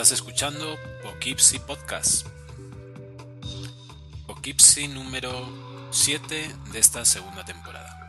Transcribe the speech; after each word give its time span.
Estás 0.00 0.12
escuchando 0.12 0.78
Poughkeepsie 1.02 1.60
Podcast. 1.60 2.26
Poughkeepsie 4.26 4.88
número 4.88 5.30
7 5.90 6.56
de 6.72 6.78
esta 6.78 7.04
segunda 7.04 7.44
temporada. 7.44 8.08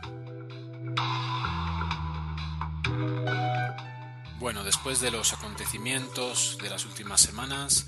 Bueno, 4.38 4.64
después 4.64 5.00
de 5.00 5.10
los 5.10 5.34
acontecimientos 5.34 6.56
de 6.62 6.70
las 6.70 6.86
últimas 6.86 7.20
semanas, 7.20 7.86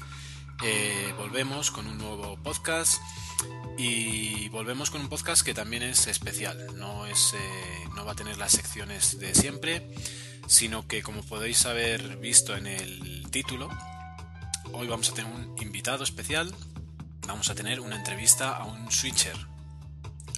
eh, 0.63 1.15
volvemos 1.17 1.71
con 1.71 1.87
un 1.87 1.97
nuevo 1.97 2.37
podcast 2.43 3.01
y 3.79 4.51
volvemos 4.51 4.91
con 4.91 5.01
un 5.01 5.09
podcast 5.09 5.43
que 5.43 5.55
también 5.55 5.83
es 5.83 6.09
especial. 6.09 6.79
No, 6.79 7.07
es, 7.07 7.33
eh, 7.33 7.89
no 7.95 8.05
va 8.05 8.13
a 8.13 8.17
tener 8.17 8.37
las 8.37 8.53
secciones 8.53 9.19
de 9.19 9.35
siempre 9.35 9.95
sino 10.47 10.87
que 10.87 11.03
como 11.03 11.23
podéis 11.23 11.65
haber 11.67 12.17
visto 12.19 12.57
en 12.57 12.67
el 12.67 13.31
título, 13.31 13.71
hoy 14.75 14.89
vamos 14.89 15.09
a 15.11 15.15
tener 15.15 15.33
un 15.33 15.57
invitado 15.63 16.03
especial, 16.03 16.53
vamos 17.27 17.49
a 17.49 17.55
tener 17.55 17.81
una 17.81 17.97
entrevista 17.97 18.57
a 18.57 18.65
un 18.65 18.91
switcher, 18.91 19.37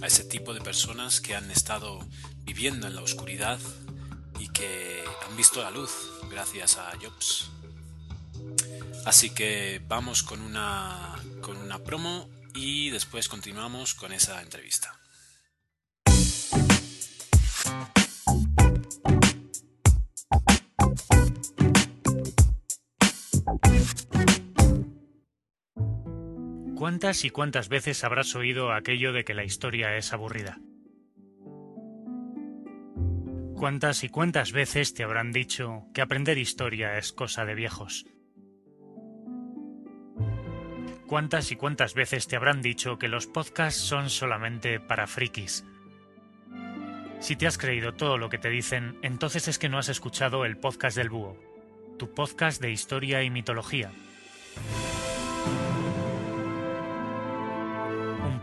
a 0.03 0.07
ese 0.07 0.25
tipo 0.25 0.53
de 0.53 0.61
personas 0.61 1.21
que 1.21 1.35
han 1.35 1.51
estado 1.51 2.07
viviendo 2.45 2.87
en 2.87 2.95
la 2.95 3.03
oscuridad 3.03 3.59
y 4.39 4.49
que 4.49 5.03
han 5.27 5.37
visto 5.37 5.63
la 5.63 5.71
luz 5.71 5.91
gracias 6.31 6.77
a 6.77 6.93
Jobs. 7.01 7.51
Así 9.07 9.31
que 9.31 9.81
vamos 9.89 10.23
con 10.23 10.41
una, 10.43 11.15
con 11.41 11.57
una 11.57 11.79
promo 11.79 12.29
y 12.55 12.91
después 12.91 13.29
continuamos 13.29 13.95
con 13.95 14.13
esa 14.13 14.43
entrevista. 14.43 14.93
¿Cuántas 26.77 27.25
y 27.25 27.31
cuántas 27.31 27.71
veces 27.71 28.05
habrás 28.05 28.35
oído 28.35 28.71
aquello 28.71 29.15
de 29.15 29.25
que 29.25 29.33
la 29.33 29.45
historia 29.45 29.97
es 29.97 30.13
aburrida? 30.13 30.59
¿Cuántas 33.55 34.05
y 34.05 34.11
cuántas 34.11 34.53
veces 34.53 34.93
te 34.93 35.03
habrán 35.03 35.33
dicho 35.33 35.87
que 35.95 36.03
aprender 36.03 36.37
historia 36.37 36.99
es 36.99 37.15
cosa 37.15 37.47
de 37.47 37.55
viejos? 37.55 38.05
¿Cuántas 41.07 41.51
y 41.51 41.57
cuántas 41.57 41.95
veces 41.95 42.29
te 42.29 42.37
habrán 42.37 42.61
dicho 42.61 42.99
que 42.99 43.09
los 43.09 43.27
podcasts 43.27 43.81
son 43.81 44.11
solamente 44.11 44.79
para 44.79 45.07
frikis? 45.07 45.65
Si 47.21 47.37
te 47.37 47.47
has 47.47 47.57
creído 47.57 47.95
todo 47.95 48.19
lo 48.19 48.29
que 48.29 48.37
te 48.37 48.51
dicen, 48.51 48.99
entonces 49.01 49.49
es 49.49 49.59
que 49.59 49.71
no 49.71 49.79
has 49.79 49.89
escuchado 49.89 50.45
el 50.45 50.59
podcast 50.59 50.99
del 50.99 51.09
búho, 51.09 51.39
tu 51.99 52.13
podcast 52.13 52.61
de 52.61 52.71
historia 52.71 53.23
y 53.23 53.31
mitología. 53.31 53.91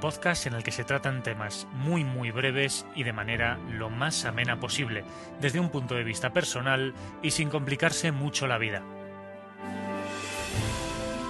Podcast 0.04 0.48
en 0.48 0.54
el 0.54 0.64
que 0.64 0.72
se 0.72 0.84
tratan 0.84 1.24
temas 1.24 1.66
muy 1.72 2.04
muy 2.04 2.30
breves 2.30 2.86
y 2.94 3.04
de 3.04 3.14
manera 3.14 3.58
lo 3.70 3.90
más 3.90 4.26
amena 4.26 4.60
posible, 4.60 5.06
desde 5.40 5.62
un 5.62 5.70
punto 5.70 5.96
de 5.96 6.04
vista 6.04 6.34
personal 6.34 6.94
y 7.22 7.32
sin 7.32 7.50
complicarse 7.50 8.12
mucho 8.12 8.46
la 8.46 8.58
vida. 8.58 8.84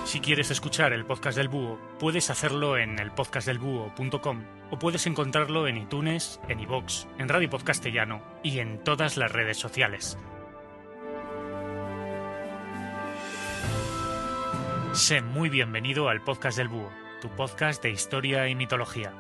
Si 0.06 0.22
quieres 0.22 0.50
escuchar 0.50 0.91
el 0.91 1.06
podcast 1.06 1.38
del 1.38 1.50
búho, 1.50 1.79
puedes 2.00 2.31
hacerlo 2.31 2.75
en 2.75 2.97
elpodcastdelbúho.com 2.97 4.44
o 4.72 4.79
puedes 4.79 5.06
encontrarlo 5.06 5.67
en 5.67 5.78
iTunes, 5.78 6.41
en 6.50 6.59
iVoox, 6.62 7.06
en 7.19 7.29
Radio 7.29 7.51
Podcastellano 7.51 8.23
y 8.41 8.57
en 8.57 8.83
todas 8.83 9.17
las 9.17 9.31
redes 9.31 9.57
sociales. 9.57 10.17
Sé 14.94 15.22
muy 15.22 15.50
bienvenido 15.50 16.09
al 16.09 16.23
podcast 16.23 16.57
del 16.57 16.69
búho, 16.69 16.89
tu 17.23 17.29
podcast 17.29 17.81
de 17.81 17.89
historia 17.89 18.50
y 18.50 18.56
mitología. 18.56 19.13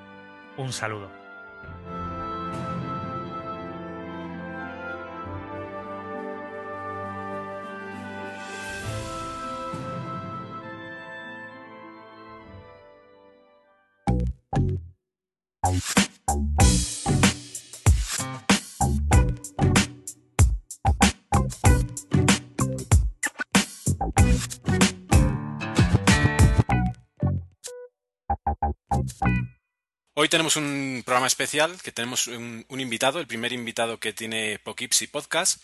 Un 0.57 0.73
saludo. 0.73 1.09
Tenemos 30.33 30.55
un 30.55 31.03
programa 31.05 31.27
especial, 31.27 31.79
que 31.83 31.91
tenemos 31.91 32.25
un, 32.25 32.65
invitado, 32.67 33.19
el 33.19 33.27
primer 33.27 33.53
invitado 33.53 33.99
que 33.99 34.13
tiene 34.13 34.57
Poughkeepsie 34.57 35.07
Podcast. 35.07 35.61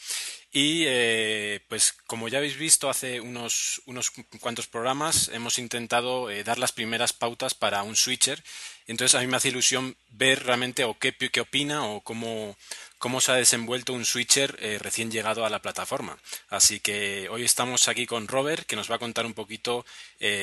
Y 0.51 0.83
eh, 0.85 1.61
pues 1.67 1.95
como 2.05 2.27
ya 2.27 2.37
habéis 2.37 2.55
visto 2.55 2.87
hace 2.87 3.19
unos, 3.19 3.81
unos 3.87 4.11
cuantos 4.39 4.67
programas, 4.67 5.29
hemos 5.29 5.57
intentado 5.57 6.29
eh, 6.29 6.43
dar 6.43 6.59
las 6.59 6.71
primeras 6.71 7.13
pautas 7.13 7.55
para 7.55 7.81
un 7.81 7.95
switcher. 7.95 8.43
Entonces 8.85 9.15
a 9.15 9.21
mí 9.21 9.25
me 9.25 9.37
hace 9.37 9.47
ilusión 9.47 9.97
ver 10.11 10.45
realmente 10.45 10.83
o 10.83 10.99
qué, 10.99 11.15
qué 11.15 11.41
opina 11.41 11.87
o 11.87 12.01
cómo, 12.01 12.55
cómo 12.99 13.21
se 13.21 13.31
ha 13.31 13.35
desenvuelto 13.35 13.93
un 13.93 14.05
switcher 14.05 14.55
eh, 14.61 14.77
recién 14.79 15.09
llegado 15.09 15.47
a 15.47 15.49
la 15.49 15.63
plataforma. 15.63 16.19
Así 16.49 16.79
que 16.79 17.27
hoy 17.29 17.43
estamos 17.43 17.87
aquí 17.87 18.05
con 18.05 18.27
Robert, 18.27 18.67
que 18.67 18.75
nos 18.75 18.91
va 18.91 18.97
a 18.97 18.99
contar 18.99 19.25
un 19.25 19.33
poquito 19.33 19.83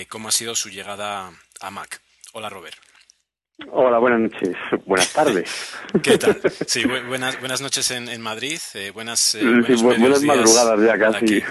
cómo 0.08 0.30
ha 0.30 0.32
sido 0.32 0.56
su 0.56 0.68
llegada 0.68 1.30
a 1.60 1.70
Mac. 1.70 2.00
Hola 2.32 2.48
Robert. 2.48 2.76
Hola, 3.70 3.98
buenas 3.98 4.20
noches. 4.20 4.54
Buenas 4.84 5.12
tardes. 5.12 5.74
¿Qué 6.02 6.18
tal? 6.18 6.40
Sí, 6.66 6.84
bu 6.84 6.94
buenas, 7.08 7.40
buenas 7.40 7.60
noches 7.62 7.90
en, 7.90 8.08
en 8.08 8.20
Madrid. 8.20 8.58
Eh, 8.74 8.90
buenas, 8.90 9.34
eh, 9.34 9.40
sí, 9.66 9.74
bu 9.74 9.94
buenas 9.94 10.22
madrugadas 10.22 10.80
ya 10.80 10.98
casi. 10.98 11.42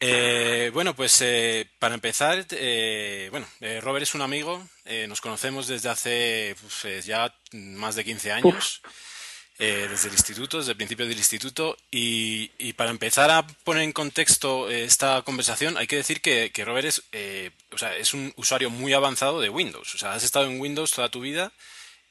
Eh, 0.00 0.70
bueno, 0.74 0.94
pues 0.94 1.20
eh, 1.22 1.66
para 1.78 1.94
empezar, 1.94 2.46
eh, 2.50 3.28
bueno, 3.30 3.46
Robert 3.80 4.02
es 4.02 4.14
un 4.14 4.22
amigo, 4.22 4.62
nos 5.08 5.20
conocemos 5.20 5.66
desde 5.66 5.88
hace 5.88 6.54
pues, 6.60 7.04
ya 7.04 7.34
más 7.52 7.96
de 7.96 8.04
15 8.04 8.32
años. 8.32 8.82
Uf. 8.84 8.92
Eh, 9.60 9.88
desde 9.90 10.06
el 10.06 10.14
instituto, 10.14 10.58
desde 10.58 10.70
el 10.70 10.76
principio 10.76 11.04
del 11.04 11.18
instituto. 11.18 11.76
Y, 11.90 12.52
y, 12.58 12.74
para 12.74 12.90
empezar 12.90 13.28
a 13.32 13.44
poner 13.64 13.82
en 13.82 13.92
contexto 13.92 14.70
eh, 14.70 14.84
esta 14.84 15.22
conversación, 15.22 15.76
hay 15.76 15.88
que 15.88 15.96
decir 15.96 16.20
que, 16.20 16.52
que 16.52 16.64
Robert 16.64 16.86
es, 16.86 17.02
eh, 17.10 17.50
o 17.72 17.78
sea, 17.78 17.96
es 17.96 18.14
un 18.14 18.32
usuario 18.36 18.70
muy 18.70 18.92
avanzado 18.92 19.40
de 19.40 19.48
Windows. 19.48 19.96
O 19.96 19.98
sea, 19.98 20.12
has 20.12 20.22
estado 20.22 20.46
en 20.46 20.60
Windows 20.60 20.92
toda 20.92 21.08
tu 21.08 21.20
vida 21.20 21.50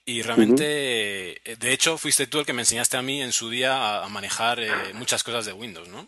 y 0.06 0.24
realmente, 0.24 1.42
uh 1.46 1.50
-huh. 1.50 1.58
de 1.58 1.72
hecho, 1.72 1.98
fuiste 1.98 2.28
tú 2.28 2.40
el 2.40 2.46
que 2.46 2.52
me 2.52 2.64
enseñaste 2.64 2.98
a 2.98 3.02
mí 3.02 3.22
en 3.22 3.32
su 3.32 3.50
día 3.50 3.78
a, 3.78 4.06
a 4.06 4.10
manejar 4.10 4.60
muchas 4.94 5.24
cosas 5.24 5.46
de 5.46 5.54
Windows, 5.54 5.88
¿no? 5.88 6.08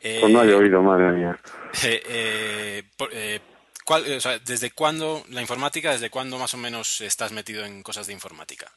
pues 0.00 0.30
no 0.30 0.44
he 0.44 0.54
oído, 0.54 0.80
madre 0.80 1.10
mía. 1.12 1.38
Por, 2.96 3.10
¿cuál, 3.84 4.12
o 4.12 4.20
sea, 4.20 4.38
¿Desde 4.38 4.70
cuándo 4.70 5.24
la 5.28 5.40
informática, 5.42 5.92
desde 5.92 6.08
cuándo 6.08 6.38
más 6.38 6.54
o 6.54 6.56
menos 6.56 7.00
estás 7.02 7.32
metido 7.32 7.64
en 7.66 7.82
cosas 7.82 8.06
de 8.06 8.12
informática? 8.14 8.70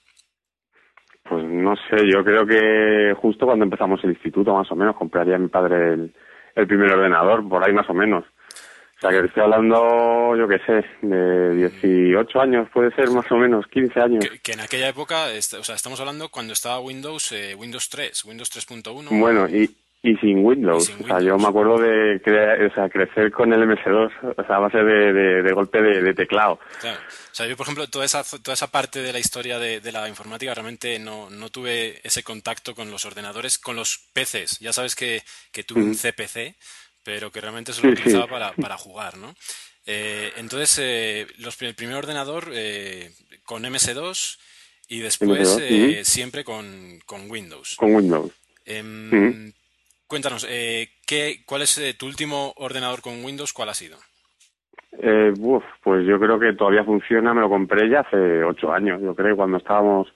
Pues 1.24 1.44
no 1.46 1.76
sé, 1.76 1.98
yo 2.12 2.24
creo 2.24 2.46
que 2.46 3.14
justo 3.22 3.46
cuando 3.46 3.66
empezamos 3.66 4.04
el 4.04 4.12
instituto, 4.12 4.54
más 4.54 4.72
o 4.72 4.76
menos, 4.76 4.96
compraría 4.96 5.38
mi 5.38 5.48
padre 5.48 5.94
el, 5.94 6.14
el 6.56 6.68
primer 6.68 6.92
ordenador, 6.92 7.48
por 7.48 7.64
ahí 7.64 7.74
más 7.74 7.90
o 7.90 7.94
menos. 7.94 8.26
O 9.04 9.10
sea, 9.10 9.20
que 9.20 9.26
estoy 9.26 9.42
hablando, 9.42 10.36
yo 10.38 10.48
qué 10.48 10.60
sé, 10.60 10.86
de 11.02 11.56
18 11.56 12.40
años, 12.40 12.70
puede 12.72 12.94
ser 12.94 13.10
más 13.10 13.26
o 13.32 13.36
menos, 13.36 13.66
15 13.66 14.00
años. 14.00 14.30
Que, 14.30 14.38
que 14.38 14.52
en 14.52 14.60
aquella 14.60 14.90
época, 14.90 15.26
o 15.26 15.64
sea, 15.64 15.74
estamos 15.74 16.00
hablando 16.00 16.30
cuando 16.30 16.54
estaba 16.54 16.80
Windows, 16.80 17.32
eh, 17.32 17.56
Windows 17.56 17.90
3, 17.90 18.26
Windows 18.26 18.52
3.1. 18.52 19.20
Bueno, 19.20 19.50
y, 19.50 19.76
y 20.04 20.16
sin 20.18 20.44
Windows. 20.44 20.90
Y 20.90 20.94
sin 20.94 21.04
O 21.04 21.08
sea, 21.08 21.20
yo 21.22 21.38
me 21.38 21.48
acuerdo 21.48 21.78
de 21.78 22.16
o 22.70 22.74
sea, 22.74 22.90
crecer 22.90 23.32
con 23.32 23.54
el 23.54 23.62
MS2, 23.62 24.36
o 24.38 24.44
sea, 24.46 24.56
a 24.56 24.60
base 24.60 24.80
de, 24.80 25.14
de, 25.14 25.42
de 25.44 25.54
golpe 25.54 25.82
de, 25.82 26.02
de 26.02 26.14
teclado. 26.14 26.60
Claro. 26.80 27.00
O 27.00 27.36
sea, 27.36 27.48
yo, 27.48 27.56
por 27.56 27.66
ejemplo, 27.66 27.88
toda 27.88 28.06
esa, 28.06 28.24
toda 28.24 28.54
esa 28.54 28.72
parte 28.72 29.02
de 29.02 29.14
la 29.14 29.20
historia 29.20 29.60
de, 29.60 29.80
de 29.80 29.92
la 29.92 30.10
informática 30.10 30.54
realmente 30.54 30.98
no, 31.00 31.30
no 31.30 31.50
tuve 31.50 32.00
ese 32.04 32.24
contacto 32.24 32.74
con 32.74 32.90
los 32.90 33.06
ordenadores, 33.06 33.58
con 33.60 33.76
los 33.76 34.00
PCs. 34.14 34.60
Ya 34.60 34.74
sabes 34.74 34.96
que, 34.96 35.22
que 35.52 35.64
tuve 35.64 35.84
un 35.84 35.96
CPC, 35.96 36.56
pero 37.04 37.32
que 37.32 37.42
realmente 37.42 37.72
solo 37.74 37.92
lo 37.92 37.96
Sí, 37.96 38.02
sí. 38.04 38.10
utilizaba 38.10 38.28
para, 38.28 38.54
para 38.54 38.78
jugar, 38.78 39.18
¿no? 39.18 39.36
Eh, 39.86 40.32
entonces, 40.38 40.80
eh, 40.82 41.28
los, 41.38 41.62
el 41.62 41.76
primer 41.76 41.96
ordenador 41.96 42.50
eh, 42.54 43.12
con 43.44 43.64
MS2 43.64 44.38
y 44.88 45.00
después 45.00 45.58
MS2, 45.58 45.62
eh, 45.62 46.06
siempre 46.06 46.44
con, 46.44 47.00
con 47.06 47.30
Windows. 47.30 47.76
Con 47.78 47.96
Windows. 47.96 48.32
Em. 48.66 49.52
Cuéntanos, 50.12 50.46
eh, 50.50 50.90
¿qué, 51.08 51.38
¿cuál 51.46 51.62
es 51.62 51.78
eh, 51.78 51.94
tu 51.98 52.06
último 52.06 52.52
ordenador 52.58 53.00
con 53.00 53.24
Windows? 53.24 53.54
¿Cuál 53.54 53.70
ha 53.70 53.74
sido? 53.74 53.96
Eh, 55.02 55.32
uf, 55.40 55.64
pues 55.82 56.06
yo 56.06 56.20
creo 56.20 56.38
que 56.38 56.52
todavía 56.52 56.84
funciona, 56.84 57.34
me 57.34 57.40
lo 57.40 57.48
compré 57.48 57.90
ya 57.90 58.02
hace 58.02 58.44
ocho 58.44 58.74
años, 58.74 59.02
yo 59.02 59.16
creo, 59.16 59.38
cuando 59.38 59.56
estábamos, 59.56 60.14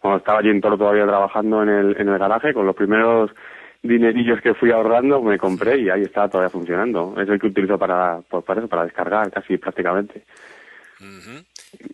cuando 0.00 0.18
estaba 0.18 0.40
allí 0.40 0.48
en 0.48 0.60
Toro 0.60 0.76
todavía 0.76 1.06
trabajando 1.06 1.62
en 1.62 1.68
el, 1.68 1.96
en 1.96 2.08
el 2.08 2.18
garaje, 2.18 2.52
con 2.52 2.66
los 2.66 2.74
primeros 2.74 3.30
dinerillos 3.84 4.40
que 4.40 4.54
fui 4.54 4.72
ahorrando, 4.72 5.22
me 5.22 5.38
compré 5.38 5.78
y 5.78 5.90
ahí 5.90 6.02
está 6.02 6.28
todavía 6.28 6.50
funcionando. 6.50 7.14
Es 7.16 7.28
el 7.28 7.38
que 7.38 7.46
utilizo 7.46 7.78
para, 7.78 8.18
pues 8.28 8.44
para 8.44 8.58
eso, 8.58 8.68
para 8.68 8.82
descargar 8.82 9.30
casi 9.30 9.58
prácticamente. 9.58 10.24
Ujú. 11.00 11.44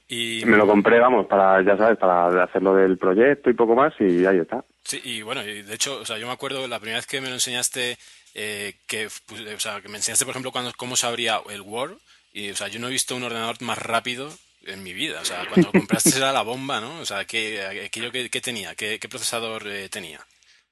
Y, 0.08 0.44
Me 0.44 0.56
lo 0.56 0.66
compré, 0.66 1.00
vamos, 1.00 1.26
para, 1.26 1.62
ya 1.62 1.76
sabes, 1.76 1.98
para 1.98 2.44
hacerlo 2.44 2.74
del 2.74 2.98
proyecto 2.98 3.50
y 3.50 3.54
poco 3.54 3.74
más 3.74 3.94
y 3.98 4.24
ahí 4.26 4.38
está. 4.38 4.64
Sí, 4.84 5.00
y 5.02 5.22
bueno, 5.22 5.42
y 5.42 5.62
de 5.62 5.74
hecho, 5.74 6.00
o 6.00 6.04
sea, 6.04 6.18
yo 6.18 6.26
me 6.26 6.32
acuerdo 6.32 6.66
la 6.68 6.78
primera 6.78 6.98
vez 6.98 7.06
que 7.06 7.20
me 7.20 7.28
lo 7.28 7.34
enseñaste, 7.34 7.96
eh, 8.34 8.74
que, 8.86 9.08
pues, 9.26 9.40
o 9.40 9.60
sea, 9.60 9.80
que 9.80 9.88
me 9.88 9.96
enseñaste, 9.96 10.24
por 10.24 10.32
ejemplo, 10.32 10.52
cuando, 10.52 10.72
cómo 10.76 10.96
se 10.96 11.06
abría 11.06 11.40
el 11.50 11.62
Word, 11.62 11.96
y, 12.32 12.50
o 12.50 12.56
sea, 12.56 12.68
yo 12.68 12.78
no 12.78 12.88
he 12.88 12.92
visto 12.92 13.16
un 13.16 13.22
ordenador 13.22 13.60
más 13.62 13.78
rápido 13.78 14.28
en 14.66 14.82
mi 14.82 14.92
vida, 14.92 15.20
o 15.20 15.24
sea, 15.24 15.46
cuando 15.48 15.68
lo 15.68 15.72
compraste 15.72 16.10
era 16.16 16.32
la 16.32 16.42
bomba, 16.42 16.80
¿no? 16.80 17.00
O 17.00 17.04
sea, 17.04 17.24
¿qué, 17.24 17.62
aquello 17.86 18.12
que, 18.12 18.28
qué 18.30 18.40
tenía? 18.40 18.74
¿Qué, 18.74 18.98
qué 18.98 19.08
procesador 19.08 19.66
eh, 19.66 19.88
tenía? 19.88 20.20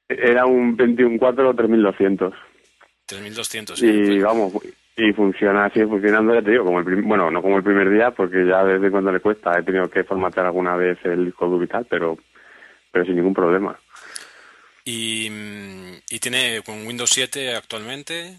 Era 0.08 0.44
un 0.46 0.76
21.4 0.76 1.56
3200 1.56 2.34
3200. 3.06 3.78
sí, 3.78 3.86
y 3.86 4.06
pues, 4.06 4.22
vamos, 4.22 4.52
y 5.08 5.12
funciona, 5.12 5.70
sigue 5.70 5.86
funcionando, 5.86 6.34
ya 6.34 6.42
te 6.42 6.50
digo, 6.50 6.64
como 6.64 6.78
el 6.80 6.84
prim- 6.84 7.06
bueno, 7.08 7.30
no 7.30 7.40
como 7.42 7.56
el 7.56 7.62
primer 7.62 7.88
día, 7.90 8.10
porque 8.10 8.44
ya 8.46 8.64
desde 8.64 8.90
cuando 8.90 9.10
le 9.12 9.20
cuesta 9.20 9.58
he 9.58 9.62
tenido 9.62 9.88
que 9.88 10.04
formatear 10.04 10.46
alguna 10.46 10.76
vez 10.76 10.98
el 11.04 11.24
disco 11.26 11.46
duro 11.46 11.64
y 11.64 11.68
tal, 11.68 11.86
pero, 11.88 12.18
pero 12.92 13.04
sin 13.04 13.16
ningún 13.16 13.34
problema. 13.34 13.78
y, 14.84 15.28
y 16.10 16.18
tiene 16.20 16.60
con 16.64 16.86
Windows 16.86 17.10
7 17.10 17.54
actualmente, 17.56 18.36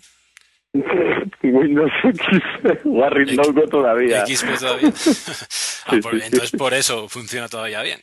Windows 1.44 1.92
X, 2.04 2.22
Warren 2.86 3.24
X- 3.30 3.38
Logo 3.38 3.68
todavía. 3.68 4.26
XP 4.26 4.60
todavía. 4.60 4.94
Ah, 5.88 5.98
por- 6.00 6.14
sí. 6.14 6.22
entonces 6.24 6.52
por 6.52 6.76
eso 6.76 7.10
funciona 7.10 7.48
todavía 7.50 7.82
bien. 7.82 8.00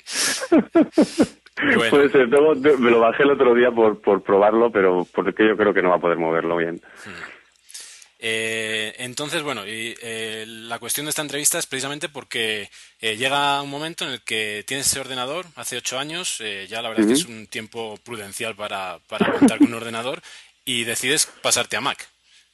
Bueno. 0.51 1.91
Puede 1.91 2.11
ser, 2.11 2.27
me 2.29 2.91
lo 2.91 2.99
bajé 3.01 3.23
el 3.23 3.31
otro 3.31 3.55
día 3.55 3.71
por, 3.71 4.01
por 4.01 4.21
probarlo, 4.23 4.71
pero 4.73 5.07
porque 5.15 5.47
yo 5.47 5.57
creo 5.57 5.73
que 5.73 5.81
no 5.81 5.91
va 5.91 5.97
a 5.97 6.01
poder 6.01 6.19
moverlo 6.19 6.57
bien. 6.57 6.81
Eh, 8.21 8.95
entonces, 8.99 9.43
bueno, 9.43 9.65
y, 9.67 9.95
eh, 10.03 10.45
la 10.47 10.79
cuestión 10.79 11.07
de 11.07 11.11
esta 11.11 11.23
entrevista 11.23 11.59
es 11.59 11.67
precisamente 11.67 12.09
porque 12.09 12.69
eh, 13.01 13.17
llega 13.17 13.63
un 13.63 13.71
momento 13.71 14.05
en 14.05 14.13
el 14.13 14.23
que 14.23 14.65
tienes 14.67 14.87
ese 14.87 15.01
ordenador, 15.01 15.47
hace 15.55 15.77
ocho 15.77 15.99
años, 15.99 16.41
eh, 16.41 16.67
ya 16.69 16.83
la 16.83 16.89
verdad 16.89 17.05
es 17.05 17.25
que 17.25 17.31
es 17.31 17.37
un 17.39 17.47
tiempo 17.47 17.97
prudencial 18.05 18.57
para, 18.57 18.99
para 19.09 19.33
contar 19.39 19.59
con 19.59 19.69
un 19.69 19.75
ordenador, 19.75 20.21
y 20.65 20.85
decides 20.85 21.27
pasarte 21.43 21.77
a 21.77 21.81
Mac. 21.81 22.09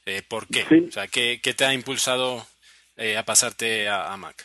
Eh, 0.05 0.21
¿Por 0.27 0.47
qué? 0.47 0.65
Sí. 0.69 0.85
O 0.87 0.91
sea, 0.91 1.07
¿qué, 1.07 1.39
qué 1.41 1.53
te 1.53 1.65
ha 1.65 1.73
impulsado 1.73 2.45
eh, 2.95 3.17
a 3.17 3.23
pasarte 3.23 3.89
a, 3.89 4.13
a 4.13 4.17
Mac? 4.17 4.35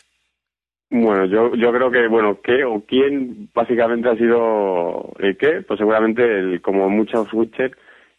Bueno, 0.89 1.25
yo, 1.25 1.55
yo 1.55 1.71
creo 1.71 1.89
que, 1.89 2.07
bueno, 2.07 2.39
¿qué 2.43 2.65
o 2.65 2.83
quién 2.85 3.49
básicamente 3.53 4.09
ha 4.09 4.15
sido 4.17 5.13
el 5.19 5.37
qué? 5.37 5.61
Pues 5.61 5.77
seguramente, 5.77 6.21
el, 6.23 6.61
como 6.61 6.89
muchos 6.89 7.29
switchers, 7.29 7.77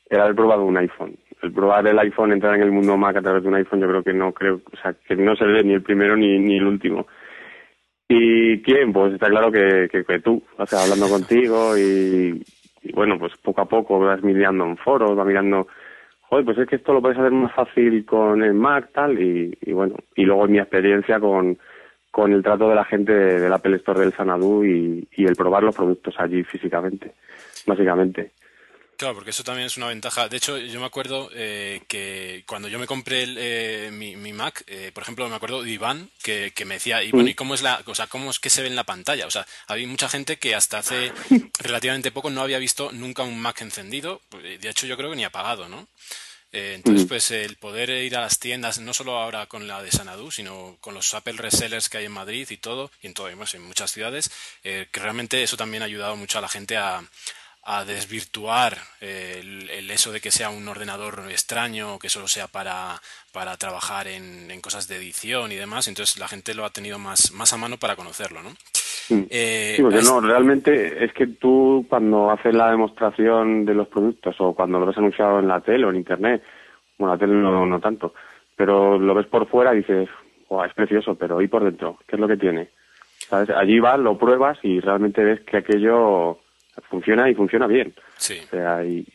era 0.09 0.23
haber 0.23 0.37
probado 0.37 0.65
un 0.65 0.79
iPhone. 0.79 1.19
El 1.43 1.53
probar 1.53 1.87
el 1.87 1.99
iPhone, 1.99 2.33
entrar 2.33 2.55
en 2.55 2.63
el 2.63 2.71
mundo 2.71 2.97
Mac 2.97 3.17
a 3.17 3.23
través 3.23 3.43
de 3.43 3.49
un 3.49 3.57
iPhone, 3.57 3.81
yo 3.81 3.89
creo 3.89 4.03
que 4.03 4.13
no 4.13 4.33
creo, 4.33 4.61
o 4.73 4.77
sea, 4.81 4.95
que 5.07 5.17
no 5.17 5.35
seré 5.35 5.63
ni 5.65 5.75
el 5.75 5.83
primero 5.83 6.17
ni, 6.17 6.39
ni 6.39 6.57
el 6.57 6.67
último. 6.67 7.07
¿Y 8.09 8.61
quién? 8.63 8.93
Pues 8.93 9.15
está 9.15 9.29
claro 9.29 9.51
que, 9.51 9.89
que, 9.91 10.05
que 10.05 10.21
tú, 10.21 10.43
o 10.57 10.67
sea, 10.67 10.83
hablando 10.83 11.09
contigo 11.09 11.77
y, 11.77 12.43
bueno, 12.93 13.19
pues 13.19 13.33
poco 13.43 13.61
a 13.63 13.65
poco 13.69 13.99
vas 13.99 14.23
mirando 14.23 14.65
en 14.67 14.77
foros, 14.77 15.17
vas 15.17 15.27
mirando, 15.27 15.67
joder, 16.23 16.45
pues 16.45 16.59
es 16.59 16.69
que 16.69 16.77
esto 16.77 16.93
lo 16.93 17.01
puedes 17.01 17.19
hacer 17.19 17.33
más 17.33 17.53
fácil 17.55 18.05
con 18.05 18.43
el 18.43 18.55
Mac, 18.55 18.91
tal, 18.93 19.21
y, 19.21 19.57
bueno, 19.73 19.97
y 20.15 20.25
luego 20.25 20.47
mi 20.47 20.59
experiencia 20.59 21.19
con, 21.19 21.59
con 22.11 22.33
el 22.33 22.43
trato 22.43 22.69
de 22.69 22.75
la 22.77 22.85
gente 22.85 23.13
de- 23.13 23.41
del 23.41 23.53
Apple 23.53 23.77
Store 23.77 24.01
del 24.01 24.13
Sanadu 24.13 24.65
y, 24.65 25.09
y 25.17 25.25
el 25.25 25.35
probar 25.35 25.63
los 25.63 25.75
productos 25.75 26.15
allí 26.19 26.45
físicamente, 26.45 27.13
básicamente. 27.67 28.33
Claro, 29.03 29.17
porque 29.17 29.31
eso 29.31 29.43
también 29.43 29.67
es 29.67 29.77
una 29.77 29.89
ventaja. 29.89 30.29
De 30.29 30.37
hecho, 30.37 30.59
yo 30.59 30.79
me 30.79 30.87
acuerdo 30.87 31.29
eh, 31.35 31.83
que 31.89 32.45
cuando 32.47 32.69
yo 32.69 32.79
me 32.79 32.87
compré 32.87 33.25
el, 33.25 33.37
eh, 33.37 33.91
mi, 33.93 34.15
mi 34.15 34.33
Mac, 34.33 34.63
eh, 34.69 34.93
por 34.95 35.03
ejemplo, 35.03 35.29
me 35.29 35.35
acuerdo 35.35 35.65
de 35.65 35.73
Iván 35.73 36.09
que, 36.23 36.53
que 36.55 36.65
me 36.65 36.75
decía, 36.75 37.03
y 37.03 37.11
bueno, 37.11 37.29
¿y 37.29 37.35
cómo 37.35 37.55
es 37.55 37.63
la, 37.63 37.83
o 37.85 37.97
sea, 37.97 38.07
cómo 38.07 38.31
es 38.31 38.39
que 38.39 38.49
se 38.49 38.63
ve 38.63 38.69
en 38.69 38.77
la 38.77 38.85
pantalla? 38.85 39.27
O 39.27 39.31
sea, 39.33 39.45
había 39.67 39.89
mucha 39.89 40.09
gente 40.09 40.39
que 40.39 40.55
hasta 40.55 40.79
hace 40.79 41.11
relativamente 41.59 42.13
poco 42.13 42.31
no 42.31 42.43
había 42.43 42.61
visto 42.61 42.93
nunca 42.93 43.25
un 43.25 43.41
Mac 43.41 43.61
encendido, 43.63 44.23
pues, 44.29 44.61
de 44.61 44.69
hecho 44.69 44.87
yo 44.87 44.97
creo 44.97 45.11
que 45.11 45.17
ni 45.17 45.25
apagado, 45.25 45.69
¿no? 45.69 45.89
Eh, 46.53 46.75
entonces, 46.77 47.07
pues 47.09 47.31
el 47.31 47.57
poder 47.57 47.89
ir 47.91 48.15
a 48.15 48.21
las 48.21 48.39
tiendas, 48.39 48.79
no 48.79 48.93
solo 48.93 49.19
ahora 49.19 49.47
con 49.47 49.67
la 49.67 49.83
de 49.83 49.91
Sanadu, 49.91 50.31
sino 50.31 50.77
con 50.81 50.93
los 50.93 51.13
Apple 51.15 51.39
resellers 51.39 51.89
que 51.89 51.97
hay 51.97 52.05
en 52.05 52.13
Madrid 52.13 52.47
y 52.51 52.59
todo, 52.59 52.91
y 53.01 53.07
en 53.07 53.15
todo, 53.15 53.27
además, 53.27 53.55
en 53.55 53.63
muchas 53.63 53.91
ciudades, 53.91 54.31
eh, 54.63 54.87
que 54.93 55.01
realmente 55.01 55.43
eso 55.43 55.57
también 55.57 55.83
ha 55.83 55.87
ayudado 55.87 56.15
mucho 56.15 56.39
a 56.39 56.43
la 56.43 56.49
gente 56.49 56.77
a, 56.77 57.03
a 57.65 57.85
desvirtuar 57.85 58.77
el, 59.01 59.71
el 59.71 59.91
eso 59.91 60.11
de 60.13 60.21
que 60.21 60.31
sea 60.33 60.51
un 60.51 60.67
ordenador 60.67 61.23
extraño, 61.31 61.99
que 61.99 62.09
solo 62.09 62.27
sea 62.27 62.49
para, 62.49 63.01
para 63.33 63.57
trabajar 63.57 64.09
en, 64.09 64.51
en 64.51 64.61
cosas 64.61 64.89
de 64.89 64.97
edición 64.97 65.53
y 65.53 65.57
demás. 65.57 65.87
Entonces 65.89 66.19
la 66.19 66.27
gente 66.29 66.55
lo 66.55 66.65
ha 66.65 66.71
tenido 66.71 66.99
más, 66.99 67.33
más 67.33 67.53
a 67.53 67.57
mano 67.59 67.77
para 67.79 67.95
conocerlo, 67.97 68.43
¿no? 68.43 68.51
Eh, 69.31 69.75
Sí, 69.77 69.83
porque 69.83 69.99
es- 69.99 70.05
no, 70.11 70.21
realmente 70.21 71.05
es 71.05 71.13
que 71.13 71.27
tú 71.27 71.87
cuando 71.89 72.31
haces 72.31 72.55
la 72.55 72.71
demostración 72.71 73.65
de 73.65 73.75
los 73.75 73.89
productos 73.89 74.35
o 74.41 74.55
cuando 74.55 74.79
lo 74.81 74.87
ves 74.87 74.99
anunciado 74.99 75.39
en 75.39 75.49
la 75.49 75.61
tele 75.61 75.85
o 75.87 75.91
en 75.91 75.97
internet, 75.97 76.43
bueno, 76.99 77.15
la 77.15 77.19
tele 77.21 77.35
no, 77.35 77.65
no 77.67 77.81
tanto, 77.81 78.15
pero 78.57 78.99
lo 78.99 79.15
ves 79.15 79.27
por 79.27 79.49
fuera 79.49 79.73
y 79.75 79.79
dices, 79.79 80.09
"Guau, 80.49 80.65
es 80.67 80.75
precioso, 80.75 81.15
pero 81.15 81.41
¿y 81.43 81.49
por 81.49 81.65
dentro? 81.65 81.99
¿Qué 82.07 82.17
es 82.17 82.21
lo 82.21 82.29
que 82.29 82.37
tiene? 82.37 82.71
¿Sabes? 83.19 83.51
Allí 83.51 83.79
vas, 83.81 83.99
lo 83.99 84.19
pruebas 84.19 84.59
y 84.63 84.81
realmente 84.81 85.23
ves 85.23 85.41
que 85.41 85.59
aquello 85.59 86.39
funciona 86.91 87.29
y 87.31 87.35
funciona 87.35 87.67
bien. 87.67 87.95
Sí. 88.17 88.41
O 88.47 88.51
sea, 88.51 88.85
y 88.85 89.07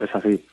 es 0.00 0.10
así. 0.14 0.44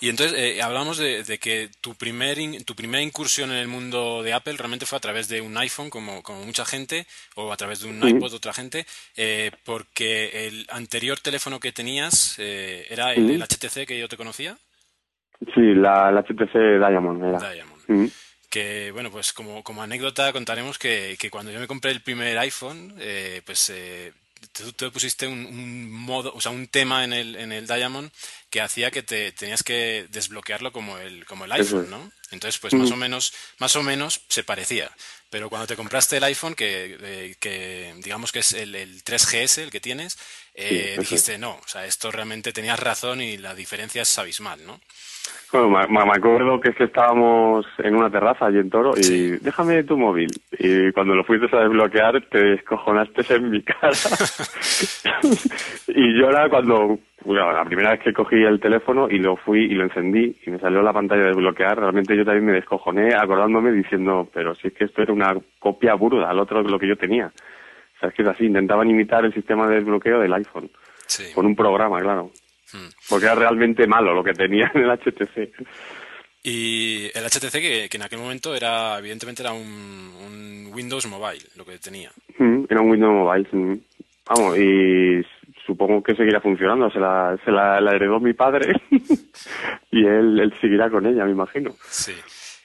Y 0.00 0.08
entonces 0.08 0.36
eh, 0.38 0.62
hablamos 0.62 0.96
de, 0.96 1.22
de 1.24 1.38
que 1.38 1.68
tu, 1.82 1.94
primer 1.94 2.38
in- 2.38 2.64
tu 2.64 2.74
primera 2.74 3.02
incursión 3.02 3.50
en 3.50 3.58
el 3.58 3.68
mundo 3.68 4.22
de 4.22 4.32
Apple 4.32 4.54
realmente 4.56 4.86
fue 4.86 4.96
a 4.96 5.00
través 5.00 5.28
de 5.28 5.40
un 5.42 5.56
iPhone, 5.58 5.90
como, 5.90 6.22
como 6.22 6.44
mucha 6.46 6.64
gente, 6.64 7.06
o 7.34 7.52
a 7.52 7.56
través 7.56 7.80
de 7.80 7.88
un 7.88 8.02
iPod, 8.08 8.32
otra 8.32 8.54
gente, 8.54 8.86
eh, 9.16 9.50
porque 9.64 10.46
el 10.48 10.66
anterior 10.70 11.20
teléfono 11.20 11.60
que 11.60 11.72
tenías 11.72 12.36
eh, 12.38 12.86
era 12.88 13.12
el, 13.12 13.28
el 13.30 13.42
HTC 13.42 13.86
que 13.86 13.98
yo 13.98 14.08
te 14.08 14.16
conocía, 14.16 14.56
Sí, 15.54 15.74
la, 15.74 16.10
la 16.12 16.20
HTC 16.22 16.52
Diamond 16.86 17.24
era. 17.24 17.52
Diamond. 17.52 18.10
Que 18.50 18.90
bueno, 18.90 19.10
pues 19.10 19.32
como, 19.32 19.62
como 19.62 19.82
anécdota 19.82 20.32
contaremos 20.32 20.78
que, 20.78 21.16
que 21.18 21.30
cuando 21.30 21.50
yo 21.52 21.58
me 21.60 21.66
compré 21.66 21.92
el 21.92 22.02
primer 22.02 22.36
iPhone, 22.38 22.94
eh, 22.98 23.40
pues 23.46 23.70
eh, 23.70 24.12
tú, 24.52 24.72
tú 24.72 24.92
pusiste 24.92 25.26
un, 25.26 25.46
un 25.46 25.90
modo, 25.90 26.32
o 26.34 26.40
sea, 26.40 26.52
un 26.52 26.68
tema 26.68 27.04
en 27.04 27.12
el, 27.12 27.36
en 27.36 27.52
el 27.52 27.66
Diamond 27.66 28.10
que 28.48 28.60
hacía 28.60 28.90
que 28.90 29.02
te 29.02 29.32
tenías 29.32 29.62
que 29.62 30.06
desbloquearlo 30.10 30.72
como 30.72 30.98
el, 30.98 31.24
como 31.26 31.44
el 31.44 31.52
iPhone. 31.52 31.90
¿no? 31.90 32.10
Entonces, 32.30 32.58
pues 32.60 32.74
más 32.74 32.90
o 32.90 32.96
menos, 32.96 33.32
más 33.58 33.74
o 33.76 33.82
menos 33.82 34.22
se 34.28 34.44
parecía. 34.44 34.90
Pero 35.30 35.48
cuando 35.48 35.66
te 35.68 35.76
compraste 35.76 36.16
el 36.16 36.24
iPhone, 36.24 36.54
que, 36.54 36.98
eh, 37.00 37.36
que 37.38 37.94
digamos 37.98 38.32
que 38.32 38.40
es 38.40 38.52
el, 38.52 38.74
el 38.74 39.04
3GS, 39.04 39.58
el 39.58 39.70
que 39.70 39.80
tienes, 39.80 40.18
eh, 40.54 40.94
Sí, 40.94 41.00
dijiste, 41.00 41.38
no, 41.38 41.52
o 41.64 41.68
sea, 41.68 41.86
esto 41.86 42.10
realmente 42.10 42.52
tenías 42.52 42.78
razón 42.78 43.20
y 43.20 43.36
la 43.36 43.54
diferencia 43.54 44.02
es 44.02 44.18
abismal, 44.18 44.64
¿no? 44.66 44.80
Bueno, 45.52 45.68
me, 45.68 45.84
me- 45.88 46.12
acuerdo 46.12 46.60
que 46.60 46.68
es 46.70 46.76
que 46.76 46.84
estábamos 46.84 47.66
en 47.78 47.96
una 47.96 48.08
terraza 48.08 48.46
allí 48.46 48.58
en 48.58 48.70
Toro 48.70 48.92
y 48.96 49.02
Sí. 49.02 49.36
déjame 49.42 49.82
tu 49.82 49.98
móvil. 49.98 50.28
Y 50.58 50.92
cuando 50.92 51.14
lo 51.16 51.24
fuiste 51.24 51.48
a 51.56 51.60
desbloquear 51.62 52.22
te 52.30 52.38
descojonaste 52.38 53.34
en 53.34 53.50
mi 53.50 53.60
cara. 53.62 53.90
y 55.88 56.18
yo 56.20 56.28
era 56.28 56.48
cuando, 56.48 56.98
bueno, 57.24 57.52
la 57.52 57.64
primera 57.64 57.90
vez 57.90 58.00
que 58.00 58.12
cogí 58.12 58.36
el 58.36 58.60
teléfono 58.60 59.08
y 59.10 59.18
lo 59.18 59.36
fui 59.36 59.64
y 59.64 59.74
lo 59.74 59.84
encendí 59.84 60.36
y 60.46 60.50
me 60.50 60.58
salió 60.60 60.82
la 60.82 60.92
pantalla 60.92 61.22
de 61.22 61.28
desbloquear, 61.28 61.78
realmente 61.78 62.16
yo 62.16 62.24
también 62.24 62.46
me 62.46 62.52
descojoné 62.52 63.14
acordándome 63.14 63.72
diciendo, 63.72 64.28
pero 64.32 64.54
si 64.54 64.68
es 64.68 64.74
que 64.74 64.84
esto 64.84 65.02
era 65.02 65.12
una 65.12 65.34
copia 65.58 65.94
burda 65.94 66.30
al 66.30 66.38
otro 66.38 66.62
de 66.62 66.70
lo 66.70 66.78
que 66.78 66.88
yo 66.88 66.96
tenía. 66.96 67.26
O 67.26 67.98
sea, 67.98 68.08
es 68.10 68.14
que 68.14 68.22
es 68.22 68.28
así, 68.28 68.44
intentaban 68.46 68.88
imitar 68.88 69.24
el 69.24 69.34
sistema 69.34 69.66
de 69.66 69.76
desbloqueo 69.76 70.20
del 70.20 70.32
iPhone, 70.32 70.70
Sí. 71.06 71.34
con 71.34 71.44
un 71.44 71.56
programa, 71.56 72.00
claro. 72.00 72.30
Porque 73.08 73.26
era 73.26 73.34
realmente 73.34 73.86
malo 73.86 74.14
lo 74.14 74.24
que 74.24 74.34
tenía 74.34 74.70
en 74.74 74.82
el 74.82 74.90
HTC. 74.90 75.52
Y 76.42 77.10
el 77.14 77.24
HTC 77.24 77.52
que, 77.52 77.88
en 77.92 78.02
aquel 78.02 78.18
momento 78.18 78.54
era, 78.54 78.98
evidentemente 78.98 79.42
era 79.42 79.52
un, 79.52 80.70
Windows 80.72 81.06
Mobile, 81.06 81.42
lo 81.56 81.64
que 81.64 81.78
tenía. 81.78 82.10
Hmm, 82.38 82.64
era 82.68 82.80
un 82.80 82.90
Windows 82.90 83.12
Mobile, 83.12 83.80
vamos, 84.24 84.56
y 84.56 85.20
supongo 85.66 86.02
que 86.02 86.14
seguirá 86.14 86.40
funcionando, 86.40 86.90
se 86.90 87.00
la, 87.00 87.36
se 87.44 87.50
la, 87.50 87.78
heredó 87.92 88.20
mi 88.20 88.32
padre 88.32 88.72
y 89.90 90.06
él, 90.06 90.38
él 90.40 90.54
seguirá 90.60 90.88
con 90.88 91.06
ella, 91.06 91.24
me 91.24 91.32
imagino. 91.32 91.74
Sí. 91.88 92.14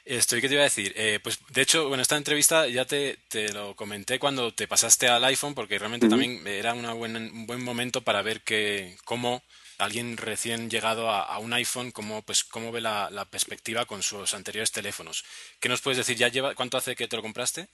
Estoy, 0.05 0.39
¿qué 0.39 0.47
te 0.47 0.53
iba 0.53 0.61
a 0.61 0.65
decir? 0.65 0.93
Eh, 0.95 1.19
pues 1.21 1.39
de 1.51 1.63
hecho, 1.63 1.87
bueno, 1.87 2.03
esta 2.03 2.15
entrevista 2.15 2.67
ya 2.67 2.85
te, 2.85 3.17
te, 3.27 3.51
lo 3.51 3.75
comenté 3.75 4.19
cuando 4.19 4.53
te 4.53 4.67
pasaste 4.67 5.07
al 5.07 5.25
iPhone, 5.25 5.55
porque 5.55 5.79
realmente 5.79 6.07
también 6.07 6.45
era 6.45 6.75
una 6.75 6.93
un 6.93 7.47
buen 7.47 7.63
momento 7.63 8.01
para 8.01 8.21
ver 8.21 8.41
que, 8.41 8.95
cómo 9.03 9.41
alguien 9.77 10.17
recién 10.17 10.69
llegado 10.69 11.09
a, 11.09 11.37
un 11.39 11.53
iPhone, 11.53 11.91
cómo, 11.91 12.21
pues, 12.21 12.43
cómo 12.43 12.71
ve 12.71 12.81
la, 12.81 13.27
perspectiva 13.29 13.85
con 13.85 14.01
sus 14.01 14.33
anteriores 14.33 14.71
teléfonos. 14.71 15.23
¿Qué 15.59 15.69
nos 15.69 15.81
puedes 15.81 15.97
decir? 15.97 16.17
¿Ya 16.17 16.27
lleva, 16.27 16.55
¿Cuánto 16.55 16.77
hace 16.77 16.95
que 16.95 17.07
te 17.07 17.15
lo 17.15 17.21
compraste? 17.21 17.67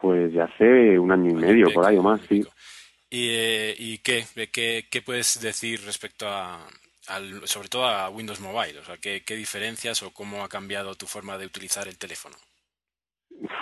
Pues 0.00 0.32
ya 0.32 0.44
hace 0.44 0.98
un 0.98 1.12
año 1.12 1.30
y 1.30 1.34
medio, 1.34 1.72
por 1.72 1.86
ahí 1.86 1.96
o 1.96 2.02
más, 2.02 2.20
sí. 2.28 2.44
¿Y, 3.08 3.28
eh, 3.30 3.74
y 3.78 3.98
qué, 3.98 4.24
qué, 4.50 4.86
qué 4.90 5.02
puedes 5.02 5.40
decir 5.40 5.84
respecto 5.84 6.26
a, 6.28 6.66
sobre 7.44 7.68
todo 7.68 7.86
a 7.86 8.08
Windows 8.08 8.40
Mobile? 8.40 8.78
O 8.78 8.84
sea, 8.84 8.96
¿qué, 8.98 9.22
diferencias 9.28 10.02
o 10.02 10.12
cómo 10.12 10.44
ha 10.44 10.48
cambiado 10.48 10.94
tu 10.94 11.06
forma 11.06 11.38
de 11.38 11.46
utilizar 11.46 11.88
el 11.88 11.98
teléfono? 11.98 12.36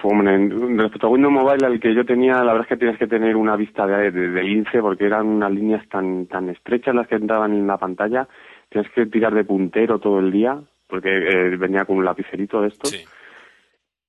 Hombre, 0.02 0.48
respecto 0.76 1.06
a 1.06 1.10
Windows 1.10 1.32
Mobile, 1.32 1.66
al 1.66 1.80
que 1.80 1.94
yo 1.94 2.04
tenía, 2.04 2.34
la 2.44 2.52
verdad 2.52 2.62
es 2.62 2.68
que 2.68 2.76
tienes 2.76 2.98
que 2.98 3.06
tener 3.06 3.34
una 3.36 3.56
vista 3.56 3.86
de, 3.86 4.10
de, 4.10 4.42
lince 4.42 4.80
porque 4.80 5.06
eran 5.06 5.26
unas 5.26 5.50
líneas 5.50 5.88
tan, 5.88 6.26
tan 6.26 6.50
estrechas 6.50 6.94
las 6.94 7.08
que 7.08 7.14
entraban 7.14 7.54
en 7.54 7.66
la 7.66 7.78
pantalla. 7.78 8.28
Tienes 8.68 8.90
que 8.92 9.06
tirar 9.06 9.34
de 9.34 9.44
puntero 9.44 9.98
todo 9.98 10.18
el 10.18 10.30
día 10.30 10.58
porque 10.86 11.08
eh, 11.08 11.56
venía 11.56 11.84
con 11.84 11.96
un 11.96 12.04
lapicerito 12.04 12.60
de 12.60 12.68
estos. 12.68 12.92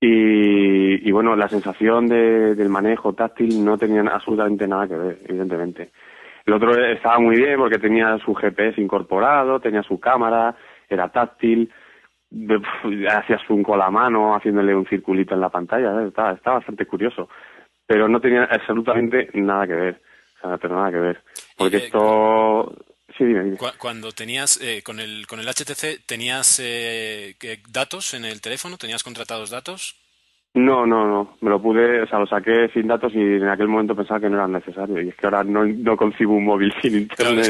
Y, 0.01 1.07
y, 1.07 1.11
bueno, 1.11 1.35
la 1.35 1.47
sensación 1.47 2.07
de, 2.07 2.55
del 2.55 2.69
manejo 2.69 3.13
táctil 3.13 3.63
no 3.63 3.77
tenía 3.77 4.01
absolutamente 4.01 4.67
nada 4.67 4.87
que 4.87 4.95
ver, 4.95 5.17
evidentemente. 5.27 5.91
El 6.45 6.53
otro 6.53 6.75
estaba 6.83 7.19
muy 7.19 7.35
bien 7.35 7.59
porque 7.59 7.77
tenía 7.77 8.17
su 8.17 8.33
GPS 8.33 8.81
incorporado, 8.81 9.59
tenía 9.59 9.83
su 9.83 9.99
cámara, 9.99 10.55
era 10.89 11.09
táctil, 11.09 11.71
hacías 13.09 13.41
un 13.49 13.63
con 13.63 13.79
la 13.79 13.89
mano 13.89 14.35
haciéndole 14.35 14.75
un 14.75 14.87
circulito 14.87 15.33
en 15.33 15.41
la 15.41 15.49
pantalla, 15.49 16.05
estaba, 16.05 16.33
bastante 16.43 16.85
curioso. 16.85 17.29
Pero 17.85 18.07
no 18.07 18.21
tenía 18.21 18.43
absolutamente 18.45 19.29
nada 19.33 19.67
que 19.67 19.73
ver, 19.73 20.01
o 20.37 20.47
sea, 20.47 20.57
pero 20.57 20.75
nada 20.75 20.91
que 20.91 20.97
ver. 20.97 21.23
Porque 21.57 21.77
eh, 21.77 21.85
esto... 21.85 22.73
Sí, 23.17 23.25
dime, 23.25 23.57
Cuando 23.77 24.13
tenías, 24.13 24.61
eh, 24.61 24.81
con, 24.83 25.01
el, 25.01 25.27
con 25.27 25.41
el 25.41 25.47
HTC, 25.47 26.05
¿tenías 26.05 26.61
eh, 26.63 27.35
datos 27.69 28.13
en 28.13 28.23
el 28.23 28.39
teléfono? 28.39 28.77
¿Tenías 28.77 29.03
contratados 29.03 29.49
datos? 29.49 30.00
No, 30.53 30.85
no, 30.85 31.07
no. 31.07 31.37
Me 31.39 31.49
lo 31.49 31.61
pude, 31.61 32.01
o 32.01 32.07
sea, 32.07 32.19
lo 32.19 32.27
saqué 32.27 32.69
sin 32.73 32.87
datos 32.87 33.13
y 33.15 33.19
en 33.19 33.47
aquel 33.47 33.69
momento 33.69 33.95
pensaba 33.95 34.19
que 34.19 34.29
no 34.29 34.35
era 34.35 34.47
necesario. 34.49 35.01
Y 35.01 35.07
es 35.07 35.15
que 35.15 35.25
ahora 35.25 35.45
no, 35.45 35.63
no 35.63 35.95
concibo 35.95 36.33
un 36.33 36.43
móvil 36.43 36.73
sin 36.81 36.97
internet. 36.97 37.45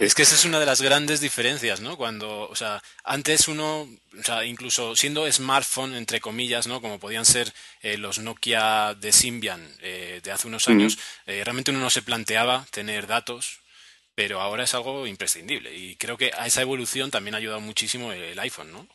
es, 0.00 0.14
que, 0.14 0.22
esa 0.22 0.34
es 0.34 0.46
una 0.46 0.58
de 0.58 0.64
las 0.64 0.80
grandes 0.80 1.20
diferencias, 1.20 1.82
¿no? 1.82 1.96
Cuando, 1.98 2.48
o 2.48 2.54
sea, 2.54 2.80
antes 3.04 3.48
uno, 3.48 3.82
o 3.82 4.22
sea, 4.22 4.46
incluso 4.46 4.96
siendo 4.96 5.30
smartphone, 5.30 5.94
entre 5.94 6.20
comillas, 6.20 6.66
¿no? 6.66 6.80
Como 6.80 6.98
podían 6.98 7.26
ser 7.26 7.48
eh, 7.82 7.98
los 7.98 8.18
Nokia 8.18 8.94
de 8.94 9.12
Symbian 9.12 9.60
eh, 9.82 10.20
de 10.24 10.30
hace 10.32 10.48
unos 10.48 10.68
años, 10.68 10.98
eh, 11.26 11.42
realmente 11.44 11.70
uno 11.70 11.80
no 11.80 11.90
se 11.90 12.02
planteaba 12.02 12.64
tener 12.72 13.06
datos, 13.06 13.60
pero 14.14 14.40
ahora 14.40 14.62
es 14.62 14.74
algo 14.74 15.06
imprescindible. 15.06 15.76
Y 15.76 15.96
creo 15.96 16.16
que 16.16 16.30
a 16.38 16.46
esa 16.46 16.62
evolución 16.62 17.10
también 17.10 17.34
ha 17.34 17.38
ayudado 17.38 17.60
muchísimo 17.60 18.10
el 18.10 18.38
iPhone, 18.38 18.72
¿no? 18.72 18.86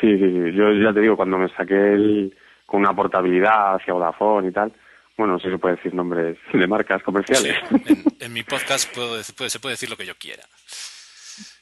Sí, 0.00 0.16
sí, 0.16 0.24
sí. 0.24 0.56
Yo 0.56 0.72
ya 0.72 0.94
te 0.94 1.00
digo, 1.00 1.16
cuando 1.16 1.36
me 1.36 1.54
saqué 1.54 1.74
el 1.74 2.34
con 2.66 2.80
una 2.80 2.94
portabilidad 2.94 3.76
hacia 3.76 3.94
Vodafone 3.94 4.48
y 4.48 4.52
tal. 4.52 4.72
Bueno, 5.16 5.34
no 5.34 5.38
sé 5.38 5.48
si 5.48 5.52
se 5.52 5.58
puede 5.58 5.76
decir 5.76 5.94
nombres 5.94 6.38
de 6.52 6.66
marcas 6.66 7.02
comerciales. 7.02 7.56
en, 8.20 8.32
mi 8.32 8.42
podcast 8.42 8.94
puedo, 8.94 9.22
se 9.22 9.32
puede 9.32 9.72
decir 9.74 9.90
lo 9.90 9.96
que 9.96 10.06
yo 10.06 10.14
quiera. 10.18 10.42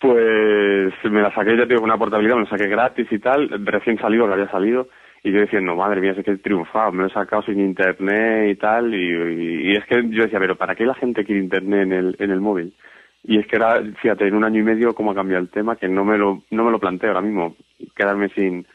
Pues 0.01 0.93
me 1.05 1.23
la 1.23 1.33
saqué, 1.35 1.57
ya 1.57 1.67
tengo 1.67 1.83
una 1.83 1.99
portabilidad, 1.99 2.37
me 2.37 2.45
la 2.45 2.51
saqué 2.51 2.67
gratis 2.67 3.07
y 3.11 3.19
tal, 3.19 3.49
recién 3.67 3.99
salido, 3.99 4.27
que 4.27 4.33
había 4.33 4.51
salido, 4.51 4.89
y 5.23 5.33
yo 5.33 5.41
diciendo, 5.41 5.77
madre 5.77 6.01
mía, 6.01 6.15
sé 6.15 6.25
que 6.25 6.33
he 6.33 6.39
triunfado, 6.39 6.93
me 6.93 7.03
lo 7.03 7.09
he 7.09 7.13
sacado 7.13 7.43
sin 7.43 7.61
internet 7.61 8.51
y 8.51 8.55
tal, 8.57 8.95
y, 8.95 9.77
es 9.77 9.85
que 9.87 10.03
yo 10.09 10.25
decía, 10.25 10.39
pero 10.39 10.57
¿para 10.57 10.75
qué 10.75 10.85
la 10.85 10.95
gente 10.95 11.25
quiere 11.25 11.43
internet 11.43 11.83
en 11.83 11.93
el, 11.93 12.17
en 12.19 12.31
el 12.31 12.41
móvil? 12.41 12.75
Y 13.23 13.39
es 13.39 13.47
que 13.47 13.57
era, 13.57 13.83
fíjate, 14.01 14.27
en 14.27 14.35
un 14.35 14.45
año 14.45 14.61
y 14.61 14.65
medio 14.65 14.95
cómo 14.95 15.11
ha 15.11 15.15
cambiado 15.15 15.43
el 15.43 15.51
tema, 15.51 15.77
que 15.77 15.89
no 15.89 16.05
me 16.05 16.17
lo, 16.17 16.43
no 16.51 16.65
me 16.65 16.71
lo 16.71 16.79
planteo 16.79 17.11
ahora 17.11 17.21
mismo, 17.21 17.55
quedarme 17.95 18.31
sin, 18.31 18.67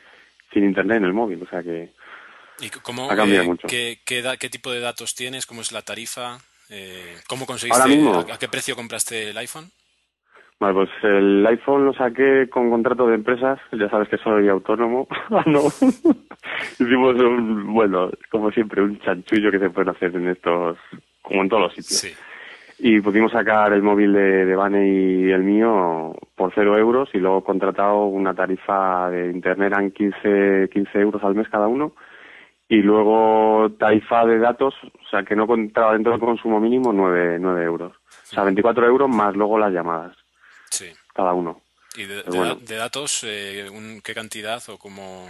sin 0.53 0.63
internet 0.63 0.98
en 0.98 1.05
el 1.05 1.13
móvil, 1.13 1.41
o 1.41 1.48
sea 1.48 1.63
que... 1.63 1.89
¿Y 2.60 2.70
cómo, 2.70 3.12
eh, 3.12 3.58
¿qué, 3.68 4.00
qué, 4.06 4.50
tipo 4.50 4.72
de 4.72 4.80
datos 4.80 5.14
tienes? 5.14 5.46
¿Cómo 5.46 5.62
es 5.62 5.72
la 5.72 5.82
tarifa? 5.82 6.38
Eh, 6.70 7.16
¿Cómo 7.28 7.46
conseguiste? 7.46 7.82
A, 7.82 8.38
qué 8.38 8.48
precio 8.48 8.76
compraste 8.76 9.30
el 9.30 9.38
iPhone? 9.38 9.70
Vale, 10.60 10.74
pues 10.74 10.90
el 11.04 11.46
iPhone 11.48 11.86
lo 11.86 11.94
saqué 11.94 12.48
con 12.50 12.70
contrato 12.70 13.08
de 13.08 13.16
empresas. 13.16 13.60
Ya 13.74 13.90
sabes 13.90 14.08
que 14.08 14.18
soy 14.18 14.48
autónomo. 14.48 15.08
Ah, 15.32 15.44
no. 15.48 15.64
Hicimos 16.80 17.16
un, 17.16 17.74
bueno, 17.74 18.12
como 18.30 18.52
siempre, 18.52 18.82
un 18.82 19.00
chanchullo 19.00 19.52
que 19.52 19.60
se 19.60 19.70
puede 19.70 19.92
hacer 19.92 20.16
en 20.16 20.30
estos, 20.30 20.78
como 21.22 21.42
en 21.42 21.50
todos 21.50 21.64
los 21.64 21.74
sitios. 21.74 22.00
Sí. 22.00 22.14
Y 22.78 23.02
pudimos 23.02 23.32
sacar 23.32 23.74
el 23.74 23.82
móvil 23.82 24.14
de, 24.14 24.46
de 24.46 24.56
Bane 24.56 24.88
y 24.88 25.32
el 25.32 25.44
mío 25.44 26.16
por 26.36 26.54
cero 26.54 26.78
euros 26.78 27.10
y 27.14 27.18
luego 27.18 27.44
contratado 27.44 28.06
una 28.06 28.34
tarifa 28.34 29.10
de 29.10 29.32
internet 29.32 29.72
eran 29.72 29.92
15, 29.92 30.70
15 30.72 31.00
euros 31.00 31.24
al 31.24 31.36
mes 31.36 31.50
cada 31.50 31.68
uno 31.68 31.94
y 32.67 32.77
luego 32.77 33.69
tarifa 33.77 34.25
de 34.25 34.39
datos, 34.39 34.74
o 34.84 35.10
sea, 35.10 35.24
que 35.24 35.36
no 35.36 35.45
entraba 35.53 35.93
dentro 35.93 36.12
del 36.12 36.22
consumo 36.22 36.60
mínimo, 36.60 36.91
9, 36.91 37.38
9 37.39 37.63
euros. 37.63 37.93
O 37.93 38.25
sea, 38.25 38.43
24 38.43 38.86
euros 38.88 39.10
más 39.10 39.36
luego 39.36 39.60
las 39.60 39.72
llamadas. 39.72 40.15
Sí. 40.69 40.91
Cada 41.13 41.34
uno. 41.34 41.62
¿Y 41.95 42.03
de, 42.03 42.24
de, 42.24 42.75
datos, 42.75 43.24
eh, 43.24 43.69
qué 44.03 44.13
cantidad 44.13 44.62
o 44.69 44.77
cómo...? 44.77 45.27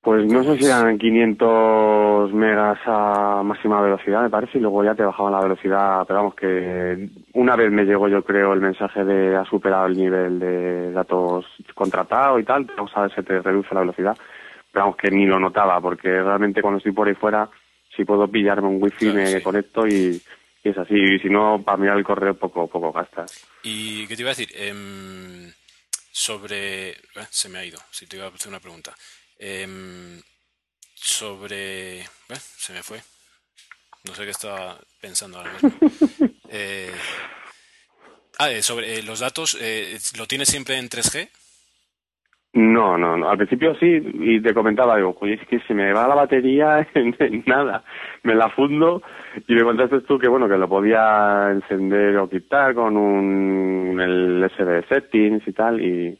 Pues 0.00 0.24
no 0.24 0.44
sé 0.44 0.56
si 0.58 0.66
eran 0.66 0.98
500 0.98 2.32
megas 2.32 2.78
a 2.86 3.42
máxima 3.42 3.80
velocidad, 3.80 4.22
me 4.22 4.30
parece, 4.30 4.58
y 4.58 4.60
luego 4.60 4.84
ya 4.84 4.94
te 4.94 5.02
bajaban 5.02 5.32
la 5.32 5.40
velocidad, 5.40 6.04
pero 6.06 6.20
vamos, 6.20 6.36
que 6.36 7.08
una 7.32 7.56
vez 7.56 7.72
me 7.72 7.84
llegó 7.84 8.06
yo 8.06 8.22
creo 8.22 8.52
el 8.52 8.60
mensaje 8.60 9.04
de 9.04 9.34
ha 9.34 9.44
superado 9.46 9.86
el 9.86 9.96
nivel 9.96 10.38
de 10.38 10.92
datos 10.92 11.44
contratado 11.74 12.38
y 12.38 12.44
tal, 12.44 12.70
vamos 12.76 12.92
a 12.94 13.00
ver 13.00 13.14
si 13.16 13.22
te 13.24 13.42
reduce 13.42 13.74
la 13.74 13.80
velocidad 13.80 14.16
pero 14.76 14.94
que 14.94 15.10
ni 15.10 15.24
lo 15.24 15.40
notaba, 15.40 15.80
porque 15.80 16.06
realmente 16.06 16.60
cuando 16.60 16.76
estoy 16.76 16.92
por 16.92 17.08
ahí 17.08 17.14
fuera, 17.14 17.48
si 17.96 18.04
puedo 18.04 18.30
pillarme 18.30 18.68
un 18.68 18.82
wifi 18.82 19.06
me 19.06 19.42
conecto 19.42 19.86
y, 19.86 20.20
es 20.62 20.76
así, 20.76 20.94
y 20.94 21.18
si 21.18 21.30
no, 21.30 21.62
para 21.64 21.78
mirar 21.78 21.96
el 21.96 22.04
correo 22.04 22.34
poco, 22.34 22.66
poco 22.66 22.92
gastas. 22.92 23.46
¿Y 23.62 24.06
qué 24.06 24.14
te 24.14 24.20
iba 24.20 24.32
a 24.32 24.34
decir? 24.34 24.50
Em, 24.54 25.50
sobre... 26.12 26.90
Eh, 26.90 27.26
se 27.30 27.48
me 27.48 27.58
ha 27.58 27.64
ido, 27.64 27.78
si 27.90 28.06
te 28.06 28.16
iba 28.18 28.26
a 28.26 28.28
hacer 28.28 28.48
una 28.48 28.60
pregunta. 28.60 28.94
Em, 29.38 30.20
sobre... 30.92 32.00
Eh, 32.00 32.06
se 32.36 32.74
me 32.74 32.82
fue. 32.82 33.00
No 34.04 34.14
sé 34.14 34.24
qué 34.24 34.30
estaba 34.30 34.78
pensando 35.00 35.38
ahora 35.38 35.52
mismo. 35.54 35.72
Eh, 36.48 36.92
ah, 38.38 38.50
sobre 38.62 39.02
los 39.02 39.18
datos, 39.18 39.58
¿lo 40.16 40.26
tienes 40.26 40.48
siempre 40.48 40.78
en 40.78 40.88
3G? 40.88 41.28
No, 42.56 42.96
no, 42.96 43.18
no. 43.18 43.28
Al 43.28 43.36
principio 43.36 43.74
sí, 43.74 44.00
y 44.14 44.40
te 44.40 44.54
comentaba, 44.54 44.96
digo, 44.96 45.14
oye, 45.20 45.34
es 45.34 45.46
que 45.46 45.60
se 45.60 45.74
me 45.74 45.92
va 45.92 46.08
la 46.08 46.14
batería 46.14 46.88
en, 46.94 47.44
nada. 47.44 47.84
Me 48.22 48.34
la 48.34 48.48
fundo 48.48 49.02
y 49.46 49.54
me 49.54 49.62
contaste 49.62 50.00
tú 50.00 50.18
que, 50.18 50.26
bueno, 50.26 50.48
que 50.48 50.56
lo 50.56 50.66
podía 50.66 51.50
encender 51.50 52.16
o 52.16 52.30
quitar 52.30 52.74
con 52.74 52.96
un 52.96 54.00
el 54.00 54.50
SD 54.50 54.88
settings 54.88 55.46
y 55.46 55.52
tal. 55.52 55.82
Y, 55.82 56.18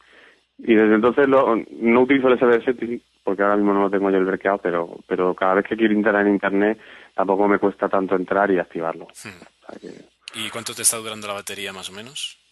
y 0.59 0.75
desde 0.75 0.97
entonces 0.97 1.27
lo, 1.27 1.57
no 1.57 2.03
utilizo 2.03 2.29
el 2.29 2.39
SD 2.39 2.65
settings 2.67 3.03
porque 3.25 3.43
ahora 3.43 3.57
mismo 3.57 3.73
no 3.73 3.81
lo 3.85 3.91
tengo 3.91 4.11
yo 4.11 4.19
el 4.19 4.27
breakout, 4.27 4.61
pero, 4.63 4.99
pero 5.07 5.35
cada 5.35 5.55
vez 5.55 5.65
que 5.67 5.77
quiero 5.77 5.95
entrar 5.95 6.21
en 6.21 6.35
Internet 6.35 6.79
tampoco 7.15 7.49
me 7.49 7.59
cuesta 7.59 7.89
tanto 7.89 8.15
entrar 8.15 8.51
y 8.51 8.59
activarlo. 8.59 9.07
Hmm. 9.25 9.89
¿Y 10.35 10.51
cuánto 10.51 10.75
te 10.75 10.83
está 10.83 10.99
durando 10.99 11.29
la 11.29 11.33
batería 11.33 11.73
más 11.73 11.89
o 11.89 11.93
menos? 11.95 12.46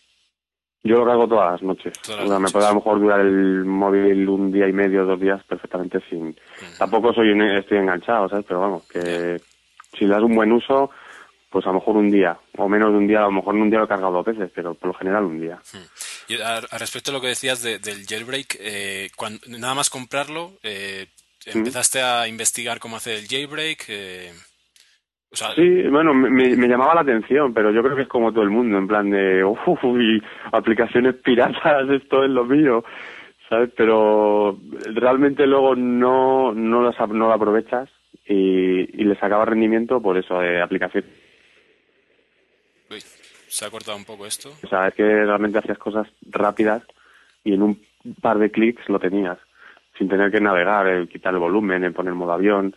Yo 0.87 0.97
lo 0.97 1.07
cargo 1.07 1.27
todas 1.27 1.53
las 1.53 1.63
noches. 1.63 1.95
me 2.09 2.51
puede 2.51 2.67
a 2.67 2.69
lo 2.69 2.75
mejor 2.75 3.01
durar 3.01 3.21
el 3.21 3.65
móvil 3.65 4.29
un 4.29 4.53
día 4.53 4.69
y 4.69 4.73
medio, 4.73 5.07
dos 5.07 5.19
días 5.19 5.43
perfectamente 5.45 5.99
sin... 6.11 6.37
Tampoco 6.79 7.15
soy 7.15 7.31
estoy 7.57 7.79
enganchado, 7.79 8.29
¿sabes? 8.29 8.45
Pero 8.47 8.61
vamos, 8.61 8.87
que 8.87 9.41
si 9.99 10.05
le 10.05 10.13
das 10.13 10.23
un 10.23 10.35
buen 10.35 10.53
uso, 10.53 10.91
pues 11.49 11.65
a 11.65 11.69
lo 11.69 11.77
mejor 11.77 11.97
un 11.97 12.11
día, 12.11 12.37
o 12.59 12.69
menos 12.69 12.91
de 12.91 12.99
un 12.99 13.07
día, 13.07 13.21
a 13.21 13.23
lo 13.23 13.33
mejor 13.33 13.55
en 13.55 13.63
un 13.63 13.71
día 13.71 13.79
lo 13.79 13.87
he 13.87 13.89
cargado 13.89 14.13
dos 14.13 14.27
veces, 14.27 14.51
pero 14.55 14.75
por 14.75 14.89
lo 14.89 14.95
general 14.95 15.25
un 15.25 15.41
día. 15.41 15.59
Y 16.29 16.35
a, 16.43 16.61
respecto 16.61 17.11
a 17.11 17.15
lo 17.15 17.21
que 17.23 17.29
decías 17.29 17.63
del 17.63 18.07
jailbreak, 18.07 18.57
eh, 18.61 19.11
cuando, 19.17 19.41
nada 19.47 19.75
más 19.75 19.89
comprarlo, 19.89 20.53
eh, 20.63 21.07
¿empezaste 21.47 22.03
a 22.03 22.29
investigar 22.29 22.79
cómo 22.79 22.97
hacer 22.97 23.21
el 23.21 23.29
jailbreak? 23.29 23.85
Eh, 23.89 24.33
sí, 25.35 25.83
bueno, 25.89 26.15
me, 26.15 26.69
llamaba 26.69 26.95
la 26.95 27.01
atención, 27.03 27.53
pero 27.53 27.71
yo 27.71 27.83
creo 27.83 27.97
que 27.97 28.03
es 28.03 28.09
como 28.09 28.33
todo 28.33 28.43
el 28.43 28.51
mundo, 28.51 28.79
en 28.79 28.87
plan 28.87 29.11
de, 29.11 29.45
uy, 29.45 30.23
aplicaciones 30.53 31.17
piratas, 31.17 31.89
esto 31.91 32.25
es 32.25 32.31
lo 32.31 32.45
mío, 32.45 32.85
¿sabes? 33.49 33.71
Pero 33.77 34.59
realmente 34.95 35.47
luego 35.47 35.75
no, 35.75 36.53
no, 36.53 36.83
las, 36.83 36.99
no 37.09 37.29
lo 37.29 37.33
aprovechas 37.33 37.89
y, 38.27 39.01
y 39.01 39.05
le 39.05 39.17
sacaba 39.17 39.45
rendimiento 39.45 40.01
por 40.01 40.17
eso, 40.17 40.41
de 40.41 40.61
aplicaciones. 40.63 41.11
Uy, 42.91 43.01
se 43.01 43.65
ha 43.65 43.71
cortado 43.71 43.97
un 43.97 44.05
poco 44.05 44.27
esto. 44.27 44.51
O 44.63 44.69
sea, 44.69 44.89
es 44.89 44.95
que 44.95 45.05
realmente 45.05 45.59
hacías 45.59 45.79
cosas 45.79 46.09
rápidas 46.31 46.83
y 47.45 47.55
en 47.55 47.63
un 47.63 47.81
par 48.21 48.39
de 48.39 48.51
clics 48.51 48.89
lo 48.89 48.99
tenías, 48.99 49.39
sin 49.99 50.09
tener 50.09 50.31
que 50.31 50.41
navegar, 50.41 50.87
el 50.87 51.09
quitar 51.09 51.35
el 51.35 51.41
volumen, 51.41 51.85
el 51.85 51.93
poner 51.93 52.15
modo 52.15 52.33
avión, 52.33 52.75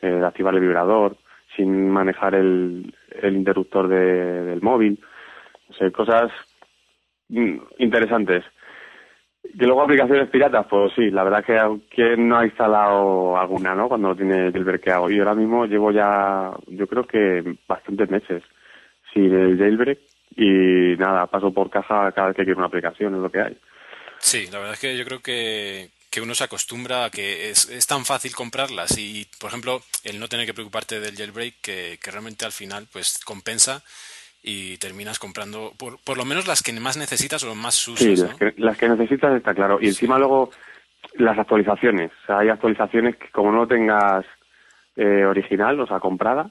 el 0.00 0.24
activar 0.24 0.54
el 0.54 0.60
vibrador 0.60 1.16
sin 1.60 1.90
manejar 1.90 2.34
el, 2.34 2.94
el 3.22 3.36
interruptor 3.36 3.88
de, 3.88 4.44
del 4.44 4.62
móvil. 4.62 4.98
O 5.68 5.74
sea, 5.74 5.90
cosas 5.90 6.30
mm, 7.28 7.58
interesantes. 7.78 8.44
Y 9.42 9.64
luego 9.64 9.82
aplicaciones 9.82 10.28
piratas, 10.30 10.66
pues 10.68 10.92
sí, 10.94 11.10
la 11.10 11.24
verdad 11.24 11.44
que 11.44 11.58
quien 11.94 12.28
no 12.28 12.38
ha 12.38 12.44
instalado 12.44 13.36
alguna, 13.36 13.74
¿no? 13.74 13.88
Cuando 13.88 14.14
tiene 14.14 14.52
jailbreakado. 14.52 15.10
Y 15.10 15.18
ahora 15.18 15.34
mismo 15.34 15.66
llevo 15.66 15.92
ya, 15.92 16.50
yo 16.68 16.86
creo 16.86 17.04
que 17.06 17.56
bastantes 17.66 18.10
meses 18.10 18.42
sin 19.12 19.34
el 19.34 19.58
jailbreak 19.58 19.98
y 20.36 20.96
nada, 20.96 21.26
paso 21.26 21.52
por 21.52 21.68
caja 21.68 22.12
cada 22.12 22.28
vez 22.28 22.36
que 22.36 22.44
quiero 22.44 22.58
una 22.58 22.68
aplicación, 22.68 23.14
es 23.14 23.20
lo 23.20 23.30
que 23.30 23.40
hay. 23.40 23.56
Sí, 24.18 24.46
la 24.52 24.58
verdad 24.58 24.74
es 24.74 24.80
que 24.80 24.96
yo 24.96 25.04
creo 25.04 25.20
que, 25.20 25.88
que 26.10 26.20
uno 26.20 26.34
se 26.34 26.44
acostumbra 26.44 27.04
a 27.04 27.10
que 27.10 27.50
es, 27.50 27.68
es, 27.70 27.86
tan 27.86 28.04
fácil 28.04 28.34
comprarlas 28.34 28.98
y, 28.98 29.26
por 29.40 29.48
ejemplo, 29.48 29.80
el 30.04 30.18
no 30.18 30.28
tener 30.28 30.44
que 30.44 30.54
preocuparte 30.54 31.00
del 31.00 31.16
jailbreak 31.16 31.54
que, 31.62 31.98
que 32.02 32.10
realmente 32.10 32.44
al 32.44 32.52
final 32.52 32.86
pues 32.92 33.20
compensa 33.24 33.82
y 34.42 34.78
terminas 34.78 35.18
comprando 35.18 35.72
por, 35.78 35.98
por 36.02 36.16
lo 36.16 36.24
menos 36.24 36.48
las 36.48 36.62
que 36.62 36.72
más 36.72 36.96
necesitas 36.96 37.44
o 37.44 37.54
más 37.54 37.86
usas. 37.86 38.04
Sí, 38.04 38.16
las, 38.16 38.34
que, 38.34 38.54
las 38.56 38.76
que 38.76 38.88
necesitas 38.88 39.36
está 39.36 39.54
claro. 39.54 39.78
Y 39.80 39.88
encima 39.88 40.18
luego 40.18 40.50
las 41.14 41.38
actualizaciones. 41.38 42.10
O 42.22 42.26
sea, 42.26 42.38
hay 42.38 42.48
actualizaciones 42.48 43.16
que 43.16 43.28
como 43.30 43.52
no 43.52 43.66
tengas 43.66 44.24
eh, 44.96 45.24
original, 45.24 45.78
o 45.80 45.86
sea, 45.86 46.00
comprada, 46.00 46.50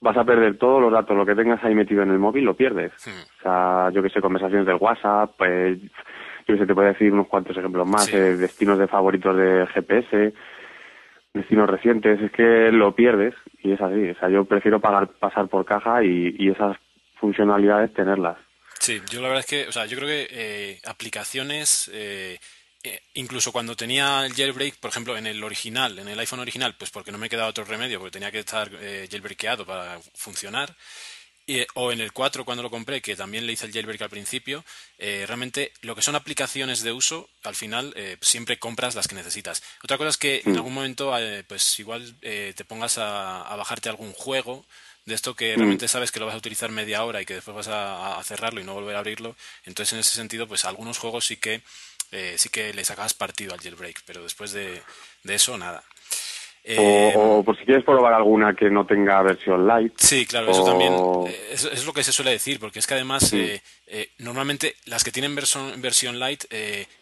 vas 0.00 0.16
a 0.16 0.24
perder 0.24 0.58
todos 0.58 0.80
los 0.80 0.92
datos, 0.92 1.16
lo 1.16 1.26
que 1.26 1.34
tengas 1.34 1.62
ahí 1.62 1.74
metido 1.74 2.02
en 2.02 2.10
el 2.10 2.18
móvil 2.18 2.44
lo 2.44 2.56
pierdes. 2.56 2.92
Hmm. 3.06 3.38
O 3.38 3.42
sea, 3.42 3.90
yo 3.92 4.02
que 4.02 4.10
sé, 4.10 4.20
conversaciones 4.20 4.66
del 4.66 4.76
WhatsApp, 4.76 5.34
pues 5.36 5.78
yo 6.46 6.56
se 6.56 6.66
te 6.66 6.74
puede 6.74 6.92
decir 6.92 7.12
unos 7.12 7.26
cuantos 7.26 7.56
ejemplos 7.56 7.88
más, 7.88 8.12
eh, 8.12 8.36
destinos 8.36 8.78
de 8.78 8.86
favoritos 8.86 9.36
de 9.36 9.66
GPS, 9.74 10.32
destinos 11.34 11.68
recientes, 11.68 12.20
es 12.20 12.30
que 12.30 12.70
lo 12.70 12.94
pierdes 12.94 13.34
y 13.62 13.72
es 13.72 13.80
así. 13.80 14.10
O 14.10 14.18
sea, 14.18 14.28
yo 14.28 14.44
prefiero 14.44 14.80
pagar, 14.80 15.08
pasar 15.18 15.48
por 15.48 15.64
caja 15.64 16.04
y, 16.04 16.48
esas 16.48 16.76
funcionalidades 17.18 17.92
tenerlas. 17.94 18.38
Sí, 18.78 19.02
yo 19.10 19.20
la 19.20 19.28
verdad 19.28 19.40
es 19.40 19.46
que, 19.46 19.68
o 19.68 19.72
sea, 19.72 19.86
yo 19.86 19.96
creo 19.96 20.08
que 20.08 20.28
eh, 20.30 20.80
aplicaciones, 20.84 21.90
eh, 21.92 22.38
incluso 23.14 23.50
cuando 23.50 23.74
tenía 23.74 24.24
el 24.24 24.34
jailbreak, 24.34 24.76
por 24.76 24.90
ejemplo, 24.90 25.16
en 25.16 25.26
el 25.26 25.42
original, 25.42 25.98
en 25.98 26.06
el 26.06 26.18
iPhone 26.20 26.40
original, 26.40 26.76
pues 26.78 26.90
porque 26.92 27.10
no 27.10 27.18
me 27.18 27.28
quedaba 27.28 27.48
otro 27.48 27.64
remedio, 27.64 27.98
porque 27.98 28.12
tenía 28.12 28.30
que 28.30 28.38
estar 28.38 28.70
jailbreakado 28.70 29.66
para 29.66 29.98
funcionar, 30.14 30.68
o 31.74 31.92
en 31.92 32.00
el 32.00 32.12
4 32.12 32.44
cuando 32.44 32.62
lo 32.62 32.70
compré, 32.70 33.00
que 33.00 33.14
también 33.14 33.46
le 33.46 33.52
hice 33.52 33.66
el 33.66 33.72
jailbreak 33.72 34.02
al 34.02 34.10
principio, 34.10 34.64
eh, 34.98 35.24
realmente 35.26 35.72
lo 35.82 35.94
que 35.94 36.02
son 36.02 36.16
aplicaciones 36.16 36.82
de 36.82 36.92
uso, 36.92 37.28
al 37.44 37.54
final 37.54 37.92
eh, 37.96 38.16
siempre 38.20 38.58
compras 38.58 38.94
las 38.94 39.06
que 39.06 39.14
necesitas. 39.14 39.62
Otra 39.84 39.96
cosa 39.96 40.10
es 40.10 40.16
que 40.16 40.42
en 40.44 40.52
mm. 40.52 40.56
algún 40.56 40.74
momento, 40.74 41.16
eh, 41.18 41.44
pues 41.46 41.78
igual 41.78 42.16
te 42.20 42.64
pongas 42.66 42.98
a, 42.98 43.54
bajarte 43.56 43.88
algún 43.88 44.12
juego 44.12 44.64
de 45.04 45.14
esto 45.14 45.34
que 45.36 45.54
mm. 45.54 45.58
realmente 45.58 45.88
sabes 45.88 46.10
que 46.10 46.18
lo 46.18 46.26
vas 46.26 46.34
a 46.34 46.38
utilizar 46.38 46.70
media 46.70 47.04
hora 47.04 47.22
y 47.22 47.26
que 47.26 47.34
después 47.34 47.56
vas 47.56 47.68
a, 47.68 48.20
cerrarlo 48.24 48.60
y 48.60 48.64
no 48.64 48.74
volver 48.74 48.96
a 48.96 48.98
abrirlo. 48.98 49.36
Entonces, 49.64 49.92
en 49.92 50.00
ese 50.00 50.12
sentido, 50.12 50.48
pues 50.48 50.64
algunos 50.64 50.98
juegos 50.98 51.26
sí 51.26 51.36
que 51.36 51.62
sí 52.38 52.48
que 52.48 52.72
le 52.72 52.84
sacabas 52.84 53.14
partido 53.14 53.52
al 53.52 53.60
jailbreak, 53.60 54.02
pero 54.06 54.22
después 54.22 54.52
de 54.52 54.82
eso, 55.24 55.58
nada. 55.58 55.84
Eh, 56.68 57.12
o, 57.14 57.44
por 57.44 57.56
si 57.56 57.64
quieres 57.64 57.84
probar 57.84 58.12
alguna 58.12 58.52
que 58.52 58.68
no 58.68 58.84
tenga 58.84 59.22
versión 59.22 59.68
light. 59.68 59.92
Sí, 59.98 60.26
claro, 60.26 60.50
eso 60.50 60.64
también 60.64 60.92
eh, 61.28 61.50
es, 61.52 61.86
lo 61.86 61.92
que 61.92 62.02
se 62.02 62.10
suele 62.10 62.32
decir, 62.32 62.58
porque 62.58 62.80
es 62.80 62.88
que 62.88 62.94
además 62.94 63.32
eh, 63.32 63.62
normalmente 64.18 64.74
las 64.84 65.04
que 65.04 65.12
tienen 65.12 65.36
versión, 65.36 65.80
versión 65.80 66.18
light 66.18 66.44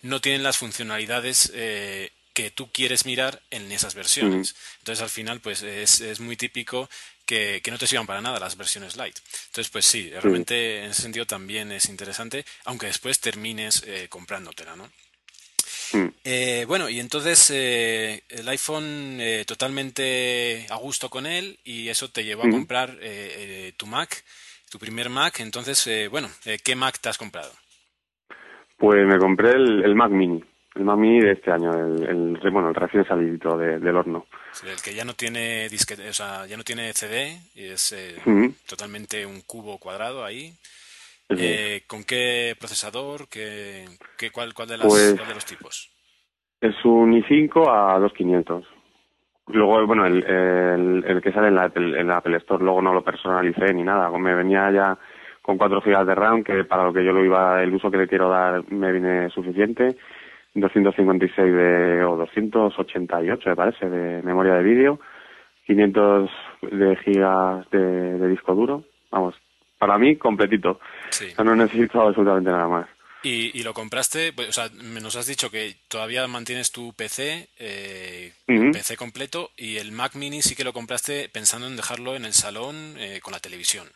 no 0.02 0.20
tienen 0.20 0.42
las 0.42 0.58
funcionalidades 0.58 1.50
que 1.50 2.50
tú 2.50 2.70
quieres 2.72 3.06
mirar 3.06 3.40
en 3.50 3.72
esas 3.72 3.94
versiones. 3.94 4.54
Entonces 4.80 5.02
al 5.02 5.08
final 5.08 5.40
pues 5.40 5.62
es, 5.62 6.02
es 6.02 6.20
muy 6.20 6.36
típico 6.36 6.90
que, 7.24 7.62
que, 7.64 7.70
no 7.70 7.78
te 7.78 7.86
sirvan 7.86 8.06
para 8.06 8.20
nada 8.20 8.38
las 8.38 8.58
versiones 8.58 8.96
light. 8.96 9.16
Entonces 9.46 9.70
pues 9.70 9.86
sí, 9.86 10.10
realmente 10.10 10.84
en 10.84 10.90
ese 10.90 11.00
sentido 11.00 11.24
también 11.24 11.72
es 11.72 11.88
interesante, 11.88 12.44
aunque 12.66 12.86
después 12.86 13.18
termines 13.18 13.82
comprándotela, 14.10 14.76
¿no? 14.76 14.90
Mm. 15.94 16.08
Eh, 16.24 16.64
bueno, 16.66 16.88
y 16.88 16.98
entonces 16.98 17.50
eh, 17.54 18.22
el 18.28 18.48
iPhone 18.48 19.18
eh, 19.20 19.44
totalmente 19.46 20.66
a 20.70 20.76
gusto 20.76 21.08
con 21.08 21.26
él 21.26 21.58
y 21.64 21.88
eso 21.88 22.10
te 22.10 22.24
llevó 22.24 22.42
a 22.42 22.48
mm. 22.48 22.50
comprar 22.50 22.96
tu 23.76 23.86
Mac, 23.86 24.24
tu 24.70 24.78
primer 24.78 25.08
Mac. 25.08 25.40
Entonces, 25.40 26.10
bueno, 26.10 26.28
¿qué 26.64 26.76
Mac 26.76 26.98
te 27.00 27.08
has 27.08 27.18
comprado? 27.18 27.52
Pues 28.76 29.06
me 29.06 29.18
compré 29.18 29.52
el, 29.52 29.94
Mac 29.94 30.10
Mini, 30.10 30.42
el 30.74 30.84
Mac 30.84 30.98
Mini 30.98 31.20
de 31.20 31.32
este 31.32 31.52
año, 31.52 31.70
el, 31.72 32.38
bueno, 32.50 32.68
el 32.68 32.74
recién 32.74 33.06
salido 33.06 33.56
del 33.56 33.96
horno. 33.96 34.26
el 34.64 34.82
que 34.82 34.94
ya 34.94 35.04
no 35.04 35.14
tiene 35.14 35.68
disquete, 35.68 36.08
o 36.08 36.12
sea, 36.12 36.46
ya 36.46 36.56
no 36.56 36.64
tiene 36.64 36.92
CD 36.92 37.38
y 37.54 37.66
es 37.66 37.94
mm. 38.24 38.48
totalmente 38.66 39.24
un 39.24 39.42
cubo 39.42 39.78
cuadrado 39.78 40.24
ahí. 40.24 40.52
Eh, 41.30 41.82
¿Con 41.86 42.04
qué 42.04 42.54
procesador? 42.58 43.28
¿Qué, 43.28 43.84
qué 44.18 44.30
cuál, 44.30 44.52
cuál, 44.54 44.68
de 44.68 44.78
las, 44.78 44.86
pues 44.86 45.16
de 45.16 45.34
los 45.34 45.46
tipos? 45.46 45.90
Es 46.60 46.84
un 46.84 47.12
i5 47.12 47.68
a 47.68 47.98
2500. 47.98 48.64
Luego, 49.48 49.86
bueno, 49.86 50.06
el, 50.06 51.04
el, 51.06 51.20
que 51.22 51.32
sale 51.32 51.48
en 51.48 51.54
la, 51.54 51.70
en 51.74 52.08
la 52.08 52.16
Apple 52.16 52.36
Store, 52.38 52.64
luego 52.64 52.80
no 52.80 52.94
lo 52.94 53.04
personalicé 53.04 53.74
ni 53.74 53.82
nada. 53.82 54.08
Me 54.10 54.34
venía 54.34 54.70
ya 54.70 54.98
con 55.42 55.58
4 55.58 55.82
GB 55.82 56.06
de 56.06 56.14
RAM, 56.14 56.42
que 56.42 56.64
para 56.64 56.84
lo 56.84 56.92
que 56.92 57.04
yo 57.04 57.12
lo 57.12 57.22
iba, 57.22 57.62
el 57.62 57.74
uso 57.74 57.90
que 57.90 57.98
le 57.98 58.08
quiero 58.08 58.30
dar 58.30 58.64
me 58.72 58.92
viene 58.92 59.28
suficiente. 59.30 59.96
256 60.54 61.52
de, 61.52 62.04
o 62.04 62.16
288 62.16 63.48
me 63.50 63.56
parece, 63.56 63.90
de 63.90 64.22
memoria 64.22 64.54
de 64.54 64.62
vídeo. 64.62 65.00
500 65.66 66.30
de 66.72 66.96
gigas 66.96 67.70
de, 67.70 68.18
de 68.18 68.28
disco 68.28 68.54
duro. 68.54 68.84
Vamos, 69.10 69.34
para 69.78 69.98
mí 69.98 70.16
completito. 70.16 70.80
No 71.44 71.56
necesito 71.56 72.00
absolutamente 72.00 72.50
nada 72.50 72.68
más. 72.68 72.86
¿Y, 73.24 73.62
lo 73.62 73.72
compraste? 73.72 74.34
Pues, 74.34 74.50
o 74.50 74.52
sea, 74.52 74.68
nos 75.02 75.16
has 75.16 75.26
dicho 75.26 75.50
que 75.50 75.76
todavía 75.88 76.28
mantienes 76.28 76.70
tu 76.70 76.92
PC, 76.92 77.48
eh, 77.58 78.32
PC 78.46 78.98
completo, 78.98 79.48
y 79.56 79.78
el 79.78 79.92
Mac 79.92 80.14
Mini 80.14 80.42
sí 80.42 80.54
que 80.54 80.62
lo 80.62 80.74
compraste 80.74 81.30
pensando 81.32 81.66
en 81.66 81.76
dejarlo 81.76 82.16
en 82.16 82.26
el 82.26 82.34
salón 82.34 82.74
eh, 82.98 83.20
con 83.22 83.32
la 83.32 83.38
televisión. 83.38 83.86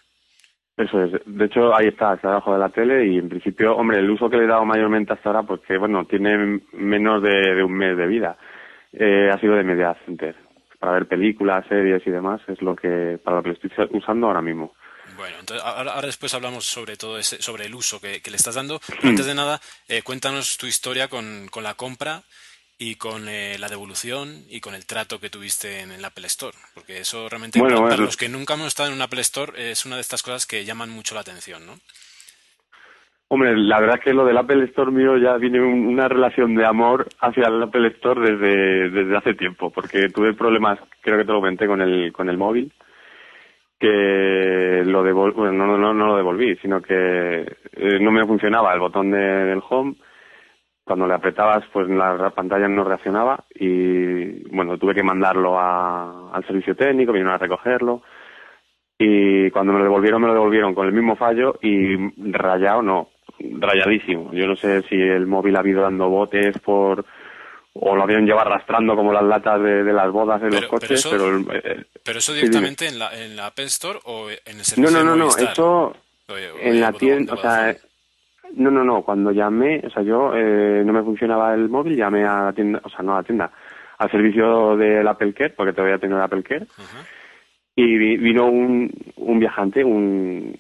Eso 0.79 1.03
es. 1.03 1.13
De 1.27 1.45
hecho, 1.45 1.77
ahí 1.77 1.89
está, 1.89 2.15
está 2.15 2.29
debajo 2.29 2.55
de 2.55 2.59
la 2.61 2.71
tele 2.71 3.07
y 3.07 3.19
en 3.19 3.29
principio, 3.29 3.77
hombre, 3.77 3.99
el 3.99 4.09
uso 4.09 4.31
que 4.31 4.39
le 4.39 4.45
he 4.45 4.49
dado 4.49 4.65
mayormente 4.65 5.13
hasta 5.13 5.29
ahora, 5.29 5.43
porque, 5.43 5.77
bueno, 5.77 6.07
tiene 6.07 6.61
menos 6.73 7.23
de, 7.23 7.63
un 7.63 7.75
mes 7.75 7.99
de 7.99 8.07
vida, 8.07 8.39
eh, 8.93 9.29
ha 9.31 9.39
sido 9.41 9.57
de 9.57 9.65
media 9.65 9.95
center. 10.07 10.37
Para 10.79 10.93
ver 10.93 11.07
películas, 11.07 11.67
series 11.69 12.07
y 12.07 12.11
demás, 12.11 12.41
es 12.47 12.63
lo 12.63 12.75
que, 12.77 13.19
para 13.23 13.39
lo 13.39 13.43
que 13.43 13.49
lo 13.49 13.55
estoy 13.57 13.89
usando 13.91 14.29
ahora 14.29 14.41
mismo. 14.41 14.73
Bueno, 15.19 15.35
entonces 15.41 15.67
ahora, 15.67 16.01
después 16.03 16.33
hablamos 16.33 16.65
sobre 16.65 16.97
todo 16.97 17.19
ese, 17.19 17.43
sobre 17.43 17.67
el 17.67 17.75
uso 17.75 18.01
que, 18.01 18.23
le 18.25 18.37
estás 18.37 18.55
dando. 18.55 18.81
Pero 18.87 19.09
antes 19.09 19.27
de 19.27 19.35
nada, 19.35 19.61
eh, 19.89 20.03
cuéntanos 20.03 20.57
tu 20.59 20.67
historia 20.67 21.09
con, 21.09 21.49
con 21.51 21.65
la 21.65 21.75
compra 21.75 22.23
y 22.79 22.95
con 22.95 23.29
eh, 23.29 23.57
la 23.59 23.69
devolución 23.69 24.45
y 24.49 24.61
con 24.61 24.77
el 24.77 24.87
trato 24.87 25.19
que 25.19 25.29
tuviste 25.29 25.81
en 25.81 25.91
el 25.91 26.05
Apple 26.05 26.29
Store. 26.29 26.57
Porque 26.73 26.99
eso 26.99 27.29
realmente, 27.29 27.59
para, 27.59 27.97
los 27.97 28.17
que 28.17 28.29
nunca 28.29 28.55
hemos 28.55 28.69
estado 28.69 28.91
en 28.91 28.95
un 28.95 29.03
Apple 29.03 29.21
Store, 29.23 29.71
es 29.73 29.85
una 29.85 29.97
de 29.97 30.03
estas 30.03 30.23
cosas 30.23 30.47
que 30.47 30.65
llaman 30.65 30.91
mucho 30.91 31.17
la 31.17 31.23
atención, 31.23 31.67
¿no? 31.67 31.73
Hombre, 33.27 33.57
la 33.57 33.81
verdad 33.81 33.97
es 33.99 34.05
que 34.05 34.15
lo 34.15 34.25
del 34.25 34.39
Apple 34.39 34.65
Store 34.67 34.93
mío 34.93 35.19
ya 35.19 35.37
viene 35.37 35.61
una 35.61 36.07
relación 36.07 36.55
de 36.55 36.65
amor 36.65 37.09
hacia 37.21 37.49
el 37.49 37.61
Apple 37.61 37.89
Store 37.89 38.21
desde, 38.21 38.89
desde 38.89 39.17
hace 39.17 39.35
tiempo, 39.35 39.71
porque 39.71 40.11
tuve 40.11 40.33
problemas, 40.33 40.79
creo 41.01 41.19
que 41.19 41.25
te 41.25 41.33
lo 41.33 41.41
comenté, 41.41 41.67
con 41.67 41.83
el, 41.83 42.13
con 42.13 42.29
el 42.31 42.39
móvil 42.39 42.73
que 43.79 44.83
lo 44.85 45.03
devolví, 45.03 45.37
bueno, 45.37 45.53
no, 45.53 45.79
no, 45.79 45.95
no 45.95 46.07
lo 46.07 46.17
devolví, 46.17 46.57
sino 46.57 46.81
que 46.83 47.41
eh, 47.43 48.01
no 48.01 48.11
me 48.11 48.27
funcionaba 48.27 48.75
el 48.75 48.81
botón 48.81 49.11
de, 49.11 49.19
del 49.19 49.63
home. 49.69 49.95
Cuando 50.85 51.07
le 51.07 51.15
apretabas, 51.15 51.65
pues 51.71 51.87
la 51.89 52.31
pantalla 52.31 52.67
no 52.67 52.83
reaccionaba 52.83 53.45
y, 53.55 54.49
bueno, 54.49 54.79
tuve 54.79 54.95
que 54.95 55.03
mandarlo 55.03 55.59
a, 55.59 56.31
al 56.33 56.45
servicio 56.47 56.75
técnico, 56.75 57.13
vinieron 57.13 57.35
a 57.35 57.39
recogerlo 57.39 58.03
y 58.99 59.51
cuando 59.51 59.73
me 59.73 59.79
lo 59.79 59.85
devolvieron, 59.85 60.21
me 60.21 60.27
lo 60.27 60.35
devolvieron 60.35 60.75
con 60.75 60.87
el 60.87 60.93
mismo 60.93 61.15
fallo 61.15 61.57
y 61.63 61.97
rayado 62.33 62.83
no, 62.83 63.09
rayadísimo. 63.39 64.33
Yo 64.33 64.47
no 64.47 64.57
sé 64.57 64.83
si 64.83 64.97
el 64.97 65.27
móvil 65.27 65.57
ha 65.57 65.61
habido 65.61 65.83
dando 65.83 66.09
botes 66.09 66.59
por 66.59 67.05
o 67.75 67.95
lo 67.95 68.03
habían 68.03 68.27
llevado 68.27 68.49
arrastrando 68.51 68.97
como 68.97 69.13
las 69.13 69.23
latas 69.23 69.63
de, 69.63 69.85
de 69.85 69.93
las 69.93 70.11
bodas 70.11 70.41
de 70.41 70.51
los 70.51 70.67
coches, 70.67 71.07
pero 71.11 71.41
pero... 71.47 71.59
eso- 71.59 71.69
eh, 71.69 71.85
¿Pero 72.05 72.19
eso 72.19 72.33
sí, 72.33 72.39
directamente 72.41 72.87
en, 72.89 72.99
la, 72.99 73.11
en 73.17 73.37
la 73.37 73.47
Apple 73.47 73.65
Store 73.67 73.99
o 74.05 74.29
en 74.31 74.37
el 74.47 74.57
no, 74.59 74.65
servicio 74.65 74.91
no, 74.91 74.99
de 74.99 75.05
no, 75.05 75.17
no, 75.17 75.25
Movistar? 75.27 75.53
eso 75.53 75.97
en 76.61 76.81
la 76.81 76.93
tienda, 76.93 77.35
o 77.35 77.37
sea, 77.39 77.77
no, 78.55 78.71
no, 78.71 78.85
no, 78.85 79.03
cuando 79.03 79.31
llamé, 79.31 79.81
o 79.87 79.91
sea, 79.91 80.03
yo 80.03 80.33
eh, 80.35 80.83
no 80.85 80.93
me 80.93 81.03
funcionaba 81.03 81.55
el 81.55 81.69
móvil, 81.69 81.97
llamé 81.97 82.25
a 82.25 82.45
la 82.45 82.53
tienda, 82.53 82.81
o 82.85 82.89
sea, 82.91 83.01
no 83.03 83.15
a 83.15 83.19
la 83.19 83.23
tienda, 83.23 83.51
al 83.99 84.11
servicio 84.11 84.77
del 84.77 85.07
Apple 85.09 85.33
Care, 85.35 85.51
porque 85.57 85.73
todavía 85.73 85.99
tengo 85.99 86.17
el 86.17 86.23
Apple 86.23 86.43
Care, 86.43 86.67
y 87.77 87.97
vi- 87.97 88.17
vino 88.17 88.47
un, 88.47 88.91
un 89.17 89.39
viajante, 89.39 89.85
un 89.85 90.55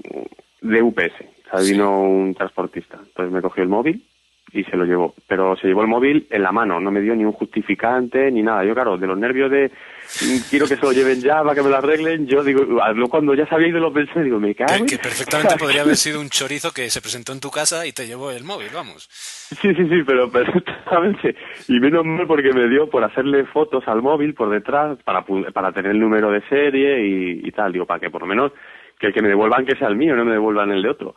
de 0.60 0.82
UPS, 0.82 1.12
o 1.46 1.50
sea, 1.50 1.58
Sí. 1.60 1.72
vino 1.72 2.00
un 2.02 2.34
transportista. 2.34 2.98
Entonces 3.00 3.32
me 3.32 3.42
cogió 3.42 3.62
el 3.62 3.68
móvil 3.68 4.04
y 4.52 4.64
se 4.64 4.76
lo 4.76 4.84
llevó, 4.84 5.14
pero 5.26 5.56
se 5.56 5.66
llevó 5.68 5.82
el 5.82 5.88
móvil 5.88 6.26
en 6.30 6.42
la 6.42 6.52
mano, 6.52 6.80
no 6.80 6.90
me 6.90 7.00
dio 7.00 7.14
ni 7.14 7.24
un 7.24 7.32
justificante 7.32 8.30
ni 8.30 8.42
nada. 8.42 8.64
Yo, 8.64 8.74
claro, 8.74 8.96
de 8.96 9.06
los 9.06 9.18
nervios 9.18 9.50
de 9.50 9.68
mm, 9.70 10.48
quiero 10.48 10.66
que 10.66 10.76
se 10.76 10.82
lo 10.82 10.92
lleven 10.92 11.20
ya 11.20 11.42
para 11.42 11.54
que 11.54 11.62
me 11.62 11.68
lo 11.68 11.76
arreglen, 11.76 12.26
yo 12.26 12.42
digo, 12.42 12.62
luego 12.64 13.08
cuando 13.10 13.34
ya 13.34 13.46
sabía 13.46 13.68
y 13.68 13.72
lo 13.72 13.92
pensé, 13.92 14.22
digo, 14.22 14.40
me 14.40 14.54
cago. 14.54 14.72
Que, 14.72 14.78
en- 14.78 14.86
que 14.86 14.98
perfectamente 14.98 15.56
podría 15.58 15.82
haber 15.82 15.96
sido 15.96 16.20
un 16.20 16.30
chorizo 16.30 16.72
que 16.72 16.88
se 16.88 17.00
presentó 17.02 17.32
en 17.32 17.40
tu 17.40 17.50
casa 17.50 17.86
y 17.86 17.92
te 17.92 18.06
llevó 18.06 18.30
el 18.30 18.44
móvil, 18.44 18.68
vamos. 18.74 19.06
Sí, 19.10 19.74
sí, 19.74 19.88
sí, 19.88 20.02
pero 20.06 20.30
perfectamente. 20.32 21.36
Y 21.68 21.78
menos 21.80 22.04
mal 22.06 22.26
porque 22.26 22.52
me 22.52 22.68
dio 22.68 22.88
por 22.88 23.04
hacerle 23.04 23.44
fotos 23.44 23.84
al 23.86 24.00
móvil 24.02 24.34
por 24.34 24.48
detrás 24.50 24.98
para, 25.04 25.24
para 25.52 25.72
tener 25.72 25.92
el 25.92 26.00
número 26.00 26.30
de 26.30 26.40
serie 26.48 27.06
y, 27.06 27.40
y 27.46 27.50
tal. 27.52 27.72
Digo, 27.72 27.84
para 27.86 28.00
que 28.00 28.10
por 28.10 28.22
lo 28.22 28.26
menos 28.26 28.52
que 28.98 29.08
el 29.08 29.12
que 29.14 29.22
me 29.22 29.28
devuelvan 29.28 29.64
que 29.66 29.76
sea 29.76 29.88
el 29.88 29.96
mío, 29.96 30.16
no 30.16 30.24
me 30.24 30.32
devuelvan 30.32 30.70
el 30.72 30.82
de 30.82 30.88
otro. 30.88 31.14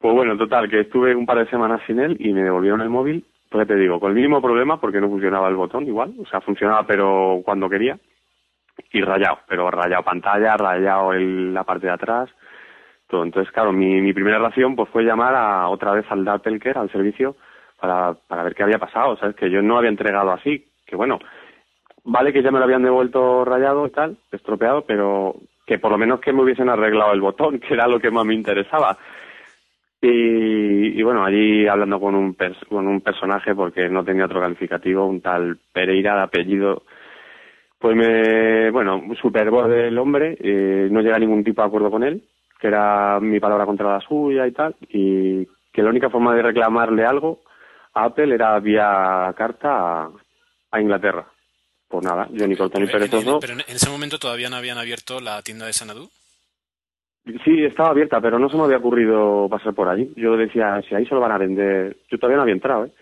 Pues 0.00 0.14
bueno, 0.14 0.36
total, 0.36 0.68
que 0.70 0.80
estuve 0.80 1.14
un 1.14 1.26
par 1.26 1.38
de 1.38 1.50
semanas 1.50 1.80
sin 1.86 2.00
él 2.00 2.16
y 2.20 2.32
me 2.32 2.42
devolvieron 2.42 2.80
el 2.80 2.88
móvil. 2.90 3.24
Pues 3.50 3.66
te 3.68 3.76
digo, 3.76 4.00
con 4.00 4.10
el 4.12 4.16
mismo 4.16 4.40
problema 4.42 4.80
porque 4.80 5.00
no 5.00 5.08
funcionaba 5.08 5.48
el 5.48 5.56
botón 5.56 5.86
igual. 5.86 6.14
O 6.20 6.26
sea, 6.26 6.40
funcionaba 6.40 6.84
pero 6.86 7.40
cuando 7.44 7.68
quería. 7.68 7.98
Y 8.92 9.02
rayado, 9.02 9.40
pero 9.48 9.70
rayado 9.70 10.02
pantalla, 10.04 10.56
rayado 10.56 11.12
el- 11.12 11.52
la 11.54 11.64
parte 11.64 11.86
de 11.88 11.92
atrás 11.92 12.30
todo. 13.08 13.24
Entonces, 13.24 13.52
claro, 13.52 13.72
mi, 13.72 14.00
mi 14.00 14.12
primera 14.12 14.38
reacción 14.38 14.76
pues 14.76 14.88
fue 14.90 15.04
llamar 15.04 15.34
a, 15.34 15.68
otra 15.68 15.92
vez 15.92 16.06
al 16.10 16.26
Apple 16.28 16.58
Care, 16.58 16.78
al 16.80 16.90
servicio, 16.92 17.36
para, 17.80 18.14
para 18.14 18.44
ver 18.44 18.54
qué 18.54 18.62
había 18.62 18.78
pasado, 18.78 19.16
¿sabes? 19.16 19.36
Que 19.36 19.50
yo 19.50 19.62
no 19.62 19.78
había 19.78 19.90
entregado 19.90 20.30
así, 20.32 20.66
que 20.86 20.96
bueno, 20.96 21.18
vale 22.04 22.32
que 22.32 22.42
ya 22.42 22.50
me 22.50 22.58
lo 22.58 22.64
habían 22.64 22.82
devuelto 22.82 23.44
rayado 23.44 23.86
y 23.86 23.90
tal, 23.90 24.16
estropeado, 24.32 24.84
pero 24.86 25.34
que 25.66 25.78
por 25.78 25.90
lo 25.92 25.98
menos 25.98 26.20
que 26.20 26.32
me 26.32 26.42
hubiesen 26.42 26.68
arreglado 26.68 27.12
el 27.12 27.20
botón, 27.20 27.60
que 27.60 27.74
era 27.74 27.86
lo 27.88 28.00
que 28.00 28.10
más 28.10 28.24
me 28.26 28.34
interesaba. 28.34 28.98
Y, 30.02 30.98
y 30.98 31.02
bueno, 31.02 31.24
allí 31.24 31.66
hablando 31.66 32.00
con 32.00 32.14
un, 32.14 32.34
pers- 32.36 32.66
con 32.68 32.86
un 32.88 33.00
personaje, 33.02 33.54
porque 33.54 33.88
no 33.88 34.04
tenía 34.04 34.24
otro 34.24 34.40
calificativo, 34.40 35.04
un 35.06 35.20
tal 35.20 35.58
Pereira 35.72 36.16
de 36.16 36.22
apellido, 36.22 36.84
pues 37.78 37.96
me, 37.96 38.70
bueno, 38.70 39.02
super 39.20 39.50
voz 39.50 39.68
del 39.68 39.96
hombre, 39.98 40.36
eh, 40.40 40.88
no 40.90 41.00
llega 41.02 41.16
a 41.16 41.20
ningún 41.20 41.44
tipo 41.44 41.60
de 41.62 41.68
acuerdo 41.68 41.90
con 41.90 42.02
él, 42.02 42.22
que 42.58 42.66
era 42.68 43.18
mi 43.20 43.40
palabra 43.40 43.66
contra 43.66 43.92
la 43.92 44.00
suya 44.00 44.46
y 44.46 44.52
tal, 44.52 44.74
y 44.88 45.46
que 45.72 45.82
la 45.82 45.90
única 45.90 46.08
forma 46.10 46.34
de 46.34 46.42
reclamarle 46.42 47.04
algo 47.04 47.40
a 47.94 48.04
Apple 48.04 48.34
era 48.34 48.58
vía 48.60 49.32
carta 49.36 50.04
a, 50.04 50.10
a 50.70 50.80
Inglaterra. 50.80 51.26
Pues 51.88 52.04
nada, 52.04 52.28
yo 52.32 52.46
ni 52.46 52.54
corto 52.56 52.78
ni 52.78 52.86
perezoso. 52.86 53.40
pero 53.40 53.54
en 53.54 53.60
ese 53.60 53.90
momento 53.90 54.18
todavía 54.18 54.48
no 54.48 54.56
habían 54.56 54.78
abierto 54.78 55.20
la 55.20 55.42
tienda 55.42 55.66
de 55.66 55.72
Sanadú. 55.72 56.08
Sí, 57.44 57.64
estaba 57.64 57.90
abierta, 57.90 58.20
pero 58.20 58.38
no 58.38 58.48
se 58.48 58.56
me 58.56 58.64
había 58.64 58.78
ocurrido 58.78 59.46
pasar 59.48 59.74
por 59.74 59.88
allí. 59.88 60.10
Yo 60.16 60.36
decía, 60.36 60.80
si 60.88 60.94
ahí 60.94 61.04
solo 61.06 61.20
van 61.20 61.32
a 61.32 61.38
vender, 61.38 61.96
yo 62.10 62.18
todavía 62.18 62.36
no 62.36 62.42
había 62.42 62.54
entrado, 62.54 62.86
¿eh? 62.86 62.92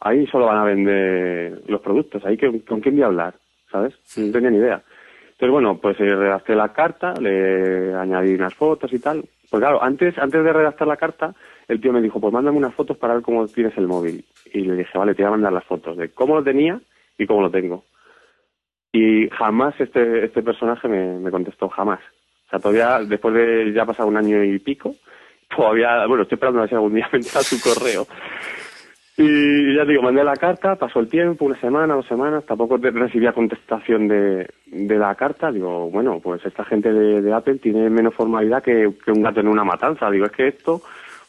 Ahí 0.00 0.26
solo 0.26 0.46
van 0.46 0.58
a 0.58 0.64
vender 0.64 1.62
los 1.68 1.80
productos, 1.80 2.24
ahí 2.24 2.36
que, 2.36 2.62
con 2.64 2.80
quién 2.80 2.96
voy 2.96 3.02
a 3.02 3.06
hablar, 3.06 3.34
¿sabes? 3.70 3.94
No 4.16 4.32
tenía 4.32 4.50
ni 4.50 4.58
idea. 4.58 4.82
Entonces, 5.24 5.50
bueno, 5.50 5.78
pues 5.78 5.98
eh, 6.00 6.14
redacté 6.14 6.54
la 6.54 6.72
carta, 6.72 7.14
le 7.20 7.94
añadí 7.94 8.34
unas 8.34 8.54
fotos 8.54 8.92
y 8.92 8.98
tal. 8.98 9.24
Pues 9.50 9.60
claro, 9.60 9.82
antes, 9.82 10.16
antes 10.18 10.42
de 10.42 10.52
redactar 10.52 10.88
la 10.88 10.96
carta, 10.96 11.34
el 11.68 11.80
tío 11.80 11.92
me 11.92 12.02
dijo, 12.02 12.20
pues 12.20 12.32
mándame 12.32 12.58
unas 12.58 12.74
fotos 12.74 12.96
para 12.96 13.14
ver 13.14 13.22
cómo 13.22 13.46
tienes 13.46 13.76
el 13.76 13.86
móvil. 13.86 14.24
Y 14.52 14.60
le 14.60 14.76
dije, 14.76 14.98
vale, 14.98 15.14
te 15.14 15.22
voy 15.22 15.28
a 15.28 15.32
mandar 15.32 15.52
las 15.52 15.64
fotos 15.64 15.96
de 15.96 16.10
cómo 16.10 16.34
lo 16.36 16.42
tenía 16.42 16.80
y 17.18 17.26
cómo 17.26 17.42
lo 17.42 17.50
tengo. 17.50 17.84
Y 18.92 19.28
jamás 19.30 19.78
este, 19.78 20.24
este 20.24 20.42
personaje 20.42 20.88
me, 20.88 21.18
me 21.18 21.30
contestó, 21.30 21.68
jamás. 21.68 22.00
O 22.46 22.50
sea, 22.50 22.58
todavía, 22.58 23.00
después 23.00 23.34
de 23.34 23.72
ya 23.72 23.84
pasado 23.84 24.08
un 24.08 24.16
año 24.16 24.42
y 24.42 24.58
pico, 24.58 24.94
todavía, 25.54 26.06
bueno, 26.06 26.22
estoy 26.22 26.36
esperando 26.36 26.60
a 26.60 26.62
ver 26.62 26.68
si 26.68 26.74
algún 26.74 26.94
día 26.94 27.08
me 27.12 27.18
entra 27.18 27.40
su 27.42 27.60
correo. 27.60 28.06
Y 29.18 29.74
ya 29.74 29.86
digo, 29.86 30.02
mandé 30.02 30.22
la 30.22 30.36
carta, 30.36 30.76
pasó 30.76 31.00
el 31.00 31.08
tiempo, 31.08 31.46
una 31.46 31.58
semana, 31.58 31.94
dos 31.94 32.06
semanas, 32.06 32.44
tampoco 32.44 32.76
recibía 32.76 33.32
contestación 33.32 34.08
de, 34.08 34.46
de 34.66 34.98
la 34.98 35.14
carta. 35.14 35.50
Digo, 35.50 35.90
bueno, 35.90 36.20
pues 36.22 36.44
esta 36.44 36.64
gente 36.64 36.92
de, 36.92 37.32
Apple 37.32 37.56
tiene 37.56 37.88
menos 37.88 38.14
formalidad 38.14 38.62
que, 38.62 38.92
que 39.02 39.12
un 39.12 39.22
gato 39.22 39.40
en 39.40 39.48
una 39.48 39.64
matanza. 39.64 40.10
Digo, 40.10 40.26
es 40.26 40.32
que 40.32 40.48
esto, 40.48 40.82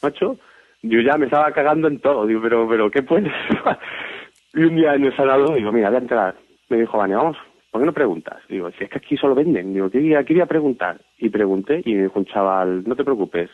macho, 0.03 0.37
yo 0.81 0.99
ya 0.99 1.17
me 1.17 1.25
estaba 1.25 1.49
cagando 1.53 1.87
en 1.87 1.99
todo. 1.99 2.27
Digo, 2.27 2.41
pero, 2.41 2.67
pero, 2.67 2.91
¿qué 2.91 3.03
puedes? 3.03 3.31
y 4.53 4.63
un 4.63 4.75
día 4.75 4.95
en 4.95 5.05
el 5.05 5.15
salado, 5.15 5.55
digo, 5.55 5.71
mira, 5.71 5.87
voy 5.89 5.95
a 5.95 6.01
entrar. 6.01 6.35
Me 6.67 6.81
dijo, 6.81 6.97
Vane, 6.97 7.15
vamos, 7.15 7.37
¿por 7.71 7.81
qué 7.81 7.85
no 7.85 7.93
preguntas? 7.93 8.37
Digo, 8.49 8.71
si 8.71 8.83
es 8.83 8.89
que 8.89 8.97
aquí 8.97 9.17
solo 9.17 9.35
venden. 9.35 9.73
Digo, 9.73 9.89
¿qué, 9.89 9.99
voy 9.99 10.41
a 10.41 10.45
preguntar? 10.45 10.99
Y 11.17 11.29
pregunté 11.29 11.81
y 11.85 11.93
me 11.93 12.03
dijo 12.03 12.19
un 12.19 12.25
chaval, 12.25 12.83
no 12.85 12.95
te 12.95 13.03
preocupes, 13.03 13.49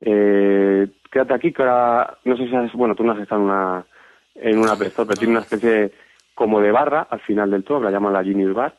eh, 0.00 0.88
quédate 1.10 1.34
aquí 1.34 1.52
que 1.52 1.62
ahora, 1.62 2.18
no 2.24 2.36
sé 2.36 2.48
si 2.48 2.54
has, 2.54 2.72
bueno, 2.72 2.94
tú 2.94 3.04
no 3.04 3.12
has 3.12 3.20
estado 3.20 3.40
en 3.40 3.46
una, 3.46 3.86
en 4.34 4.58
una 4.58 4.76
pero 4.76 5.06
tiene 5.14 5.32
una 5.32 5.40
especie 5.40 5.92
como 6.34 6.60
de 6.60 6.70
barra 6.70 7.06
al 7.10 7.20
final 7.20 7.50
del 7.50 7.64
todo, 7.64 7.78
que 7.78 7.86
la 7.86 7.90
llaman 7.92 8.12
la 8.12 8.22
Genius 8.24 8.54
Bar, 8.54 8.76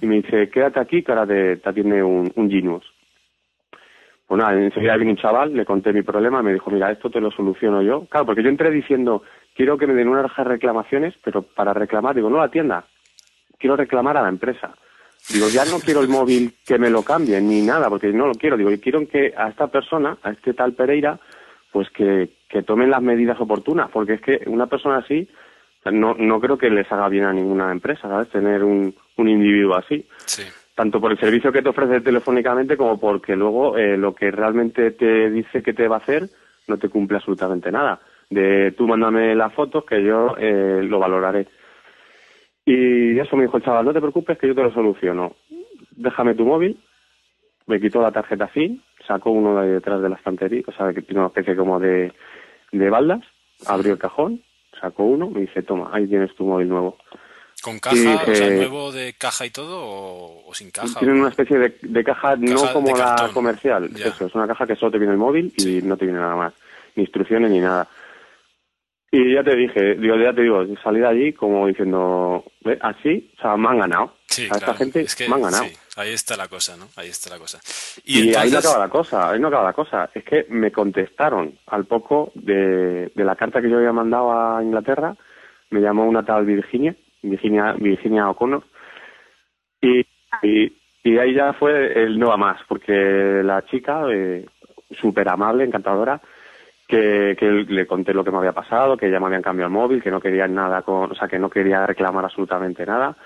y 0.00 0.06
me 0.06 0.16
dice, 0.16 0.50
quédate 0.50 0.80
aquí 0.80 1.02
que 1.02 1.12
ahora 1.12 1.26
te, 1.26 1.56
te 1.56 1.68
atiende 1.68 2.02
un, 2.02 2.32
un 2.34 2.50
Genius. 2.50 2.84
Pues 4.26 4.40
nada, 4.40 4.60
enseguida 4.60 4.96
vino 4.96 5.12
un 5.12 5.16
chaval, 5.16 5.54
le 5.54 5.64
conté 5.64 5.92
mi 5.92 6.02
problema, 6.02 6.42
me 6.42 6.52
dijo, 6.52 6.68
mira, 6.70 6.90
esto 6.90 7.08
te 7.10 7.20
lo 7.20 7.30
soluciono 7.30 7.80
yo. 7.80 8.06
Claro, 8.06 8.26
porque 8.26 8.42
yo 8.42 8.48
entré 8.48 8.72
diciendo, 8.72 9.22
quiero 9.54 9.78
que 9.78 9.86
me 9.86 9.94
den 9.94 10.08
una 10.08 10.22
hoja 10.22 10.42
de 10.42 10.50
reclamaciones, 10.50 11.14
pero 11.24 11.42
para 11.42 11.72
reclamar, 11.72 12.16
digo, 12.16 12.28
no 12.28 12.38
la 12.38 12.50
tienda, 12.50 12.86
quiero 13.58 13.76
reclamar 13.76 14.16
a 14.16 14.22
la 14.22 14.28
empresa. 14.28 14.74
Digo, 15.32 15.48
ya 15.48 15.64
no 15.64 15.80
quiero 15.80 16.00
el 16.00 16.08
móvil 16.08 16.54
que 16.64 16.78
me 16.78 16.88
lo 16.90 17.02
cambien 17.02 17.48
ni 17.48 17.60
nada, 17.62 17.88
porque 17.88 18.12
no 18.12 18.26
lo 18.26 18.34
quiero. 18.34 18.56
Digo, 18.56 18.70
y 18.70 18.78
quiero 18.78 19.06
que 19.08 19.32
a 19.36 19.48
esta 19.48 19.66
persona, 19.66 20.16
a 20.22 20.30
este 20.30 20.54
tal 20.54 20.74
Pereira, 20.74 21.18
pues 21.72 21.90
que, 21.90 22.30
que 22.48 22.62
tomen 22.62 22.90
las 22.90 23.02
medidas 23.02 23.40
oportunas, 23.40 23.90
porque 23.90 24.14
es 24.14 24.20
que 24.20 24.40
una 24.46 24.66
persona 24.66 24.98
así, 24.98 25.28
no, 25.90 26.14
no 26.14 26.40
creo 26.40 26.56
que 26.58 26.70
les 26.70 26.90
haga 26.92 27.08
bien 27.08 27.24
a 27.24 27.32
ninguna 27.32 27.72
empresa, 27.72 28.08
¿sabes? 28.08 28.28
Tener 28.30 28.62
un, 28.64 28.94
un 29.16 29.28
individuo 29.28 29.76
así 29.76 30.06
Sí. 30.26 30.42
tanto 30.74 31.00
por 31.00 31.10
el 31.12 31.18
servicio 31.18 31.52
que 31.52 31.62
te 31.62 31.68
ofrece 31.70 32.00
telefónicamente 32.00 32.76
como 32.76 32.98
porque 32.98 33.34
luego 33.36 33.76
eh, 33.76 33.96
lo 33.96 34.14
que 34.14 34.30
realmente 34.30 34.90
te 34.92 35.30
dice 35.30 35.62
que 35.62 35.72
te 35.74 35.88
va 35.88 35.96
a 35.96 36.00
hacer 36.00 36.28
no 36.68 36.76
te 36.76 36.88
cumple 36.88 37.16
absolutamente 37.18 37.70
nada. 37.70 38.00
De 38.28 38.72
tú 38.76 38.86
mándame 38.88 39.34
las 39.36 39.52
fotos 39.54 39.84
que 39.84 40.02
yo 40.02 40.34
eh, 40.38 40.80
lo 40.82 40.98
valoraré. 40.98 41.46
Y 42.66 43.18
eso 43.18 43.36
me 43.36 43.44
dijo 43.44 43.56
el 43.56 43.62
chaval, 43.62 43.84
no 43.84 43.92
te 43.92 44.00
preocupes 44.00 44.36
que 44.38 44.48
yo 44.48 44.54
te 44.54 44.62
lo 44.62 44.74
soluciono. 44.74 45.36
Déjame 45.92 46.34
tu 46.34 46.44
móvil, 46.44 46.78
me 47.66 47.80
quitó 47.80 48.02
la 48.02 48.10
tarjeta 48.10 48.50
SIM, 48.52 48.80
sacó 49.06 49.30
uno 49.30 49.60
de 49.60 49.74
detrás 49.74 50.02
de 50.02 50.08
la 50.08 50.16
estantería, 50.16 50.62
o 50.66 50.72
sea, 50.72 50.92
que 50.92 51.00
tiene 51.02 51.20
una 51.20 51.28
especie 51.28 51.54
como 51.54 51.78
de, 51.78 52.12
de 52.72 52.90
baldas, 52.90 53.22
abrió 53.66 53.92
el 53.92 53.98
cajón, 53.98 54.42
sacó 54.80 55.04
uno, 55.04 55.30
me 55.30 55.42
dice, 55.42 55.62
toma, 55.62 55.90
ahí 55.92 56.08
tienes 56.08 56.34
tu 56.34 56.44
móvil 56.44 56.68
nuevo. 56.68 56.98
¿Con 57.62 57.78
caja, 57.78 57.96
o 57.96 58.34
sea, 58.34 58.50
nuevo 58.50 58.92
de 58.92 59.14
caja 59.14 59.46
y 59.46 59.50
todo 59.50 59.80
o, 59.80 60.48
o 60.48 60.54
sin 60.54 60.70
caja? 60.70 60.98
Tienen 60.98 61.20
una 61.20 61.30
especie 61.30 61.58
de, 61.58 61.76
de 61.80 62.04
caja, 62.04 62.36
no 62.36 62.72
como 62.72 62.96
la 62.96 63.30
comercial. 63.32 63.90
Ya. 63.94 64.06
Eso, 64.06 64.26
es 64.26 64.34
una 64.34 64.46
caja 64.46 64.66
que 64.66 64.76
solo 64.76 64.92
te 64.92 64.98
viene 64.98 65.14
el 65.14 65.18
móvil 65.18 65.52
y 65.56 65.80
no 65.82 65.96
te 65.96 66.04
viene 66.04 66.20
nada 66.20 66.36
más. 66.36 66.54
Ni 66.94 67.04
instrucciones 67.04 67.50
ni 67.50 67.60
nada. 67.60 67.88
Y 69.10 69.34
ya 69.34 69.44
te 69.44 69.54
dije, 69.54 69.94
digo, 69.94 70.16
ya 70.16 70.32
te 70.32 70.42
digo, 70.42 70.64
salí 70.82 70.98
de 71.00 71.06
allí 71.06 71.32
como 71.32 71.66
diciendo, 71.68 72.44
"Ve, 72.64 72.76
así, 72.82 73.32
o 73.38 73.40
sea, 73.40 73.56
me 73.56 73.68
han 73.68 73.78
ganado. 73.78 74.14
Sí, 74.26 74.42
a 74.42 74.46
esta 74.46 74.58
claro. 74.58 74.74
gente 74.78 75.00
Es 75.02 75.14
que, 75.14 75.28
me 75.28 75.36
han 75.36 75.42
ganado. 75.42 75.64
sí, 75.64 75.72
ahí 75.96 76.12
está 76.12 76.36
la 76.36 76.48
cosa, 76.48 76.76
¿no? 76.76 76.86
Ahí 76.96 77.08
está 77.08 77.30
la 77.30 77.38
cosa. 77.38 77.58
Y, 78.04 78.30
Y, 78.30 78.34
ahí 78.34 78.50
no 78.50 78.58
acaba 78.58 78.78
la 78.78 78.88
cosa, 78.88 79.30
ahí 79.30 79.38
no 79.40 79.48
acaba 79.48 79.64
la 79.64 79.72
cosa. 79.72 80.10
Es 80.12 80.24
que 80.24 80.46
me 80.50 80.72
contestaron 80.72 81.56
al 81.68 81.84
poco 81.86 82.32
de, 82.34 83.12
de 83.14 83.24
la 83.24 83.36
carta 83.36 83.62
que 83.62 83.70
yo 83.70 83.78
había 83.78 83.92
mandado 83.92 84.32
a 84.32 84.62
Inglaterra, 84.62 85.14
me 85.70 85.80
llamó 85.80 86.04
una 86.06 86.24
tal 86.24 86.44
Virginia, 86.44 86.94
Virginia, 87.22 87.74
Virginia 87.78 88.28
O'Connor, 88.28 88.64
y, 89.80 90.00
y, 90.42 90.72
y 91.04 91.18
ahí 91.18 91.32
ya 91.34 91.52
fue 91.54 92.02
el 92.02 92.18
no 92.18 92.28
va 92.28 92.36
más, 92.36 92.60
porque 92.68 93.40
la 93.44 93.64
chica, 93.66 94.02
eh, 94.12 94.44
súper 95.00 95.28
amable, 95.28 95.64
encantadora, 95.64 96.20
que, 96.86 97.36
que 97.38 97.46
le 97.50 97.86
conté 97.86 98.14
lo 98.14 98.24
que 98.24 98.30
me 98.30 98.38
había 98.38 98.52
pasado, 98.52 98.96
que 98.96 99.10
ya 99.10 99.18
me 99.18 99.26
habían 99.26 99.42
cambiado 99.42 99.68
el 99.68 99.74
móvil, 99.74 100.02
que 100.02 100.10
no 100.10 100.20
quería 100.20 100.46
nada 100.46 100.82
con, 100.82 101.10
o 101.10 101.14
sea, 101.14 101.28
que 101.28 101.38
no 101.38 101.50
quería 101.50 101.86
reclamar 101.86 102.24
absolutamente 102.24 102.86
nada. 102.86 103.16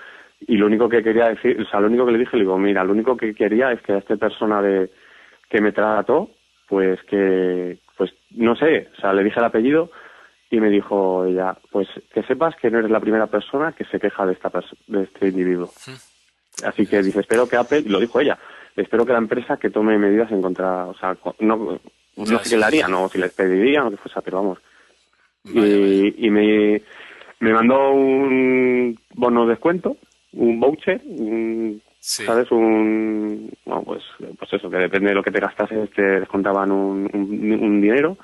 Y 0.47 0.57
lo 0.57 0.65
único 0.65 0.89
que 0.89 1.03
quería 1.03 1.29
decir, 1.29 1.61
o 1.61 1.69
sea, 1.69 1.79
lo 1.79 1.87
único 1.87 2.05
que 2.05 2.13
le 2.13 2.19
dije, 2.19 2.35
le 2.37 2.43
digo, 2.43 2.57
mira, 2.57 2.83
lo 2.83 2.93
único 2.93 3.15
que 3.15 3.35
quería 3.35 3.71
es 3.71 3.81
que 3.81 3.93
a 3.93 3.97
esta 3.99 4.15
persona 4.15 4.61
de, 4.61 4.89
que 5.49 5.61
me 5.61 5.71
trató, 5.71 6.31
pues 6.67 6.99
que, 7.03 7.77
pues 7.97 8.11
no 8.31 8.55
sé, 8.55 8.89
o 8.97 9.01
sea, 9.01 9.13
le 9.13 9.23
dije 9.23 9.39
el 9.39 9.45
apellido, 9.45 9.91
Y 10.49 10.59
me 10.59 10.69
dijo 10.69 11.25
ella, 11.25 11.55
pues 11.71 11.87
que 12.13 12.23
sepas 12.23 12.55
que 12.55 12.71
no 12.71 12.79
eres 12.79 12.91
la 12.91 12.99
primera 12.99 13.27
persona 13.27 13.73
que 13.73 13.85
se 13.85 13.99
queja 13.99 14.25
de, 14.25 14.33
esta 14.33 14.51
de 14.87 15.03
este 15.03 15.27
individuo. 15.27 15.69
Así 16.65 16.85
que 16.87 17.01
dice, 17.01 17.21
espero 17.21 17.47
que 17.47 17.57
Apple, 17.57 17.83
y 17.85 17.89
lo 17.89 17.99
dijo 17.99 18.19
ella, 18.19 18.37
espero 18.75 19.05
que 19.05 19.13
la 19.13 19.19
empresa 19.19 19.57
que 19.57 19.69
tome 19.69 19.97
medidas 19.97 20.31
en 20.31 20.41
contra, 20.41 20.87
o 20.87 20.93
sea, 20.95 21.15
no, 21.39 21.79
no 22.25 22.39
sé 22.39 22.49
qué 22.49 22.57
le 22.57 22.65
haría, 22.65 22.87
no 22.87 23.07
si 23.09 23.17
les 23.17 23.31
pediría 23.33 23.81
o 23.81 23.85
lo 23.85 23.91
que 23.91 23.97
fuese, 23.97 24.21
pero 24.23 24.37
vamos. 24.37 24.59
Y 25.45 26.25
y 26.27 26.29
me, 26.29 26.81
me 27.39 27.53
mandó 27.53 27.91
un 27.93 28.97
bono 29.15 29.43
de 29.45 29.51
descuento, 29.51 29.97
un 30.33 30.59
voucher, 30.59 31.01
un- 31.05 31.81
Sí. 32.03 32.23
¿sabes? 32.25 32.49
Un, 32.51 33.51
bueno, 33.63 33.83
pues, 33.83 34.03
pues 34.39 34.51
eso, 34.53 34.71
que 34.71 34.77
depende 34.77 35.09
de 35.09 35.13
lo 35.15 35.21
que 35.21 35.29
te 35.29 35.39
gastases, 35.39 35.87
te 35.91 36.01
descontaban 36.01 36.71
un, 36.71 37.07
un, 37.13 37.51
un 37.63 37.79
dinero. 37.79 38.17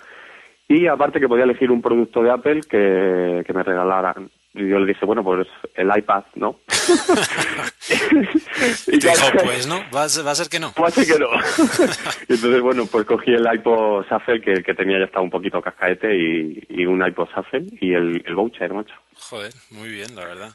Y 0.67 0.87
aparte 0.87 1.19
que 1.19 1.27
podía 1.27 1.43
elegir 1.43 1.69
un 1.69 1.79
producto 1.83 2.23
de 2.23 2.31
Apple 2.31 2.61
que, 2.67 3.43
que 3.45 3.53
me 3.53 3.61
regalaran. 3.61 4.31
Y 4.57 4.69
yo 4.69 4.79
le 4.79 4.87
dije, 4.87 5.05
bueno, 5.05 5.23
pues 5.23 5.47
el 5.75 5.89
iPad, 5.95 6.23
¿no? 6.35 6.59
Y 8.87 8.99
te 8.99 9.09
dijo, 9.09 9.27
pues 9.43 9.67
no, 9.67 9.83
va 9.93 10.03
a 10.03 10.09
ser, 10.09 10.25
va 10.25 10.31
a 10.31 10.35
ser 10.35 10.49
que 10.49 10.59
no. 10.59 10.73
¿Cómo 10.73 10.87
así 10.87 11.05
que 11.05 11.19
no? 11.19 11.27
y 12.29 12.33
entonces, 12.33 12.61
bueno, 12.61 12.85
pues 12.87 13.05
cogí 13.05 13.31
el 13.31 13.47
iPod 13.53 14.05
Shuffle, 14.09 14.41
que, 14.41 14.63
que 14.63 14.73
tenía 14.73 14.99
ya 14.99 15.05
estaba 15.05 15.23
un 15.23 15.29
poquito 15.29 15.61
cascaete, 15.61 16.15
y, 16.15 16.65
y 16.69 16.85
un 16.85 17.05
iPod 17.05 17.27
Shuffle, 17.29 17.65
y 17.79 17.93
el, 17.93 18.23
el 18.25 18.35
voucher, 18.35 18.73
macho. 18.73 18.95
Joder, 19.29 19.53
muy 19.71 19.89
bien, 19.89 20.15
la 20.15 20.25
verdad. 20.25 20.51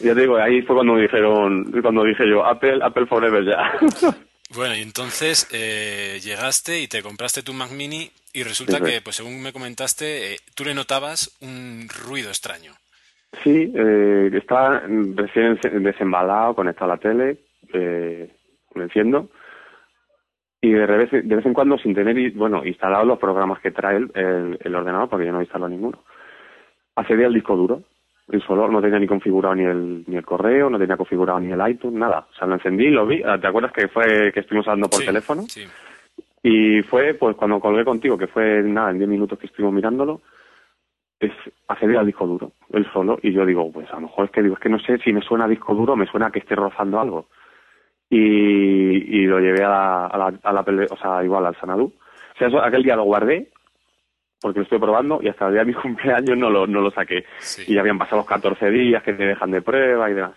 Ya 0.00 0.14
te 0.14 0.20
digo, 0.20 0.36
ahí 0.36 0.62
fue 0.62 0.76
cuando 0.76 0.94
me 0.94 1.02
dijeron, 1.02 1.72
cuando 1.82 2.04
dije 2.04 2.28
yo, 2.28 2.44
Apple, 2.44 2.78
Apple 2.82 3.06
Forever 3.06 3.44
ya. 3.44 4.14
Bueno, 4.50 4.76
y 4.76 4.80
entonces 4.80 5.48
eh, 5.50 6.20
llegaste 6.22 6.80
y 6.80 6.88
te 6.88 7.02
compraste 7.02 7.42
tu 7.42 7.52
Mac 7.52 7.70
Mini 7.70 8.10
y 8.32 8.44
resulta 8.44 8.80
que, 8.80 9.00
pues 9.00 9.16
según 9.16 9.42
me 9.42 9.52
comentaste, 9.52 10.34
eh, 10.34 10.38
tú 10.54 10.64
le 10.64 10.74
notabas 10.74 11.36
un 11.40 11.88
ruido 11.88 12.30
extraño. 12.30 12.72
Sí, 13.42 13.72
eh, 13.74 14.30
está 14.32 14.82
recién 15.14 15.58
desembalado, 15.82 16.54
conectado 16.54 16.92
a 16.92 16.94
la 16.94 17.00
tele, 17.00 17.38
eh, 17.72 18.30
lo 18.74 18.82
enciendo. 18.82 19.28
Y 20.60 20.72
de 20.72 20.86
vez, 20.86 21.10
de 21.10 21.36
vez 21.36 21.46
en 21.46 21.54
cuando, 21.54 21.78
sin 21.78 21.94
tener, 21.94 22.32
bueno, 22.32 22.64
instalados 22.64 23.06
los 23.06 23.18
programas 23.18 23.60
que 23.60 23.70
trae 23.70 23.96
el, 23.98 24.10
el, 24.14 24.58
el 24.60 24.74
ordenador, 24.74 25.08
porque 25.08 25.26
yo 25.26 25.32
no 25.32 25.38
he 25.38 25.44
instalado 25.44 25.68
ninguno, 25.68 26.02
accedía 26.96 27.26
al 27.26 27.34
disco 27.34 27.56
duro. 27.56 27.82
Y 28.30 28.40
solo 28.40 28.68
no 28.68 28.82
tenía 28.82 28.98
ni 28.98 29.06
configurado 29.06 29.54
ni 29.54 29.64
el, 29.64 30.04
ni 30.06 30.16
el 30.16 30.24
correo, 30.24 30.68
no 30.68 30.78
tenía 30.78 30.98
configurado 30.98 31.40
ni 31.40 31.50
el 31.50 31.70
iTunes, 31.70 31.98
nada. 31.98 32.26
O 32.30 32.34
sea, 32.34 32.46
lo 32.46 32.54
encendí, 32.54 32.90
lo 32.90 33.06
vi. 33.06 33.22
¿Te 33.22 33.46
acuerdas 33.46 33.72
que 33.72 33.88
fue 33.88 34.30
que 34.32 34.40
estuvimos 34.40 34.68
hablando 34.68 34.90
por 34.90 35.00
Sí, 35.00 35.06
teléfono? 35.06 35.42
Sí. 35.48 35.64
Y 36.42 36.82
fue, 36.82 37.14
pues, 37.14 37.36
cuando 37.36 37.58
colgué 37.58 37.86
contigo, 37.86 38.18
que 38.18 38.26
fue, 38.26 38.62
nada, 38.62 38.90
en 38.90 38.98
10 38.98 39.08
minutos 39.08 39.38
que 39.38 39.46
estuvimos 39.46 39.72
mirándolo, 39.74 40.20
es 41.20 41.32
acceder 41.66 41.96
al 41.98 42.06
disco 42.06 42.26
duro, 42.26 42.52
él 42.72 42.86
solo, 42.92 43.18
y 43.22 43.32
yo 43.32 43.44
digo, 43.44 43.70
pues 43.72 43.90
a 43.90 43.96
lo 43.96 44.02
mejor 44.02 44.26
es 44.26 44.30
que 44.30 44.42
digo, 44.42 44.54
es 44.54 44.60
que 44.60 44.68
no 44.68 44.78
sé 44.78 44.98
si 44.98 45.12
me 45.12 45.20
suena 45.22 45.48
disco 45.48 45.74
duro, 45.74 45.96
me 45.96 46.06
suena 46.06 46.30
que 46.30 46.38
esté 46.38 46.54
rozando 46.54 47.00
algo. 47.00 47.26
Y, 48.10 49.20
y 49.20 49.26
lo 49.26 49.38
llevé 49.40 49.64
a 49.64 49.68
la, 49.68 50.06
a 50.06 50.16
la, 50.18 50.32
a 50.42 50.52
la 50.52 50.64
pele- 50.64 50.86
o 50.90 50.96
sea, 50.96 51.22
igual 51.22 51.44
al 51.46 51.56
Sanadú. 51.56 51.92
O 52.34 52.38
sea, 52.38 52.48
eso, 52.48 52.62
aquel 52.62 52.82
día 52.82 52.96
lo 52.96 53.04
guardé, 53.04 53.48
porque 54.40 54.60
lo 54.60 54.62
estoy 54.62 54.78
probando, 54.78 55.18
y 55.22 55.28
hasta 55.28 55.46
el 55.48 55.52
día 55.54 55.60
de 55.64 55.66
mi 55.66 55.74
cumpleaños 55.82 56.36
no 56.38 56.48
lo, 56.50 56.66
no 56.66 56.80
lo 56.80 56.90
saqué. 56.90 57.24
Sí. 57.38 57.64
Y 57.66 57.74
ya 57.74 57.80
habían 57.80 57.98
pasado 57.98 58.18
los 58.18 58.26
14 58.26 58.70
días 58.70 59.02
que 59.02 59.12
te 59.12 59.26
dejan 59.26 59.50
de 59.50 59.60
prueba 59.62 60.10
y 60.10 60.14
demás. 60.14 60.32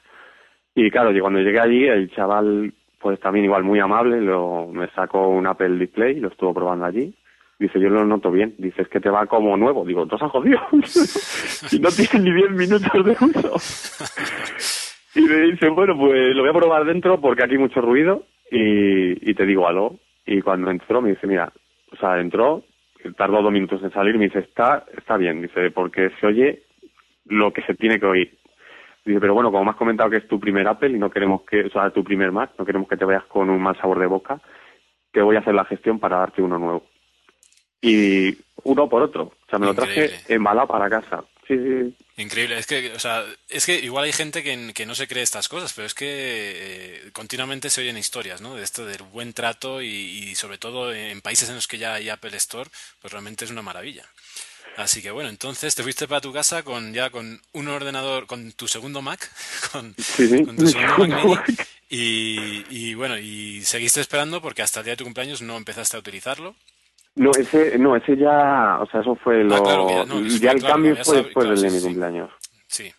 Y 0.75 0.89
claro, 0.89 1.11
yo 1.11 1.21
cuando 1.21 1.39
llegué 1.39 1.59
allí, 1.59 1.85
el 1.87 2.09
chaval, 2.11 2.73
pues 2.99 3.19
también 3.19 3.45
igual 3.45 3.63
muy 3.63 3.79
amable, 3.79 4.19
lo, 4.21 4.67
me 4.67 4.87
sacó 4.89 5.27
un 5.27 5.45
Apple 5.47 5.77
Display, 5.77 6.19
lo 6.19 6.29
estuvo 6.29 6.53
probando 6.53 6.85
allí. 6.85 7.13
Dice, 7.61 7.79
yo 7.79 7.89
lo 7.89 8.03
noto 8.03 8.31
bien. 8.31 8.55
Dice, 8.57 8.81
es 8.81 8.87
que 8.87 8.99
te 8.99 9.11
va 9.11 9.27
como 9.27 9.55
nuevo. 9.55 9.85
Digo, 9.85 10.07
¿tú 10.07 10.15
has 10.15 10.31
jodido? 10.31 10.59
y 11.71 11.79
no 11.79 11.89
tienes 11.89 12.19
ni 12.19 12.33
10 12.33 12.51
minutos 12.53 13.05
de 13.05 13.11
uso. 13.11 13.55
y 15.19 15.21
me 15.21 15.41
dice, 15.41 15.69
bueno, 15.69 15.95
pues 15.95 16.35
lo 16.35 16.41
voy 16.41 16.49
a 16.49 16.59
probar 16.59 16.85
dentro 16.85 17.21
porque 17.21 17.43
aquí 17.43 17.53
hay 17.53 17.59
mucho 17.59 17.79
ruido 17.79 18.23
y, 18.49 19.29
y 19.29 19.35
te 19.35 19.45
digo 19.45 19.67
algo. 19.67 19.99
Y 20.25 20.41
cuando 20.41 20.71
entró 20.71 21.03
me 21.03 21.11
dice, 21.11 21.27
mira, 21.27 21.53
o 21.91 21.95
sea, 21.97 22.19
entró, 22.19 22.63
tardó 23.15 23.43
dos 23.43 23.51
minutos 23.51 23.79
en 23.83 23.91
salir 23.91 24.17
me 24.17 24.25
dice, 24.25 24.39
está, 24.39 24.83
está 24.97 25.17
bien. 25.17 25.43
Dice, 25.43 25.69
porque 25.69 26.09
se 26.19 26.25
oye 26.25 26.63
lo 27.25 27.53
que 27.53 27.61
se 27.61 27.75
tiene 27.75 27.99
que 27.99 28.07
oír. 28.07 28.39
Dice, 29.05 29.19
pero 29.19 29.35
bueno, 29.35 29.51
como 29.51 29.65
me 29.65 29.69
has 29.69 29.77
comentado 29.77 30.09
que 30.09 30.17
es 30.17 30.27
tu 30.27 30.39
primer 30.39 30.67
Apple 30.67 30.89
y 30.89 30.97
no 30.97 31.11
queremos 31.11 31.43
que, 31.43 31.65
o 31.65 31.69
sea, 31.69 31.91
tu 31.91 32.03
primer 32.03 32.31
Mac, 32.31 32.53
no 32.57 32.65
queremos 32.65 32.87
que 32.87 32.97
te 32.97 33.05
vayas 33.05 33.25
con 33.25 33.51
un 33.51 33.61
mal 33.61 33.77
sabor 33.77 33.99
de 33.99 34.07
boca, 34.07 34.41
que 35.13 35.21
voy 35.21 35.35
a 35.35 35.39
hacer 35.41 35.53
la 35.53 35.65
gestión 35.65 35.99
para 35.99 36.17
darte 36.17 36.41
uno 36.41 36.57
nuevo. 36.57 36.90
Y 37.81 38.37
uno 38.63 38.87
por 38.87 39.01
otro. 39.01 39.23
O 39.23 39.49
sea, 39.49 39.59
me 39.59 39.65
lo 39.65 39.73
traje 39.73 40.11
embalado 40.27 40.67
para 40.67 40.89
casa. 40.89 41.23
Sí, 41.47 41.57
sí. 41.57 41.95
Increíble, 42.17 42.57
es 42.57 42.67
que, 42.67 42.93
o 42.93 42.99
sea, 42.99 43.25
es 43.49 43.65
que 43.65 43.79
igual 43.79 44.05
hay 44.05 44.13
gente 44.13 44.43
que, 44.43 44.73
que 44.73 44.85
no 44.85 44.93
se 44.93 45.07
cree 45.07 45.23
estas 45.23 45.49
cosas, 45.49 45.73
pero 45.73 45.87
es 45.87 45.93
que 45.93 46.05
eh, 46.07 47.09
continuamente 47.13 47.69
se 47.69 47.81
oyen 47.81 47.97
historias, 47.97 48.41
¿no? 48.41 48.55
De 48.55 48.63
esto 48.63 48.85
del 48.85 49.01
buen 49.03 49.33
trato 49.33 49.81
y, 49.81 49.87
y 49.87 50.35
sobre 50.35 50.59
todo 50.59 50.93
en 50.93 51.21
países 51.21 51.49
en 51.49 51.55
los 51.55 51.67
que 51.67 51.79
ya 51.79 51.95
hay 51.95 52.09
Apple 52.09 52.37
Store, 52.37 52.69
pues 53.01 53.11
realmente 53.11 53.45
es 53.45 53.51
una 53.51 53.63
maravilla. 53.63 54.05
Así 54.77 55.01
que 55.01 55.11
bueno, 55.11 55.29
entonces 55.29 55.75
te 55.75 55.83
fuiste 55.83 56.07
para 56.07 56.21
tu 56.21 56.31
casa 56.31 56.63
con 56.63 56.93
ya 56.93 57.09
con 57.09 57.41
un 57.51 57.67
ordenador, 57.67 58.25
con 58.27 58.51
tu 58.53 58.67
segundo 58.67 59.01
Mac, 59.01 59.29
con, 59.71 59.93
Sí, 59.97 60.27
sí. 60.27 60.45
con 60.45 60.55
tu 60.55 60.67
segundo 60.67 61.17
Mac 61.27 61.47
mini, 61.89 62.63
y 62.69 62.93
bueno, 62.93 63.17
y 63.17 63.63
seguiste 63.65 63.99
esperando 63.99 64.41
porque 64.41 64.61
hasta 64.61 64.79
el 64.79 64.85
día 64.85 64.93
de 64.93 64.97
tu 64.97 65.03
cumpleaños 65.03 65.41
no 65.41 65.57
empezaste 65.57 65.97
a 65.97 65.99
utilizarlo. 65.99 66.55
No, 67.15 67.31
ese, 67.31 67.77
no, 67.77 67.95
ese 67.95 68.15
ya, 68.17 68.79
o 68.81 68.89
sea, 68.89 69.01
eso 69.01 69.15
fue 69.15 69.43
lo, 69.43 69.55
Ah, 69.55 69.63
claro, 69.63 69.87
que 69.87 69.93
ya- 69.93 70.05
no, 70.05 70.19
eso 70.25 70.37
ya 70.37 70.39
fue 70.39 70.51
el 70.51 70.59
claro, 70.59 70.73
cambio 70.73 70.95
ya 70.95 71.03
fue 71.03 71.17
después 71.17 71.33
claro, 71.45 71.49
del 71.49 71.61
de 71.61 71.69
sí, 71.69 71.75
mi 71.75 71.79
sí. 71.81 71.85
cumpleaños. 71.87 72.31
Sí. 72.67 72.93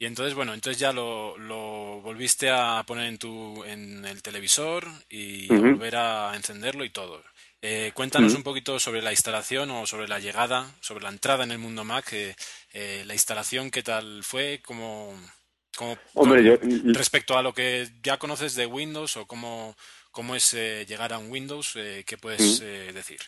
Y 0.00 0.06
entonces, 0.06 0.34
bueno, 0.34 0.54
entonces 0.54 0.78
ya 0.80 0.92
lo, 0.92 1.36
lo 1.38 2.00
volviste 2.00 2.50
a 2.50 2.82
poner 2.86 3.06
en 3.08 3.18
tu 3.18 3.64
en 3.64 4.04
el 4.04 4.22
televisor 4.22 4.86
y 5.10 5.52
a 5.52 5.58
volver 5.58 5.96
a 5.96 6.32
encenderlo 6.36 6.84
y 6.84 6.90
todo. 6.90 7.22
Eh, 7.60 7.90
cuéntanos 7.94 8.34
un 8.34 8.44
poquito 8.44 8.78
sobre 8.78 9.02
la 9.02 9.10
instalación 9.10 9.70
o 9.72 9.84
sobre 9.86 10.06
la 10.06 10.20
llegada, 10.20 10.70
sobre 10.80 11.02
la 11.02 11.10
entrada 11.10 11.42
en 11.42 11.50
el 11.50 11.58
mundo 11.58 11.82
Mac. 11.84 12.12
eh, 12.12 12.36
eh, 12.72 13.02
la 13.06 13.14
instalación, 13.14 13.72
¿qué 13.72 13.82
tal 13.82 14.22
fue? 14.22 14.60
¿Cómo, 14.64 15.12
cómo- 15.76 15.98
Hombre, 16.14 16.44
yo, 16.44 16.54
respecto 16.94 17.36
a 17.36 17.42
lo 17.42 17.52
que 17.52 17.88
ya 18.00 18.16
conoces 18.18 18.54
de 18.54 18.66
Windows 18.66 19.16
o 19.16 19.26
cómo, 19.26 19.74
cómo 20.12 20.36
es 20.36 20.54
eh, 20.54 20.86
llegar 20.88 21.12
a 21.12 21.18
un 21.18 21.28
Windows, 21.32 21.72
eh, 21.74 22.04
¿qué 22.06 22.16
puedes 22.16 22.60
eh, 22.60 22.92
decir? 22.94 23.18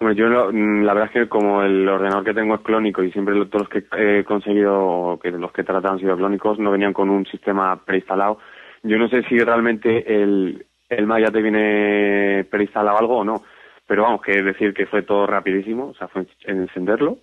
Hombre, 0.00 0.14
yo 0.16 0.28
no- 0.28 0.52
mm, 0.52 0.84
la 0.84 0.94
verdad 0.94 1.10
es 1.14 1.22
que 1.22 1.28
como 1.28 1.62
el 1.62 1.88
ordenador 1.88 2.24
que 2.24 2.34
tengo 2.34 2.54
es 2.54 2.60
clónico 2.60 3.02
y 3.02 3.10
siempre 3.10 3.34
lo- 3.34 3.48
todos 3.48 3.68
los 3.68 3.68
que 3.68 3.84
he 4.20 4.24
conseguido, 4.24 5.18
que 5.22 5.30
los 5.32 5.50
que 5.52 5.62
he 5.62 5.64
tratado 5.64 5.94
han 5.94 6.00
sido 6.00 6.16
clónicos, 6.16 6.58
no 6.58 6.70
venían 6.70 6.92
con 6.92 7.10
un 7.10 7.26
sistema 7.26 7.84
preinstalado. 7.84 8.38
Yo 8.84 8.96
no 8.96 9.08
sé 9.08 9.22
si 9.24 9.38
realmente 9.38 10.22
el, 10.22 10.64
el 10.88 11.06
Mac 11.06 11.20
ya 11.24 11.32
te 11.32 11.42
viene 11.42 12.46
preinstalado 12.48 12.98
algo 12.98 13.18
o 13.18 13.24
no, 13.24 13.42
pero 13.86 14.02
vamos, 14.04 14.22
que 14.22 14.40
decir 14.42 14.72
que 14.72 14.86
fue 14.86 15.02
todo 15.02 15.26
rapidísimo, 15.26 15.88
o 15.88 15.94
sea, 15.94 16.06
fue 16.08 16.26
en 16.44 16.60
encenderlo, 16.62 17.18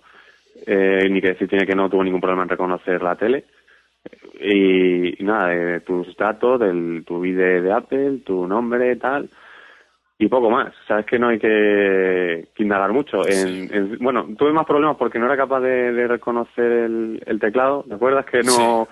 eh, 0.66 1.08
ni 1.10 1.20
que 1.22 1.28
decir 1.28 1.48
tiene 1.48 1.66
que 1.66 1.74
no 1.76 1.88
tuvo 1.88 2.04
ningún 2.04 2.20
problema 2.20 2.42
en 2.44 2.48
reconocer 2.50 3.02
la 3.02 3.16
tele. 3.16 3.44
Y, 4.40 5.22
y 5.22 5.24
nada, 5.24 5.48
de 5.48 5.80
tus 5.80 6.16
datos, 6.16 6.60
del, 6.60 7.04
tu 7.06 7.24
ID 7.24 7.62
de 7.62 7.72
Apple, 7.72 8.18
tu 8.24 8.46
nombre, 8.46 8.96
tal, 8.96 9.28
y 10.18 10.28
poco 10.28 10.50
más. 10.50 10.72
Sabes 10.88 11.06
que 11.06 11.18
no 11.18 11.28
hay 11.28 11.38
que, 11.38 12.48
que 12.54 12.62
indagar 12.62 12.92
mucho. 12.92 13.26
En, 13.28 13.98
bueno, 13.98 14.26
tuve 14.38 14.52
más 14.52 14.66
problemas 14.66 14.96
porque 14.96 15.18
no 15.18 15.26
era 15.26 15.36
capaz 15.36 15.60
de, 15.60 15.92
de 15.92 16.08
reconocer 16.08 16.64
el, 16.64 17.22
el 17.26 17.38
teclado. 17.38 17.84
¿Te 17.86 17.94
acuerdas 17.94 18.24
que 18.26 18.42
no 18.42 18.88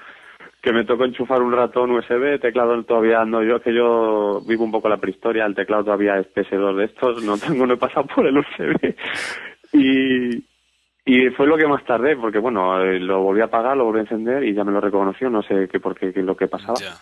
que 0.60 0.72
me 0.72 0.84
tocó 0.84 1.04
enchufar 1.04 1.42
un 1.42 1.52
ratón 1.52 1.90
USB? 1.90 2.40
Teclado 2.40 2.82
todavía 2.84 3.24
no. 3.24 3.42
Yo 3.42 3.56
es 3.56 3.62
que 3.62 3.74
yo 3.74 4.40
vivo 4.46 4.64
un 4.64 4.72
poco 4.72 4.88
la 4.88 4.98
prehistoria. 4.98 5.46
El 5.46 5.54
teclado 5.54 5.84
todavía 5.84 6.18
es 6.18 6.26
PS2 6.34 6.76
de 6.76 6.84
estos. 6.84 7.22
No 7.22 7.38
tengo, 7.38 7.66
no 7.66 7.74
he 7.74 7.78
pasado 7.78 8.06
por 8.06 8.26
el 8.26 8.38
USB. 8.38 8.94
Y, 9.72 10.44
y 11.04 11.30
fue 11.30 11.46
lo 11.46 11.56
que 11.56 11.66
más 11.66 11.84
tardé 11.84 12.16
porque 12.16 12.38
bueno, 12.38 12.80
eh, 12.80 13.00
lo 13.00 13.22
volví 13.22 13.40
a 13.40 13.44
apagar, 13.44 13.76
lo 13.76 13.84
volví 13.84 13.98
a 13.98 14.02
encender 14.02 14.44
y 14.44 14.54
ya 14.54 14.62
me 14.62 14.72
lo 14.72 14.80
reconoció. 14.80 15.28
No 15.28 15.42
sé 15.42 15.68
qué 15.70 15.80
por 15.80 15.98
qué, 15.98 16.12
qué 16.12 16.22
lo 16.22 16.36
que 16.36 16.48
pasaba. 16.48 16.78
Ya. 16.78 16.94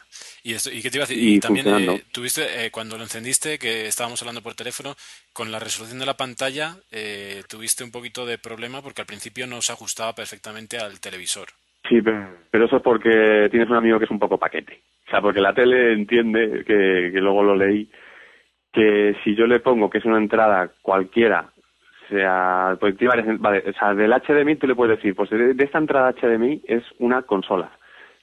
¿Y, 0.43 0.55
esto, 0.55 0.71
¿Y 0.73 0.83
qué 0.83 0.91
te 0.91 0.99
iba 0.99 1.05
a 1.05 1.07
decir? 1.07 1.23
Y 1.23 1.37
Y, 1.37 1.41
también 1.41 1.67
eh, 1.69 2.03
tuviste, 2.13 2.43
eh, 2.43 2.71
cuando 2.71 2.97
lo 2.97 3.05
encendiste, 3.05 3.59
que 3.59 3.87
estábamos 3.87 4.21
hablando 4.23 4.43
por 4.43 4.55
teléfono, 4.55 4.95
con 5.33 5.53
la 5.53 5.59
resolución 5.59 5.99
de 5.99 6.07
la 6.07 6.17
pantalla, 6.17 6.77
eh, 6.91 7.43
tuviste 7.49 7.85
un 7.85 7.93
poquito 7.93 8.27
de 8.27 8.39
problema 8.39 8.83
porque 8.83 9.03
al 9.03 9.07
principio 9.07 9.47
no 9.47 9.61
se 9.63 9.73
ajustaba 9.73 10.15
perfectamente 10.15 10.79
al 10.79 11.01
televisor. 11.01 11.49
Sí, 11.89 12.01
pero, 12.03 12.29
pero 12.51 12.67
eso 12.67 12.77
es 12.77 12.83
porque 12.83 13.49
tienes 13.51 13.69
un 13.69 13.77
amigo 13.77 13.99
que 13.99 14.05
es 14.07 14.11
un 14.11 14.19
poco 14.19 14.39
paquete. 14.39 14.81
O 15.07 15.11
sea, 15.11 15.21
porque 15.21 15.41
la 15.41 15.55
tele 15.55 15.93
entiende, 15.93 16.65
que, 16.67 17.11
que 17.13 17.21
luego 17.21 17.43
lo 17.43 17.57
leí, 17.57 17.91
que 18.73 19.17
si 19.23 19.35
yo 19.35 19.47
le 19.47 19.61
pongo 19.61 19.91
que 19.91 19.99
es 19.99 20.05
una 20.05 20.19
entrada 20.19 20.71
cualquiera, 20.81 21.53
sea, 22.13 22.77
pues 22.79 22.95
vale, 23.39 23.65
o 23.69 23.73
sea, 23.73 23.95
del 23.95 24.13
HDMI 24.13 24.57
tú 24.57 24.67
le 24.67 24.75
puedes 24.75 24.97
decir, 24.97 25.15
pues 25.15 25.31
de, 25.31 25.55
de 25.55 25.65
esta 25.65 25.79
entrada 25.79 26.13
HDMI 26.13 26.63
es 26.67 26.85
una 26.99 27.23
consola. 27.23 27.71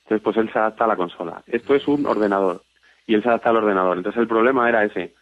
Entonces, 0.09 0.23
pues 0.23 0.37
él 0.37 0.51
se 0.51 0.57
adapta 0.57 0.85
a 0.85 0.87
la 0.87 0.95
consola. 0.95 1.43
Esto 1.45 1.75
es 1.75 1.87
un 1.87 2.07
ordenador. 2.07 2.63
Y 3.05 3.13
él 3.13 3.21
se 3.21 3.29
adapta 3.29 3.51
al 3.51 3.57
ordenador. 3.57 3.97
Entonces, 3.97 4.19
el 4.19 4.27
problema 4.27 4.67
era 4.67 4.83
ese. 4.83 5.13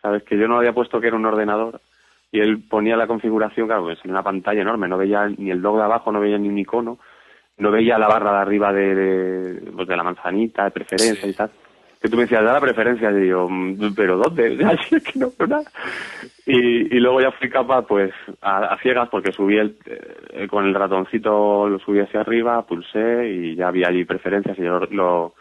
¿Sabes? 0.00 0.22
Que 0.22 0.38
yo 0.38 0.46
no 0.46 0.58
había 0.58 0.72
puesto 0.72 1.00
que 1.00 1.08
era 1.08 1.16
un 1.16 1.26
ordenador, 1.26 1.80
y 2.30 2.40
él 2.40 2.62
ponía 2.68 2.96
la 2.96 3.06
configuración, 3.06 3.66
claro, 3.66 3.84
pues 3.84 3.98
en 4.04 4.10
una 4.10 4.22
pantalla 4.22 4.62
enorme, 4.62 4.86
no 4.86 4.98
veía 4.98 5.26
ni 5.28 5.50
el 5.50 5.58
log 5.58 5.78
de 5.78 5.84
abajo, 5.84 6.12
no 6.12 6.20
veía 6.20 6.38
ni 6.38 6.48
un 6.48 6.58
icono, 6.58 6.98
no 7.58 7.70
veía 7.70 7.98
la 7.98 8.06
barra 8.06 8.32
de 8.32 8.38
arriba 8.38 8.72
de, 8.72 8.94
de, 8.94 9.72
pues 9.72 9.88
de 9.88 9.96
la 9.96 10.04
manzanita, 10.04 10.64
de 10.64 10.70
preferencia 10.70 11.28
y 11.28 11.32
tal. 11.32 11.50
Que 12.00 12.08
tú 12.08 12.16
me 12.16 12.22
decías, 12.22 12.44
da 12.44 12.52
la 12.52 12.60
preferencia, 12.60 13.10
y 13.10 13.28
yo, 13.28 13.48
mm, 13.48 13.94
¿pero 13.94 14.18
dónde? 14.18 14.64
Así 14.64 15.00
que 15.00 15.18
no 15.18 15.32
nada. 15.46 15.70
Y, 16.44 16.96
y 16.96 17.00
luego 17.00 17.20
ya 17.20 17.32
fui 17.32 17.48
capaz, 17.48 17.82
pues, 17.86 18.12
a, 18.42 18.76
ciegas, 18.82 19.08
porque 19.08 19.32
subí 19.32 19.56
el, 19.56 19.76
eh, 19.86 20.46
con 20.48 20.66
el 20.66 20.74
ratoncito, 20.74 21.68
lo 21.68 21.78
subí 21.78 22.00
hacia 22.00 22.20
arriba, 22.20 22.66
pulsé 22.66 23.28
y 23.28 23.56
ya 23.56 23.68
había 23.68 23.88
allí 23.88 24.04
preferencias 24.04 24.58
y 24.58 24.62
yo 24.62 24.78
lo, 24.90 25.34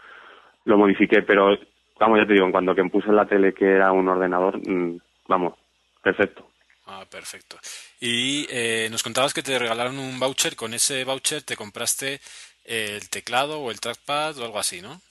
lo 0.63 0.78
modifiqué, 0.78 1.22
pero, 1.22 1.58
vamos, 2.00 2.20
ya 2.20 2.26
te 2.26 2.34
digo, 2.34 2.46
en 2.46 2.52
cuanto 2.52 2.74
que 2.74 2.84
puse 2.86 3.10
en 3.10 3.18
la 3.18 3.26
tele 3.26 3.54
que 3.54 3.65
era 3.65 3.91
un 3.91 4.08
ordenador, 4.08 4.58
mm, 4.58 4.98
vamos, 5.28 5.54
perfecto. 6.02 6.48
Ah, 6.88 7.04
perfecto. 7.10 7.58
Y 8.00 8.46
eh, 8.50 8.88
nos 8.91 9.02
contabas 9.02 9.34
que 9.34 9.41
te 9.41 9.58
regalaron 9.58 9.98
un 9.98 10.20
voucher. 10.20 10.56
Con 10.56 10.74
ese 10.74 11.04
voucher 11.04 11.41
te 11.41 11.58
compraste 11.58 12.22
el 12.63 13.10
teclado 13.10 13.60
o 13.60 13.72
el 13.72 13.80
trackpad 13.80 14.38
o 14.38 14.46
algo 14.46 14.60
así, 14.60 14.82
¿no? 14.82 15.02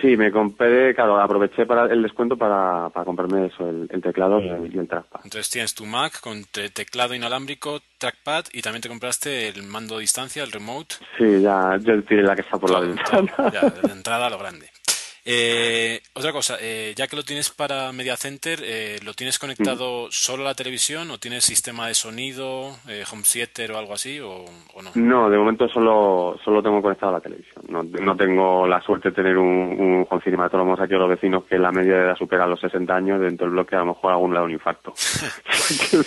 Sí, 0.00 0.16
me 0.16 0.30
compré, 0.30 0.94
claro, 0.94 1.20
aproveché 1.20 1.66
para 1.66 1.92
el 1.92 2.02
descuento 2.02 2.36
para, 2.36 2.88
para 2.90 3.04
comprarme 3.04 3.46
eso, 3.46 3.68
el, 3.68 3.88
el 3.90 4.00
teclado 4.00 4.40
y 4.40 4.48
el, 4.48 4.74
y 4.74 4.78
el 4.78 4.86
trackpad. 4.88 5.20
Entonces 5.24 5.50
tienes 5.50 5.74
tu 5.74 5.84
Mac 5.86 6.20
con 6.20 6.44
te- 6.44 6.70
teclado 6.70 7.14
inalámbrico, 7.14 7.80
trackpad 7.98 8.44
y 8.52 8.62
también 8.62 8.80
te 8.82 8.88
compraste 8.88 9.48
el 9.48 9.62
mando 9.64 9.96
a 9.96 10.00
distancia, 10.00 10.44
el 10.44 10.52
remote. 10.52 10.94
Sí, 11.18 11.40
ya, 11.42 11.76
yo 11.80 12.02
tiré 12.04 12.22
la 12.22 12.34
que 12.36 12.42
está 12.42 12.58
por 12.58 12.70
la 12.70 12.80
ventana. 12.80 13.32
ya, 13.52 13.70
de 13.70 13.92
entrada 13.92 14.26
a 14.26 14.30
lo 14.30 14.38
grande. 14.38 14.70
Eh, 15.24 16.00
otra 16.14 16.32
cosa, 16.32 16.56
eh, 16.60 16.94
ya 16.96 17.06
que 17.06 17.14
lo 17.14 17.22
tienes 17.22 17.50
para 17.50 17.92
Media 17.92 18.16
Center, 18.16 18.60
eh, 18.64 18.98
¿lo 19.04 19.14
tienes 19.14 19.38
conectado 19.38 20.08
solo 20.10 20.42
a 20.42 20.46
la 20.46 20.54
televisión 20.54 21.10
o 21.12 21.18
tienes 21.18 21.44
sistema 21.44 21.86
de 21.86 21.94
sonido, 21.94 22.76
eh, 22.88 23.04
home 23.10 23.22
theater 23.22 23.70
o 23.72 23.78
algo 23.78 23.94
así 23.94 24.18
o, 24.18 24.44
o 24.74 24.82
no? 24.82 24.90
No, 24.96 25.30
de 25.30 25.38
momento 25.38 25.68
solo 25.68 26.36
solo 26.44 26.60
tengo 26.62 26.82
conectado 26.82 27.10
a 27.12 27.18
la 27.18 27.20
televisión. 27.20 27.64
No, 27.68 27.82
no 27.84 28.16
tengo 28.16 28.66
la 28.66 28.80
suerte 28.82 29.10
de 29.10 29.14
tener 29.14 29.38
un, 29.38 29.46
un 29.48 30.06
home 30.10 30.22
cinema. 30.24 30.48
Todos 30.48 30.80
aquí 30.80 30.94
los 30.94 31.08
vecinos 31.08 31.44
que 31.48 31.56
la 31.56 31.70
media 31.70 31.94
de 31.94 32.02
edad 32.06 32.16
supera 32.16 32.46
los 32.46 32.60
60 32.60 32.92
años. 32.94 33.20
Dentro 33.20 33.46
del 33.46 33.52
bloque 33.54 33.76
a 33.76 33.80
lo 33.80 33.86
mejor 33.86 34.12
algún 34.12 34.32
le 34.32 34.38
da 34.40 34.44
un 34.44 34.50
infarto. 34.50 34.92
Ese 35.48 36.02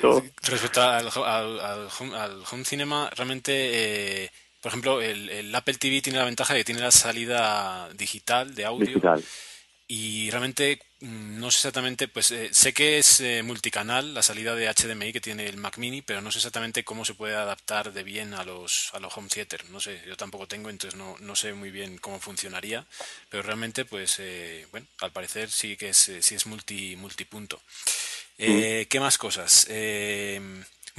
Yo, 0.00 0.18
eh, 0.18 0.32
respecto 0.42 0.82
al, 0.82 1.06
al- 1.24 1.60
al 1.60 1.88
home, 2.00 2.16
al 2.16 2.42
home 2.50 2.64
cinema, 2.64 3.08
realmente, 3.16 3.52
eh, 4.24 4.30
por 4.60 4.70
ejemplo, 4.70 5.00
el, 5.00 5.28
el 5.30 5.54
Apple 5.54 5.74
TV 5.74 6.02
tiene 6.02 6.18
la 6.18 6.24
ventaja 6.24 6.54
de 6.54 6.60
que 6.60 6.64
tiene 6.64 6.80
la 6.80 6.90
salida 6.90 7.88
digital 7.94 8.54
de 8.54 8.64
audio. 8.64 8.86
digital. 8.86 9.24
Y 9.92 10.30
realmente 10.30 10.78
mm, 11.00 11.40
no 11.40 11.50
sé 11.50 11.56
exactamente, 11.58 12.06
pues 12.06 12.30
eh, 12.30 12.50
sé 12.52 12.72
que 12.72 12.98
es 12.98 13.20
eh, 13.20 13.42
multicanal 13.42 14.14
la 14.14 14.22
salida 14.22 14.54
de 14.54 14.72
HDMI 14.72 15.12
que 15.12 15.20
tiene 15.20 15.46
el 15.46 15.56
Mac 15.56 15.78
Mini, 15.78 16.00
pero 16.00 16.20
no 16.20 16.30
sé 16.30 16.38
exactamente 16.38 16.84
cómo 16.84 17.04
se 17.04 17.14
puede 17.14 17.34
adaptar 17.34 17.92
de 17.92 18.04
bien 18.04 18.32
a 18.34 18.44
los, 18.44 18.90
a 18.94 19.00
los 19.00 19.16
home 19.16 19.28
theater. 19.28 19.68
No 19.70 19.80
sé, 19.80 20.00
yo 20.06 20.16
tampoco 20.16 20.46
tengo, 20.46 20.70
entonces 20.70 20.96
no, 20.96 21.16
no 21.18 21.34
sé 21.34 21.54
muy 21.54 21.72
bien 21.72 21.98
cómo 21.98 22.20
funcionaría, 22.20 22.86
pero 23.28 23.42
realmente, 23.42 23.84
pues, 23.84 24.20
eh, 24.20 24.68
bueno, 24.70 24.86
al 25.00 25.10
parecer 25.10 25.50
sí 25.50 25.76
que 25.76 25.88
es, 25.88 26.08
eh, 26.08 26.22
sí 26.22 26.36
es 26.36 26.46
multi, 26.46 26.94
multipunto. 26.94 27.60
Eh, 28.38 28.86
¿Qué 28.88 29.00
más 29.00 29.18
cosas? 29.18 29.66
Eh, 29.68 30.40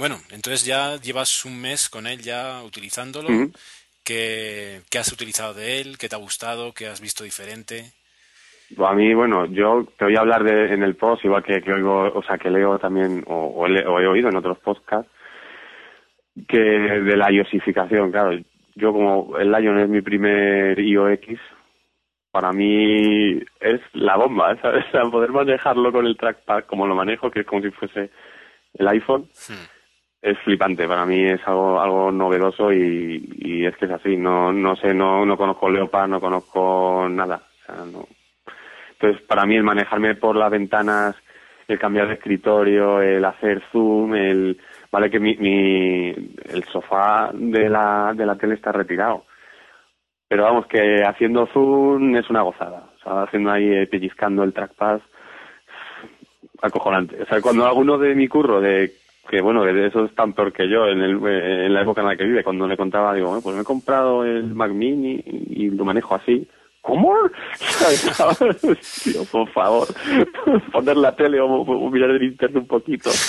bueno, 0.02 0.16
entonces 0.32 0.66
ya 0.66 0.96
llevas 0.96 1.44
un 1.44 1.62
mes 1.62 1.88
con 1.88 2.08
él 2.08 2.18
ya 2.22 2.60
utilizándolo. 2.64 3.28
Ujú. 3.28 3.52
¿Qué, 4.04 4.80
qué 4.90 4.98
has 4.98 5.12
utilizado 5.12 5.54
de 5.54 5.80
él? 5.80 5.96
¿Qué 5.96 6.08
te 6.08 6.16
ha 6.16 6.18
gustado? 6.18 6.72
¿Qué 6.74 6.88
has 6.88 7.00
visto 7.00 7.22
diferente? 7.22 7.92
A 8.78 8.94
mí, 8.94 9.14
bueno, 9.14 9.46
yo 9.46 9.86
te 9.96 10.06
voy 10.06 10.16
a 10.16 10.20
hablar 10.22 10.42
de, 10.42 10.74
en 10.74 10.82
el 10.82 10.96
post, 10.96 11.24
igual 11.24 11.44
que, 11.44 11.62
que 11.62 11.72
oigo, 11.72 12.12
o 12.12 12.22
sea, 12.24 12.36
que 12.36 12.50
leo 12.50 12.80
también, 12.80 13.22
o, 13.28 13.46
o 13.46 13.66
he, 13.68 13.86
o 13.86 14.00
he 14.00 14.08
oído 14.08 14.28
en 14.28 14.34
otros 14.34 14.58
podcasts, 14.58 15.08
que 16.48 16.58
de 16.58 17.16
la 17.16 17.30
iosificación, 17.30 18.10
claro. 18.10 18.36
Yo 18.74 18.92
como 18.92 19.38
el 19.38 19.52
Lion 19.52 19.78
es 19.78 19.88
mi 19.88 20.02
primer 20.02 20.80
IOX, 20.80 21.38
para 22.32 22.50
mí 22.50 23.34
es 23.60 23.80
la 23.92 24.16
bomba, 24.16 24.60
¿sabes? 24.60 24.84
O 24.88 24.90
sea, 24.90 25.02
poder 25.02 25.30
manejarlo 25.30 25.92
con 25.92 26.06
el 26.06 26.16
trackpad 26.16 26.64
como 26.64 26.88
lo 26.88 26.96
manejo, 26.96 27.30
que 27.30 27.42
es 27.42 27.46
como 27.46 27.62
si 27.62 27.70
fuese 27.70 28.10
el 28.74 28.88
iPhone, 28.88 29.28
Hmm. 29.48 29.71
Es 30.22 30.38
flipante. 30.38 30.86
Para 30.86 31.04
mí 31.04 31.24
es 31.24 31.40
algo 31.46 31.80
algo 31.80 32.12
novedoso 32.12 32.72
y, 32.72 33.28
y 33.38 33.66
es 33.66 33.76
que 33.76 33.86
es 33.86 33.90
así. 33.90 34.16
No 34.16 34.52
no 34.52 34.76
sé, 34.76 34.94
no 34.94 35.26
no 35.26 35.36
conozco 35.36 35.68
Leopard, 35.68 36.08
no 36.08 36.20
conozco 36.20 37.08
nada. 37.10 37.42
O 37.62 37.66
sea, 37.66 37.84
no. 37.84 38.06
Entonces, 38.92 39.20
para 39.26 39.44
mí 39.44 39.56
el 39.56 39.64
manejarme 39.64 40.14
por 40.14 40.36
las 40.36 40.50
ventanas, 40.50 41.16
el 41.66 41.78
cambiar 41.78 42.06
de 42.06 42.14
escritorio, 42.14 43.02
el 43.02 43.24
hacer 43.24 43.60
zoom, 43.72 44.14
el 44.14 44.60
vale 44.92 45.10
que 45.10 45.18
mi, 45.18 45.36
mi 45.36 46.10
el 46.10 46.64
sofá 46.72 47.30
de 47.34 47.68
la 47.68 48.12
de 48.14 48.24
la 48.24 48.36
tele 48.36 48.54
está 48.54 48.70
retirado. 48.70 49.24
Pero 50.28 50.44
vamos 50.44 50.66
que 50.66 51.02
haciendo 51.04 51.46
zoom 51.46 52.16
es 52.16 52.30
una 52.30 52.42
gozada. 52.42 52.90
O 52.96 53.02
sea, 53.02 53.22
haciendo 53.24 53.50
ahí 53.50 53.68
eh, 53.68 53.86
pellizcando 53.88 54.44
el 54.44 54.52
trackpad 54.52 55.00
acojonante. 56.62 57.20
O 57.22 57.26
sea, 57.26 57.40
cuando 57.40 57.66
alguno 57.66 57.98
de 57.98 58.14
mi 58.14 58.28
curro, 58.28 58.60
de 58.60 59.01
que 59.28 59.40
bueno, 59.40 59.66
eso 59.66 60.04
es 60.04 60.14
tan 60.14 60.32
peor 60.32 60.52
que 60.52 60.68
yo 60.68 60.86
en, 60.86 61.00
el, 61.00 61.16
eh, 61.26 61.66
en 61.66 61.74
la 61.74 61.82
época 61.82 62.00
en 62.00 62.08
la 62.08 62.16
que 62.16 62.24
vive, 62.24 62.44
cuando 62.44 62.66
le 62.66 62.76
contaba, 62.76 63.14
digo, 63.14 63.40
pues 63.42 63.54
me 63.54 63.62
he 63.62 63.64
comprado 63.64 64.24
el 64.24 64.54
Mac 64.54 64.72
Mini 64.72 65.22
y, 65.24 65.70
lo 65.70 65.84
manejo 65.84 66.14
así. 66.14 66.46
¿Cómo? 66.80 67.14
Tío, 69.04 69.24
por 69.30 69.48
favor, 69.50 69.86
poner 70.72 70.96
la 70.96 71.14
tele 71.14 71.40
o, 71.40 71.64
mirar 71.90 72.10
el 72.10 72.24
internet 72.24 72.62
un 72.62 72.66
poquito. 72.66 73.10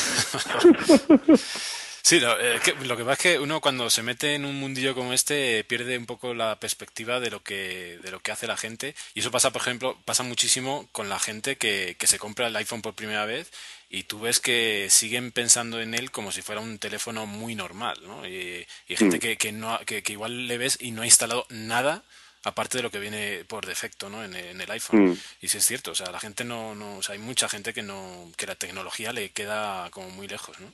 Sí, 2.06 2.20
lo, 2.20 2.38
eh, 2.38 2.60
que, 2.62 2.76
lo 2.86 2.98
que 2.98 3.06
pasa 3.06 3.14
es 3.14 3.20
que 3.20 3.40
uno 3.40 3.62
cuando 3.62 3.90
se 3.90 4.04
mete 4.04 4.36
en 4.36 4.44
un 4.44 4.60
mundillo 4.60 4.94
como 4.94 5.14
este 5.14 5.60
eh, 5.60 5.64
pierde 5.64 5.98
un 5.98 6.06
poco 6.06 6.34
la 6.34 6.60
perspectiva 6.60 7.22
de 7.22 7.32
lo 7.32 7.42
que 7.42 7.98
de 8.04 8.12
lo 8.12 8.20
que 8.20 8.34
hace 8.34 8.46
la 8.46 8.58
gente 8.58 8.94
y 9.14 9.22
eso 9.22 9.32
pasa, 9.32 9.54
por 9.54 9.62
ejemplo, 9.62 9.96
pasa 10.04 10.22
muchísimo 10.24 10.86
con 10.92 11.08
la 11.08 11.18
gente 11.18 11.56
que, 11.56 11.96
que 11.98 12.08
se 12.08 12.20
compra 12.20 12.48
el 12.48 12.56
iPhone 12.58 12.82
por 12.82 12.94
primera 12.94 13.26
vez 13.26 13.54
y 13.94 14.04
tú 14.04 14.20
ves 14.20 14.40
que 14.42 14.88
siguen 14.90 15.32
pensando 15.32 15.80
en 15.80 15.94
él 15.94 16.12
como 16.12 16.32
si 16.34 16.42
fuera 16.42 16.62
un 16.62 16.80
teléfono 16.80 17.26
muy 17.28 17.56
normal, 17.56 17.98
¿no? 18.06 18.28
Y, 18.28 18.66
y 18.90 18.96
gente 18.98 19.18
Mm. 19.18 19.20
que, 19.22 19.38
que 19.38 19.52
no 19.54 19.80
que, 19.86 20.04
que 20.04 20.14
igual 20.14 20.48
le 20.48 20.58
ves 20.58 20.78
y 20.82 20.92
no 20.92 21.04
ha 21.04 21.06
instalado 21.06 21.46
nada 21.50 22.04
aparte 22.44 22.78
de 22.78 22.84
lo 22.84 22.92
que 22.92 23.00
viene 23.00 23.46
por 23.48 23.66
defecto, 23.66 24.10
¿no? 24.10 24.24
En, 24.26 24.36
en 24.36 24.60
el 24.60 24.72
iPhone. 24.72 25.12
Mm. 25.12 25.18
Y 25.42 25.48
sí 25.48 25.58
es 25.60 25.66
cierto, 25.66 25.92
o 25.92 25.96
sea, 25.96 26.12
la 26.12 26.20
gente 26.20 26.44
no, 26.44 26.76
no, 26.76 26.98
o 26.98 27.04
sea, 27.04 27.14
hay 27.14 27.20
mucha 27.20 27.48
gente 27.48 27.74
que 27.74 27.84
no, 27.84 28.30
que 28.36 28.48
la 28.48 28.56
tecnología 28.56 29.14
le 29.14 29.30
queda 29.30 29.90
como 29.92 30.10
muy 30.10 30.28
lejos, 30.28 30.60
¿no? 30.60 30.74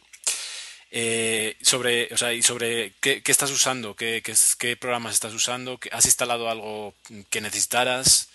Eh, 0.92 1.56
sobre, 1.62 2.08
o 2.12 2.18
sea, 2.18 2.34
y 2.34 2.42
sobre 2.42 2.94
qué, 3.00 3.22
qué 3.22 3.32
estás 3.32 3.52
usando, 3.52 3.96
qué, 3.96 4.22
qué, 4.24 4.34
qué 4.58 4.76
programas 4.76 5.14
estás 5.14 5.34
usando, 5.34 5.78
¿Qué- 5.78 5.90
has 5.92 6.06
instalado 6.06 6.50
algo 6.50 6.96
que 7.30 7.42
necesitaras. 7.42 8.30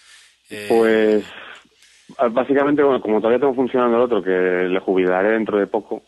Eh, 0.51 0.67
Pues 0.69 1.25
básicamente, 2.31 2.83
bueno, 2.83 3.01
como 3.01 3.19
todavía 3.19 3.41
tengo 3.41 3.55
funcionando 3.55 3.97
el 3.97 4.03
otro, 4.03 4.23
que 4.23 4.31
le 4.31 4.81
jubilaré 4.81 5.31
dentro 5.31 5.59
de 5.59 5.67
poco, 5.67 6.03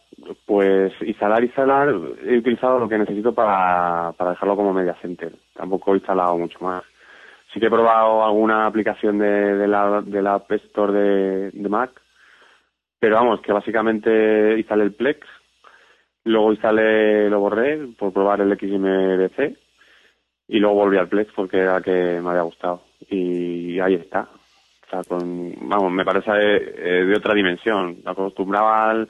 pues 0.44 0.92
instalar, 1.02 1.42
instalar, 1.42 1.88
he 2.24 2.38
utilizado 2.38 2.78
lo 2.78 2.88
que 2.88 2.98
necesito 2.98 3.35
para, 3.35 4.12
para 4.12 4.30
dejarlo 4.30 4.56
como 4.56 4.72
media 4.72 4.94
center. 5.00 5.32
Tampoco 5.54 5.92
he 5.92 5.98
instalado 5.98 6.37
mucho 6.37 6.59
más. 6.61 6.82
Sí 7.52 7.61
que 7.61 7.66
he 7.66 7.70
probado 7.70 8.24
alguna 8.24 8.66
aplicación 8.66 9.18
de, 9.18 9.56
de 9.56 9.68
la, 9.68 10.02
de 10.02 10.22
la 10.22 10.35
App 10.35 10.50
Store 10.52 10.92
de, 10.92 11.68
Mac, 11.68 11.90
pero 12.98 13.16
vamos, 13.16 13.40
que 13.40 13.52
básicamente 13.52 14.59
instalé 14.59 14.85
el 14.85 14.94
Plex, 14.94 15.26
luego 16.24 16.52
instalé, 16.52 17.30
lo 17.30 17.40
borré 17.40 17.78
por 17.98 18.12
probar 18.12 18.40
el 18.40 18.52
XMDC 18.59 19.56
y 20.48 20.59
luego 20.59 20.76
volví 20.76 20.98
al 20.98 21.09
Plex 21.09 21.32
porque 21.35 21.59
era 21.59 21.80
que 21.80 22.20
me 22.20 22.30
había 22.30 22.42
gustado 22.42 22.82
y 23.09 23.80
ahí 23.80 23.94
está. 23.94 24.28
O 24.87 24.90
sea, 24.90 25.03
con, 25.05 25.55
vamos, 25.68 25.92
me 25.92 26.05
parece 26.05 26.31
eh, 26.33 27.05
de 27.05 27.16
otra 27.16 27.35
dimensión. 27.35 27.99
Me 28.05 28.11
acostumbraba 28.11 28.90
al, 28.90 29.09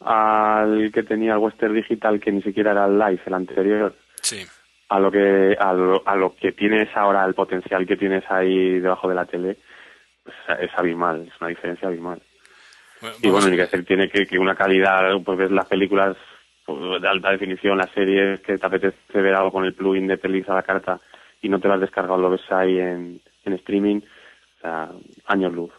al 0.00 0.90
que 0.92 1.02
tenía 1.04 1.34
el 1.34 1.38
Western 1.38 1.74
Digital 1.74 2.20
que 2.20 2.32
ni 2.32 2.42
siquiera 2.42 2.72
era 2.72 2.86
el 2.86 2.98
Live, 2.98 3.20
el 3.26 3.34
anterior, 3.34 3.94
sí. 4.20 4.44
a 4.88 4.98
lo 4.98 5.10
que 5.12 5.56
a 5.58 5.72
lo, 5.72 6.02
a 6.04 6.16
lo 6.16 6.34
que 6.34 6.52
tienes 6.52 6.88
ahora, 6.96 7.24
el 7.24 7.34
potencial 7.34 7.86
que 7.86 7.96
tienes 7.96 8.24
ahí 8.28 8.80
debajo 8.80 9.08
de 9.08 9.14
la 9.14 9.26
tele, 9.26 9.58
pues, 10.24 10.36
es 10.60 10.70
abismal, 10.76 11.28
es 11.28 11.40
una 11.40 11.50
diferencia 11.50 11.88
abismal. 11.88 12.20
Bueno, 13.00 13.16
Y 13.22 13.30
bueno, 13.30 13.48
ni 13.48 13.56
que 13.56 13.62
decir, 13.62 13.84
tiene 13.84 14.08
que, 14.08 14.26
que 14.26 14.38
una 14.38 14.54
calidad, 14.54 15.02
pues 15.24 15.38
ves 15.38 15.50
las 15.50 15.66
películas 15.66 16.16
pues, 16.66 17.00
de 17.00 17.08
alta 17.08 17.30
definición, 17.30 17.78
las 17.78 17.90
series 17.90 18.40
que 18.40 18.58
te 18.58 18.66
apetece 18.66 18.96
ver 19.20 19.34
algo 19.34 19.52
con 19.52 19.64
el 19.64 19.74
plugin 19.74 20.06
de 20.06 20.18
pelis 20.18 20.48
a 20.48 20.54
la 20.54 20.62
carta 20.62 21.00
y 21.40 21.48
no 21.48 21.58
te 21.58 21.66
lo 21.68 21.74
has 21.74 21.80
descargado, 21.80 22.18
lo 22.20 22.30
ves 22.30 22.42
ahí 22.50 22.78
en, 22.78 23.20
en 23.44 23.52
streaming, 23.54 24.00
sea, 24.62 24.90
años 25.26 25.52
luz. 25.52 25.70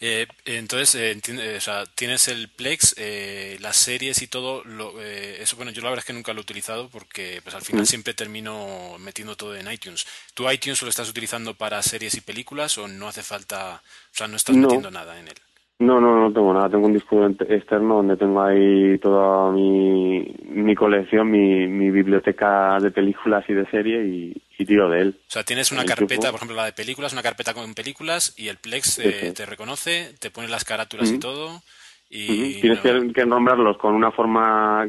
Eh, 0.00 0.26
entonces, 0.44 0.94
eh, 0.96 1.18
eh, 1.28 1.54
o 1.56 1.60
sea, 1.60 1.84
tienes 1.94 2.28
el 2.28 2.48
Plex, 2.48 2.94
eh, 2.98 3.56
las 3.60 3.76
series 3.76 4.20
y 4.22 4.26
todo. 4.26 4.62
Lo, 4.64 5.00
eh, 5.00 5.40
eso, 5.40 5.56
bueno, 5.56 5.70
yo 5.72 5.80
la 5.82 5.88
verdad 5.88 6.00
es 6.02 6.06
que 6.06 6.12
nunca 6.12 6.32
lo 6.34 6.40
he 6.40 6.42
utilizado 6.42 6.88
porque, 6.90 7.40
pues, 7.42 7.54
al 7.54 7.62
final 7.62 7.82
Mm. 7.82 7.86
siempre 7.86 8.12
termino 8.14 8.96
metiendo 8.98 9.34
todo 9.36 9.56
en 9.56 9.70
iTunes. 9.72 10.04
¿Tú 10.34 10.50
iTunes 10.50 10.82
lo 10.82 10.88
estás 10.88 11.08
utilizando 11.08 11.54
para 11.54 11.80
series 11.82 12.14
y 12.16 12.20
películas 12.20 12.76
o 12.76 12.86
no 12.86 13.08
hace 13.08 13.22
falta, 13.22 13.76
o 13.76 14.14
sea, 14.14 14.28
no 14.28 14.36
estás 14.36 14.54
No. 14.56 14.62
metiendo 14.62 14.90
nada 14.90 15.18
en 15.18 15.28
él? 15.28 15.34
No, 15.78 16.00
no, 16.00 16.20
no 16.20 16.32
tengo 16.32 16.52
nada. 16.52 16.68
Tengo 16.68 16.86
un 16.86 16.92
disco 16.94 17.26
externo 17.26 17.96
donde 17.96 18.16
tengo 18.16 18.42
ahí 18.42 18.98
toda 18.98 19.50
mi, 19.52 20.20
mi 20.50 20.74
colección, 20.74 21.30
mi, 21.30 21.66
mi 21.66 21.90
biblioteca 21.90 22.78
de 22.80 22.90
películas 22.90 23.44
y 23.48 23.54
de 23.54 23.66
serie 23.70 24.04
y, 24.04 24.42
y 24.58 24.64
tiro 24.64 24.88
de 24.88 25.00
él. 25.00 25.20
O 25.28 25.30
sea, 25.30 25.42
tienes 25.42 25.72
una 25.72 25.84
carpeta, 25.84 26.30
por 26.30 26.36
ejemplo, 26.36 26.56
la 26.56 26.66
de 26.66 26.72
películas, 26.72 27.12
una 27.12 27.22
carpeta 27.22 27.54
con 27.54 27.74
películas 27.74 28.34
y 28.36 28.48
el 28.48 28.58
Plex 28.58 28.98
eh, 28.98 29.32
te 29.34 29.46
reconoce, 29.46 30.14
te 30.20 30.30
pone 30.30 30.48
las 30.48 30.64
carátulas 30.64 31.10
y 31.10 31.18
todo. 31.18 31.62
Y 32.10 32.60
Tienes 32.60 32.80
que, 32.80 33.26
nombrarlos 33.26 33.76
con 33.78 33.94
una 33.94 34.10
forma 34.10 34.88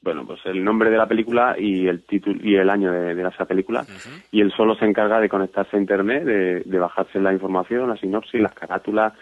bueno, 0.00 0.26
pues 0.26 0.40
el 0.44 0.62
nombre 0.62 0.90
de 0.90 0.98
la 0.98 1.06
película 1.06 1.56
y 1.58 1.88
el 1.88 2.04
título 2.04 2.38
y 2.42 2.56
el 2.56 2.68
año 2.68 2.92
de, 2.92 3.14
de 3.14 3.28
esa 3.28 3.46
película. 3.46 3.86
Y 4.30 4.42
él 4.42 4.52
solo 4.54 4.74
se 4.76 4.84
encarga 4.84 5.18
de 5.18 5.30
conectarse 5.30 5.76
a 5.76 5.80
internet, 5.80 6.24
de, 6.24 6.60
de 6.60 6.78
bajarse 6.78 7.18
la 7.20 7.32
información, 7.32 7.88
la 7.88 7.96
sinopsis, 7.96 8.40
las 8.40 8.52
carátulas, 8.52 9.14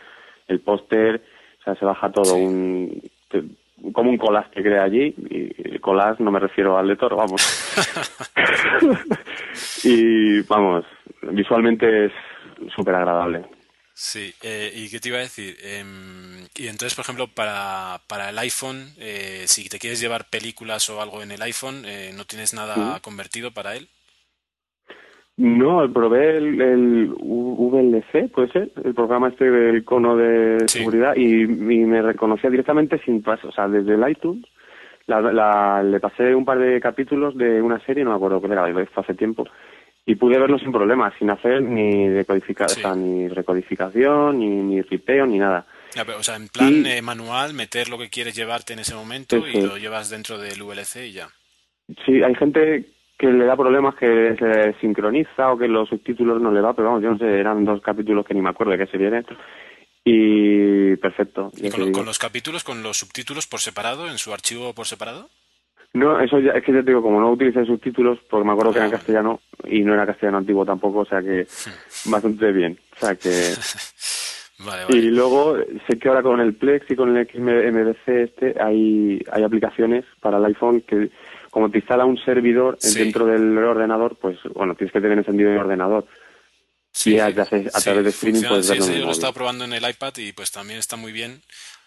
el 0.49 0.61
póster, 0.61 1.22
o 1.61 1.64
sea, 1.64 1.76
se 1.76 1.85
baja 1.85 2.11
todo 2.11 2.35
un 2.35 3.01
como 3.93 4.11
un 4.11 4.18
collage 4.18 4.51
que 4.51 4.62
crea 4.62 4.85
allí. 4.85 5.14
Y 5.30 5.78
collage 5.78 6.22
no 6.22 6.30
me 6.30 6.41
refiero 6.41 6.78
al 6.78 6.89
lector, 6.89 7.16
vamos. 7.16 7.43
y 9.84 10.40
vamos, 10.42 10.84
visualmente 11.22 12.07
es 12.07 12.12
súper 12.74 12.94
agradable. 12.94 13.44
Sí, 13.94 14.32
eh, 14.42 14.72
¿y 14.74 14.90
qué 14.90 15.00
te 15.00 15.09
iba 15.09 15.18
a 15.18 15.22
decir? 15.22 15.55
Em, 15.62 16.46
y 16.57 16.66
entonces, 16.66 16.94
por 16.94 17.05
ejemplo, 17.05 17.28
para, 17.28 18.00
para 18.09 18.30
el 18.30 18.38
iPhone, 18.38 18.88
eh, 18.98 19.44
si 19.46 19.68
te 19.68 19.78
quieres 19.78 20.00
llevar 20.00 20.30
películas 20.30 20.88
o 20.88 21.03
algo 21.03 21.22
en 21.22 21.30
el 21.30 21.42
iPhone, 21.42 21.84
eh, 21.84 22.12
¿no 22.16 22.24
tienes 22.24 22.55
nada 22.55 23.00
convertido 23.00 23.53
para 23.53 23.76
él? 23.76 23.88
No, 25.36 25.90
probé 25.92 26.36
el, 26.36 26.61
el 26.61 27.14
VLC, 27.18 28.30
puede 28.30 28.53
ser, 28.53 28.70
el 28.84 28.94
programa 28.94 29.28
este 29.28 29.50
del 29.50 29.84
cono 29.84 30.16
de 30.16 30.68
seguridad 30.68 31.16
y, 31.16 31.46
me 31.46 32.03
reconocía 32.03 32.50
directamente 32.50 32.98
sin 33.05 33.22
paso, 33.22 33.48
o 33.48 33.53
sea, 33.53 33.66
desde 33.66 33.94
el 33.94 34.11
iTunes. 34.11 34.44
La, 35.07 35.82
le 35.82 36.00
pasé 36.00 36.34
un 36.34 36.44
par 36.44 36.59
de 36.59 36.80
capítulos 36.80 37.36
de 37.36 37.61
una 37.61 37.78
serie, 37.84 38.05
no 38.05 38.11
me 38.11 38.16
acuerdo 38.16 38.40
cuál 38.40 38.53
era, 38.53 38.86
fue 38.86 39.03
hace 39.03 39.14
tiempo, 39.14 39.44
y 40.05 40.14
pude 40.14 40.38
verlo 40.38 40.59
sin 40.59 40.72
problemas, 40.72 41.12
sin 41.18 41.30
hacer 41.30 41.62
ni, 41.62 42.09
decodificación, 42.09 43.03
ni 43.03 43.28
recodificación, 43.28 44.38
ni, 44.38 44.48
ni 44.48 44.82
ripeo, 44.82 45.26
ni 45.26 45.38
nada. 45.38 45.66
o 46.18 46.22
sea, 46.22 46.36
en 46.36 46.48
plan 46.48 46.84
eh, 46.86 47.03
manual, 47.03 47.55
meter 47.55 47.88
lo 47.88 47.98
que 47.98 48.11
quieres 48.11 48.34
llevarte 48.34 48.72
en 48.72 48.80
ese 48.80 48.94
momento 48.94 49.36
y 49.46 49.61
lo 49.61 49.76
llevas 49.76 50.11
dentro 50.11 50.38
del 50.38 50.62
VLC 50.62 51.07
y 51.09 51.12
ya. 51.12 51.28
Sí, 52.07 52.22
hay 52.22 52.34
gente 52.34 52.86
que 53.18 53.28
le 53.28 53.44
da 53.44 53.57
problemas 53.57 53.94
que 53.94 54.34
se 54.36 54.74
sincroniza 54.80 55.53
o 55.53 55.57
que 55.59 55.68
los 55.68 55.88
subtítulos 55.88 56.42
no 56.42 56.50
le 56.50 56.61
va, 56.61 56.74
pero 56.74 56.88
vamos, 56.88 57.05
yo 57.05 57.11
no 57.12 57.18
sé, 57.18 57.38
eran 57.38 57.64
dos 57.64 57.80
capítulos 57.80 58.26
que 58.26 58.34
ni 58.34 58.42
me 58.42 58.50
acuerdo 58.50 58.72
de 58.72 58.78
qué 58.78 58.86
se 58.86 58.98
viene. 58.98 59.22
Y 60.05 60.96
perfecto. 60.96 61.53
¿Y 61.57 61.70
con, 61.70 62.05
los 62.05 62.18
capítulos, 62.18 62.64
con 62.64 62.82
los 62.82 62.98
subtítulos 62.98 63.46
por 63.46 63.61
separado, 63.61 64.09
en 64.09 64.18
su 64.18 64.32
archivo 64.32 64.72
por 64.74 64.86
separado? 64.86 65.28
No, 65.94 66.18
eso 66.20 66.40
ya, 66.40 66.53
es 66.53 66.64
que 66.64 66.72
ya 66.72 66.80
te 66.80 66.90
digo, 66.90 67.03
como 67.03 67.20
no 67.20 67.30
utilicé 67.30 67.64
subtítulos, 67.64 68.18
porque 68.28 68.46
me 68.46 68.53
acuerdo 68.53 68.72
que 68.72 68.78
era 68.78 68.86
en 68.86 68.94
ah. 68.94 68.96
castellano 68.96 69.40
y 69.64 69.82
no 69.82 69.94
era 69.94 70.07
castellano 70.07 70.38
antiguo 70.38 70.64
tampoco, 70.64 71.00
o 71.00 71.05
sea 71.05 71.20
que 71.20 71.46
bastante 72.07 72.53
bien. 72.53 72.78
O 72.96 72.98
sea 72.98 73.14
que... 73.14 73.30
Y 74.90 75.11
luego 75.11 75.57
sé 75.88 75.98
que 75.98 76.09
ahora 76.09 76.22
con 76.22 76.40
el 76.40 76.55
Plex 76.55 76.90
y 76.90 76.94
con 76.94 77.16
el 77.16 77.26
XMDC 77.26 78.09
este 78.09 78.55
hay, 78.62 79.20
hay 79.32 79.42
aplicaciones 79.42 80.05
para 80.20 80.38
el 80.38 80.44
iPhone 80.44 80.82
que 80.82 81.11
como 81.50 81.70
te 81.70 81.78
instala 81.78 82.05
un 82.05 82.16
servidor 82.16 82.78
dentro 82.78 83.26
del 83.26 83.59
ordenador, 83.59 84.16
pues 84.20 84.38
bueno, 84.55 84.74
tienes 84.74 84.92
que 84.92 85.00
tener 85.00 85.18
encendido 85.18 85.50
el 85.50 85.59
ordenador. 85.59 86.07
Sí, 87.03 87.14
y 87.14 87.18
a, 87.18 87.32
través 87.34 88.05
de 88.05 88.11
streaming 88.11 88.42
puedes 88.42 88.68
verlo. 88.68 88.86
Sí, 88.86 88.92
yo 88.92 89.00
lo 89.00 89.09
he 89.09 89.12
estado 89.12 89.32
probando 89.32 89.64
en 89.64 89.72
el 89.72 89.88
iPad 89.88 90.16
y 90.18 90.32
pues 90.32 90.53
también 90.53 90.78
está 90.78 90.96
muy 90.96 91.11
bien. 91.11 91.42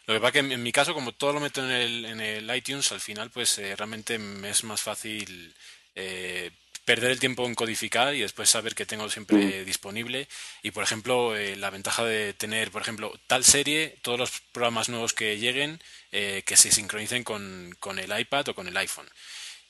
Lo 0.07 0.13
que 0.13 0.19
pasa 0.19 0.33
que 0.33 0.39
en, 0.39 0.61
mi 0.61 0.71
caso, 0.71 0.93
como 0.93 1.13
todo 1.13 1.33
lo 1.33 1.39
meto 1.39 1.63
en 1.63 1.71
el, 1.71 2.05
en 2.05 2.19
el 2.19 2.55
iTunes, 2.55 2.91
al 2.91 2.99
final 2.99 3.29
pues 3.31 3.57
eh, 3.57 3.75
realmente 3.75 4.19
me 4.19 4.49
es 4.49 4.63
más 4.65 4.81
fácil 4.81 5.53
eh, 5.95 6.51
perder 6.83 7.11
el 7.11 7.19
tiempo 7.19 7.45
en 7.45 7.55
codificar 7.55 8.13
y 8.13 8.19
después 8.19 8.49
saber 8.49 8.75
que 8.75 8.85
tengo 8.85 9.09
siempre 9.09 9.37
mm. 9.37 9.65
disponible. 9.65 10.27
Y 10.63 10.71
por 10.71 10.83
ejemplo, 10.83 11.35
eh, 11.35 11.55
la 11.55 11.69
ventaja 11.69 12.03
de 12.03 12.33
tener, 12.33 12.69
por 12.69 12.81
ejemplo, 12.81 13.17
tal 13.25 13.45
serie, 13.45 13.95
todos 14.01 14.19
los 14.19 14.41
programas 14.51 14.89
nuevos 14.89 15.13
que 15.13 15.39
lleguen, 15.39 15.79
que 16.11 16.55
se 16.55 16.71
sincronicen 16.71 17.25
con, 17.25 17.75
con 17.81 17.99
el 17.99 18.17
iPad 18.17 18.47
o 18.47 18.55
con 18.55 18.69
el 18.69 18.77
iPhone 18.77 19.07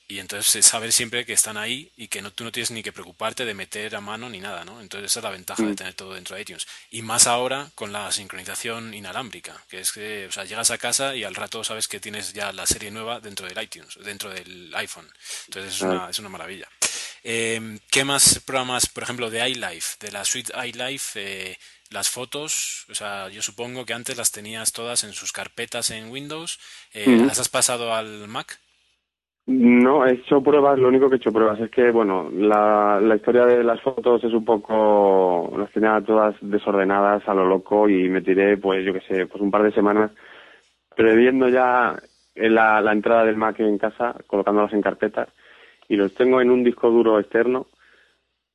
y 0.08 0.20
entonces 0.20 0.64
saber 0.64 0.92
siempre 0.92 1.26
que 1.26 1.32
están 1.32 1.56
ahí 1.56 1.90
y 1.96 2.08
que 2.08 2.22
no, 2.22 2.32
tú 2.32 2.44
no 2.44 2.52
tienes 2.52 2.70
ni 2.70 2.82
que 2.82 2.92
preocuparte 2.92 3.44
de 3.44 3.54
meter 3.54 3.96
a 3.96 4.00
mano 4.00 4.28
ni 4.28 4.38
nada, 4.38 4.64
¿no? 4.64 4.80
Entonces 4.80 5.10
esa 5.10 5.20
es 5.20 5.24
la 5.24 5.30
ventaja 5.30 5.62
de 5.62 5.72
mm. 5.72 5.76
tener 5.76 5.94
todo 5.94 6.14
dentro 6.14 6.36
de 6.36 6.42
iTunes. 6.42 6.66
Y 6.90 7.02
más 7.02 7.26
ahora 7.26 7.70
con 7.74 7.92
la 7.92 8.10
sincronización 8.12 8.94
inalámbrica, 8.94 9.64
que 9.68 9.80
es 9.80 9.92
que, 9.92 10.26
o 10.26 10.32
sea, 10.32 10.44
llegas 10.44 10.70
a 10.70 10.78
casa 10.78 11.16
y 11.16 11.24
al 11.24 11.34
rato 11.34 11.64
sabes 11.64 11.88
que 11.88 11.98
tienes 11.98 12.32
ya 12.32 12.52
la 12.52 12.66
serie 12.66 12.90
nueva 12.90 13.20
dentro 13.20 13.48
del 13.48 13.60
iTunes, 13.62 13.98
dentro 14.04 14.30
del 14.30 14.72
iPhone. 14.76 15.10
Entonces 15.46 15.74
es, 15.74 15.80
una, 15.82 16.10
es 16.10 16.18
una 16.18 16.28
maravilla. 16.28 16.68
Eh, 17.24 17.80
¿Qué 17.90 18.04
más 18.04 18.38
programas, 18.38 18.86
por 18.86 19.02
ejemplo, 19.02 19.30
de 19.30 19.48
iLife, 19.48 19.96
de 19.98 20.12
la 20.12 20.24
suite 20.24 20.52
iLife, 20.68 21.50
eh, 21.50 21.58
las 21.90 22.08
fotos, 22.08 22.84
o 22.88 22.94
sea, 22.94 23.28
yo 23.28 23.42
supongo 23.42 23.84
que 23.84 23.94
antes 23.94 24.16
las 24.16 24.30
tenías 24.30 24.72
todas 24.72 25.04
en 25.04 25.12
sus 25.12 25.32
carpetas 25.32 25.90
en 25.90 26.10
Windows, 26.10 26.58
eh, 26.92 27.06
¿las 27.26 27.38
has 27.38 27.48
pasado 27.48 27.94
al 27.94 28.28
Mac? 28.28 28.60
No, 29.46 30.04
he 30.04 30.14
hecho 30.14 30.42
pruebas, 30.42 30.76
lo 30.76 30.88
único 30.88 31.08
que 31.08 31.14
he 31.14 31.18
hecho 31.18 31.32
pruebas 31.32 31.60
es 31.60 31.70
que, 31.70 31.92
bueno, 31.92 32.28
la, 32.32 33.00
historia 33.14 33.46
de 33.46 33.62
las 33.62 33.80
fotos 33.80 34.24
es 34.24 34.32
un 34.32 34.44
poco, 34.44 35.54
las 35.56 35.70
tenía 35.70 36.00
todas 36.00 36.34
desordenadas 36.40 37.28
a 37.28 37.34
lo 37.34 37.46
loco 37.46 37.88
y 37.88 38.08
me 38.08 38.22
tiré, 38.22 38.56
pues 38.56 38.84
yo 38.84 38.92
qué 38.92 39.00
sé, 39.02 39.26
pues 39.26 39.40
un 39.40 39.52
par 39.52 39.62
de 39.62 39.70
semanas 39.70 40.10
previendo 40.96 41.48
ya 41.48 41.96
la, 42.34 42.92
entrada 42.92 43.24
del 43.24 43.36
Mac 43.36 43.60
en 43.60 43.78
casa, 43.78 44.16
colocándolas 44.26 44.72
en 44.72 44.82
carpetas 44.82 45.28
y 45.88 45.94
los 45.94 46.12
tengo 46.14 46.40
en 46.40 46.50
un 46.50 46.64
disco 46.64 46.90
duro 46.90 47.20
externo 47.20 47.68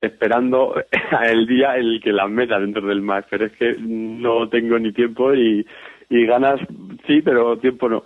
esperando 0.02 0.76
el 1.24 1.48
día 1.48 1.78
en 1.78 1.86
el 1.86 2.02
que 2.02 2.12
las 2.12 2.30
meta 2.30 2.60
dentro 2.60 2.86
del 2.86 3.02
Mac, 3.02 3.28
pero 3.30 3.46
es 3.46 3.54
que 3.54 3.78
no 3.80 4.50
tengo 4.50 4.78
ni 4.78 4.92
tiempo 4.92 5.34
y 5.34 5.66
ganas 6.10 6.60
sí, 7.08 7.22
pero 7.22 7.58
tiempo 7.58 7.88
no. 7.88 8.04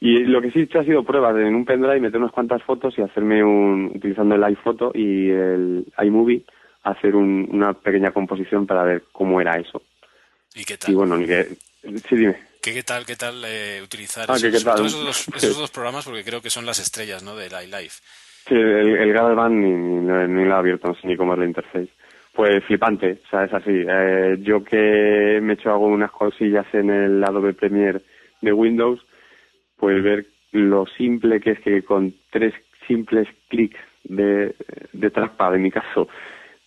Y 0.00 0.24
lo 0.24 0.40
que 0.40 0.50
sí 0.52 0.60
he 0.60 0.62
hecho 0.62 0.78
ha 0.78 0.84
sido 0.84 1.02
pruebas 1.02 1.36
en 1.36 1.54
un 1.54 1.64
pendrive 1.64 2.00
meter 2.00 2.20
unas 2.20 2.32
cuantas 2.32 2.62
fotos 2.62 2.94
y 2.96 3.02
hacerme 3.02 3.42
un, 3.42 3.92
utilizando 3.96 4.36
el 4.36 4.44
iPhoto 4.44 4.92
y 4.94 5.30
el 5.30 5.84
iMovie, 6.02 6.44
hacer 6.84 7.16
una 7.16 7.72
pequeña 7.74 8.12
composición 8.12 8.66
para 8.66 8.84
ver 8.84 9.04
cómo 9.12 9.40
era 9.40 9.58
eso. 9.58 9.82
¿Y 10.54 10.64
qué 10.64 10.76
tal? 10.76 10.92
Y 10.92 10.94
bueno, 10.94 11.18
que, 11.18 11.44
sí, 12.08 12.16
dime. 12.16 12.36
¿Qué, 12.62 12.82
tal, 12.82 13.06
qué 13.06 13.16
tal 13.16 13.42
eh, 13.46 13.80
utilizar 13.82 14.26
ah, 14.28 14.36
esos, 14.36 15.28
esos, 15.36 15.58
dos, 15.58 15.70
programas? 15.70 16.04
Porque 16.04 16.24
creo 16.24 16.40
que 16.40 16.50
son 16.50 16.66
las 16.66 16.78
estrellas, 16.78 17.22
¿no? 17.22 17.36
Del 17.36 17.52
iLife. 17.52 18.02
Sí, 18.46 18.54
el, 18.54 18.96
el 18.96 19.12
GarageBand 19.12 19.54
ni, 19.54 19.70
ni, 19.70 20.44
lo 20.44 20.54
he 20.54 20.58
abierto, 20.58 20.88
no 20.88 20.94
sé 20.94 21.06
ni 21.06 21.16
cómo 21.16 21.34
es 21.34 21.40
la 21.40 21.44
interface. 21.44 21.90
Pues 22.32 22.64
flipante, 22.64 23.20
o 23.26 23.30
sea, 23.30 23.44
es 23.44 23.52
así. 23.52 23.72
Eh, 23.72 24.36
yo 24.40 24.62
que 24.62 25.40
me 25.42 25.52
he 25.52 25.56
hecho 25.56 25.70
algunas 25.70 26.10
cosillas 26.10 26.66
en 26.72 26.90
el 26.90 27.24
Adobe 27.24 27.52
Premiere 27.52 28.00
de 28.40 28.52
Windows, 28.52 29.00
pues 29.78 30.02
ver 30.02 30.26
lo 30.52 30.86
simple 30.86 31.40
que 31.40 31.52
es 31.52 31.60
que 31.60 31.82
con 31.82 32.14
tres 32.30 32.54
simples 32.86 33.28
clics 33.48 33.78
de, 34.04 34.54
de 34.92 35.10
trackpad, 35.10 35.54
en 35.54 35.62
mi 35.62 35.70
caso, 35.70 36.08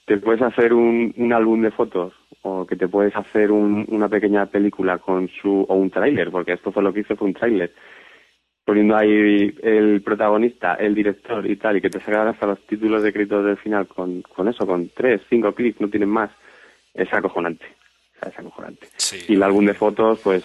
te 0.05 0.18
puedes 0.18 0.41
hacer 0.41 0.74
un, 0.74 1.14
un 1.18 1.34
álbum 1.34 1.62
de 1.62 1.72
fotos 1.72 2.14
o 2.43 2.66
que 2.66 2.76
te 2.76 2.88
puedes 2.88 3.16
hacer 3.16 3.51
un, 3.51 3.86
una 3.89 4.09
pequeña 4.09 4.45
película 4.47 4.97
con 4.97 5.30
su 5.30 5.66
o 5.68 5.76
un 5.76 5.89
tráiler, 5.89 6.32
porque 6.32 6.53
esto 6.53 6.72
fue 6.72 6.84
lo 6.84 6.93
que 6.93 7.01
hice, 7.01 7.16
fue 7.16 7.28
un 7.28 7.34
tráiler, 7.34 7.74
poniendo 8.66 8.95
ahí 8.95 9.55
el 9.62 10.01
protagonista, 10.01 10.76
el 10.76 10.95
director 10.95 11.45
y 11.49 11.55
tal, 11.55 11.78
y 11.78 11.82
que 11.82 11.89
te 11.89 11.99
sacan 11.99 12.30
hasta 12.30 12.47
los 12.47 12.59
títulos 12.66 13.03
de 13.03 13.14
crédito 13.14 13.43
del 13.43 13.57
final 13.57 13.88
con, 13.88 14.22
con 14.22 14.47
eso, 14.47 14.66
con 14.66 14.89
tres, 14.89 15.22
cinco 15.30 15.53
clics, 15.53 15.82
no 15.82 15.89
tienen 15.89 16.09
más, 16.09 16.32
es 16.93 17.12
acojonante, 17.14 17.66
es 18.26 18.39
acojonante. 18.39 18.88
Y 19.28 19.36
el 19.36 19.43
álbum 19.43 19.66
de 19.66 19.74
fotos, 19.74 20.20
pues 20.24 20.43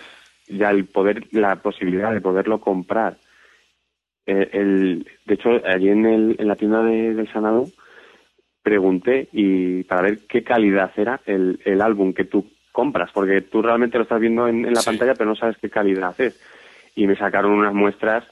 ya 0.48 0.70
el 0.70 0.86
poder, 0.86 1.26
la 1.32 1.56
posibilidad 1.56 2.12
de 2.12 2.20
poderlo 2.20 2.60
comprar. 2.60 3.18
Eh, 4.26 4.50
el, 4.52 5.06
de 5.24 5.34
hecho, 5.34 5.50
allí 5.64 5.88
en, 5.88 6.06
el, 6.06 6.36
en 6.38 6.48
la 6.48 6.56
tienda 6.56 6.82
de, 6.82 7.14
del 7.14 7.32
Sanado 7.32 7.66
pregunté 8.62 9.28
y 9.32 9.84
para 9.84 10.02
ver 10.02 10.18
qué 10.28 10.42
calidad 10.42 10.90
era 10.96 11.20
el, 11.24 11.60
el 11.64 11.80
álbum 11.80 12.12
que 12.12 12.24
tú 12.24 12.46
compras, 12.72 13.10
porque 13.14 13.40
tú 13.40 13.62
realmente 13.62 13.96
lo 13.96 14.02
estás 14.02 14.20
viendo 14.20 14.48
en, 14.48 14.62
la 14.74 14.82
pantalla, 14.82 15.14
pero 15.14 15.30
no 15.30 15.36
sabes 15.36 15.56
qué 15.58 15.70
calidad 15.70 16.20
es. 16.20 16.38
Y 16.94 17.06
me 17.06 17.16
sacaron 17.16 17.52
unas 17.52 17.72
muestras 17.72 18.24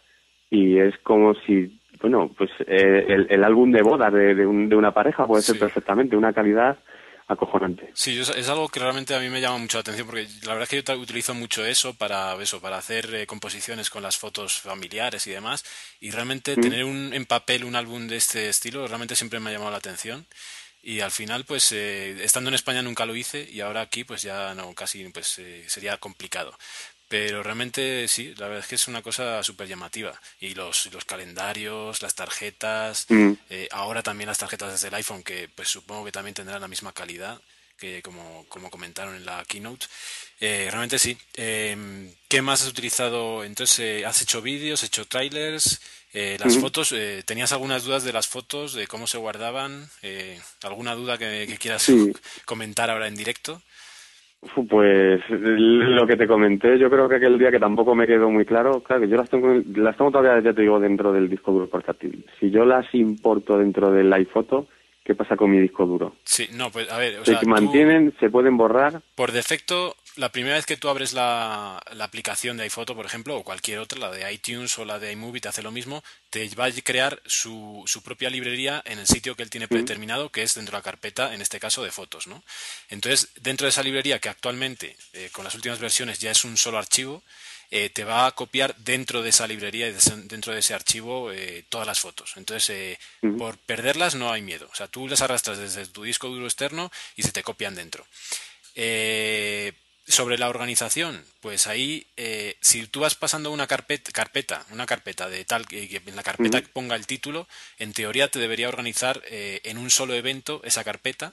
y 0.50 0.78
es 0.78 0.98
como 0.98 1.34
si, 1.34 1.80
bueno, 2.02 2.30
pues 2.36 2.50
eh, 2.66 3.06
el, 3.08 3.26
el, 3.30 3.44
álbum 3.44 3.70
de 3.70 3.82
boda 3.82 4.10
de, 4.10 4.34
de, 4.34 4.46
una 4.46 4.92
pareja 4.92 5.26
puede 5.26 5.42
ser 5.42 5.58
perfectamente 5.58 6.16
una 6.16 6.32
calidad 6.32 6.78
acojonante. 7.26 7.90
Sí, 7.94 8.18
es 8.18 8.48
algo 8.48 8.68
que 8.68 8.80
realmente 8.80 9.14
a 9.14 9.20
mí 9.20 9.28
me 9.28 9.40
llama 9.40 9.58
mucho 9.58 9.78
la 9.78 9.82
atención 9.82 10.06
porque 10.06 10.28
la 10.42 10.54
verdad 10.54 10.62
es 10.64 10.68
que 10.68 10.82
yo 10.82 11.00
utilizo 11.00 11.34
mucho 11.34 11.64
eso 11.64 11.94
para 11.94 12.34
eso, 12.42 12.60
para 12.60 12.76
hacer 12.76 13.14
eh, 13.14 13.26
composiciones 13.26 13.90
con 13.90 14.02
las 14.02 14.18
fotos 14.18 14.60
familiares 14.60 15.26
y 15.26 15.30
demás 15.30 15.64
y 16.00 16.10
realmente 16.10 16.56
mm. 16.56 16.60
tener 16.60 16.84
un, 16.84 17.14
en 17.14 17.24
papel 17.24 17.64
un 17.64 17.76
álbum 17.76 18.08
de 18.08 18.16
este 18.16 18.48
estilo 18.48 18.86
realmente 18.86 19.16
siempre 19.16 19.40
me 19.40 19.50
ha 19.50 19.52
llamado 19.54 19.70
la 19.70 19.78
atención 19.78 20.26
y 20.82 21.00
al 21.00 21.10
final 21.10 21.44
pues 21.44 21.72
eh, 21.72 22.22
estando 22.22 22.48
en 22.48 22.54
España 22.54 22.82
nunca 22.82 23.06
lo 23.06 23.16
hice 23.16 23.48
y 23.50 23.60
ahora 23.60 23.80
aquí 23.80 24.04
pues 24.04 24.22
ya 24.22 24.54
no 24.54 24.74
casi 24.74 25.08
pues 25.08 25.38
eh, 25.38 25.64
sería 25.66 25.96
complicado 25.96 26.54
pero 27.14 27.44
realmente 27.44 28.08
sí 28.08 28.34
la 28.38 28.48
verdad 28.48 28.64
es 28.64 28.66
que 28.68 28.74
es 28.74 28.88
una 28.88 29.00
cosa 29.00 29.40
súper 29.44 29.68
llamativa 29.68 30.20
y 30.40 30.54
los, 30.56 30.86
los 30.92 31.04
calendarios 31.04 32.02
las 32.02 32.16
tarjetas 32.16 33.06
Mm. 33.08 33.32
eh, 33.50 33.68
ahora 33.70 34.02
también 34.02 34.26
las 34.26 34.38
tarjetas 34.38 34.72
desde 34.72 34.88
el 34.88 34.94
iPhone 34.94 35.22
que 35.22 35.48
pues 35.54 35.68
supongo 35.68 36.04
que 36.04 36.10
también 36.10 36.34
tendrán 36.34 36.60
la 36.60 36.66
misma 36.66 36.92
calidad 36.92 37.40
que 37.78 38.02
como, 38.02 38.44
como 38.48 38.68
comentaron 38.68 39.14
en 39.14 39.24
la 39.26 39.44
keynote 39.44 39.86
Eh, 40.40 40.66
realmente 40.72 40.98
sí 40.98 41.16
Eh, 41.36 41.76
¿qué 42.28 42.42
más 42.42 42.62
has 42.62 42.68
utilizado? 42.68 43.44
entonces 43.44 43.78
eh, 43.78 44.04
has 44.06 44.20
hecho 44.20 44.42
vídeos 44.42 44.80
has 44.82 44.88
hecho 44.88 45.04
trailers 45.06 45.80
eh, 46.16 46.36
las 46.40 46.56
fotos, 46.58 46.92
eh, 46.92 47.22
¿tenías 47.26 47.50
algunas 47.52 47.82
dudas 47.84 48.02
de 48.04 48.12
las 48.12 48.26
fotos, 48.28 48.72
de 48.72 48.86
cómo 48.86 49.06
se 49.08 49.18
guardaban? 49.18 49.90
Eh, 50.02 50.40
¿Alguna 50.62 50.94
duda 50.94 51.18
que, 51.18 51.46
que 51.48 51.58
quieras 51.58 51.82
Sí. 51.82 52.12
comentar 52.44 52.88
ahora 52.88 53.08
en 53.08 53.16
directo? 53.16 53.60
Pues 54.68 55.20
lo 55.30 56.06
que 56.06 56.16
te 56.16 56.26
comenté, 56.26 56.78
yo 56.78 56.90
creo 56.90 57.08
que 57.08 57.16
aquel 57.16 57.38
día 57.38 57.50
que 57.50 57.58
tampoco 57.58 57.94
me 57.94 58.06
quedó 58.06 58.30
muy 58.30 58.44
claro, 58.44 58.80
claro 58.80 59.02
que 59.02 59.08
yo 59.08 59.16
las 59.16 59.28
tengo, 59.28 59.54
las 59.76 59.96
tengo 59.96 60.10
todavía, 60.10 60.40
ya 60.40 60.54
te 60.54 60.62
digo, 60.62 60.78
dentro 60.78 61.12
del 61.12 61.28
disco 61.28 61.52
duro 61.52 61.66
portátil. 61.66 62.24
Si 62.38 62.50
yo 62.50 62.64
las 62.64 62.94
importo 62.94 63.58
dentro 63.58 63.90
del 63.90 64.12
iPhoto, 64.12 64.66
¿qué 65.04 65.14
pasa 65.14 65.36
con 65.36 65.50
mi 65.50 65.60
disco 65.60 65.86
duro? 65.86 66.16
Sí, 66.24 66.48
no, 66.52 66.70
pues 66.70 66.90
a 66.90 66.98
ver, 66.98 67.20
o 67.20 67.24
¿Se 67.24 67.32
sea, 67.32 67.40
tú, 67.40 67.48
mantienen? 67.48 68.14
¿Se 68.18 68.30
pueden 68.30 68.56
borrar? 68.56 69.02
por 69.14 69.32
defecto, 69.32 69.96
la 70.16 70.30
primera 70.30 70.56
vez 70.56 70.66
que 70.66 70.76
tú 70.76 70.88
abres 70.88 71.12
la, 71.12 71.80
la 71.92 72.04
aplicación 72.04 72.56
de 72.56 72.64
iPhoto, 72.64 72.94
por 72.94 73.04
ejemplo, 73.04 73.36
o 73.36 73.44
cualquier 73.44 73.78
otra, 73.78 73.98
la 73.98 74.10
de 74.10 74.32
iTunes 74.32 74.78
o 74.78 74.84
la 74.84 74.98
de 74.98 75.12
iMovie, 75.12 75.40
te 75.40 75.48
hace 75.48 75.62
lo 75.62 75.70
mismo, 75.70 76.02
te 76.30 76.48
va 76.58 76.66
a 76.66 76.70
crear 76.82 77.20
su, 77.26 77.82
su 77.86 78.02
propia 78.02 78.30
librería 78.30 78.82
en 78.86 78.98
el 78.98 79.06
sitio 79.06 79.36
que 79.36 79.42
él 79.42 79.50
tiene 79.50 79.68
predeterminado, 79.68 80.30
que 80.30 80.42
es 80.42 80.54
dentro 80.54 80.72
de 80.72 80.78
la 80.78 80.84
carpeta, 80.84 81.34
en 81.34 81.42
este 81.42 81.60
caso, 81.60 81.84
de 81.84 81.90
fotos, 81.90 82.26
¿no? 82.26 82.42
Entonces, 82.88 83.32
dentro 83.40 83.66
de 83.66 83.70
esa 83.70 83.82
librería, 83.82 84.18
que 84.18 84.28
actualmente, 84.28 84.96
eh, 85.12 85.28
con 85.32 85.44
las 85.44 85.54
últimas 85.54 85.80
versiones, 85.80 86.18
ya 86.18 86.30
es 86.30 86.44
un 86.44 86.56
solo 86.56 86.78
archivo, 86.78 87.22
eh, 87.70 87.90
te 87.90 88.04
va 88.04 88.26
a 88.26 88.32
copiar 88.32 88.76
dentro 88.76 89.22
de 89.22 89.30
esa 89.30 89.46
librería 89.46 89.88
y 89.88 89.92
de 89.92 90.00
dentro 90.24 90.52
de 90.52 90.60
ese 90.60 90.74
archivo 90.74 91.32
eh, 91.32 91.64
todas 91.68 91.86
las 91.86 92.00
fotos. 92.00 92.32
Entonces, 92.36 92.70
eh, 92.70 92.98
por 93.38 93.58
perderlas 93.58 94.14
no 94.14 94.32
hay 94.32 94.42
miedo. 94.42 94.68
O 94.72 94.74
sea, 94.74 94.88
tú 94.88 95.08
las 95.08 95.22
arrastras 95.22 95.58
desde 95.58 95.86
tu 95.86 96.04
disco 96.04 96.28
duro 96.28 96.46
externo 96.46 96.90
y 97.16 97.22
se 97.22 97.32
te 97.32 97.42
copian 97.42 97.74
dentro. 97.74 98.06
Sobre 100.06 100.36
la 100.36 100.50
organización, 100.50 101.24
pues 101.40 101.66
ahí, 101.66 102.06
si 102.60 102.86
tú 102.88 103.00
vas 103.00 103.14
pasando 103.14 103.50
una 103.50 103.66
carpeta, 103.66 104.12
carpeta, 104.12 104.66
una 104.70 104.84
carpeta 104.84 105.30
de 105.30 105.46
tal 105.46 105.66
que, 105.66 106.02
en 106.04 106.16
la 106.16 106.22
carpeta 106.22 106.60
ponga 106.72 106.94
el 106.94 107.06
título, 107.06 107.48
en 107.78 107.94
teoría 107.94 108.30
te 108.30 108.38
debería 108.38 108.68
organizar 108.68 109.22
en 109.30 109.78
un 109.78 109.90
solo 109.90 110.14
evento 110.14 110.60
esa 110.64 110.84
carpeta. 110.84 111.32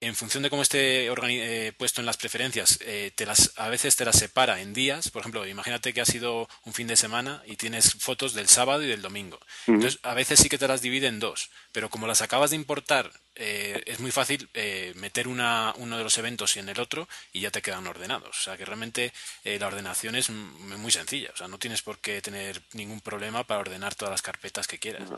En 0.00 0.14
función 0.14 0.44
de 0.44 0.50
cómo 0.50 0.62
esté 0.62 1.06
eh, 1.08 1.72
puesto 1.76 2.00
en 2.00 2.06
las 2.06 2.16
preferencias, 2.16 2.78
eh, 2.82 3.10
te 3.14 3.26
las, 3.26 3.52
a 3.56 3.68
veces 3.68 3.96
te 3.96 4.04
las 4.04 4.16
separa 4.16 4.60
en 4.60 4.72
días. 4.72 5.10
Por 5.10 5.20
ejemplo, 5.20 5.46
imagínate 5.46 5.92
que 5.92 6.00
ha 6.00 6.04
sido 6.04 6.48
un 6.64 6.72
fin 6.72 6.86
de 6.86 6.96
semana 6.96 7.42
y 7.46 7.56
tienes 7.56 7.94
fotos 7.94 8.32
del 8.32 8.48
sábado 8.48 8.82
y 8.82 8.86
del 8.86 9.02
domingo. 9.02 9.40
Entonces, 9.66 9.98
a 10.02 10.14
veces 10.14 10.38
sí 10.38 10.48
que 10.48 10.58
te 10.58 10.68
las 10.68 10.82
divide 10.82 11.08
en 11.08 11.18
dos, 11.18 11.50
pero 11.72 11.90
como 11.90 12.06
las 12.06 12.22
acabas 12.22 12.50
de 12.50 12.56
importar, 12.56 13.10
eh, 13.40 13.84
es 13.86 14.00
muy 14.00 14.10
fácil 14.10 14.48
eh, 14.52 14.92
meter 14.96 15.28
una, 15.28 15.72
uno 15.76 15.96
de 15.96 16.02
los 16.02 16.18
eventos 16.18 16.56
en 16.56 16.68
el 16.68 16.80
otro 16.80 17.08
y 17.32 17.38
ya 17.40 17.52
te 17.52 17.62
quedan 17.62 17.86
ordenados. 17.86 18.36
O 18.36 18.42
sea 18.42 18.56
que 18.56 18.64
realmente 18.64 19.12
eh, 19.44 19.60
la 19.60 19.68
ordenación 19.68 20.16
es 20.16 20.30
muy 20.30 20.90
sencilla. 20.90 21.30
O 21.32 21.36
sea, 21.36 21.46
no 21.46 21.58
tienes 21.58 21.82
por 21.82 21.98
qué 21.98 22.20
tener 22.20 22.60
ningún 22.72 23.00
problema 23.00 23.44
para 23.44 23.60
ordenar 23.60 23.94
todas 23.94 24.10
las 24.10 24.22
carpetas 24.22 24.66
que 24.66 24.78
quieras. 24.78 25.08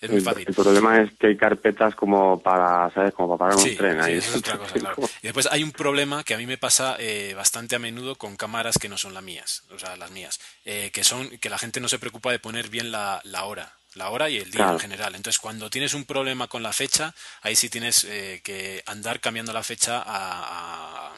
Es 0.00 0.08
muy 0.10 0.18
el, 0.18 0.24
fácil. 0.24 0.44
el 0.48 0.54
problema 0.54 1.00
es 1.02 1.10
que 1.18 1.26
hay 1.28 1.36
carpetas 1.36 1.94
como 1.94 2.40
para, 2.40 2.90
¿sabes? 2.94 3.12
Como 3.12 3.36
para 3.36 3.50
parar 3.50 3.56
un 3.56 3.70
Sí, 3.70 3.76
tren 3.76 4.02
sí, 4.02 4.10
ahí. 4.12 4.18
es 4.18 4.34
otra 4.36 4.56
cosa, 4.58 4.74
claro. 4.78 4.96
Y 5.22 5.26
después 5.26 5.46
hay 5.50 5.62
un 5.62 5.72
problema 5.72 6.24
que 6.24 6.34
a 6.34 6.38
mí 6.38 6.46
me 6.46 6.56
pasa 6.58 6.96
eh, 6.98 7.34
bastante 7.36 7.76
a 7.76 7.78
menudo 7.78 8.16
con 8.16 8.36
cámaras 8.36 8.78
que 8.78 8.88
no 8.88 8.96
son 8.96 9.12
las 9.14 9.22
mías, 9.22 9.64
o 9.70 9.78
sea, 9.78 9.96
las 9.96 10.10
mías, 10.10 10.40
eh, 10.64 10.90
que 10.92 11.04
son 11.04 11.28
que 11.38 11.50
la 11.50 11.58
gente 11.58 11.80
no 11.80 11.88
se 11.88 11.98
preocupa 11.98 12.32
de 12.32 12.38
poner 12.38 12.68
bien 12.70 12.90
la, 12.90 13.20
la 13.24 13.44
hora, 13.44 13.74
la 13.94 14.08
hora 14.10 14.30
y 14.30 14.38
el 14.38 14.50
día 14.50 14.52
Claro. 14.62 14.72
en 14.74 14.80
general. 14.80 15.14
Entonces, 15.14 15.38
cuando 15.40 15.68
tienes 15.68 15.92
un 15.94 16.04
problema 16.06 16.48
con 16.48 16.62
la 16.62 16.72
fecha, 16.72 17.14
ahí 17.42 17.54
sí 17.54 17.68
tienes 17.68 18.04
eh, 18.04 18.40
que 18.42 18.82
andar 18.86 19.20
cambiando 19.20 19.52
la 19.52 19.62
fecha 19.62 19.98
a, 19.98 21.10
a- 21.10 21.14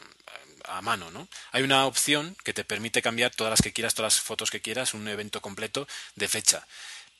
a 0.65 0.81
mano, 0.81 1.11
¿no? 1.11 1.27
Hay 1.51 1.61
una 1.61 1.85
opción 1.85 2.35
que 2.43 2.53
te 2.53 2.63
permite 2.63 3.01
cambiar 3.01 3.31
todas 3.35 3.51
las 3.51 3.61
que 3.61 3.73
quieras, 3.73 3.93
todas 3.95 4.15
las 4.15 4.21
fotos 4.23 4.49
que 4.49 4.61
quieras, 4.61 4.93
un 4.93 5.07
evento 5.09 5.41
completo 5.41 5.87
de 6.15 6.27
fecha 6.29 6.65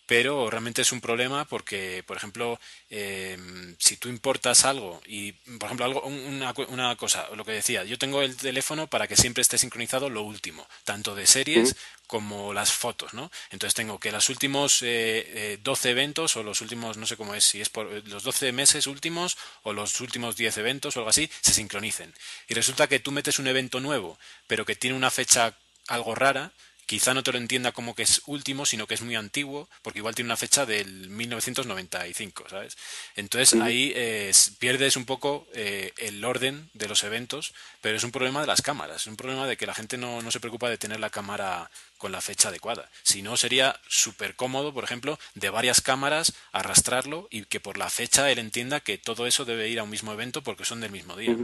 pero 0.06 0.50
realmente 0.50 0.82
es 0.82 0.92
un 0.92 1.02
problema 1.02 1.46
porque, 1.46 2.04
por 2.06 2.18
ejemplo, 2.18 2.60
eh, 2.90 3.38
si 3.80 3.98
tú 3.98 4.10
importas 4.10 4.66
algo 4.66 5.02
y, 5.08 5.32
por 5.32 5.66
ejemplo, 5.66 5.86
algo, 5.86 6.02
un- 6.04 6.20
una, 6.20 6.54
una 6.68 6.96
cosa, 6.96 7.28
lo 7.36 7.46
que 7.46 7.52
decía, 7.54 7.84
yo 7.84 7.98
tengo 7.98 8.22
el 8.22 8.36
teléfono 8.36 8.88
para 8.88 9.08
que 9.08 9.16
siempre 9.16 9.42
esté 9.42 9.58
sincronizado 9.58 10.10
lo 10.10 10.22
último, 10.24 10.68
tanto 10.84 11.16
de 11.16 11.26
series 11.26 11.76
como 12.08 12.54
las 12.54 12.72
fotos, 12.74 13.14
¿no? 13.14 13.32
Entonces 13.50 13.74
tengo 13.74 14.00
que 14.00 14.12
los 14.12 14.30
últimos 14.30 14.82
eh, 14.84 15.24
eh, 15.54 15.60
12 15.64 15.92
eventos 15.92 16.36
o 16.36 16.44
los 16.44 16.62
últimos, 16.62 16.98
no 16.98 17.08
sé 17.08 17.18
cómo 17.18 17.34
es, 17.34 17.44
si 17.46 17.62
es 17.62 17.70
por 17.70 17.88
eh, 17.92 18.04
los 18.06 18.24
12 18.24 18.52
meses 18.52 18.88
últimos 18.88 19.38
o 19.64 19.74
los 19.74 20.00
últimos 20.02 20.36
10 20.36 20.58
eventos 20.58 20.96
o 20.96 21.00
algo 21.00 21.10
así, 21.10 21.30
se 21.42 21.54
sincronicen. 21.54 22.14
Y 22.48 22.54
resulta 22.54 22.88
que 22.88 23.00
tú 23.00 23.12
metes 23.12 23.40
un 23.40 23.48
evento 23.48 23.80
nuevo, 23.80 24.20
pero 24.48 24.66
que 24.66 24.76
tiene 24.76 24.96
una 24.98 25.12
fecha 25.12 25.56
algo 25.88 26.16
rara, 26.16 26.52
quizá 26.86 27.14
no 27.14 27.24
te 27.24 27.32
lo 27.32 27.38
entienda 27.38 27.72
como 27.72 27.96
que 27.96 28.04
es 28.04 28.22
último, 28.26 28.66
sino 28.66 28.88
que 28.88 28.94
es 28.94 29.02
muy 29.02 29.16
antiguo, 29.16 29.70
porque 29.82 30.00
igual 30.00 30.16
tiene 30.16 30.28
una 30.28 30.38
fecha 30.38 30.66
del 30.66 31.10
1995, 31.10 32.46
¿sabes? 32.50 32.78
Entonces 33.16 33.60
ahí 33.62 33.92
eh, 33.96 34.32
pierdes 34.60 34.96
un 34.96 35.06
poco 35.06 35.48
eh, 35.54 35.94
el 35.98 36.24
orden 36.24 36.70
de 36.74 36.88
los 36.88 37.04
eventos, 37.04 37.54
pero 37.82 37.98
es 37.98 38.04
un 38.04 38.12
problema 38.12 38.42
de 38.42 38.48
las 38.48 38.62
cámaras, 38.62 39.02
es 39.02 39.08
un 39.08 39.16
problema 39.16 39.48
de 39.48 39.58
que 39.58 39.66
la 39.66 39.74
gente 39.74 39.98
no, 39.98 40.22
no 40.22 40.32
se 40.32 40.40
preocupa 40.40 40.70
de 40.70 40.78
tener 40.78 41.00
la 41.00 41.10
cámara 41.10 41.70
con 41.98 42.12
la 42.12 42.22
fecha 42.22 42.50
adecuada. 42.50 42.90
Si 43.04 43.22
no, 43.22 43.38
sería 43.38 43.80
súper 43.88 44.36
cómodo, 44.36 44.74
por 44.74 44.84
ejemplo, 44.84 45.18
de 45.36 45.50
varias 45.50 45.82
cámaras 45.82 46.34
arrastrarlo 46.52 47.28
y 47.32 47.46
que 47.46 47.60
por 47.60 47.78
la 47.78 47.90
fecha 47.90 48.30
él 48.30 48.40
entienda 48.40 48.82
que 48.82 48.98
todo 48.98 49.26
eso 49.26 49.46
debe 49.46 49.70
ir 49.70 49.80
a 49.80 49.84
un 49.84 49.90
mismo 49.90 50.12
evento 50.12 50.44
porque 50.44 50.66
son 50.66 50.82
del 50.82 50.92
mismo 50.92 51.16
día. 51.16 51.36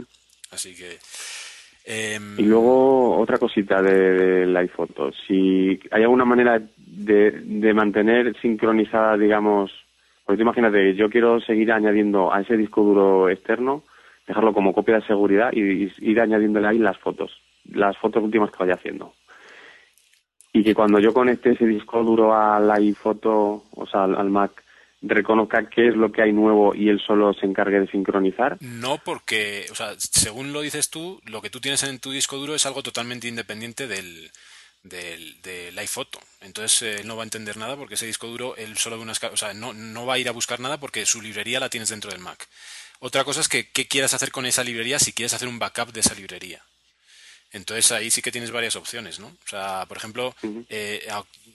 Así 0.50 0.74
que... 0.74 0.98
em, 1.90 2.38
Y 2.38 2.44
luego 2.44 3.18
otra 3.18 3.38
cosita 3.38 3.82
de, 3.82 3.92
del 3.92 4.56
iPhoto. 4.56 5.10
Si 5.26 5.78
hay 5.90 6.02
alguna 6.02 6.24
manera 6.24 6.60
de, 6.76 7.30
de 7.30 7.74
mantener 7.74 8.36
sincronizada, 8.40 9.16
digamos, 9.16 9.72
tú 10.26 10.34
imagínate, 10.34 10.94
yo 10.94 11.10
quiero 11.10 11.40
seguir 11.40 11.72
añadiendo 11.72 12.32
a 12.32 12.40
ese 12.40 12.56
disco 12.56 12.82
duro 12.82 13.28
externo, 13.28 13.82
dejarlo 14.26 14.52
como 14.52 14.72
copia 14.72 14.96
de 14.96 15.06
seguridad 15.06 15.50
y, 15.52 15.60
y 15.60 15.92
ir 15.98 16.20
añadiéndole 16.20 16.68
ahí 16.68 16.78
las 16.78 16.98
fotos, 16.98 17.40
las 17.64 17.96
fotos 17.98 18.22
últimas 18.22 18.50
que 18.50 18.58
vaya 18.58 18.74
haciendo. 18.74 19.12
Y 20.52 20.64
que 20.64 20.74
cuando 20.74 20.98
yo 20.98 21.12
conecte 21.12 21.50
ese 21.50 21.66
disco 21.66 22.02
duro 22.02 22.34
al 22.34 22.70
iPhoto, 22.70 23.64
o 23.74 23.86
sea, 23.86 24.04
al, 24.04 24.16
al 24.16 24.30
Mac, 24.30 24.62
reconozca 25.02 25.68
qué 25.68 25.88
es 25.88 25.96
lo 25.96 26.12
que 26.12 26.22
hay 26.22 26.32
nuevo 26.32 26.74
y 26.74 26.88
él 26.88 27.00
solo 27.06 27.32
se 27.34 27.46
encargue 27.46 27.80
de 27.80 27.90
sincronizar. 27.90 28.58
No, 28.60 28.98
porque, 28.98 29.66
o 29.70 29.74
sea, 29.74 29.94
según 29.98 30.52
lo 30.52 30.60
dices 30.60 30.90
tú, 30.90 31.20
lo 31.24 31.40
que 31.40 31.50
tú 31.50 31.60
tienes 31.60 31.82
en 31.82 31.98
tu 31.98 32.10
disco 32.10 32.36
duro 32.36 32.54
es 32.54 32.66
algo 32.66 32.82
totalmente 32.82 33.28
independiente 33.28 33.86
del, 33.86 34.30
del, 34.82 35.40
del 35.42 35.78
iPhoto. 35.78 36.20
Entonces 36.40 36.82
eh, 36.82 37.00
él 37.00 37.06
no 37.06 37.16
va 37.16 37.22
a 37.22 37.24
entender 37.24 37.56
nada 37.56 37.76
porque 37.76 37.94
ese 37.94 38.06
disco 38.06 38.26
duro, 38.26 38.56
él 38.56 38.76
solo 38.76 38.96
ve 38.96 39.02
unas, 39.02 39.22
o 39.24 39.36
sea, 39.36 39.54
no, 39.54 39.72
no 39.72 40.06
va 40.06 40.14
a 40.14 40.18
ir 40.18 40.28
a 40.28 40.32
buscar 40.32 40.60
nada 40.60 40.78
porque 40.78 41.06
su 41.06 41.22
librería 41.22 41.60
la 41.60 41.70
tienes 41.70 41.88
dentro 41.88 42.10
del 42.10 42.20
Mac. 42.20 42.48
Otra 42.98 43.24
cosa 43.24 43.40
es 43.40 43.48
que 43.48 43.68
qué 43.70 43.86
quieras 43.86 44.12
hacer 44.12 44.30
con 44.30 44.44
esa 44.44 44.62
librería 44.62 44.98
si 44.98 45.12
quieres 45.12 45.32
hacer 45.32 45.48
un 45.48 45.58
backup 45.58 45.92
de 45.92 46.00
esa 46.00 46.14
librería. 46.14 46.62
Entonces 47.52 47.90
ahí 47.90 48.10
sí 48.10 48.22
que 48.22 48.30
tienes 48.30 48.52
varias 48.52 48.76
opciones, 48.76 49.18
¿no? 49.18 49.26
O 49.26 49.48
sea, 49.48 49.84
por 49.86 49.96
ejemplo, 49.96 50.34
eh, 50.68 51.08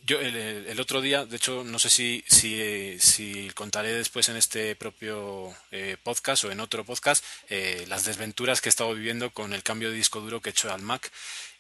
yo 0.05 0.19
el, 0.19 0.79
otro 0.79 1.01
día, 1.01 1.25
de 1.25 1.37
hecho, 1.37 1.63
no 1.63 1.79
sé 1.79 1.89
si, 1.89 2.23
si, 2.27 3.49
contaré 3.55 3.91
después 3.93 4.29
en 4.29 4.37
este 4.37 4.75
propio 4.75 5.55
eh, 5.71 5.97
podcast 6.03 6.43
o 6.43 6.51
en 6.51 6.59
otro 6.59 6.83
podcast 6.85 7.23
eh, 7.49 7.85
las 7.87 8.05
desventuras 8.05 8.61
que 8.61 8.69
he 8.69 8.71
estado 8.71 8.93
viviendo 8.93 9.31
con 9.31 9.53
el 9.53 9.63
cambio 9.63 9.89
de 9.89 9.95
disco 9.95 10.21
duro 10.21 10.41
que 10.41 10.49
he 10.49 10.51
hecho 10.51 10.71
al 10.71 10.81
Mac. 10.81 11.11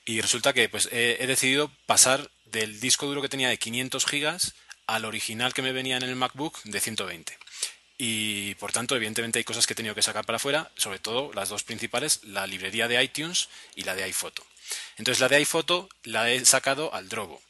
Y 0.05 0.21
resulta 0.21 0.53
que 0.53 0.69
pues 0.69 0.89
he, 0.91 1.17
he 1.19 1.27
decidido 1.27 1.71
pasar 1.87 2.29
del 2.45 2.79
disco 2.79 3.07
duro 3.07 3.21
que 3.21 3.29
tenía 3.29 3.49
de 3.49 3.57
500 3.57 4.05
gigas 4.05 4.53
al 4.85 5.05
original 5.05 5.53
que 5.53 5.63
me 5.63 5.71
venía 5.71 5.97
en 5.97 6.03
el 6.03 6.15
MacBook 6.15 6.61
de 6.63 6.79
120. 6.79 7.37
Y 7.97 8.55
por 8.55 8.71
tanto, 8.71 8.95
evidentemente 8.95 9.39
hay 9.39 9.45
cosas 9.45 9.65
que 9.65 9.73
he 9.73 9.75
tenido 9.75 9.95
que 9.95 10.01
sacar 10.01 10.25
para 10.25 10.35
afuera, 10.35 10.71
sobre 10.75 10.99
todo 10.99 11.31
las 11.33 11.49
dos 11.49 11.63
principales, 11.63 12.23
la 12.23 12.45
librería 12.45 12.87
de 12.87 13.01
iTunes 13.01 13.49
y 13.75 13.83
la 13.83 13.95
de 13.95 14.03
iPhoto. 14.03 14.43
Entonces 14.97 15.21
la 15.21 15.29
de 15.29 15.37
iPhoto 15.37 15.89
la 16.03 16.31
he 16.31 16.45
sacado 16.45 16.93
al 16.93 17.09
Drobo. 17.09 17.41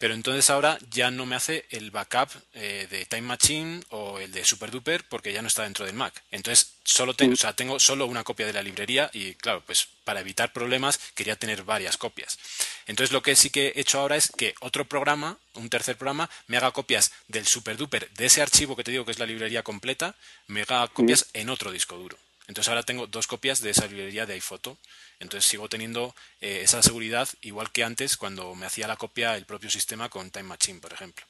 Pero 0.00 0.14
entonces 0.14 0.48
ahora 0.48 0.78
ya 0.90 1.10
no 1.10 1.26
me 1.26 1.36
hace 1.36 1.66
el 1.68 1.90
backup 1.90 2.30
eh, 2.54 2.88
de 2.90 3.04
Time 3.04 3.20
Machine 3.20 3.82
o 3.90 4.18
el 4.18 4.32
de 4.32 4.46
SuperDuper 4.46 5.06
porque 5.06 5.30
ya 5.30 5.42
no 5.42 5.48
está 5.48 5.64
dentro 5.64 5.84
del 5.84 5.94
Mac. 5.94 6.24
Entonces 6.30 6.72
solo 6.84 7.12
tengo, 7.12 7.34
o 7.34 7.36
sea, 7.36 7.52
tengo 7.52 7.78
solo 7.78 8.06
una 8.06 8.24
copia 8.24 8.46
de 8.46 8.54
la 8.54 8.62
librería 8.62 9.10
y 9.12 9.34
claro, 9.34 9.62
pues 9.66 9.88
para 10.04 10.20
evitar 10.20 10.54
problemas 10.54 10.98
quería 11.14 11.36
tener 11.36 11.64
varias 11.64 11.98
copias. 11.98 12.38
Entonces 12.86 13.12
lo 13.12 13.22
que 13.22 13.36
sí 13.36 13.50
que 13.50 13.74
he 13.76 13.80
hecho 13.82 14.00
ahora 14.00 14.16
es 14.16 14.32
que 14.34 14.54
otro 14.60 14.86
programa, 14.86 15.36
un 15.52 15.68
tercer 15.68 15.98
programa, 15.98 16.30
me 16.46 16.56
haga 16.56 16.70
copias 16.70 17.12
del 17.28 17.46
super 17.46 17.76
duper 17.76 18.08
de 18.12 18.24
ese 18.24 18.40
archivo 18.40 18.76
que 18.76 18.84
te 18.84 18.92
digo 18.92 19.04
que 19.04 19.12
es 19.12 19.18
la 19.18 19.26
librería 19.26 19.62
completa, 19.62 20.16
me 20.46 20.62
haga 20.62 20.88
copias 20.88 21.26
en 21.34 21.50
otro 21.50 21.70
disco 21.72 21.98
duro. 21.98 22.16
Entonces 22.50 22.68
ahora 22.68 22.82
tengo 22.82 23.06
dos 23.06 23.28
copias 23.28 23.62
de 23.62 23.70
esa 23.70 23.86
librería 23.86 24.26
de 24.26 24.34
iPhoto. 24.34 24.76
Entonces 25.20 25.48
sigo 25.48 25.68
teniendo 25.68 26.16
eh, 26.40 26.62
esa 26.64 26.82
seguridad 26.82 27.28
igual 27.42 27.70
que 27.70 27.84
antes 27.84 28.16
cuando 28.16 28.56
me 28.56 28.66
hacía 28.66 28.88
la 28.88 28.96
copia 28.96 29.36
el 29.36 29.44
propio 29.44 29.70
sistema 29.70 30.08
con 30.08 30.30
Time 30.30 30.48
Machine, 30.48 30.80
por 30.80 30.92
ejemplo. 30.92 31.24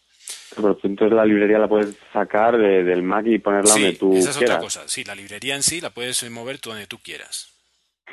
Pero 0.56 0.78
entonces 0.82 1.14
la 1.14 1.26
librería 1.26 1.58
la 1.58 1.68
puedes 1.68 1.94
sacar 2.10 2.56
del 2.56 3.02
Mac 3.02 3.26
y 3.26 3.38
ponerla 3.38 3.70
donde 3.70 3.92
tú 3.92 4.16
esa 4.16 4.30
es 4.30 4.36
quieras. 4.38 4.56
otra 4.56 4.64
cosa. 4.64 4.88
Sí, 4.88 5.04
la 5.04 5.14
librería 5.14 5.56
en 5.56 5.62
sí 5.62 5.82
la 5.82 5.90
puedes 5.90 6.28
mover 6.30 6.58
tú 6.58 6.70
donde 6.70 6.86
tú 6.86 6.98
quieras. 6.98 7.52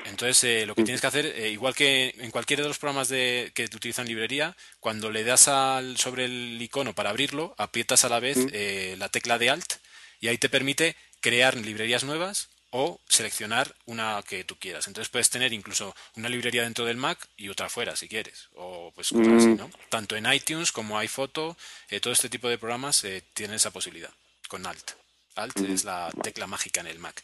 Entonces, 0.04 0.44
eh, 0.44 0.66
lo 0.66 0.76
que 0.76 0.84
tienes 0.84 1.00
que 1.00 1.08
hacer, 1.08 1.26
eh, 1.28 1.50
igual 1.50 1.76
que 1.76 2.14
en 2.20 2.32
cualquiera 2.32 2.62
de 2.62 2.68
los 2.68 2.78
programas 2.78 3.08
de, 3.08 3.52
que 3.56 3.64
utilizan 3.64 4.06
librería, 4.06 4.54
cuando 4.82 5.12
le 5.12 5.24
das 5.24 5.48
al, 5.48 5.96
sobre 5.96 6.26
el 6.26 6.62
icono 6.62 6.92
para 6.92 7.10
abrirlo, 7.10 7.56
aprietas 7.58 8.04
a 8.04 8.10
la 8.10 8.20
vez 8.20 8.48
eh, 8.52 8.96
la 9.00 9.08
tecla 9.08 9.38
de 9.38 9.50
Alt 9.50 9.76
y 10.20 10.28
ahí 10.28 10.38
te 10.38 10.50
permite 10.50 10.98
crear 11.22 11.56
librerías 11.56 12.04
nuevas 12.04 12.50
o 12.72 13.00
seleccionar 13.08 13.74
una 13.86 14.22
que 14.28 14.44
tú 14.44 14.58
quieras. 14.60 14.88
Entonces 14.88 15.10
puedes 15.10 15.30
tener 15.30 15.54
incluso 15.54 15.96
una 16.16 16.30
librería 16.30 16.64
dentro 16.64 16.86
del 16.86 16.98
Mac 16.98 17.18
y 17.38 17.50
otra 17.50 17.70
fuera 17.70 17.96
si 17.96 18.08
quieres. 18.08 18.50
O 18.56 18.92
pues 18.94 19.10
cosas 19.10 19.34
así, 19.34 19.54
¿no? 19.56 19.70
Tanto 19.90 20.16
en 20.16 20.32
iTunes 20.32 20.72
como 20.72 20.98
iPhoto, 20.98 21.56
todo 22.02 22.14
este 22.14 22.30
tipo 22.30 22.50
de 22.50 22.58
programas 22.58 23.06
tienen 23.34 23.56
esa 23.56 23.72
posibilidad 23.72 24.12
con 24.48 24.66
Alt. 24.66 24.92
Alt 25.38 25.60
es 25.60 25.84
la 25.84 26.10
tecla 26.22 26.48
mágica 26.48 26.82
en 26.82 26.88
el 26.88 27.00
Mac. 27.00 27.24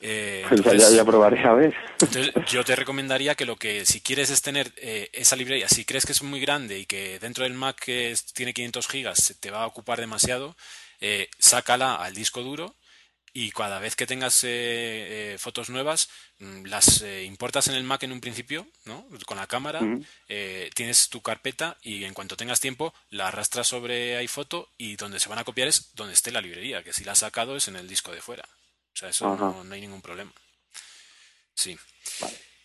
Eh, 0.00 0.44
entonces, 0.50 0.90
ya, 0.90 0.96
ya, 0.96 1.04
probaré 1.04 1.40
a 1.44 1.54
ver. 1.54 1.74
Entonces, 2.00 2.32
yo 2.50 2.64
te 2.64 2.76
recomendaría 2.76 3.34
que 3.34 3.46
lo 3.46 3.56
que, 3.56 3.86
si 3.86 4.00
quieres 4.00 4.30
es 4.30 4.42
tener 4.42 4.72
eh, 4.76 5.08
esa 5.12 5.36
librería, 5.36 5.68
si 5.68 5.84
crees 5.84 6.04
que 6.04 6.12
es 6.12 6.22
muy 6.22 6.40
grande 6.40 6.78
y 6.78 6.86
que 6.86 7.18
dentro 7.20 7.44
del 7.44 7.54
Mac 7.54 7.76
que 7.76 8.14
tiene 8.34 8.52
500 8.52 8.88
gigas 8.88 9.34
te 9.38 9.50
va 9.50 9.62
a 9.62 9.66
ocupar 9.66 10.00
demasiado, 10.00 10.56
eh, 11.00 11.28
sácala 11.38 11.94
al 11.96 12.14
disco 12.14 12.42
duro 12.42 12.74
y 13.32 13.50
cada 13.50 13.78
vez 13.78 13.96
que 13.96 14.06
tengas 14.06 14.40
eh, 14.44 15.36
fotos 15.38 15.70
nuevas, 15.70 16.08
mm, 16.38 16.66
las 16.66 17.02
importas 17.24 17.68
en 17.68 17.74
el 17.74 17.84
Mac 17.84 18.02
en 18.02 18.12
un 18.12 18.20
principio, 18.20 18.66
¿no? 18.84 19.06
Con 19.26 19.36
la 19.36 19.46
cámara, 19.46 19.80
tienes 20.74 21.08
tu 21.08 21.22
carpeta 21.22 21.76
y 21.82 22.04
en 22.04 22.14
cuanto 22.14 22.36
tengas 22.36 22.60
tiempo 22.60 22.94
la 23.10 23.28
arrastras 23.28 23.66
sobre 23.68 24.16
iPhoto 24.16 24.68
y 24.78 24.96
donde 24.96 25.20
se 25.20 25.28
van 25.28 25.38
a 25.38 25.44
copiar 25.44 25.68
es 25.68 25.94
donde 25.94 26.14
esté 26.14 26.30
la 26.30 26.40
librería, 26.40 26.82
que 26.82 26.92
si 26.92 27.04
la 27.04 27.12
has 27.12 27.18
sacado 27.18 27.56
es 27.56 27.68
en 27.68 27.76
el 27.76 27.88
disco 27.88 28.12
de 28.12 28.20
fuera. 28.20 28.44
O 28.94 28.96
sea, 28.96 29.08
eso 29.08 29.36
no, 29.36 29.64
no, 29.64 29.74
hay 29.74 29.80
ningún 29.80 30.02
problema. 30.02 30.32
Sí. 31.54 31.78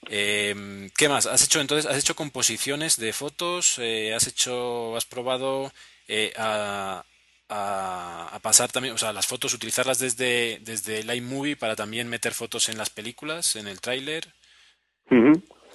Eh, 0.10 0.90
¿Qué 0.96 1.10
más? 1.10 1.26
¿Has 1.26 1.44
hecho 1.44 1.60
entonces? 1.62 1.90
¿Has 1.90 1.98
hecho 1.98 2.16
composiciones 2.16 2.98
de 2.98 3.14
fotos? 3.14 3.78
Eh, 3.80 4.14
¿Has 4.14 4.28
hecho? 4.28 4.96
¿Has 4.96 5.06
probado 5.06 5.72
eh, 6.08 6.34
a, 6.38 7.04
a, 7.50 8.30
a, 8.34 8.40
pasar 8.40 8.72
también, 8.72 8.94
o 8.94 8.98
sea, 8.98 9.14
las 9.14 9.28
fotos, 9.28 9.54
utilizarlas 9.54 10.00
desde 10.00 10.60
desde 10.64 11.00
el 11.00 11.14
iMovie 11.16 11.56
para 11.56 11.76
también 11.76 12.10
meter 12.10 12.34
fotos 12.34 12.70
en 12.70 12.78
las 12.78 12.90
películas, 12.90 13.56
en 13.56 13.68
el 13.68 13.80
tráiler? 13.82 14.26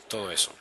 Todo 0.08 0.30
eso. 0.30 0.52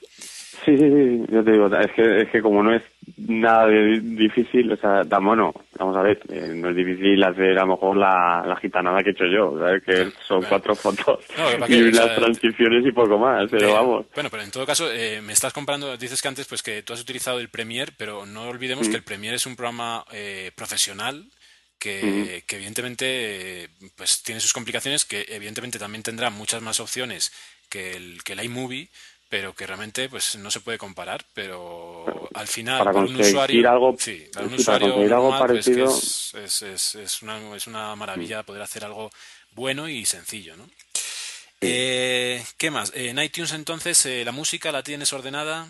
Sí, 0.64 0.78
sí, 0.78 0.89
sí, 0.89 1.26
yo 1.30 1.43
te 1.43 1.51
digo, 1.51 1.68
es 1.76 1.91
que, 1.93 2.22
es 2.22 2.30
que 2.30 2.41
como 2.41 2.64
no 2.64 2.74
es 2.74 2.84
nada 3.18 3.68
de 3.68 3.99
difícil, 3.99 4.72
o 4.72 4.78
sea, 4.78 5.03
tan 5.03 5.26
bueno, 5.26 5.53
vamos 5.82 5.98
a 5.98 6.02
ver, 6.04 6.20
eh, 6.30 6.54
no 6.54 6.70
es 6.70 6.76
difícil 6.76 7.24
hacer 7.24 7.58
a 7.58 7.66
lo 7.66 7.74
mejor 7.74 7.98
la, 7.98 8.44
la 8.46 8.56
gitanada 8.58 9.02
que 9.02 9.10
he 9.10 9.14
hecho 9.14 9.26
yo, 9.26 9.58
¿sabes? 9.58 9.84
Que 9.84 10.12
son 10.28 10.44
cuatro 10.44 10.76
fotos 10.76 11.26
y 11.68 11.92
las 11.92 12.16
transiciones 12.16 12.86
y 12.86 12.92
poco 12.92 13.18
más, 13.18 13.50
pero 13.50 13.70
eh, 13.70 13.74
vamos. 13.74 14.06
Bueno, 14.14 14.30
pero 14.30 14.44
en 14.44 14.52
todo 14.52 14.66
caso, 14.66 14.92
eh, 14.92 15.22
me 15.22 15.34
estás 15.34 15.54
comparando, 15.54 15.98
dices 15.98 16.22
que 16.22 16.28
antes 16.28 16.48
pues 16.48 16.62
que 16.62 16.84
tú 16.84 16.94
has 16.94 17.02
utilizado 17.02 17.40
el 17.40 17.50
Premiere, 17.50 17.92
pero 17.98 18.26
no 18.26 18.44
olvidemos 18.50 18.88
que 18.90 18.96
el 18.96 19.04
Premiere 19.04 19.38
es 19.38 19.46
un 19.46 19.56
programa 19.56 20.06
profesional 20.56 21.26
que, 21.80 22.44
que, 22.46 22.56
evidentemente 22.58 23.70
pues 23.96 24.22
tiene 24.22 24.40
sus 24.40 24.54
complicaciones, 24.54 25.04
que 25.04 25.26
evidentemente 25.30 25.80
también 25.80 26.04
tendrá 26.04 26.30
muchas 26.30 26.62
más 26.62 26.80
opciones 26.80 27.32
que 27.70 27.94
el, 27.94 28.24
que 28.24 28.34
el 28.34 28.44
iMovie, 28.44 28.90
pero 29.32 29.54
que 29.54 29.66
realmente 29.66 30.10
pues 30.10 30.38
no 30.38 30.52
se 30.52 30.60
puede 30.60 30.78
comparar, 30.78 31.22
pero 31.34 32.04
al 32.34 32.48
final 32.48 32.80
para, 32.80 32.92
para 32.92 33.06
un 33.06 33.16
usuario, 33.16 33.72
algo, 33.72 33.96
sí, 33.98 34.26
para 34.34 34.46
un 34.46 34.56
usuario 34.56 34.90
para 34.90 35.00
normal, 35.00 35.14
algo 35.14 35.40
parecido, 35.40 35.86
pues 35.86 36.34
es, 36.34 36.62
es, 36.64 36.96
es, 36.96 37.22
una, 37.24 37.56
es 37.56 37.66
una 37.66 37.96
maravilla 37.96 38.44
poder 38.44 38.62
hacer 38.62 38.84
algo 38.84 39.10
bueno 39.56 39.88
y 39.88 40.04
sencillo, 40.04 40.58
¿no? 40.58 40.66
Eh, 41.62 42.42
¿Qué 42.58 42.72
más? 42.72 42.92
En 42.94 43.20
iTunes 43.20 43.54
entonces, 43.54 44.06
eh, 44.06 44.26
¿la 44.26 44.34
música 44.34 44.70
la 44.70 44.84
tienes 44.84 45.14
ordenada? 45.14 45.66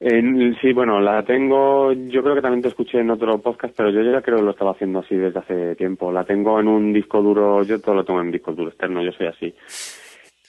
Eh, 0.00 0.54
sí, 0.60 0.72
bueno, 0.72 1.00
la 1.00 1.22
tengo, 1.22 1.92
yo 1.92 2.20
creo 2.20 2.34
que 2.34 2.42
también 2.42 2.62
te 2.62 2.68
escuché 2.68 2.98
en 2.98 3.10
otro 3.10 3.38
podcast, 3.38 3.74
pero 3.76 3.90
yo 3.90 4.02
ya 4.02 4.22
creo 4.22 4.38
que 4.38 4.44
lo 4.44 4.50
estaba 4.50 4.72
haciendo 4.72 4.98
así 4.98 5.14
desde 5.14 5.38
hace 5.38 5.76
tiempo. 5.76 6.10
La 6.10 6.24
tengo 6.24 6.58
en 6.58 6.66
un 6.66 6.92
disco 6.92 7.22
duro, 7.22 7.62
yo 7.62 7.80
todo 7.80 7.94
lo 7.94 8.04
tengo 8.04 8.18
en 8.18 8.26
un 8.26 8.32
disco 8.32 8.50
duro 8.50 8.70
externo, 8.70 9.04
yo 9.04 9.12
soy 9.12 9.28
así. 9.28 9.54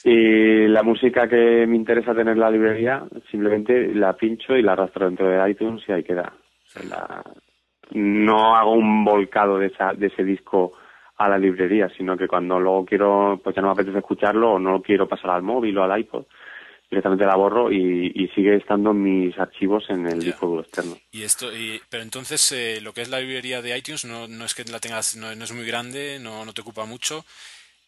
Y 0.04 0.68
la 0.68 0.82
música 0.84 1.28
que 1.28 1.66
me 1.68 1.76
interesa 1.76 2.16
tener 2.16 2.34
en 2.34 2.40
la 2.40 2.50
librería, 2.50 3.04
simplemente 3.30 3.94
la 3.94 4.14
pincho 4.14 4.56
y 4.56 4.64
la 4.64 4.74
arrastro 4.74 5.06
dentro 5.06 5.28
de 5.30 5.50
iTunes 5.50 5.84
y 5.88 5.92
ahí 5.92 6.04
queda. 6.04 6.34
La... 6.90 7.24
No 7.92 8.56
hago 8.56 8.74
un 8.74 9.04
volcado 9.04 9.60
de, 9.60 9.68
esa, 9.68 9.94
de 9.94 10.08
ese 10.08 10.24
disco 10.24 10.74
a 11.18 11.30
la 11.30 11.38
librería, 11.38 11.88
sino 11.96 12.18
que 12.18 12.28
cuando 12.28 12.60
luego 12.60 12.86
quiero, 12.86 13.40
pues 13.44 13.56
ya 13.56 13.62
no 13.62 13.68
me 13.68 13.74
apetece 13.74 14.00
escucharlo 14.00 14.54
o 14.54 14.60
no 14.60 14.72
lo 14.72 14.82
quiero 14.82 15.08
pasar 15.08 15.32
al 15.32 15.44
móvil 15.44 15.78
o 15.78 15.84
al 15.84 16.00
iPod, 16.00 16.26
directamente 16.90 17.26
la 17.26 17.36
borro 17.36 17.72
y, 17.72 18.12
y 18.16 18.28
sigue 18.30 18.56
estando 18.56 18.94
mis 18.94 19.38
archivos 19.38 19.88
en 19.90 20.08
el 20.08 20.20
disco 20.20 20.48
duro 20.48 20.62
externo. 20.62 20.96
Y 21.12 21.24
esto, 21.24 21.56
y, 21.56 21.80
pero 21.90 22.02
entonces 22.02 22.52
eh, 22.54 22.80
lo 22.82 22.94
que 22.94 23.02
es 23.02 23.10
la 23.10 23.20
librería 23.20 23.62
de 23.62 23.78
iTunes 23.78 24.06
no, 24.06 24.28
no 24.28 24.46
es 24.46 24.56
que 24.56 24.64
la 24.64 24.80
tengas, 24.80 25.16
no, 25.16 25.36
no 25.36 25.44
es 25.44 25.54
muy 25.54 25.66
grande, 25.66 26.18
no, 26.20 26.44
no 26.44 26.54
te 26.54 26.62
ocupa 26.62 26.86
mucho. 26.86 27.24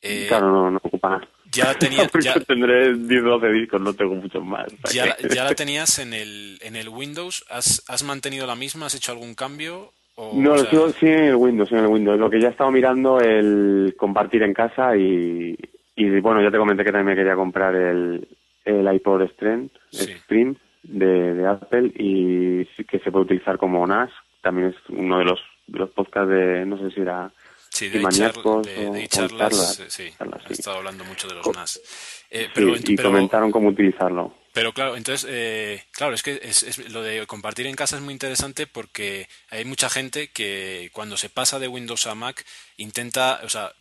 Eh, 0.01 0.25
claro, 0.27 0.51
no, 0.51 0.69
no 0.69 0.81
ocupa 0.83 1.09
nada. 1.09 1.27
Ya 1.53 1.65
la 1.65 1.73
tenía, 1.79 2.09
ya, 2.21 2.33
tendré 2.41 2.93
10 2.95 3.23
12 3.23 3.47
discos, 3.49 3.81
no 3.81 3.93
tengo 3.93 4.15
muchos 4.15 4.43
más. 4.43 4.65
ya, 4.93 5.15
ya 5.33 5.43
la 5.43 5.53
tenías 5.55 5.99
en 5.99 6.13
el, 6.13 6.57
en 6.61 6.75
el 6.75 6.89
Windows, 6.89 7.45
¿Has, 7.49 7.83
¿has 7.87 8.03
mantenido 8.03 8.45
la 8.47 8.55
misma? 8.55 8.87
¿Has 8.87 8.95
hecho 8.95 9.11
algún 9.11 9.35
cambio? 9.35 9.91
O, 10.15 10.33
No, 10.35 10.51
o 10.51 10.55
lo 10.55 10.61
sea, 10.61 10.69
sigo 10.69 10.89
sí 10.91 11.07
en 11.07 11.23
el 11.25 11.35
Windows, 11.35 11.71
en 11.71 11.79
el 11.79 11.87
Windows. 11.87 12.19
Lo 12.19 12.29
que 12.29 12.39
ya 12.39 12.49
he 12.49 12.51
estado 12.51 12.69
mirando 12.71 13.19
el 13.19 13.95
compartir 13.97 14.43
en 14.43 14.53
casa 14.53 14.95
y, 14.95 15.57
y 15.95 16.19
bueno, 16.19 16.41
ya 16.43 16.51
te 16.51 16.57
comenté 16.57 16.83
que 16.83 16.91
también 16.91 17.07
me 17.07 17.15
quería 17.15 17.35
comprar 17.35 17.73
el, 17.75 18.27
el 18.65 18.93
iPod 18.95 19.27
Stream, 19.33 19.69
Sí. 19.89 20.13
Stream 20.23 20.55
de, 20.83 21.33
de 21.33 21.47
Apple 21.47 21.91
y 21.95 22.65
que 22.83 22.99
se 22.99 23.11
puede 23.11 23.25
utilizar 23.25 23.57
como 23.57 23.85
NAS. 23.87 24.11
También 24.41 24.67
es 24.69 24.75
uno 24.89 25.17
de 25.19 25.25
los, 25.25 25.39
de 25.67 25.79
los 25.79 25.89
podcasts 25.91 26.29
de, 26.29 26.65
no 26.65 26.77
sé 26.77 26.91
si 26.91 27.01
era 27.01 27.31
Sí, 27.73 27.89
de 27.89 27.99
maníacos 28.01 28.65
de, 28.67 29.07
charlas, 29.07 29.49
charlas, 29.51 29.79
eh, 29.79 29.85
sí, 29.89 30.13
charlas, 30.17 30.43
he 30.47 30.53
estado 30.53 30.77
hablando 30.77 31.03
mucho 31.05 31.27
de 31.27 31.33
los 31.33 31.43
Co- 31.43 31.53
NAS. 31.53 31.81
Eh, 32.29 32.43
sí, 32.45 32.51
pero, 32.53 32.75
y 32.77 32.95
pero- 32.95 33.09
comentaron 33.09 33.51
cómo 33.51 33.69
utilizarlo. 33.69 34.37
Pero 34.53 34.71
claro, 34.73 34.95
entonces, 34.95 35.27
eh, 35.27 35.83
claro, 35.91 36.13
es 36.13 36.21
que 36.21 36.39
es, 36.43 36.61
es- 36.61 36.77
lo 36.91 37.01
de 37.01 37.25
compartir 37.25 37.65
en 37.65 37.75
casa 37.75 37.95
es 37.95 38.03
muy 38.03 38.13
interesante 38.13 38.67
porque 38.67 39.27
hay 39.49 39.65
mucha 39.65 39.89
gente 39.89 40.29
que 40.29 40.91
cuando 40.93 41.17
se 41.17 41.29
pasa 41.29 41.57
de 41.57 41.67
Windows 41.67 42.05
a 42.05 42.13
Mac 42.13 42.45
intenta, 42.77 43.41
o 43.43 43.49
sea, 43.49 43.73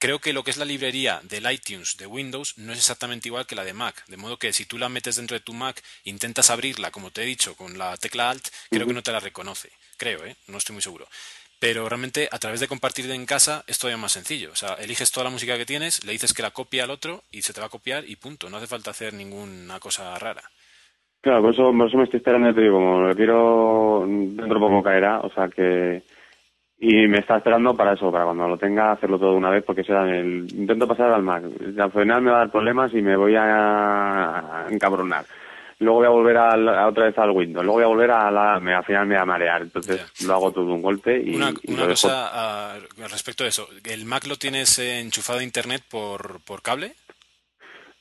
creo 0.00 0.18
que 0.18 0.32
lo 0.32 0.42
que 0.42 0.50
es 0.50 0.56
la 0.56 0.64
librería 0.64 1.20
del 1.22 1.48
iTunes 1.52 1.96
de 1.98 2.06
Windows 2.06 2.58
no 2.58 2.72
es 2.72 2.78
exactamente 2.80 3.28
igual 3.28 3.46
que 3.46 3.54
la 3.54 3.62
de 3.64 3.74
Mac. 3.74 4.04
De 4.08 4.16
modo 4.16 4.38
que 4.38 4.52
si 4.52 4.64
tú 4.64 4.76
la 4.78 4.88
metes 4.88 5.14
dentro 5.14 5.36
de 5.36 5.44
tu 5.44 5.52
Mac, 5.52 5.80
intentas 6.02 6.50
abrirla, 6.50 6.90
como 6.90 7.12
te 7.12 7.22
he 7.22 7.26
dicho, 7.26 7.54
con 7.54 7.78
la 7.78 7.96
tecla 7.96 8.30
Alt, 8.30 8.48
creo 8.70 8.88
que 8.88 8.92
no 8.94 9.04
te 9.04 9.12
la 9.12 9.20
reconoce. 9.20 9.70
Creo, 9.96 10.24
¿eh? 10.24 10.34
No 10.48 10.58
estoy 10.58 10.72
muy 10.72 10.82
seguro. 10.82 11.06
Pero 11.60 11.86
realmente 11.88 12.28
a 12.32 12.38
través 12.38 12.58
de 12.58 12.68
compartir 12.68 13.08
en 13.10 13.26
casa 13.26 13.64
es 13.66 13.78
todavía 13.78 14.00
más 14.00 14.12
sencillo. 14.12 14.50
O 14.50 14.56
sea, 14.56 14.74
eliges 14.80 15.12
toda 15.12 15.24
la 15.24 15.30
música 15.30 15.58
que 15.58 15.66
tienes, 15.66 16.02
le 16.04 16.12
dices 16.12 16.32
que 16.32 16.42
la 16.42 16.52
copie 16.52 16.80
al 16.80 16.90
otro 16.90 17.22
y 17.30 17.42
se 17.42 17.52
te 17.52 17.60
va 17.60 17.66
a 17.66 17.70
copiar 17.70 18.02
y 18.08 18.16
punto. 18.16 18.48
No 18.48 18.56
hace 18.56 18.66
falta 18.66 18.90
hacer 18.90 19.12
ninguna 19.12 19.78
cosa 19.78 20.18
rara. 20.18 20.42
Claro, 21.20 21.42
por 21.42 21.52
eso, 21.52 21.70
por 21.76 21.86
eso 21.86 21.98
me 21.98 22.04
estoy 22.04 22.16
esperando, 22.16 22.54
te 22.54 22.62
digo, 22.62 22.76
como 22.76 23.02
lo 23.02 23.14
quiero, 23.14 24.04
dentro 24.06 24.54
de 24.54 24.60
poco 24.60 24.82
caerá, 24.82 25.20
o 25.20 25.30
sea 25.30 25.48
que... 25.48 26.02
Y 26.82 27.06
me 27.08 27.18
está 27.18 27.36
esperando 27.36 27.76
para 27.76 27.92
eso, 27.92 28.10
para 28.10 28.24
cuando 28.24 28.48
lo 28.48 28.56
tenga, 28.56 28.92
hacerlo 28.92 29.18
todo 29.18 29.32
de 29.32 29.36
una 29.36 29.50
vez, 29.50 29.62
porque 29.62 29.84
será 29.84 30.08
el... 30.08 30.48
Intento 30.50 30.88
pasar 30.88 31.12
al 31.12 31.22
Mac. 31.22 31.44
Al 31.78 31.92
final 31.92 32.22
me 32.22 32.30
va 32.30 32.36
a 32.36 32.40
dar 32.40 32.50
problemas 32.50 32.90
y 32.94 33.02
me 33.02 33.18
voy 33.18 33.34
a 33.36 34.64
encabronar. 34.70 35.26
Luego 35.80 35.96
voy 35.98 36.06
a 36.06 36.10
volver 36.10 36.36
a, 36.36 36.56
la- 36.56 36.82
a 36.82 36.88
otra 36.88 37.06
vez 37.06 37.18
al 37.18 37.30
Windows. 37.30 37.64
Luego 37.64 37.74
voy 37.78 37.84
a 37.84 37.88
volver 37.88 38.10
a 38.10 38.30
la... 38.30 38.60
Me, 38.60 38.74
al 38.74 38.84
final 38.84 39.06
me 39.06 39.16
va 39.16 39.22
a 39.22 39.26
marear. 39.26 39.62
Entonces 39.62 40.00
lo 40.24 40.34
hago 40.34 40.52
todo 40.52 40.66
de 40.66 40.72
un 40.72 40.82
golpe 40.82 41.20
y, 41.24 41.34
Una, 41.34 41.50
y 41.62 41.72
una 41.72 41.82
lo 41.82 41.88
dejo. 41.88 42.02
cosa 42.02 42.30
ah, 42.32 42.78
respecto 43.08 43.44
a 43.44 43.48
eso. 43.48 43.66
¿El 43.84 44.04
Mac 44.04 44.26
lo 44.26 44.36
tienes 44.36 44.78
eh, 44.78 45.00
enchufado 45.00 45.38
a 45.38 45.42
Internet 45.42 45.82
por, 45.90 46.40
por 46.42 46.60
cable? 46.62 46.94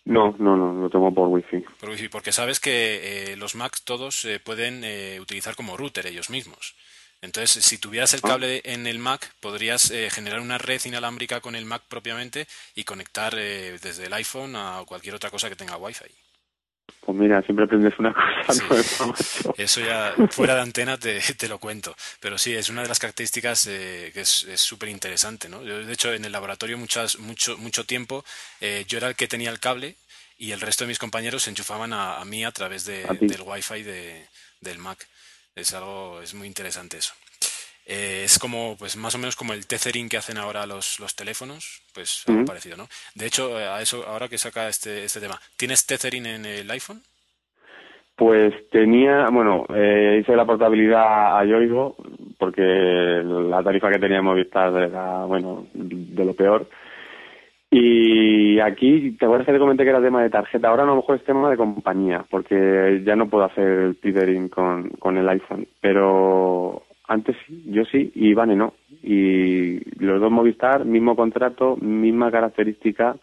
No, 0.06 0.36
no, 0.40 0.58
no, 0.58 0.74
lo 0.74 0.90
tengo 0.90 1.14
por 1.14 1.28
wifi. 1.28 1.64
Por 1.80 1.90
Wi-Fi? 1.90 2.10
Porque 2.10 2.32
sabes 2.32 2.60
que 2.60 3.32
eh, 3.34 3.38
los 3.38 3.54
Macs 3.56 3.84
todos 3.84 4.26
eh, 4.26 4.40
pueden 4.40 4.82
eh, 4.84 5.20
utilizar 5.22 5.56
como 5.56 5.78
router 5.78 6.08
ellos 6.08 6.30
mismos. 6.30 6.74
Entonces, 7.22 7.64
si 7.64 7.78
tuvieras 7.78 8.14
el 8.14 8.22
Ah. 8.24 8.28
cable 8.30 8.62
en 8.66 8.88
el 8.88 8.98
Mac, 8.98 9.34
podrías 9.40 9.92
eh, 9.92 10.10
generar 10.10 10.40
una 10.40 10.58
red 10.58 10.82
inalámbrica 10.86 11.42
con 11.42 11.56
el 11.56 11.66
Mac 11.66 11.84
propiamente 11.88 12.48
y 12.76 12.86
conectar 12.86 13.36
eh, 13.38 13.78
desde 13.82 14.06
el 14.08 14.14
iPhone 14.14 14.56
a 14.56 14.82
cualquier 14.88 15.16
otra 15.16 15.30
cosa 15.30 15.48
que 15.50 15.56
tenga 15.56 15.78
Wi-Fi. 15.78 16.06
Pues 17.02 17.18
mira, 17.18 17.42
siempre 17.42 17.66
aprendes 17.66 17.98
una 18.00 18.14
cosa 18.14 18.64
nueva, 18.70 19.16
Eso 19.58 19.82
ya, 19.82 20.14
fuera 20.30 20.56
de 20.56 20.62
antena 20.62 20.98
te, 20.98 21.20
te, 21.20 21.48
lo 21.48 21.60
cuento. 21.60 21.96
Pero 22.20 22.38
sí, 22.38 22.54
es 22.54 22.70
una 22.70 22.82
de 22.82 22.88
las 22.88 23.00
características 23.00 23.68
eh, 23.68 24.12
que 24.14 24.22
es 24.22 24.46
súper 24.56 24.90
interesante, 24.90 25.50
¿no? 25.50 25.64
Yo, 25.64 25.84
de 25.86 25.94
hecho, 25.94 26.14
en 26.14 26.26
el 26.26 26.32
laboratorio 26.32 26.78
muchas, 26.78 27.20
mucho, 27.20 27.58
mucho 27.58 27.86
tiempo 27.86 28.24
eh, 28.62 28.86
yo 28.88 28.98
era 28.98 29.08
el 29.08 29.16
que 29.16 29.28
tenía 29.28 29.50
el 29.50 29.60
cable 29.60 29.96
y 30.38 30.52
el 30.52 30.62
resto 30.62 30.84
de 30.84 30.90
mis 30.90 31.00
compañeros 31.00 31.44
se 31.44 31.50
enchufaban 31.50 31.92
a, 31.94 32.24
mí 32.26 32.44
a 32.44 32.52
través 32.52 32.86
de, 32.86 33.04
del 33.22 33.42
wifi 33.42 33.84
de, 33.84 34.28
del 34.62 34.78
Mac. 34.78 35.06
Es 35.56 35.74
algo, 35.74 36.22
es 36.22 36.34
muy 36.34 36.48
interesante 36.48 36.98
eso. 36.98 37.14
Eh, 37.92 38.22
es 38.26 38.38
como, 38.38 38.76
pues 38.78 38.96
más 38.98 39.16
o 39.16 39.18
menos 39.18 39.36
como 39.36 39.54
el 39.54 39.66
tethering 39.66 40.10
que 40.10 40.18
hacen 40.18 40.38
ahora 40.38 40.68
los, 40.68 41.00
los 41.00 41.16
teléfonos, 41.16 41.82
pues 41.92 42.24
algo 42.28 42.46
parecido, 42.46 42.78
¿no? 42.78 42.88
De 43.16 43.26
hecho, 43.26 43.60
eh, 43.60 43.66
a 43.66 43.82
eso, 43.82 44.06
ahora 44.08 44.28
que 44.28 44.38
saca 44.38 44.70
este, 44.70 45.06
este 45.06 45.20
tema, 45.20 45.40
¿tienes 45.58 45.88
tethering 45.88 46.28
en 46.28 46.46
el 46.46 46.70
iPhone? 46.70 47.02
Pues 48.16 48.54
tenía, 48.70 49.30
bueno, 49.32 49.66
eh, 49.74 50.20
hice 50.22 50.36
la 50.36 50.46
portabilidad 50.46 51.40
a 51.40 51.44
Yoigo 51.46 51.96
porque 52.38 52.62
la 52.62 53.64
tarifa 53.64 53.90
que 53.90 53.98
tenía 53.98 54.22
Movistar 54.22 54.72
era, 54.76 55.26
bueno, 55.26 55.66
de 55.74 56.26
lo 56.26 56.36
peor. 56.36 56.70
Y 57.72 58.60
aquí, 58.60 59.18
¿te 59.18 59.26
acuerdas 59.26 59.48
que 59.48 59.54
te 59.54 59.60
comenté 59.60 59.84
que 59.84 59.90
era 59.90 60.02
tema 60.02 60.22
de 60.22 60.30
tarjeta? 60.30 60.68
Ahora 60.68 60.84
a 60.84 60.88
lo 60.88 60.98
mejor 60.98 61.16
es 61.16 61.24
tema 61.24 61.50
de 61.50 61.58
compañía, 61.58 62.24
porque 62.30 63.02
ya 63.04 63.16
no 63.16 63.30
puedo 63.30 63.46
hacer 63.46 63.68
el 63.68 64.00
tethering 64.00 64.50
con, 64.50 64.90
con 64.92 65.18
el 65.18 65.28
iPhone. 65.28 65.68
Pero 65.82 66.84
antes 67.10 67.36
sí, 67.48 67.64
yo 67.66 67.84
sí, 67.86 68.12
y 68.14 68.30
Ivane 68.30 68.56
no. 68.56 68.76
Y 69.02 69.80
los 70.00 70.22
dos 70.22 70.32
Movistar, 70.32 70.86
mismo 70.86 71.16
contrato, 71.16 71.76
misma 71.78 72.32
característica. 72.32 73.18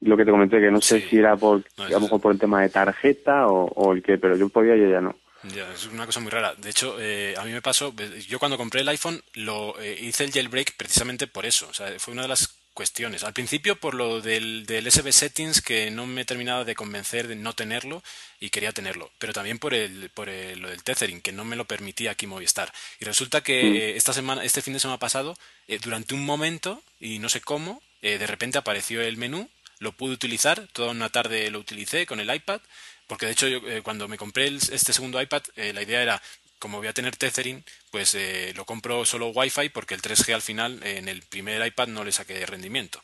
Lo 0.00 0.16
que 0.16 0.24
te 0.24 0.30
comenté, 0.30 0.58
que 0.58 0.70
no 0.70 0.80
sé 0.80 1.02
si 1.02 1.18
era 1.18 1.36
por, 1.36 1.62
a 1.76 1.90
lo 1.90 2.00
mejor 2.00 2.20
por 2.22 2.32
el 2.32 2.38
tema 2.38 2.62
de 2.62 2.70
tarjeta 2.70 3.46
o, 3.48 3.92
el 3.92 4.02
qué, 4.02 4.16
pero 4.16 4.36
yo 4.36 4.48
podía 4.48 4.74
y 4.74 4.84
ella 4.84 5.02
no. 5.02 5.14
Ya, 5.54 5.70
es 5.70 5.86
una 5.88 6.06
cosa 6.06 6.20
muy 6.20 6.30
rara. 6.30 6.54
De 6.54 6.70
hecho, 6.70 6.96
eh, 6.98 7.34
a 7.38 7.44
mí 7.44 7.52
me 7.52 7.60
pasó, 7.60 7.94
yo 8.26 8.38
cuando 8.38 8.56
compré 8.56 8.80
el 8.80 8.88
iPhone 8.88 9.20
lo 9.34 9.78
eh, 9.78 9.98
hice 10.00 10.24
el 10.24 10.32
jailbreak 10.32 10.78
precisamente 10.78 11.26
por 11.26 11.44
eso. 11.44 11.68
O 11.68 11.74
sea, 11.74 11.88
fue 11.98 12.14
una 12.14 12.22
de 12.22 12.28
las 12.28 12.59
cuestiones. 12.80 13.24
Al 13.24 13.34
principio 13.34 13.76
por 13.76 13.92
lo 13.92 14.22
del, 14.22 14.64
del 14.64 14.90
SB 14.90 15.12
Settings 15.12 15.60
que 15.60 15.90
no 15.90 16.06
me 16.06 16.24
terminaba 16.24 16.64
de 16.64 16.74
convencer 16.74 17.28
de 17.28 17.36
no 17.36 17.52
tenerlo 17.52 18.02
y 18.40 18.48
quería 18.48 18.72
tenerlo, 18.72 19.10
pero 19.18 19.34
también 19.34 19.58
por 19.58 19.74
el 19.74 20.08
por 20.14 20.30
el, 20.30 20.60
lo 20.60 20.70
del 20.70 20.82
tethering 20.82 21.20
que 21.20 21.30
no 21.30 21.44
me 21.44 21.56
lo 21.56 21.66
permitía 21.66 22.12
aquí 22.12 22.26
Movistar. 22.26 22.72
Y 22.98 23.04
resulta 23.04 23.42
que 23.42 23.64
mm. 23.64 23.76
eh, 23.76 23.96
esta 23.96 24.14
semana 24.14 24.44
este 24.44 24.62
fin 24.62 24.72
de 24.72 24.80
semana 24.80 24.98
pasado 24.98 25.36
eh, 25.68 25.78
durante 25.78 26.14
un 26.14 26.24
momento 26.24 26.82
y 26.98 27.18
no 27.18 27.28
sé 27.28 27.42
cómo 27.42 27.82
eh, 28.00 28.16
de 28.16 28.26
repente 28.26 28.56
apareció 28.56 29.02
el 29.02 29.18
menú, 29.18 29.50
lo 29.78 29.92
pude 29.92 30.14
utilizar, 30.14 30.66
toda 30.72 30.92
una 30.92 31.10
tarde 31.10 31.50
lo 31.50 31.58
utilicé 31.58 32.06
con 32.06 32.18
el 32.18 32.34
iPad 32.34 32.62
porque 33.08 33.26
de 33.26 33.32
hecho 33.32 33.46
yo, 33.46 33.60
cuando 33.82 34.08
me 34.08 34.16
compré 34.16 34.46
este 34.46 34.94
segundo 34.94 35.20
iPad 35.20 35.42
la 35.56 35.82
idea 35.82 36.00
era 36.00 36.22
como 36.60 36.78
voy 36.78 36.86
a 36.86 36.92
tener 36.92 37.16
tethering, 37.16 37.64
pues 37.90 38.14
eh, 38.14 38.52
lo 38.54 38.64
compro 38.64 39.04
solo 39.04 39.30
Wi-Fi 39.30 39.70
porque 39.70 39.94
el 39.94 40.02
3G 40.02 40.32
al 40.34 40.42
final 40.42 40.80
en 40.84 41.08
el 41.08 41.22
primer 41.22 41.66
iPad 41.66 41.88
no 41.88 42.04
le 42.04 42.12
saqué 42.12 42.46
rendimiento. 42.46 43.00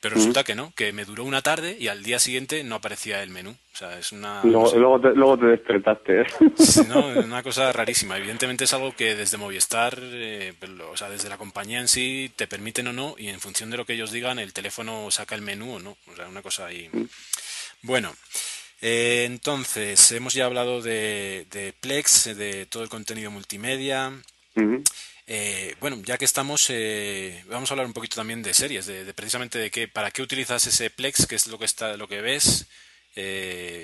Pero 0.00 0.16
resulta 0.16 0.44
que 0.44 0.54
no, 0.54 0.72
que 0.76 0.92
me 0.92 1.06
duró 1.06 1.24
una 1.24 1.40
tarde 1.40 1.76
y 1.80 1.88
al 1.88 2.02
día 2.02 2.18
siguiente 2.18 2.62
no 2.62 2.76
aparecía 2.76 3.22
el 3.22 3.30
menú. 3.30 3.50
O 3.50 3.76
sea, 3.76 3.98
es 3.98 4.12
una... 4.12 4.42
Luego, 4.44 5.00
te, 5.00 5.08
luego 5.14 5.38
te 5.38 5.46
despertaste. 5.46 6.20
¿eh? 6.20 6.26
no, 6.88 7.12
es 7.12 7.16
una 7.24 7.42
cosa 7.42 7.72
rarísima. 7.72 8.18
Evidentemente 8.18 8.64
es 8.64 8.74
algo 8.74 8.94
que 8.94 9.14
desde 9.14 9.38
Movistar, 9.38 9.98
eh, 10.00 10.52
o 10.92 10.96
sea, 10.96 11.08
desde 11.08 11.30
la 11.30 11.38
compañía 11.38 11.80
en 11.80 11.88
sí, 11.88 12.30
te 12.36 12.46
permiten 12.46 12.88
o 12.88 12.92
no 12.92 13.14
y 13.18 13.28
en 13.28 13.40
función 13.40 13.70
de 13.70 13.78
lo 13.78 13.86
que 13.86 13.94
ellos 13.94 14.12
digan, 14.12 14.38
el 14.38 14.52
teléfono 14.52 15.10
saca 15.10 15.34
el 15.34 15.42
menú 15.42 15.76
o 15.76 15.78
no. 15.80 15.96
O 16.12 16.14
sea, 16.14 16.28
una 16.28 16.42
cosa 16.42 16.66
ahí... 16.66 16.90
Bueno, 17.82 18.12
eh, 18.80 19.24
entonces, 19.24 20.12
hemos 20.12 20.34
ya 20.34 20.44
hablado 20.44 20.82
de, 20.82 21.74
Plex, 21.80 22.36
de 22.36 22.66
todo 22.66 22.82
el 22.82 22.88
contenido 22.88 23.30
multimedia. 23.30 24.12
Eh, 25.28 25.74
bueno, 25.80 26.00
ya 26.04 26.18
que 26.18 26.24
estamos, 26.24 26.66
eh, 26.68 27.42
vamos 27.48 27.70
a 27.70 27.74
hablar 27.74 27.86
un 27.86 27.92
poquito 27.92 28.16
también 28.16 28.42
de 28.42 28.54
series, 28.54 28.86
de, 28.86 29.12
precisamente 29.12 29.58
de 29.58 29.70
qué, 29.70 29.88
para 29.88 30.10
qué 30.10 30.22
utilizas 30.22 30.66
ese 30.66 30.90
Plex, 30.90 31.26
qué 31.26 31.34
es 31.34 31.46
lo 31.48 31.58
que 31.58 31.64
está, 31.64 31.96
lo 31.96 32.06
que 32.06 32.20
ves. 32.20 32.66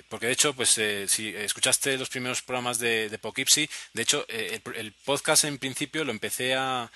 porque 0.09 0.26
de 0.26 0.32
hecho, 0.32 0.55
pues 0.55 0.78
si 1.09 1.28
escuchaste 1.34 1.97
los 1.97 2.11
primeros 2.11 2.43
programas 2.43 2.78
de, 2.78 3.09
de 3.09 3.18
de 3.95 4.03
hecho, 4.03 4.26
el, 4.28 4.93
podcast 5.05 5.45
en 5.45 5.59
principio 5.59 6.05
lo 6.05 6.12
empecé 6.12 6.55
a, 6.55 6.90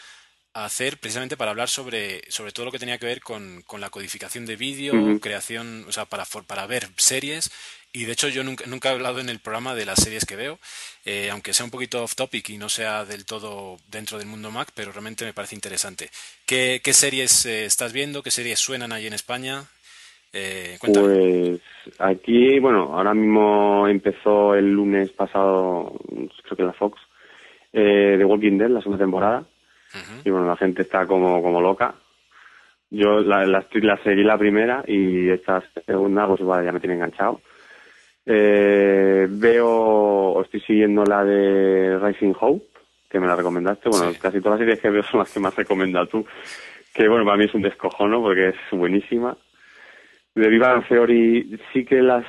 hacer 0.52 0.98
precisamente 0.98 1.36
para 1.36 1.50
hablar 1.50 1.68
sobre, 1.68 2.22
sobre 2.30 2.50
todo 2.50 2.64
lo 2.64 2.72
que 2.72 2.78
tenía 2.78 2.96
que 2.96 3.04
ver 3.04 3.20
con, 3.20 3.60
con 3.66 3.78
la 3.78 3.90
codificación 3.90 4.46
de 4.46 4.56
vídeo, 4.56 5.20
creación, 5.20 5.84
o 5.86 5.92
sea, 5.92 6.06
para, 6.06 6.24
para 6.24 6.66
ver 6.66 6.88
series 6.96 7.50
y 7.92 8.04
de 8.04 8.12
hecho 8.12 8.28
yo 8.28 8.44
nunca, 8.44 8.64
nunca 8.66 8.90
he 8.90 8.92
hablado 8.92 9.20
en 9.20 9.28
el 9.28 9.40
programa 9.40 9.74
de 9.74 9.86
las 9.86 10.02
series 10.02 10.24
que 10.24 10.36
veo, 10.36 10.58
eh, 11.04 11.30
aunque 11.30 11.54
sea 11.54 11.64
un 11.64 11.70
poquito 11.70 12.02
off 12.02 12.14
topic 12.14 12.50
y 12.50 12.58
no 12.58 12.68
sea 12.68 13.04
del 13.04 13.24
todo 13.24 13.78
dentro 13.88 14.18
del 14.18 14.26
mundo 14.26 14.50
Mac, 14.50 14.68
pero 14.74 14.92
realmente 14.92 15.24
me 15.24 15.32
parece 15.32 15.54
interesante. 15.54 16.10
¿Qué, 16.46 16.80
qué 16.82 16.92
series 16.92 17.46
eh, 17.46 17.64
estás 17.64 17.92
viendo? 17.92 18.22
¿Qué 18.22 18.30
series 18.30 18.58
suenan 18.58 18.92
ahí 18.92 19.06
en 19.06 19.14
España? 19.14 19.64
Eh, 20.32 20.76
pues 20.80 21.60
aquí, 21.98 22.58
bueno, 22.58 22.90
ahora 22.92 23.14
mismo 23.14 23.88
empezó 23.88 24.54
el 24.54 24.70
lunes 24.70 25.10
pasado, 25.12 25.98
creo 26.42 26.56
que 26.56 26.62
la 26.62 26.72
Fox, 26.74 27.00
eh, 27.72 28.16
The 28.18 28.24
Walking 28.24 28.58
Dead, 28.58 28.68
la 28.68 28.80
segunda 28.80 29.02
temporada. 29.02 29.44
Y 30.24 30.30
bueno, 30.30 30.46
la 30.46 30.56
gente 30.56 30.82
está 30.82 31.06
como, 31.06 31.40
como 31.40 31.58
loca. 31.58 31.94
Yo 32.90 33.20
la, 33.20 33.46
la, 33.46 33.66
la 33.72 34.02
seguí 34.02 34.22
la 34.22 34.36
primera 34.36 34.84
y 34.86 35.30
esta 35.30 35.62
segunda, 35.86 36.26
pues 36.26 36.40
igual 36.40 36.66
ya 36.66 36.72
me 36.72 36.80
tiene 36.80 36.96
enganchado. 36.96 37.40
Eh, 38.26 39.28
veo, 39.30 40.42
estoy 40.42 40.60
siguiendo 40.60 41.04
la 41.04 41.24
de 41.24 41.96
Rising 42.00 42.34
Hope, 42.40 42.66
que 43.08 43.20
me 43.20 43.28
la 43.28 43.36
recomendaste. 43.36 43.88
Bueno, 43.88 44.12
casi 44.20 44.40
todas 44.40 44.58
las 44.58 44.66
series 44.66 44.80
que 44.80 44.90
veo 44.90 45.02
son 45.04 45.20
las 45.20 45.32
que 45.32 45.40
más 45.40 45.54
recomendas 45.54 46.08
tú. 46.08 46.26
Que 46.92 47.08
bueno, 47.08 47.24
para 47.24 47.36
mí 47.36 47.44
es 47.44 47.54
un 47.54 47.62
descojono 47.62 48.20
porque 48.20 48.48
es 48.48 48.56
buenísima. 48.72 49.36
De 50.34 50.48
Viva 50.48 50.84
Theory 50.86 51.58
sí 51.72 51.84
que 51.86 52.02
las 52.02 52.26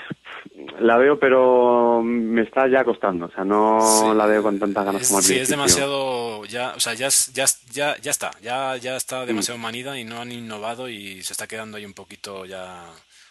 la 0.80 0.98
veo, 0.98 1.20
pero 1.20 2.02
me 2.02 2.44
está 2.44 2.68
ya 2.68 2.86
costando. 2.86 3.26
O 3.26 3.32
sea, 3.32 3.44
no 3.44 4.14
la 4.14 4.26
veo 4.28 4.44
con 4.44 4.60
tantas 4.60 4.86
ganas 4.86 5.08
como 5.08 5.18
al 5.18 5.24
Sí, 5.24 5.38
es 5.38 5.50
demasiado. 5.50 6.46
Ya, 6.46 6.74
o 6.76 6.80
sea, 6.80 6.94
ya, 6.94 7.10
ya, 7.34 7.46
ya, 7.72 7.98
ya 7.98 8.12
está. 8.12 8.32
Ya, 8.42 8.78
ya 8.78 8.96
está 8.96 9.26
demasiado 9.26 9.58
manida 9.58 10.00
y 10.00 10.06
no 10.06 10.22
han 10.22 10.32
innovado 10.32 10.88
y 10.88 11.22
se 11.24 11.34
está 11.34 11.48
quedando 11.48 11.78
ahí 11.78 11.86
un 11.86 11.94
poquito 11.94 12.46
ya 12.46 12.86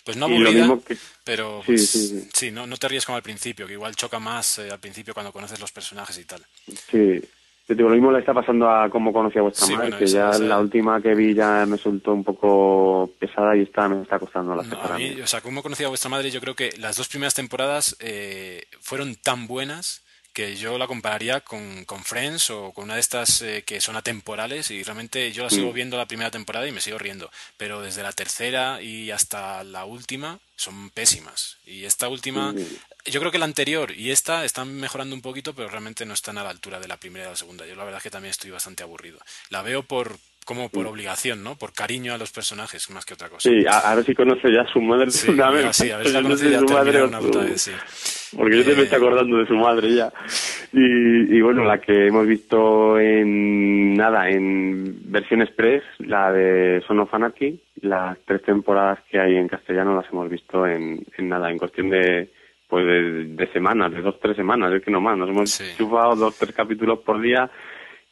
pues 0.06 0.16
no 0.16 0.26
aburrida, 0.26 0.78
pero 1.24 1.62
pues, 1.66 2.28
sí, 2.32 2.52
no, 2.52 2.64
no 2.64 2.76
te 2.76 2.86
ríes 2.86 3.04
como 3.04 3.16
al 3.16 3.24
principio, 3.24 3.66
que 3.66 3.72
igual 3.72 3.96
choca 3.96 4.20
más 4.20 4.60
eh, 4.60 4.70
al 4.70 4.78
principio 4.78 5.12
cuando 5.12 5.32
conoces 5.32 5.58
los 5.60 5.72
personajes 5.72 6.16
y 6.16 6.24
tal. 6.24 6.46
Sí, 6.64 7.20
yo 7.68 7.74
digo, 7.74 7.88
lo 7.88 7.96
mismo 7.96 8.12
le 8.12 8.20
está 8.20 8.32
pasando 8.32 8.70
a 8.70 8.88
cómo 8.88 9.12
conocí 9.12 9.40
a 9.40 9.42
vuestra 9.42 9.66
madre, 9.66 9.98
que 9.98 10.06
ya 10.06 10.30
la 10.38 10.60
última 10.60 11.02
que 11.02 11.12
vi 11.16 11.34
ya 11.34 11.66
me 11.66 11.74
resultó 11.74 12.12
un 12.12 12.22
poco 12.22 13.10
pesada 13.18 13.56
y 13.56 13.62
está, 13.62 13.88
me 13.88 14.00
está 14.00 14.20
costando 14.20 14.54
la 14.54 14.62
no, 14.62 14.80
a 14.80 14.96
mí, 14.96 15.20
O 15.20 15.26
sea, 15.26 15.40
cómo 15.40 15.60
conocí 15.60 15.82
a 15.82 15.88
vuestra 15.88 16.08
madre, 16.08 16.30
yo 16.30 16.40
creo 16.40 16.54
que 16.54 16.70
las 16.78 16.96
dos 16.96 17.08
primeras 17.08 17.34
temporadas 17.34 17.96
eh, 17.98 18.66
fueron 18.80 19.16
tan 19.16 19.48
buenas 19.48 20.04
que 20.36 20.54
yo 20.54 20.76
la 20.76 20.86
compararía 20.86 21.40
con, 21.40 21.86
con 21.86 22.04
Friends 22.04 22.50
o 22.50 22.70
con 22.72 22.84
una 22.84 22.96
de 22.96 23.00
estas 23.00 23.40
eh, 23.40 23.64
que 23.64 23.80
son 23.80 23.96
atemporales 23.96 24.70
y 24.70 24.82
realmente 24.82 25.32
yo 25.32 25.42
la 25.42 25.48
sigo 25.48 25.70
mm. 25.70 25.74
viendo 25.74 25.96
la 25.96 26.04
primera 26.04 26.30
temporada 26.30 26.68
y 26.68 26.72
me 26.72 26.82
sigo 26.82 26.98
riendo, 26.98 27.30
pero 27.56 27.80
desde 27.80 28.02
la 28.02 28.12
tercera 28.12 28.82
y 28.82 29.10
hasta 29.10 29.64
la 29.64 29.86
última 29.86 30.38
son 30.54 30.90
pésimas. 30.90 31.56
Y 31.64 31.86
esta 31.86 32.08
última, 32.08 32.54
yo 33.06 33.20
creo 33.20 33.32
que 33.32 33.38
la 33.38 33.46
anterior 33.46 33.92
y 33.92 34.10
esta 34.10 34.44
están 34.44 34.74
mejorando 34.74 35.14
un 35.14 35.22
poquito, 35.22 35.54
pero 35.54 35.70
realmente 35.70 36.04
no 36.04 36.12
están 36.12 36.36
a 36.36 36.44
la 36.44 36.50
altura 36.50 36.80
de 36.80 36.88
la 36.88 36.98
primera 36.98 37.24
y 37.24 37.30
la 37.30 37.36
segunda. 37.36 37.64
Yo 37.64 37.74
la 37.74 37.84
verdad 37.84 38.00
es 38.00 38.02
que 38.02 38.10
también 38.10 38.30
estoy 38.30 38.50
bastante 38.50 38.82
aburrido. 38.82 39.18
La 39.48 39.62
veo 39.62 39.84
por, 39.84 40.18
como 40.46 40.68
por 40.68 40.86
obligación, 40.86 41.42
¿no? 41.42 41.56
Por 41.56 41.72
cariño 41.72 42.14
a 42.14 42.18
los 42.18 42.30
personjes, 42.30 42.88
más 42.90 43.04
que 43.04 43.14
otra 43.14 43.28
cosa. 43.28 43.50
Sí, 43.50 43.64
a, 43.68 43.94
ver 43.96 44.04
si 44.04 44.14
conoce 44.14 44.50
ya 44.52 44.62
a 44.62 44.72
su 44.72 44.80
madre 44.80 45.10
sí, 45.10 45.32
una 45.32 45.50
vez. 45.50 45.74
Sí, 45.74 45.90
a 45.90 45.98
ver 45.98 46.06
si 46.06 46.12
la 46.12 46.22
conoce 46.22 46.50
ya 46.50 46.60
su 46.60 46.66
madre 46.66 47.02
una 47.02 47.18
puta 47.18 47.40
vez, 47.40 47.60
sí. 47.60 47.72
Porque 48.36 48.58
yo 48.58 48.64
te 48.64 48.76
me 48.76 48.82
estoy 48.84 48.96
acordando 48.96 49.38
de 49.38 49.46
su 49.46 49.54
madre 49.54 49.92
ya. 49.92 50.12
Y, 50.72 51.36
y, 51.36 51.40
bueno, 51.40 51.64
la 51.64 51.80
que 51.80 52.06
hemos 52.06 52.28
visto 52.28 52.96
en, 52.96 53.94
nada, 53.94 54.28
en 54.30 55.10
versión 55.10 55.42
express, 55.42 55.82
la 55.98 56.30
de 56.30 56.80
Son 56.86 57.00
of 57.00 57.12
Anarchy, 57.12 57.60
las 57.80 58.16
tres 58.24 58.42
temporadas 58.42 59.00
que 59.10 59.18
hay 59.18 59.36
en 59.36 59.48
castellano 59.48 59.96
las 59.96 60.10
hemos 60.12 60.30
visto 60.30 60.64
en, 60.64 61.04
en 61.18 61.28
nada, 61.28 61.50
en 61.50 61.58
cuestión 61.58 61.90
de, 61.90 62.30
pues 62.68 62.86
de, 62.86 63.48
semanas, 63.52 63.92
de 63.92 64.00
dos, 64.00 64.20
tres 64.20 64.36
semanas, 64.36 64.72
es 64.72 64.82
que 64.82 64.92
no 64.92 65.00
más, 65.00 65.18
nos 65.18 65.28
hemos 65.28 65.76
chupado 65.76 66.14
dos, 66.14 66.38
tres 66.38 66.54
capítulos 66.54 67.00
por 67.00 67.20
día 67.20 67.50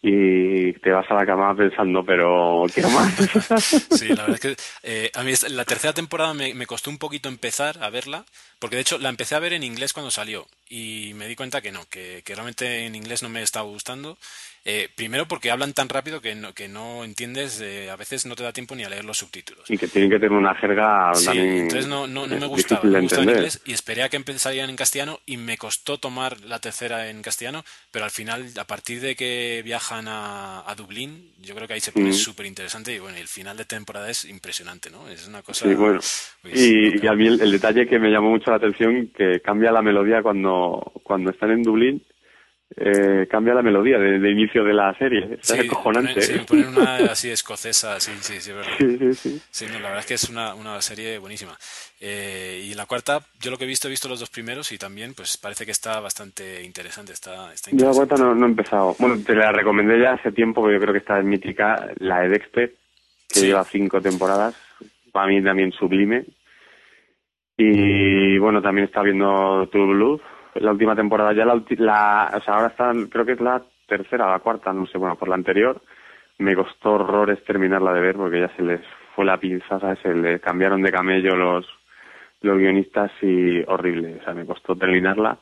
y 0.06 0.74
te 0.74 0.90
vas 0.90 1.10
a 1.10 1.14
la 1.14 1.24
cama 1.24 1.56
pensando, 1.56 2.04
pero 2.04 2.64
quiero 2.72 2.90
más. 2.90 3.14
Sí, 3.90 4.08
la 4.08 4.26
verdad 4.26 4.34
es 4.34 4.40
que 4.40 4.56
eh, 4.82 5.10
a 5.14 5.22
mí 5.22 5.32
la 5.48 5.64
tercera 5.64 5.94
temporada 5.94 6.34
me, 6.34 6.66
costó 6.66 6.90
un 6.90 6.98
poquito 6.98 7.30
empezar 7.30 7.82
a 7.82 7.88
verla, 7.88 8.26
porque 8.58 8.76
de 8.76 8.82
hecho 8.82 8.98
la 8.98 9.08
empecé 9.08 9.34
a 9.34 9.38
ver 9.38 9.54
en 9.54 9.62
inglés 9.62 9.94
cuando 9.94 10.10
salió 10.10 10.46
y 10.68 11.12
me 11.14 11.26
di 11.26 11.36
cuenta 11.36 11.62
que 11.62 11.72
no, 11.72 11.80
que, 11.88 12.20
que 12.22 12.34
realmente 12.34 12.84
en 12.84 12.94
inglés 12.94 13.22
no 13.22 13.30
me 13.30 13.42
estaba 13.42 13.66
gustando 13.66 14.18
eh, 14.64 14.88
primero 14.94 15.26
porque 15.28 15.50
hablan 15.50 15.72
tan 15.74 15.88
rápido 15.88 16.20
que 16.20 16.34
no, 16.34 16.52
que 16.54 16.68
no 16.68 17.04
entiendes, 17.04 17.60
eh, 17.60 17.90
a 17.90 17.96
veces 17.96 18.24
no 18.26 18.34
te 18.34 18.42
da 18.42 18.52
tiempo 18.52 18.74
ni 18.74 18.82
a 18.84 18.88
leer 18.88 19.04
los 19.04 19.18
subtítulos. 19.18 19.70
Y 19.70 19.76
que 19.76 19.88
tienen 19.88 20.10
que 20.10 20.16
tener 20.18 20.32
una 20.32 20.54
jerga 20.54 21.12
sí, 21.14 21.26
también 21.26 21.48
entonces 21.58 21.86
no, 21.86 22.06
no, 22.06 22.26
no 22.26 22.36
me 22.38 22.46
gustaba, 22.46 22.82
me 22.84 23.00
gustaba 23.00 23.24
en 23.24 23.30
inglés 23.30 23.60
y 23.64 23.72
esperé 23.72 24.02
a 24.02 24.08
que 24.08 24.16
empezarían 24.16 24.70
en 24.70 24.76
castellano 24.76 25.20
y 25.26 25.36
me 25.36 25.58
costó 25.58 25.98
tomar 25.98 26.40
la 26.40 26.60
tercera 26.60 27.08
en 27.10 27.20
castellano, 27.22 27.64
pero 27.90 28.04
al 28.06 28.10
final, 28.10 28.46
a 28.58 28.64
partir 28.64 29.00
de 29.00 29.16
que 29.16 29.62
viajan 29.64 30.08
a, 30.08 30.68
a 30.68 30.74
Dublín, 30.74 31.32
yo 31.42 31.54
creo 31.54 31.68
que 31.68 31.74
ahí 31.74 31.80
se 31.80 31.92
pone 31.92 32.04
Mm. 32.10 32.12
súper 32.12 32.46
interesante 32.46 32.94
y 32.94 32.98
bueno, 32.98 33.16
el 33.18 33.28
final 33.28 33.56
de 33.56 33.64
temporada 33.64 34.10
es 34.10 34.24
impresionante, 34.24 34.90
¿no? 34.90 35.08
Es 35.08 35.26
una 35.26 35.42
cosa... 35.42 35.66
Sí, 35.66 35.74
bueno. 35.74 36.00
pues, 36.42 36.54
Y, 36.54 37.02
y 37.02 37.06
a 37.06 37.12
mí 37.12 37.26
el, 37.26 37.40
el 37.40 37.50
detalle 37.52 37.86
que 37.86 37.98
me 37.98 38.10
llamó 38.10 38.30
mucho 38.30 38.50
la 38.50 38.56
atención, 38.56 39.08
que 39.16 39.40
cambia 39.40 39.72
la 39.72 39.82
melodía 39.82 40.22
cuando, 40.22 40.92
cuando 41.02 41.30
están 41.30 41.50
en 41.50 41.62
Dublín, 41.62 42.02
eh, 42.76 43.26
cambia 43.30 43.54
la 43.54 43.62
melodía 43.62 43.98
de, 43.98 44.18
de 44.18 44.30
inicio 44.30 44.64
de 44.64 44.72
la 44.74 44.92
serie. 44.98 45.38
Es 45.40 45.46
Sí, 45.46 45.58
acojonante. 45.58 46.14
ponen- 46.14 46.20
sí, 46.22 46.32
¿eh? 46.34 46.44
ponen 46.46 46.68
una 46.68 46.96
así 46.96 47.30
escocesa, 47.30 48.00
sí, 48.00 48.12
sí, 48.20 48.40
sí, 48.40 48.50
es 48.50 48.56
verdad. 48.56 48.72
Sí, 48.78 48.98
sí, 48.98 49.14
sí. 49.14 49.40
Sí, 49.50 49.66
no, 49.66 49.74
la 49.74 49.88
verdad 49.88 50.00
es 50.00 50.06
que 50.06 50.14
es 50.14 50.28
una, 50.28 50.54
una 50.54 50.80
serie 50.82 51.18
buenísima. 51.18 51.56
Eh, 52.00 52.66
y 52.70 52.74
la 52.74 52.86
cuarta, 52.86 53.20
yo 53.40 53.50
lo 53.50 53.56
que 53.58 53.64
he 53.64 53.68
visto, 53.68 53.86
he 53.88 53.90
visto 53.90 54.08
los 54.08 54.20
dos 54.20 54.30
primeros 54.30 54.72
y 54.72 54.78
también, 54.78 55.14
pues 55.14 55.36
parece 55.36 55.64
que 55.64 55.70
está 55.72 56.00
bastante 56.00 56.62
interesante. 56.62 57.12
Está, 57.12 57.52
está 57.52 57.70
Yo 57.70 57.76
la 57.76 57.92
interesante. 57.92 57.96
cuarta 58.08 58.16
no, 58.24 58.34
no 58.34 58.46
he 58.46 58.48
empezado. 58.50 58.96
Bueno, 58.98 59.22
te 59.24 59.34
la 59.34 59.52
recomendé 59.52 60.00
ya 60.00 60.12
hace 60.14 60.32
tiempo, 60.32 60.60
porque 60.60 60.74
yo 60.74 60.80
creo 60.80 60.92
que 60.92 60.98
está 60.98 61.18
en 61.18 61.28
mítica, 61.28 61.88
la 61.98 62.20
de 62.22 62.28
Dexter, 62.30 62.74
que 63.28 63.40
Sí. 63.40 63.46
lleva 63.46 63.64
cinco 63.64 64.00
temporadas. 64.00 64.54
Para 65.12 65.28
mí 65.28 65.42
también 65.42 65.70
sublime. 65.72 66.24
Y 67.56 68.36
bueno, 68.38 68.60
también 68.60 68.86
está 68.86 69.00
viendo 69.02 69.68
True 69.70 69.94
Blood, 69.94 70.20
la 70.54 70.72
última 70.72 70.94
temporada. 70.94 71.32
Ya 71.32 71.44
la, 71.44 71.62
la 71.78 72.32
o 72.36 72.40
sea, 72.40 72.54
ahora 72.54 72.68
está, 72.68 72.92
creo 73.10 73.24
que 73.24 73.32
es 73.32 73.40
la 73.40 73.62
tercera 73.86 74.30
la 74.30 74.38
cuarta, 74.38 74.72
no 74.72 74.86
sé, 74.86 74.98
bueno, 74.98 75.16
por 75.16 75.28
la 75.28 75.34
anterior. 75.34 75.80
Me 76.38 76.54
costó 76.54 76.94
horrores 76.94 77.44
terminarla 77.44 77.92
de 77.92 78.00
ver 78.00 78.16
porque 78.16 78.40
ya 78.40 78.48
se 78.56 78.62
les 78.62 78.80
fue 79.14 79.24
la 79.24 79.38
pinza, 79.38 79.78
¿sabes? 79.78 79.98
Se 80.00 80.14
le 80.14 80.40
cambiaron 80.40 80.82
de 80.82 80.90
camello 80.90 81.36
los, 81.36 81.66
los 82.40 82.58
guionistas 82.58 83.12
y 83.22 83.62
horrible. 83.66 84.18
O 84.20 84.24
sea, 84.24 84.34
me 84.34 84.46
costó 84.46 84.74
terminarla. 84.76 85.38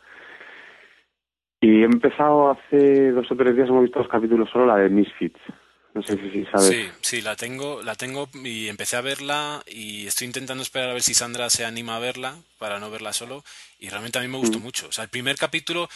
Y 1.60 1.82
he 1.82 1.84
empezado 1.84 2.50
hace 2.50 3.12
dos 3.12 3.30
o 3.30 3.36
tres 3.36 3.54
días, 3.54 3.68
hemos 3.68 3.84
visto 3.84 4.00
dos 4.00 4.08
capítulos 4.08 4.50
solo, 4.50 4.66
la 4.66 4.76
de 4.76 4.88
Misfits. 4.88 5.40
No 5.94 6.02
sé 6.02 6.16
si, 6.16 6.44
sabes. 6.46 6.68
Sí, 6.68 6.88
sí, 7.02 7.20
la 7.20 7.36
tengo, 7.36 7.82
la 7.82 7.94
tengo 7.96 8.28
y 8.44 8.68
empecé 8.68 8.96
a 8.96 9.02
verla 9.02 9.62
y 9.66 10.06
estoy 10.06 10.26
intentando 10.26 10.62
esperar 10.62 10.88
a 10.90 10.94
ver 10.94 11.02
si 11.02 11.12
Sandra 11.12 11.50
se 11.50 11.64
anima 11.66 11.96
a 11.96 12.00
verla 12.00 12.36
para 12.58 12.78
no 12.80 12.90
verla 12.90 13.12
solo 13.12 13.44
y 13.78 13.90
realmente 13.90 14.18
a 14.18 14.22
mí 14.22 14.28
me 14.28 14.38
gustó 14.38 14.58
Mm. 14.58 14.62
mucho. 14.62 14.86
O 14.88 14.92
sea, 14.92 15.04
el 15.04 15.10
primer 15.10 15.36
capítulo, 15.36 15.90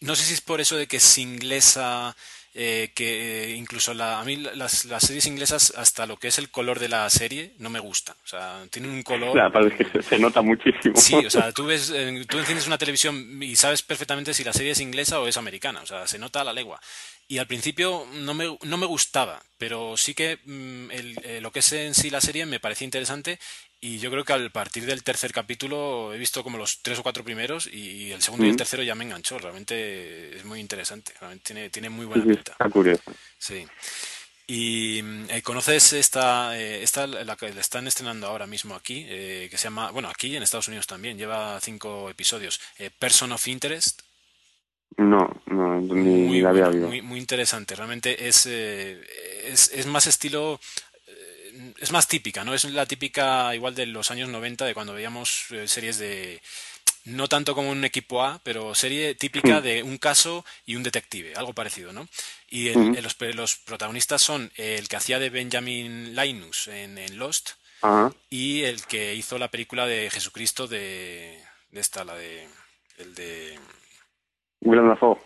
no 0.00 0.14
sé 0.14 0.24
si 0.24 0.34
es 0.34 0.40
por 0.40 0.60
eso 0.60 0.76
de 0.76 0.86
que 0.86 0.98
es 0.98 1.18
inglesa, 1.18 2.14
eh, 2.58 2.90
que 2.94 3.50
eh, 3.52 3.56
incluso 3.56 3.92
la, 3.94 4.18
a 4.20 4.24
mí 4.24 4.36
las, 4.36 4.84
las 4.86 5.02
series 5.02 5.26
inglesas 5.26 5.74
hasta 5.76 6.06
lo 6.06 6.16
que 6.18 6.28
es 6.28 6.38
el 6.38 6.48
color 6.48 6.78
de 6.78 6.88
la 6.88 7.10
serie 7.10 7.52
no 7.58 7.68
me 7.68 7.80
gusta. 7.80 8.16
O 8.24 8.26
sea, 8.28 8.62
tienen 8.70 8.92
un 8.92 9.02
color... 9.02 9.36
Es 9.66 9.74
que 9.74 9.84
se, 9.84 10.02
se 10.02 10.18
nota 10.18 10.40
muchísimo. 10.40 10.94
Sí, 10.96 11.16
o 11.16 11.28
sea, 11.30 11.52
tú 11.56 11.66
ves, 11.66 11.90
eh, 11.94 12.24
tú 12.28 12.38
enciendes 12.38 12.66
una 12.66 12.78
televisión 12.78 13.42
y 13.42 13.56
sabes 13.56 13.82
perfectamente 13.82 14.32
si 14.32 14.44
la 14.44 14.52
serie 14.54 14.72
es 14.72 14.80
inglesa 14.80 15.20
o 15.20 15.26
es 15.26 15.36
americana, 15.36 15.80
o 15.82 15.86
sea, 15.86 16.06
se 16.06 16.18
nota 16.18 16.40
a 16.40 16.44
la 16.44 16.52
legua. 16.54 16.80
Y 17.28 17.38
al 17.38 17.46
principio 17.48 18.06
no 18.12 18.34
me, 18.34 18.56
no 18.62 18.76
me 18.76 18.86
gustaba, 18.86 19.42
pero 19.58 19.96
sí 19.96 20.14
que 20.14 20.38
mm, 20.44 20.90
el- 20.92 21.20
eh, 21.24 21.40
lo 21.40 21.50
que 21.50 21.58
es 21.60 21.72
en 21.72 21.94
sí 21.94 22.10
la 22.10 22.20
serie 22.20 22.46
me 22.46 22.60
parecía 22.60 22.84
interesante 22.84 23.38
y 23.80 23.98
yo 23.98 24.10
creo 24.10 24.24
que 24.24 24.32
al 24.32 24.50
partir 24.52 24.86
del 24.86 25.02
tercer 25.02 25.32
capítulo 25.32 26.14
he 26.14 26.18
visto 26.18 26.42
como 26.44 26.56
los 26.58 26.82
tres 26.82 26.98
o 26.98 27.02
cuatro 27.02 27.24
primeros 27.24 27.66
y 27.66 28.12
el 28.12 28.22
segundo 28.22 28.46
y 28.46 28.50
el 28.50 28.56
tercero 28.56 28.82
ya 28.82 28.94
me 28.94 29.04
enganchó, 29.04 29.38
realmente 29.38 30.36
es 30.36 30.44
muy 30.44 30.60
interesante, 30.60 31.12
realmente 31.20 31.44
tiene, 31.52 31.70
tiene 31.70 31.90
muy 31.90 32.06
buena 32.06 32.24
sí, 32.24 32.28
pinta. 32.28 32.58
está 32.58 32.70
curioso. 32.70 33.12
Sí. 33.38 33.66
Y 34.46 35.02
mm, 35.02 35.30
eh, 35.30 35.42
conoces 35.42 35.92
esta, 35.94 36.58
eh, 36.58 36.82
esta, 36.82 37.06
la 37.06 37.36
que 37.36 37.52
la 37.54 37.60
están 37.60 37.86
estrenando 37.88 38.26
ahora 38.28 38.46
mismo 38.46 38.74
aquí, 38.74 39.04
eh, 39.08 39.48
que 39.50 39.58
se 39.58 39.64
llama, 39.64 39.90
bueno, 39.92 40.08
aquí 40.08 40.36
en 40.36 40.42
Estados 40.42 40.68
Unidos 40.68 40.86
también, 40.86 41.18
lleva 41.18 41.60
cinco 41.60 42.10
episodios, 42.10 42.60
eh, 42.78 42.90
Person 42.98 43.32
of 43.32 43.48
Interest, 43.48 44.02
No, 44.98 45.28
no, 45.46 45.65
ni, 45.80 46.16
muy, 46.18 46.40
la 46.40 46.50
había 46.50 46.68
bueno, 46.68 46.68
oído. 46.68 46.88
muy, 46.88 47.02
muy 47.02 47.18
interesante, 47.18 47.74
realmente 47.76 48.28
es, 48.28 48.46
eh, 48.46 49.00
es, 49.44 49.70
es 49.72 49.86
más 49.86 50.06
estilo, 50.06 50.60
eh, 51.06 51.72
es 51.78 51.92
más 51.92 52.08
típica, 52.08 52.44
¿no? 52.44 52.54
Es 52.54 52.64
la 52.64 52.86
típica 52.86 53.54
igual 53.54 53.74
de 53.74 53.86
los 53.86 54.10
años 54.10 54.28
90, 54.28 54.64
de 54.66 54.74
cuando 54.74 54.94
veíamos 54.94 55.46
eh, 55.50 55.68
series 55.68 55.98
de, 55.98 56.40
no 57.04 57.28
tanto 57.28 57.54
como 57.54 57.70
un 57.70 57.84
equipo 57.84 58.22
A, 58.24 58.40
pero 58.42 58.74
serie 58.74 59.14
típica 59.14 59.60
Mm. 59.60 59.62
de 59.62 59.82
un 59.82 59.98
caso 59.98 60.44
y 60.66 60.76
un 60.76 60.82
detective, 60.82 61.34
algo 61.36 61.52
parecido, 61.54 61.92
¿no? 61.92 62.08
Y 62.48 62.68
el- 62.68 62.96
eh, 62.96 63.02
los, 63.02 63.16
los 63.34 63.56
protagonistas 63.56 64.22
son 64.22 64.50
el 64.56 64.88
que 64.88 64.96
hacía 64.96 65.18
de 65.18 65.30
Benjamin 65.30 66.14
Linus 66.16 66.68
en, 66.68 66.98
en 66.98 67.18
Lost 67.18 67.50
y 68.30 68.62
el 68.64 68.84
que 68.86 69.14
hizo 69.14 69.38
la 69.38 69.48
película 69.50 69.86
de 69.86 70.10
Jesucristo 70.10 70.66
de, 70.66 71.40
de 71.70 71.80
esta, 71.80 72.04
la 72.04 72.14
de, 72.16 72.48
el 72.98 73.14
de, 73.14 73.58
Dafoe. 74.60 75.16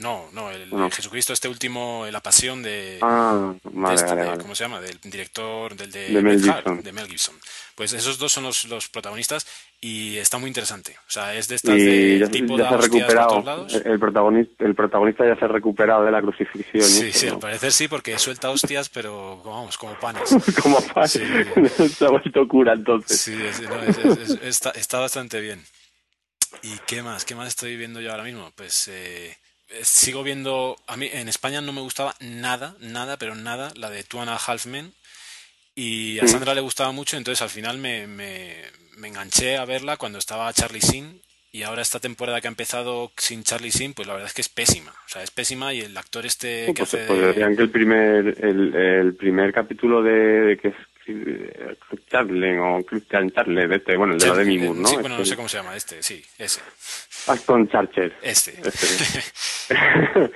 No, 0.00 0.28
no, 0.32 0.50
el 0.50 0.68
No. 0.70 0.90
Jesucristo, 0.90 1.32
este 1.32 1.48
último, 1.48 2.06
La 2.10 2.20
Pasión 2.20 2.62
de, 2.62 2.98
Ah, 3.02 3.54
de 3.62 3.70
vale, 3.72 3.94
este, 3.94 4.08
vale, 4.10 4.22
de- 4.22 4.28
vale. 4.28 4.42
¿cómo 4.42 4.54
se 4.54 4.64
llama? 4.64 4.80
Del 4.80 4.98
director, 5.02 5.76
del 5.76 5.90
de, 5.92 6.08
De 6.10 6.22
Mel 6.22 6.40
de 6.82 6.92
Mel 6.92 7.06
Gibson. 7.06 7.36
Pues 7.74 7.92
esos 7.92 8.18
dos 8.18 8.30
son 8.32 8.44
los, 8.44 8.64
los 8.66 8.88
protagonistas 8.88 9.46
y 9.80 10.18
está 10.18 10.36
muy 10.38 10.48
interesante. 10.48 10.96
O 11.08 11.10
sea, 11.10 11.34
es 11.34 11.48
de 11.48 11.54
estas 11.56 11.76
Y 11.76 11.82
de 11.82 12.18
ya, 12.18 12.28
tipo 12.28 12.58
ya 12.58 12.68
se 12.68 12.74
ha 12.74 12.76
recuperado. 12.78 13.42
lados. 13.42 13.74
El 13.74 13.98
protagonista, 13.98 14.64
el 14.64 14.74
protagonista 14.74 15.24
ya 15.26 15.36
se 15.38 15.44
ha 15.46 15.48
recuperado 15.48 16.04
de 16.04 16.10
la 16.10 16.20
crucifixión. 16.20 16.82
Sí, 16.84 17.10
sí, 17.12 17.28
al 17.28 17.38
parecer 17.38 17.72
sí, 17.72 17.88
porque 17.88 18.18
suelta 18.18 18.50
hostias, 18.50 18.88
pero 18.90 19.42
vamos, 19.42 19.78
como 19.78 19.94
panes. 19.98 20.28
Como 20.62 20.80
padre. 20.82 21.08
Sí. 21.08 21.88
se 21.88 22.04
ha 22.04 22.10
vuelto 22.10 22.46
cura 22.46 22.74
entonces. 22.74 23.18
Sí, 23.20 23.32
es- 23.42 23.62
no, 23.62 23.82
es- 23.82 23.96
es- 23.98 24.18
es- 24.30 24.42
está, 24.42 24.70
está 24.70 24.98
bastante 24.98 25.40
bien. 25.40 25.64
¿Y 26.62 26.76
qué 26.86 27.02
más? 27.02 27.24
¿Qué 27.24 27.34
más 27.34 27.48
estoy 27.48 27.76
viendo 27.76 28.00
yo 28.00 28.10
ahora 28.10 28.24
mismo? 28.24 28.50
Pues 28.56 28.88
eh, 28.88 29.28
eh, 29.28 29.36
sigo 29.82 30.22
viendo. 30.22 30.76
A 30.86 30.96
mí 30.96 31.08
en 31.12 31.28
España 31.28 31.60
no 31.60 31.72
me 31.72 31.80
gustaba 31.80 32.14
nada, 32.20 32.76
nada, 32.80 33.16
pero 33.16 33.34
nada, 33.34 33.72
la 33.76 33.90
de 33.90 34.04
Two 34.04 34.20
and 34.20 34.30
a 34.30 34.36
Half 34.36 34.66
Men. 34.66 34.92
Y 35.74 36.18
a. 36.20 36.28
Sandra 36.28 36.54
le 36.54 36.60
gustaba 36.60 36.92
mucho, 36.92 37.16
entonces 37.16 37.42
al 37.42 37.50
final 37.50 37.78
me, 37.78 38.06
me, 38.06 38.56
me 38.96 39.08
enganché 39.08 39.56
a 39.56 39.64
verla 39.64 39.96
cuando 39.96 40.18
estaba 40.18 40.52
Charlie 40.52 40.80
Sin. 40.80 41.22
Y 41.52 41.64
ahora 41.64 41.82
esta 41.82 41.98
temporada 41.98 42.40
que 42.40 42.46
ha 42.46 42.50
empezado 42.50 43.10
sin 43.16 43.42
Charlie 43.42 43.72
Sin, 43.72 43.92
pues 43.92 44.06
la 44.06 44.14
verdad 44.14 44.28
es 44.28 44.34
que 44.34 44.40
es 44.42 44.48
pésima. 44.48 44.92
O 44.92 45.08
sea, 45.08 45.22
es 45.22 45.32
pésima 45.32 45.74
y 45.74 45.80
el 45.80 45.96
actor 45.96 46.24
este 46.24 46.66
que 46.74 46.74
Pues, 46.74 46.94
hace 46.94 47.06
pues 47.06 47.20
decían 47.20 47.56
que 47.56 47.62
el 47.62 47.70
primer, 47.70 48.36
el, 48.44 48.74
el 48.74 49.16
primer 49.16 49.52
capítulo 49.52 50.02
de, 50.02 50.12
de 50.12 50.58
que 50.58 50.68
es 50.68 50.74
eh, 51.08 51.76
Charlie 52.10 52.58
o 52.58 52.82
Christian 52.84 53.30
Charlie, 53.30 53.74
este, 53.74 53.96
bueno, 53.96 54.14
el 54.14 54.18
de 54.20 54.26
la 54.28 54.34
Demi 54.36 54.58
Moore, 54.58 54.80
¿no? 54.80 54.88
Sí, 54.88 54.94
bueno, 54.96 55.08
no 55.16 55.22
Este, 55.22 55.30
sé 55.30 55.36
cómo 55.36 55.48
se 55.48 55.56
llama 55.58 55.76
este, 55.76 56.02
sí, 56.02 56.24
ese. 56.38 56.60
Aston 57.26 57.68
Charcher. 57.68 58.14
Este. 58.22 58.54
Este. 58.62 59.22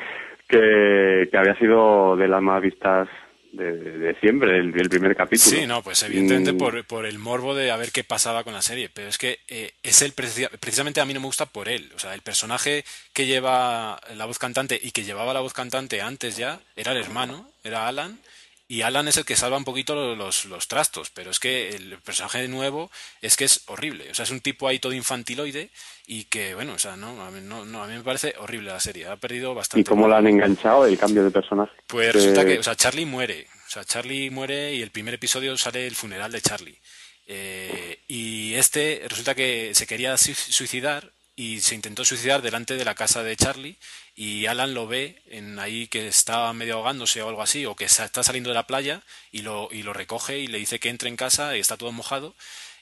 que, 0.48 1.28
que 1.30 1.36
había 1.38 1.56
sido 1.58 2.16
de 2.16 2.28
las 2.28 2.42
más 2.42 2.60
vistas 2.62 3.08
de, 3.52 3.72
de- 3.72 4.14
siempre, 4.20 4.58
el, 4.58 4.78
el 4.78 4.88
primer 4.88 5.14
capítulo. 5.14 5.56
Sí, 5.56 5.66
no, 5.66 5.80
pues 5.82 6.02
evidentemente 6.02 6.52
Mm, 6.52 6.58
por, 6.58 6.84
por 6.86 7.06
el 7.06 7.18
morbo 7.20 7.54
de 7.54 7.70
a 7.70 7.76
ver 7.76 7.92
qué 7.92 8.02
pasaba 8.02 8.42
con 8.42 8.52
la 8.52 8.62
serie, 8.62 8.88
pero 8.92 9.08
es 9.08 9.16
que 9.16 9.38
eh, 9.48 9.72
es 9.82 10.02
el 10.02 10.14
preci- 10.14 10.48
precisamente 10.58 11.00
a 11.00 11.04
mí 11.04 11.14
no 11.14 11.20
me 11.20 11.26
gusta 11.26 11.46
por 11.46 11.68
él, 11.68 11.90
o 11.94 11.98
sea, 12.00 12.14
el 12.14 12.22
personaje 12.22 12.84
que 13.12 13.26
lleva 13.26 14.00
la 14.16 14.24
voz 14.24 14.38
cantante 14.40 14.78
y 14.82 14.90
que 14.90 15.04
llevaba 15.04 15.32
la 15.34 15.40
voz 15.40 15.52
cantante 15.52 16.02
antes 16.02 16.36
ya 16.36 16.60
era 16.74 16.90
el 16.92 16.98
hermano, 16.98 17.48
era 17.62 17.86
Alan, 17.86 18.18
y 18.66 18.82
Alan 18.82 19.08
es 19.08 19.16
el 19.18 19.24
que 19.24 19.36
salva 19.36 19.56
un 19.58 19.64
poquito 19.64 19.94
lo- 19.94 20.16
los, 20.16 20.46
los 20.46 20.68
trastos, 20.68 21.10
pero 21.10 21.30
es 21.30 21.38
que 21.38 21.70
el 21.70 21.98
personaje 21.98 22.46
nuevo 22.48 22.90
es 23.20 23.36
que 23.36 23.44
es 23.44 23.62
horrible, 23.66 24.10
o 24.10 24.14
sea, 24.14 24.22
es 24.24 24.30
un 24.30 24.40
tipo 24.40 24.66
ahí 24.68 24.78
todo 24.78 24.92
infantiloide 24.92 25.70
y 26.06 26.24
que, 26.24 26.54
bueno, 26.54 26.72
o 26.74 26.78
sea, 26.78 26.96
no, 26.96 27.22
a 27.24 27.30
mí, 27.30 27.40
no, 27.42 27.64
no, 27.64 27.82
a 27.82 27.86
mí 27.86 27.94
me 27.96 28.02
parece 28.02 28.34
horrible 28.38 28.70
la 28.70 28.80
serie, 28.80 29.06
ha 29.06 29.16
perdido 29.16 29.54
bastante. 29.54 29.80
¿Y 29.82 29.84
cómo 29.84 30.08
la 30.08 30.18
han 30.18 30.26
enganchado 30.26 30.86
el 30.86 30.98
cambio 30.98 31.24
de 31.24 31.30
personaje? 31.30 31.72
Pues 31.86 32.06
Que- 32.08 32.12
resulta 32.12 32.44
que, 32.44 32.58
o 32.58 32.62
sea, 32.62 32.74
Charlie 32.76 33.06
muere. 33.06 33.46
O 33.66 33.70
sea, 33.70 33.84
Charlie 33.84 34.30
muere 34.30 34.74
y 34.74 34.82
el 34.82 34.90
primer 34.90 35.14
episodio 35.14 35.56
sale 35.58 35.86
el 35.86 35.94
funeral 35.96 36.30
de 36.32 36.40
Charlie. 36.40 36.78
Eh, 37.26 38.00
y 38.06 38.54
este 38.54 39.02
resulta 39.08 39.34
que 39.34 39.74
se 39.74 39.86
quería 39.86 40.14
sui- 40.16 40.34
suicidar 40.34 41.10
y 41.36 41.60
se 41.60 41.74
intentó 41.74 42.04
suicidar 42.04 42.42
delante 42.42 42.76
de 42.76 42.84
la 42.84 42.94
casa 42.94 43.22
de 43.22 43.36
Charlie 43.36 43.76
y 44.14 44.46
Alan 44.46 44.74
lo 44.74 44.86
ve 44.86 45.22
en 45.26 45.58
ahí 45.58 45.88
que 45.88 46.06
está 46.06 46.52
medio 46.52 46.74
ahogándose 46.74 47.22
o 47.22 47.28
algo 47.28 47.42
así 47.42 47.66
o 47.66 47.74
que 47.74 47.86
está 47.86 48.22
saliendo 48.22 48.50
de 48.50 48.54
la 48.54 48.66
playa 48.66 49.02
y 49.32 49.42
lo, 49.42 49.68
y 49.72 49.82
lo 49.82 49.92
recoge 49.92 50.38
y 50.38 50.46
le 50.46 50.58
dice 50.58 50.78
que 50.78 50.90
entre 50.90 51.08
en 51.08 51.16
casa 51.16 51.56
y 51.56 51.60
está 51.60 51.76
todo 51.76 51.90
mojado 51.90 52.34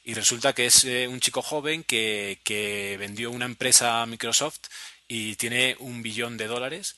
y 0.05 0.15
resulta 0.15 0.53
que 0.53 0.67
es 0.67 0.85
eh, 0.85 1.09
un 1.09 1.21
chico 1.21 1.43
joven 1.43 1.85
que, 1.85 2.41
que 2.45 2.97
vendió 2.99 3.31
una 3.31 3.47
empresa 3.47 4.03
a 4.03 4.07
Microsoft 4.07 4.61
y 5.09 5.37
tiene 5.37 5.77
un 5.79 6.03
billón 6.03 6.37
de 6.37 6.47
dólares 6.47 6.97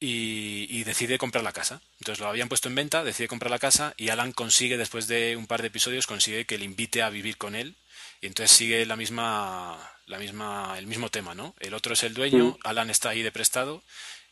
y, 0.00 0.66
y 0.70 0.84
decide 0.84 1.18
comprar 1.18 1.44
la 1.44 1.52
casa. 1.52 1.82
Entonces 2.00 2.20
lo 2.20 2.28
habían 2.28 2.48
puesto 2.48 2.68
en 2.68 2.74
venta, 2.74 3.04
decide 3.04 3.28
comprar 3.28 3.50
la 3.50 3.58
casa 3.58 3.94
y 3.96 4.08
Alan 4.08 4.32
consigue, 4.32 4.76
después 4.76 5.06
de 5.08 5.36
un 5.36 5.46
par 5.46 5.60
de 5.60 5.68
episodios, 5.68 6.06
consigue 6.06 6.46
que 6.46 6.58
le 6.58 6.64
invite 6.64 7.02
a 7.02 7.10
vivir 7.10 7.36
con 7.36 7.54
él 7.54 7.76
y 8.20 8.26
entonces 8.26 8.56
sigue 8.56 8.86
la 8.86 8.96
misma, 8.96 9.78
la 10.08 10.18
misma, 10.18 10.74
el 10.78 10.86
mismo 10.86 11.08
tema, 11.08 11.34
¿no? 11.34 11.54
El 11.60 11.74
otro 11.74 11.92
es 11.92 12.02
el 12.02 12.14
dueño, 12.14 12.56
Alan 12.64 12.90
está 12.90 13.10
ahí 13.10 13.22
de 13.22 13.32
prestado 13.32 13.82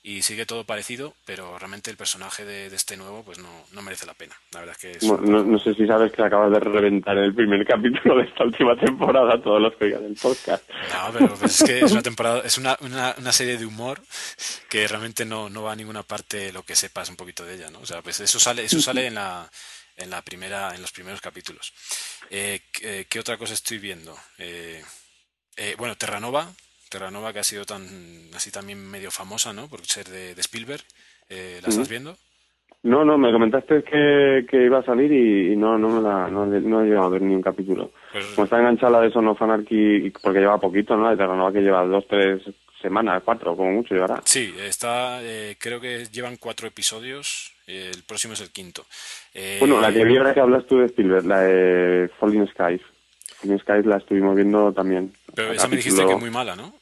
y 0.02 0.22
sigue 0.22 0.46
todo 0.46 0.62
parecido, 0.62 1.14
pero 1.24 1.58
realmente 1.58 1.90
el 1.90 1.96
personaje 1.96 2.44
de, 2.44 2.66
este 2.66 2.96
nuevo 2.96 3.24
pues 3.24 3.38
no, 3.38 3.48
no, 3.72 3.82
merece 3.82 4.06
la 4.06 4.14
pena. 4.14 4.36
La 4.52 4.60
verdad 4.60 4.76
es 4.80 5.00
que 5.00 5.06
no, 5.06 5.58
sé 5.58 5.74
si 5.74 5.84
sabes 5.84 6.12
que 6.12 6.22
acabas 6.22 6.52
de 6.52 6.60
reventar 6.60 7.18
el 7.18 7.34
primer 7.34 7.66
capítulo 7.68 8.16
de 8.16 8.22
esta 8.22 8.44
última 8.44 8.76
temporada 8.76 9.42
todos 9.42 9.60
los 9.60 9.74
que 9.74 9.86
oigan 9.86 10.04
el 10.04 10.14
podcast. 10.14 10.62
No, 10.70 11.12
pero 11.12 11.34
pues 11.34 11.60
es 11.60 11.66
que 11.68 11.84
es 11.84 11.90
una 11.90 12.02
temporada, 12.02 12.42
es 12.44 12.56
una, 12.56 12.76
una, 12.82 13.16
una, 13.18 13.32
serie 13.32 13.58
de 13.58 13.66
humor 13.66 14.00
que 14.68 14.86
realmente 14.86 15.24
no, 15.24 15.50
no 15.50 15.64
va 15.64 15.72
a 15.72 15.76
ninguna 15.76 16.04
parte 16.04 16.52
lo 16.52 16.62
que 16.62 16.76
sepas 16.76 17.10
un 17.10 17.16
poquito 17.16 17.44
de 17.44 17.56
ella, 17.56 17.70
¿no? 17.70 17.80
O 17.80 17.86
sea, 17.86 18.00
pues 18.00 18.20
eso 18.20 18.38
sale, 18.38 18.64
eso 18.64 18.80
sale 18.80 19.08
en 19.08 19.16
la 19.16 19.50
en 19.96 20.10
la 20.10 20.22
primera, 20.22 20.74
en 20.74 20.82
los 20.82 20.92
primeros 20.92 21.20
capítulos. 21.20 21.72
Eh, 22.30 22.60
¿qué, 23.08 23.18
otra 23.18 23.38
cosa 23.38 23.54
estoy 23.54 23.78
viendo? 23.78 24.16
Eh, 24.38 24.82
eh, 25.56 25.74
bueno, 25.78 25.96
Terranova, 25.96 26.48
Terranova 26.88 27.32
que 27.32 27.40
ha 27.40 27.44
sido 27.44 27.64
tan 27.64 27.82
así 28.34 28.50
también 28.50 28.78
medio 28.78 29.10
famosa, 29.10 29.52
¿no? 29.52 29.68
Por 29.68 29.84
ser 29.84 30.08
de, 30.08 30.32
Spielberg. 30.40 30.82
Eh, 31.28 31.60
¿La 31.62 31.68
estás 31.68 31.88
viendo? 31.88 32.16
No, 32.82 33.04
no, 33.04 33.18
me 33.18 33.32
comentaste 33.32 33.82
que, 33.82 34.46
que 34.48 34.64
iba 34.64 34.78
a 34.78 34.84
salir 34.84 35.10
y, 35.10 35.56
no, 35.56 35.76
no, 35.76 36.00
la, 36.00 36.28
no, 36.28 36.46
no, 36.46 36.82
he 36.82 36.86
llegado 36.86 37.06
a 37.06 37.10
ver 37.10 37.22
ni 37.22 37.34
un 37.34 37.42
capítulo. 37.42 37.90
Pues, 38.12 38.26
Como 38.26 38.44
está 38.44 38.58
enganchada 38.58 38.92
la 38.92 39.00
de 39.00 39.10
Son 39.10 39.26
of 39.26 39.42
Anarchy, 39.42 40.12
porque 40.22 40.38
lleva 40.38 40.60
poquito, 40.60 40.96
¿no? 40.96 41.10
De 41.10 41.16
Terranova 41.16 41.52
que 41.52 41.62
lleva 41.62 41.84
dos, 41.84 42.06
tres 42.06 42.42
semanas, 42.80 43.22
cuatro, 43.24 43.56
como 43.56 43.72
mucho 43.72 43.94
llevará. 43.94 44.20
Sí, 44.24 44.54
está, 44.58 45.20
eh, 45.22 45.56
creo 45.58 45.80
que 45.80 46.04
llevan 46.12 46.36
cuatro 46.36 46.68
episodios, 46.68 47.52
el 47.66 48.04
próximo 48.04 48.34
es 48.34 48.40
el 48.40 48.50
quinto. 48.50 48.84
Eh, 49.34 49.56
bueno, 49.58 49.80
la 49.80 49.92
que 49.92 50.04
vi 50.04 50.16
ahora 50.16 50.32
que 50.32 50.40
hablas 50.40 50.64
tú 50.66 50.78
de 50.78 50.86
Spielberg, 50.86 51.26
la 51.26 51.40
de 51.40 52.08
Falling 52.20 52.46
Skies. 52.48 52.82
Falling 53.40 53.58
Skies 53.58 53.86
la 53.86 53.96
estuvimos 53.96 54.36
viendo 54.36 54.72
también. 54.72 55.12
Pero 55.36 55.52
esa 55.52 55.68
me 55.68 55.76
dijiste 55.76 56.04
que 56.04 56.12
es 56.12 56.18
muy 56.20 56.30
mala, 56.30 56.56
¿no? 56.56 56.72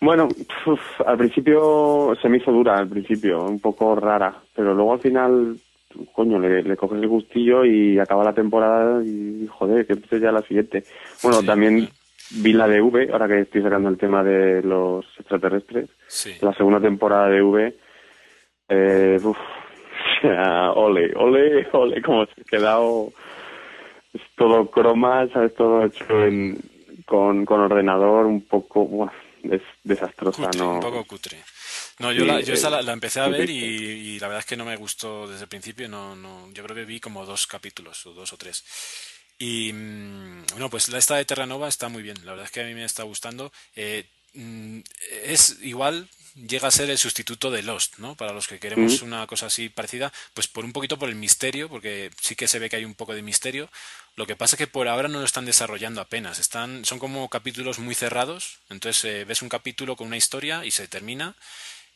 Bueno, 0.00 0.28
al 1.06 1.16
principio 1.16 2.14
se 2.20 2.28
me 2.28 2.36
hizo 2.36 2.52
dura, 2.52 2.76
al 2.76 2.88
principio, 2.88 3.42
un 3.42 3.58
poco 3.58 3.96
rara, 3.96 4.36
pero 4.54 4.74
luego 4.74 4.92
al 4.92 5.00
final, 5.00 5.56
coño, 6.12 6.38
le, 6.38 6.76
coges 6.76 7.00
el 7.00 7.08
gustillo 7.08 7.64
y 7.64 7.98
acaba 7.98 8.22
la 8.22 8.34
temporada 8.34 9.02
y 9.02 9.46
joder, 9.48 9.86
que 9.86 9.94
empiece 9.94 10.20
ya 10.20 10.30
la 10.30 10.42
siguiente. 10.42 10.84
Bueno, 11.22 11.42
también 11.42 11.88
vi 12.32 12.52
la 12.52 12.68
de 12.68 12.82
V, 12.82 13.08
ahora 13.10 13.28
que 13.28 13.40
estoy 13.40 13.62
sacando 13.62 13.88
el 13.88 13.96
tema 13.96 14.22
de 14.22 14.62
los 14.62 15.06
extraterrestres, 15.18 15.88
la 16.42 16.52
segunda 16.52 16.80
temporada 16.80 17.28
de 17.28 17.40
V, 17.40 17.76
eh, 18.68 19.18
uf, 19.22 19.38
ole, 20.74 21.14
ole, 21.16 21.66
ole, 21.72 22.02
como 22.02 22.26
se 22.26 22.42
ha 22.42 22.44
quedado, 22.44 23.10
es 24.12 24.20
todo 24.36 24.70
croma, 24.70 25.26
¿sabes? 25.32 25.54
Todo 25.54 25.86
hecho 25.86 26.26
en, 26.26 26.58
con, 27.04 27.44
con 27.44 27.60
ordenador, 27.60 28.26
un 28.26 28.42
poco, 28.42 29.10
es 29.42 29.62
desastrosa, 29.82 30.50
¿no? 30.56 30.74
Un 30.74 30.80
poco 30.80 31.04
cutre. 31.04 31.38
No, 31.98 32.12
yo, 32.12 32.24
la, 32.24 32.40
yo 32.40 32.54
esa 32.54 32.70
la, 32.70 32.92
empecé 32.92 33.20
a 33.20 33.28
ver 33.28 33.48
y, 33.48 34.18
la 34.18 34.28
verdad 34.28 34.40
es 34.40 34.46
que 34.46 34.56
no 34.56 34.64
me 34.64 34.76
gustó 34.76 35.28
desde 35.28 35.44
el 35.44 35.48
principio. 35.48 35.88
No, 35.88 36.16
no, 36.16 36.50
yo 36.52 36.64
creo 36.64 36.76
que 36.76 36.84
vi 36.84 37.00
como 37.00 37.24
dos 37.24 37.46
capítulos, 37.46 38.04
o 38.06 38.14
dos 38.14 38.32
o 38.32 38.36
tres. 38.36 38.64
Y 39.38 39.72
mm, 39.72 40.46
bueno, 40.52 40.70
pues 40.70 40.88
la 40.88 40.98
esta 40.98 41.16
de 41.16 41.24
Terranova 41.24 41.68
está 41.68 41.88
muy 41.88 42.02
bien. 42.02 42.16
La 42.24 42.32
verdad 42.32 42.46
es 42.46 42.52
que 42.52 42.62
a 42.62 42.66
mí 42.66 42.74
me 42.74 42.84
está 42.84 43.02
gustando. 43.04 43.52
Eh, 43.76 44.08
mm, 44.34 44.80
es 45.24 45.58
igual, 45.62 46.08
llega 46.34 46.68
a 46.68 46.72
ser 46.72 46.90
el 46.90 46.98
sustituto 46.98 47.50
de 47.50 47.62
Lost, 47.62 47.98
¿no? 47.98 48.16
Para 48.16 48.32
los 48.32 48.48
que 48.48 48.58
queremos 48.58 49.02
una 49.02 49.26
cosa 49.26 49.46
así 49.46 49.68
parecida, 49.68 50.12
pues 50.34 50.48
por 50.48 50.64
un 50.64 50.72
poquito 50.72 50.98
por 50.98 51.08
el 51.08 51.14
misterio, 51.14 51.68
porque 51.68 52.10
sí 52.20 52.34
que 52.34 52.48
se 52.48 52.58
ve 52.58 52.68
que 52.68 52.76
hay 52.76 52.84
un 52.84 52.94
poco 52.94 53.14
de 53.14 53.22
misterio. 53.22 53.68
Lo 54.16 54.26
que 54.26 54.36
pasa 54.36 54.56
es 54.56 54.58
que 54.58 54.66
por 54.66 54.88
ahora 54.88 55.08
no 55.08 55.18
lo 55.18 55.24
están 55.24 55.44
desarrollando 55.44 56.00
apenas. 56.00 56.38
Están, 56.38 56.84
son 56.84 56.98
como 56.98 57.28
capítulos 57.28 57.78
muy 57.78 57.94
cerrados. 57.94 58.58
Entonces 58.68 59.04
eh, 59.04 59.24
ves 59.24 59.42
un 59.42 59.48
capítulo 59.48 59.96
con 59.96 60.08
una 60.08 60.16
historia 60.16 60.64
y 60.64 60.70
se 60.70 60.88
termina 60.88 61.34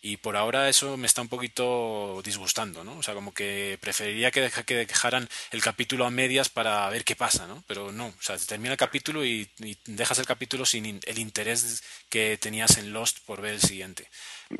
y 0.00 0.18
por 0.18 0.36
ahora 0.36 0.68
eso 0.68 0.96
me 0.96 1.06
está 1.06 1.22
un 1.22 1.28
poquito 1.28 2.20
disgustando, 2.24 2.84
¿no? 2.84 2.96
O 2.98 3.02
sea, 3.02 3.14
como 3.14 3.34
que 3.34 3.78
preferiría 3.80 4.30
que, 4.30 4.48
que 4.64 4.76
dejaran 4.76 5.28
el 5.50 5.60
capítulo 5.60 6.06
a 6.06 6.10
medias 6.10 6.48
para 6.48 6.88
ver 6.88 7.04
qué 7.04 7.16
pasa, 7.16 7.48
¿no? 7.48 7.64
Pero 7.66 7.90
no, 7.90 8.06
o 8.06 8.14
sea, 8.20 8.36
termina 8.36 8.72
el 8.72 8.78
capítulo 8.78 9.24
y, 9.24 9.48
dejas 9.86 10.20
el 10.20 10.26
capítulo 10.26 10.64
sin 10.64 11.00
el 11.04 11.18
interés 11.18 11.82
que 12.08 12.38
tenías 12.40 12.78
en 12.78 12.92
Lost 12.92 13.18
por 13.26 13.40
ver 13.40 13.54
el 13.54 13.60
siguiente. 13.60 14.08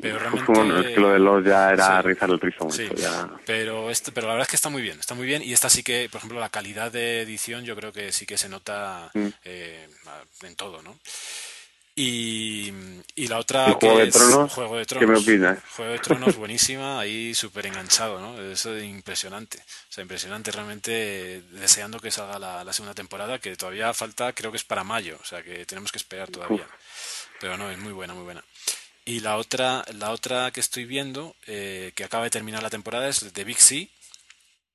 Pero 0.01 0.19
realmente... 0.19 0.51
Bueno, 0.51 0.79
es 0.81 0.87
que 0.87 0.99
lo 0.99 1.11
de 1.11 1.19
Lost 1.19 1.47
ya 1.47 1.71
era 1.71 2.01
rizar 2.01 2.29
el 2.29 2.39
rizo. 2.39 2.69
Sí, 2.69 2.89
pero, 3.45 3.89
este, 3.89 4.11
pero 4.11 4.27
la 4.27 4.33
verdad 4.33 4.45
es 4.45 4.49
que 4.49 4.57
está 4.57 4.69
muy 4.69 4.81
bien, 4.81 4.99
está 4.99 5.15
muy 5.15 5.25
bien 5.25 5.41
y 5.41 5.53
esta 5.53 5.69
sí 5.69 5.83
que, 5.83 6.09
por 6.11 6.19
ejemplo, 6.19 6.39
la 6.39 6.49
calidad 6.49 6.91
de 6.91 7.21
edición 7.21 7.63
yo 7.63 7.75
creo 7.77 7.93
que 7.93 8.11
sí 8.11 8.25
que 8.25 8.37
se 8.37 8.49
nota 8.49 9.09
mm. 9.13 9.27
eh, 9.45 9.87
en 10.43 10.55
todo, 10.55 10.81
¿no? 10.81 10.97
Y, 12.01 12.71
la 13.27 13.39
otra 13.39 13.73
Juego 13.73 13.99
de 13.99 14.09
Tronos, 14.09 14.53
Juego 14.53 14.77
de 14.77 14.85
Tronos. 14.85 15.05
¿Qué 15.05 15.11
me 15.11 15.19
opinas? 15.19 15.59
Juego 15.75 15.91
de 15.91 15.99
Tronos, 15.99 16.35
buenísima, 16.37 16.97
ahí 16.97 17.35
súper 17.35 17.65
enganchado, 17.65 18.21
¿no? 18.21 18.41
Eso 18.41 18.73
es 18.73 18.85
impresionante. 18.85 19.57
O 19.57 19.91
sea, 19.91 20.01
impresionante 20.01 20.49
realmente, 20.49 21.43
deseando 21.51 21.99
que 21.99 22.09
salga 22.09 22.39
la, 22.39 22.71
segunda 22.71 22.95
temporada, 22.95 23.39
que 23.39 23.53
todavía 23.57 23.93
falta, 23.93 24.31
creo 24.31 24.49
que 24.49 24.57
es 24.57 24.63
para 24.63 24.85
mayo, 24.85 25.17
o 25.21 25.25
sea, 25.25 25.43
que 25.43 25.65
tenemos 25.65 25.91
que 25.91 25.97
esperar 25.97 26.29
todavía. 26.29 26.65
Pero 27.41 27.57
no, 27.57 27.69
es 27.69 27.77
muy 27.77 27.91
buena, 27.91 28.13
muy 28.13 28.23
buena. 28.23 28.45
Y 29.03 29.19
la 29.19 29.35
otra, 29.35 29.83
la 29.93 30.11
otra 30.11 30.51
que 30.51 30.61
estoy 30.61 30.85
viendo, 30.85 31.35
eh, 31.47 31.91
que 31.95 32.05
acaba 32.05 32.23
de 32.23 32.29
terminar 32.29 32.63
la 32.63 32.69
temporada, 32.69 33.09
es 33.09 33.25
The 33.33 33.43
Big 33.43 33.59
Sea, 33.59 33.87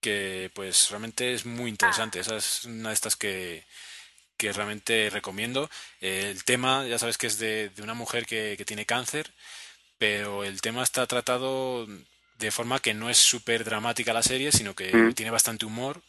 que 0.03 0.51
pues 0.53 0.91
realmente 0.91 1.33
es 1.33 1.47
muy 1.47 1.71
interesante. 1.71 2.21
Esa 2.21 2.37
es 2.37 2.67
una 2.67 2.91
de 2.91 2.95
estas 2.95 3.17
que, 3.17 3.65
que 4.37 4.53
realmente 4.53 5.11
recomiendo. 5.11 5.71
el 6.01 6.45
tema, 6.45 6.87
ya 6.87 6.99
sabes 6.99 7.19
que 7.19 7.27
es 7.27 7.39
de, 7.39 7.71
una 7.83 7.95
mujer 7.95 8.27
que, 8.27 8.63
tiene 8.67 8.87
cáncer, 8.87 9.33
pero 9.99 10.45
el 10.45 10.61
tema 10.61 10.83
está 10.83 11.07
tratado 11.07 11.87
de 12.39 12.51
forma 12.51 12.81
que 12.81 12.95
no 12.95 13.11
es 13.11 13.19
súper 13.19 13.65
dramática 13.65 14.13
la 14.13 14.23
serie, 14.23 14.53
sino 14.53 14.75
que 14.75 14.95
mm. 14.95 15.15
tiene 15.15 15.31
bastante 15.31 15.67
humor. 15.67 16.03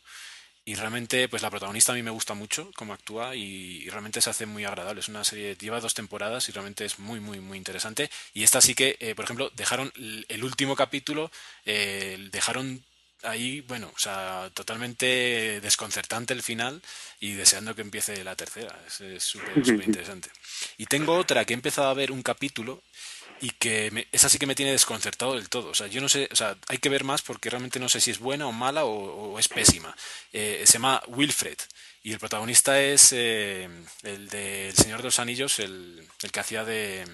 Y 0.67 0.73
realmente, 0.73 1.29
pues 1.29 1.43
la 1.43 1.51
protagonista 1.51 1.91
a 1.91 1.95
mí 1.95 2.01
me 2.01 2.09
gusta 2.09 2.33
mucho 2.33 2.71
cómo 2.75 2.93
actúa 2.93 3.35
y, 3.35 3.87
realmente 3.89 4.19
se 4.19 4.31
hace 4.31 4.47
muy 4.47 4.65
agradable. 4.65 4.99
Es 4.99 5.07
una 5.09 5.23
serie, 5.23 5.55
lleva 5.55 5.79
dos 5.79 5.93
temporadas 5.93 6.49
y 6.49 6.51
realmente 6.51 6.85
es 6.85 6.97
muy, 6.97 7.19
muy, 7.19 7.39
muy 7.39 7.59
interesante. 7.59 8.09
Y 8.33 8.41
esta 8.41 8.61
sí 8.61 8.73
que, 8.73 8.97
eh, 8.99 9.13
por 9.13 9.25
ejemplo, 9.25 9.51
dejaron 9.55 9.93
el, 9.95 10.43
último 10.43 10.75
capítulo, 10.75 11.29
eh, 11.65 12.17
dejaron 12.31 12.83
ahí, 13.25 13.61
bueno, 13.61 13.91
o 13.95 13.99
sea, 13.99 14.49
totalmente 14.53 15.59
desconcertante 15.61 16.33
el 16.33 16.43
final 16.43 16.81
y 17.19 17.33
deseando 17.33 17.75
que 17.75 17.81
empiece 17.81 18.23
la 18.23 18.35
tercera. 18.35 18.79
Es 18.87 19.23
súper 19.23 19.57
interesante. 19.57 20.29
Y 20.77 20.85
tengo 20.85 21.15
otra 21.15 21.45
que 21.45 21.53
he 21.53 21.55
empezado 21.55 21.89
a 21.89 21.93
ver 21.93 22.11
un 22.11 22.23
capítulo 22.23 22.83
y 23.41 23.49
que 23.51 24.07
esa 24.11 24.29
sí 24.29 24.37
que 24.37 24.45
me 24.45 24.55
tiene 24.55 24.71
desconcertado 24.71 25.35
del 25.35 25.49
todo. 25.49 25.69
O 25.69 25.75
sea, 25.75 25.87
yo 25.87 26.01
no 26.01 26.09
sé, 26.09 26.29
o 26.31 26.35
sea, 26.35 26.57
hay 26.67 26.77
que 26.77 26.89
ver 26.89 27.03
más 27.03 27.21
porque 27.21 27.49
realmente 27.49 27.79
no 27.79 27.89
sé 27.89 27.99
si 28.01 28.11
es 28.11 28.19
buena 28.19 28.47
o 28.47 28.51
mala 28.51 28.85
o, 28.85 29.37
es 29.39 29.47
pésima. 29.47 29.95
Eh, 30.31 30.63
se 30.65 30.73
llama 30.73 31.01
Wilfred 31.07 31.57
y 32.03 32.13
el 32.13 32.19
protagonista 32.19 32.81
es 32.81 33.11
eh, 33.11 33.69
el 34.03 34.29
del 34.29 34.73
Señor 34.75 34.99
de 34.99 35.05
los 35.05 35.19
Anillos, 35.19 35.59
el, 35.59 36.07
el 36.21 36.31
que 36.31 36.39
hacía 36.39 36.63
de 36.63 37.05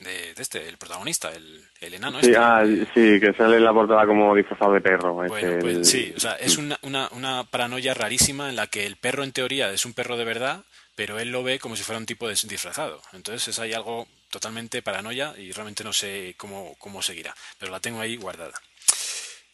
de, 0.00 0.34
este, 0.36 0.68
el 0.68 0.76
protagonista, 0.76 1.30
el, 1.32 1.62
el 1.80 1.94
enano. 1.94 2.20
Sí, 2.20 2.26
este. 2.26 2.38
ah, 2.38 2.64
sí, 2.94 3.20
que 3.20 3.32
sale 3.36 3.56
en 3.56 3.64
la 3.64 3.72
portada 3.72 4.06
como 4.06 4.34
disfrazado 4.34 4.72
de 4.72 4.80
perro. 4.80 5.14
Bueno, 5.14 5.58
pues 5.60 5.88
sí, 5.88 6.12
o 6.16 6.20
sea, 6.20 6.32
es 6.34 6.58
una, 6.58 6.78
una, 6.82 7.08
una, 7.12 7.44
paranoia 7.44 7.94
rarísima 7.94 8.48
en 8.48 8.56
la 8.56 8.66
que 8.66 8.86
el 8.86 8.96
perro 8.96 9.24
en 9.24 9.32
teoría 9.32 9.70
es 9.72 9.84
un 9.84 9.92
perro 9.92 10.16
de 10.16 10.24
verdad, 10.24 10.64
pero 10.94 11.18
él 11.18 11.30
lo 11.30 11.42
ve 11.42 11.58
como 11.58 11.76
si 11.76 11.82
fuera 11.82 11.98
un 11.98 12.06
tipo 12.06 12.28
de 12.28 12.34
disfrazado. 12.44 13.00
Entonces 13.12 13.48
es 13.48 13.58
ahí 13.58 13.72
algo 13.72 14.06
totalmente 14.30 14.82
paranoia 14.82 15.34
y 15.38 15.52
realmente 15.52 15.84
no 15.84 15.92
sé 15.92 16.34
cómo, 16.36 16.74
cómo 16.78 17.02
seguirá, 17.02 17.34
pero 17.58 17.72
la 17.72 17.80
tengo 17.80 18.00
ahí 18.00 18.16
guardada. 18.16 18.54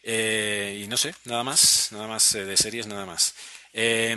Eh, 0.03 0.80
y 0.82 0.88
no 0.88 0.97
sé, 0.97 1.14
nada 1.24 1.45
más, 1.45 1.93
nada 1.93 2.07
más 2.07 2.34
eh, 2.34 2.45
de 2.45 2.57
series, 2.57 2.86
nada 2.86 3.05
más. 3.05 3.34
Eh, 3.72 4.16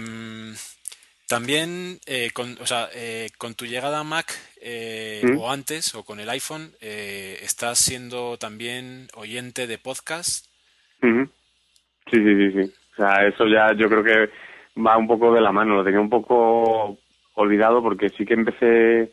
también, 1.28 2.00
eh, 2.06 2.32
con, 2.34 2.58
o 2.62 2.66
sea, 2.66 2.90
eh, 2.94 3.30
con 3.38 3.56
tu 3.56 3.66
llegada 3.66 4.00
a 4.00 4.04
Mac 4.04 4.28
eh, 4.62 5.22
¿Mm? 5.24 5.38
o 5.38 5.52
antes 5.52 5.96
o 5.96 6.04
con 6.04 6.20
el 6.20 6.30
iPhone, 6.30 6.72
¿estás 6.82 7.80
siendo 7.80 8.38
también 8.38 9.08
oyente 9.16 9.68
de 9.68 9.78
podcast? 9.78 10.48
Sí, 11.02 11.10
sí, 12.12 12.36
sí, 12.36 12.52
sí. 12.52 12.74
O 12.94 12.96
sea, 12.96 13.26
eso 13.26 13.48
ya 13.48 13.74
yo 13.74 13.90
creo 13.90 14.04
que 14.04 14.30
va 14.80 14.98
un 14.98 15.08
poco 15.08 15.34
de 15.34 15.42
la 15.42 15.52
mano. 15.52 15.76
Lo 15.76 15.84
tenía 15.84 16.00
un 16.00 16.10
poco 16.10 16.98
olvidado 17.36 17.82
porque 17.82 18.10
sí 18.10 18.26
que 18.26 18.34
empecé, 18.34 19.12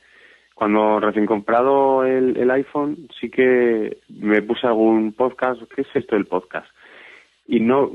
cuando 0.54 1.00
recién 1.00 1.26
comprado 1.26 2.04
el, 2.04 2.36
el 2.36 2.50
iPhone, 2.50 3.08
sí 3.18 3.30
que 3.30 3.98
me 4.08 4.42
puse 4.42 4.66
algún 4.66 5.12
podcast. 5.12 5.62
¿Qué 5.74 5.82
es 5.82 5.88
esto 5.94 6.16
del 6.16 6.26
podcast? 6.26 6.68
Y 7.50 7.58
no 7.58 7.90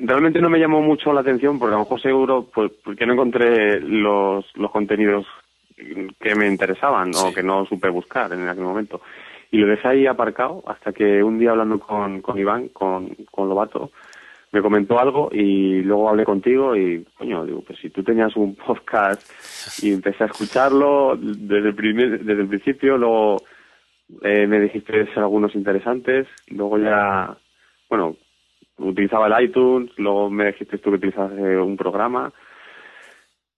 realmente 0.00 0.40
no 0.40 0.50
me 0.50 0.58
llamó 0.58 0.82
mucho 0.82 1.12
la 1.12 1.20
atención 1.20 1.60
porque 1.60 1.74
a 1.74 1.78
lo 1.78 1.84
mejor 1.84 2.02
seguro 2.02 2.48
pues 2.52 2.72
porque 2.84 3.06
no 3.06 3.12
encontré 3.12 3.80
los, 3.80 4.44
los 4.56 4.70
contenidos 4.72 5.24
que 6.20 6.34
me 6.34 6.48
interesaban 6.48 7.12
o 7.14 7.32
que 7.32 7.42
no 7.42 7.64
supe 7.66 7.88
buscar 7.88 8.32
en 8.32 8.48
aquel 8.48 8.64
momento. 8.64 9.00
Y 9.52 9.58
lo 9.58 9.68
dejé 9.68 9.88
ahí 9.88 10.06
aparcado 10.06 10.64
hasta 10.66 10.92
que 10.92 11.22
un 11.22 11.38
día 11.38 11.50
hablando 11.50 11.78
con, 11.78 12.20
con 12.20 12.36
Iván 12.36 12.68
con, 12.70 13.14
con 13.30 13.48
Lobato 13.48 13.92
me 14.50 14.60
comentó 14.60 14.98
algo 14.98 15.28
y 15.30 15.82
luego 15.82 16.08
hablé 16.08 16.24
contigo 16.24 16.74
y, 16.74 17.04
coño, 17.16 17.44
digo, 17.44 17.62
pues 17.62 17.78
si 17.78 17.90
tú 17.90 18.02
tenías 18.02 18.34
un 18.36 18.56
podcast 18.66 19.22
y 19.84 19.92
empecé 19.92 20.24
a 20.24 20.26
escucharlo 20.26 21.16
desde 21.16 21.68
el, 21.68 21.74
primer, 21.76 22.24
desde 22.24 22.42
el 22.42 22.48
principio, 22.48 22.98
luego 22.98 23.36
eh, 24.22 24.48
me 24.48 24.58
dijiste 24.58 25.08
algunos 25.14 25.54
interesantes, 25.54 26.26
luego 26.48 26.78
ya, 26.78 27.36
bueno, 27.88 28.16
utilizaba 28.78 29.26
el 29.26 29.44
iTunes, 29.44 29.90
luego 29.96 30.30
me 30.30 30.46
dijiste 30.46 30.78
tú 30.78 30.90
que 30.90 30.96
utilizabas 30.96 31.32
eh, 31.38 31.56
un 31.56 31.76
programa 31.76 32.32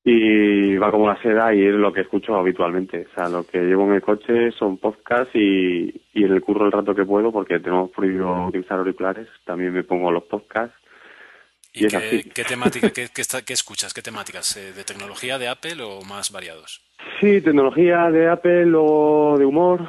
y 0.05 0.77
va 0.77 0.91
como 0.91 1.07
la 1.07 1.21
seda 1.21 1.53
y 1.55 1.67
es 1.67 1.75
lo 1.75 1.93
que 1.93 2.01
escucho 2.01 2.35
habitualmente. 2.37 3.07
O 3.11 3.15
sea, 3.15 3.29
lo 3.29 3.47
que 3.47 3.59
llevo 3.59 3.85
en 3.85 3.95
el 3.95 4.03
coche 4.03 4.51
son 4.53 4.79
podcasts 4.79 5.35
y, 5.35 5.93
y 6.15 6.25
en 6.25 6.33
el 6.33 6.41
curro 6.41 6.67
el 6.67 6.73
rato 6.73 6.95
que 6.95 7.05
puedo, 7.05 7.31
porque 7.31 7.61
tenemos 7.61 7.91
prohibido 7.91 8.47
utilizar 8.47 8.79
auriculares, 8.79 9.29
también 9.45 9.73
me 9.73 9.85
pongo 9.85 10.11
los 10.11 10.25
podcasts. 10.25 10.77
¿Y, 11.75 11.87
qué, 11.89 12.25
qué, 12.35 12.45
temática, 12.45 12.91
qué, 12.91 13.09
qué, 13.15 13.53
escuchas? 13.53 13.93
¿Qué 13.93 14.01
temáticas? 14.01 14.57
Eh, 14.57 14.73
¿De 14.73 14.85
tecnología 14.85 15.37
de 15.37 15.49
Apple 15.49 15.83
o 15.83 16.03
más 16.03 16.33
variados? 16.33 16.83
Sí, 17.21 17.41
tecnología 17.41 18.11
de 18.11 18.29
Apple 18.31 18.73
o 18.77 19.37
de 19.39 19.45
humor, 19.45 19.89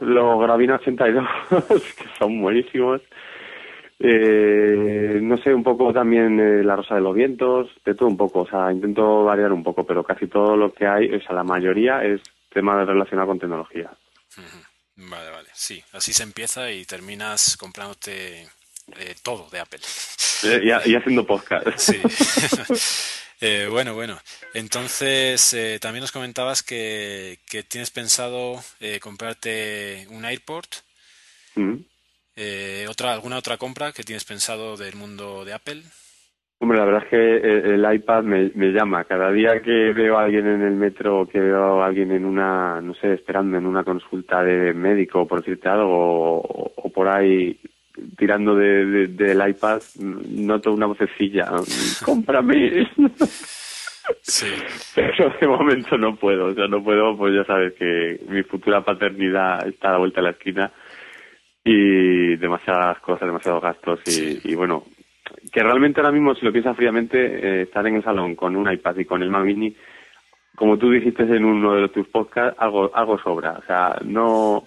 los 0.00 0.40
Gravina 0.40 0.76
82, 0.76 1.28
que 1.96 2.04
son 2.18 2.40
buenísimos. 2.40 3.02
Eh, 4.02 5.18
no 5.20 5.36
sé, 5.36 5.52
un 5.52 5.62
poco 5.62 5.92
también 5.92 6.40
eh, 6.40 6.64
La 6.64 6.74
Rosa 6.74 6.94
de 6.94 7.02
los 7.02 7.14
Vientos, 7.14 7.68
de 7.84 7.94
todo 7.94 8.08
un 8.08 8.16
poco, 8.16 8.40
o 8.40 8.48
sea, 8.48 8.72
intento 8.72 9.24
variar 9.24 9.52
un 9.52 9.62
poco, 9.62 9.84
pero 9.84 10.02
casi 10.02 10.26
todo 10.26 10.56
lo 10.56 10.72
que 10.72 10.86
hay, 10.86 11.12
o 11.12 11.20
sea, 11.20 11.34
la 11.34 11.44
mayoría 11.44 12.02
es 12.02 12.22
tema 12.48 12.82
relacionado 12.82 13.28
con 13.28 13.38
tecnología. 13.38 13.90
Vale, 14.96 15.30
vale, 15.30 15.48
sí, 15.52 15.84
así 15.92 16.14
se 16.14 16.22
empieza 16.22 16.72
y 16.72 16.86
terminas 16.86 17.58
comprándote 17.58 18.48
eh, 18.98 19.14
todo 19.22 19.50
de 19.50 19.60
Apple. 19.60 19.80
y, 20.62 20.94
haciendo 20.94 21.26
podcast. 21.26 21.66
Sí. 21.76 22.00
bueno, 23.70 23.94
bueno. 23.94 24.18
Entonces, 24.54 25.54
también 25.80 26.00
nos 26.00 26.12
comentabas 26.12 26.62
que, 26.62 27.38
que 27.50 27.62
tienes 27.64 27.90
pensado 27.90 28.58
comprarte 29.02 30.06
un 30.08 30.24
AirPort. 30.24 30.68
Eh, 32.36 32.86
¿otra, 32.88 33.12
¿Alguna 33.12 33.38
otra 33.38 33.56
compra 33.56 33.92
que 33.92 34.02
tienes 34.02 34.24
pensado 34.24 34.76
del 34.76 34.96
mundo 34.96 35.44
de 35.44 35.52
Apple? 35.52 35.82
Hombre, 36.62 36.78
la 36.78 36.84
verdad 36.84 37.02
es 37.04 37.08
que 37.08 37.36
el, 37.74 37.94
iPad 37.94 38.22
me, 38.22 38.72
llama. 38.72 39.04
Cada 39.04 39.32
día 39.32 39.62
que 39.62 39.92
veo 39.94 40.18
a 40.18 40.24
alguien 40.24 40.46
en 40.46 40.60
el 40.60 40.74
metro, 40.74 41.26
que 41.26 41.40
veo 41.40 41.82
a 41.82 41.86
alguien 41.86 42.12
en 42.12 42.26
una, 42.26 42.82
no 42.82 42.92
sé, 42.94 43.14
esperando 43.14 43.56
en 43.56 43.64
una 43.64 43.82
consulta 43.82 44.42
de 44.42 44.74
médico, 44.74 45.26
por 45.26 45.40
decirte 45.40 45.70
algo, 45.70 46.38
o, 46.40 46.92
por 46.92 47.08
ahí 47.08 47.58
tirando 48.16 48.54
de, 48.54 49.06
del 49.08 49.48
iPad, 49.48 49.80
noto 50.00 50.72
una 50.72 50.84
vocecilla. 50.84 51.50
¡Cómprame! 52.04 52.86
Sí. 54.20 54.46
Pero 54.94 55.32
de 55.40 55.46
momento 55.46 55.96
no 55.96 56.14
puedo. 56.16 56.46
O 56.46 56.54
sea, 56.54 56.66
no 56.66 56.84
puedo, 56.84 57.16
pues 57.16 57.34
ya 57.34 57.44
sabes 57.44 57.72
que 57.72 58.20
mi 58.28 58.42
futura 58.42 58.84
paternidad 58.84 59.66
está 59.66 59.88
a 59.88 59.92
la 59.92 59.98
vuelta 59.98 60.20
de 60.20 60.26
la 60.26 60.32
esquina 60.32 60.70
y 61.64 62.36
demasiadas 62.36 62.98
cosas, 63.00 63.26
demasiados 63.26 63.62
gastos 63.62 64.00
y, 64.06 64.54
bueno, 64.54 64.84
que 65.52 65.62
realmente 65.62 66.00
ahora 66.00 66.12
mismo 66.12 66.34
si 66.34 66.44
lo 66.44 66.52
piensas 66.52 66.76
fríamente, 66.76 67.18
eh, 67.18 67.62
estar 67.62 67.86
en 67.86 67.96
el 67.96 68.04
salón 68.04 68.34
con 68.34 68.56
un 68.56 68.70
iPad 68.70 68.96
y 68.96 69.04
con 69.04 69.22
el 69.22 69.30
Mac 69.30 69.44
Mini, 69.44 69.74
como 70.56 70.78
tú 70.78 70.90
dijiste 70.90 71.22
en 71.22 71.44
uno 71.44 71.74
de 71.74 71.88
tus 71.88 72.08
podcasts, 72.08 72.60
algo, 72.60 72.90
algo 72.94 73.18
sobra, 73.18 73.52
o 73.52 73.62
sea, 73.66 73.98
no, 74.04 74.64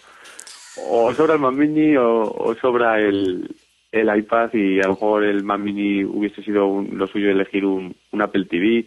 o 0.89 1.13
sobra 1.13 1.35
el 1.35 1.39
Mac 1.39 1.53
Mini 1.53 1.95
o, 1.97 2.55
sobra 2.61 2.99
el, 2.99 3.55
el 3.91 4.17
iPad 4.17 4.53
y 4.53 4.79
a 4.79 4.83
lo 4.83 4.93
mejor 4.93 5.23
el 5.23 5.43
Mac 5.43 5.59
Mini 5.59 6.03
hubiese 6.03 6.43
sido 6.43 6.83
lo 6.91 7.07
suyo 7.07 7.29
elegir 7.29 7.65
un, 7.65 7.95
un 8.11 8.21
Apple 8.21 8.45
TV 8.45 8.85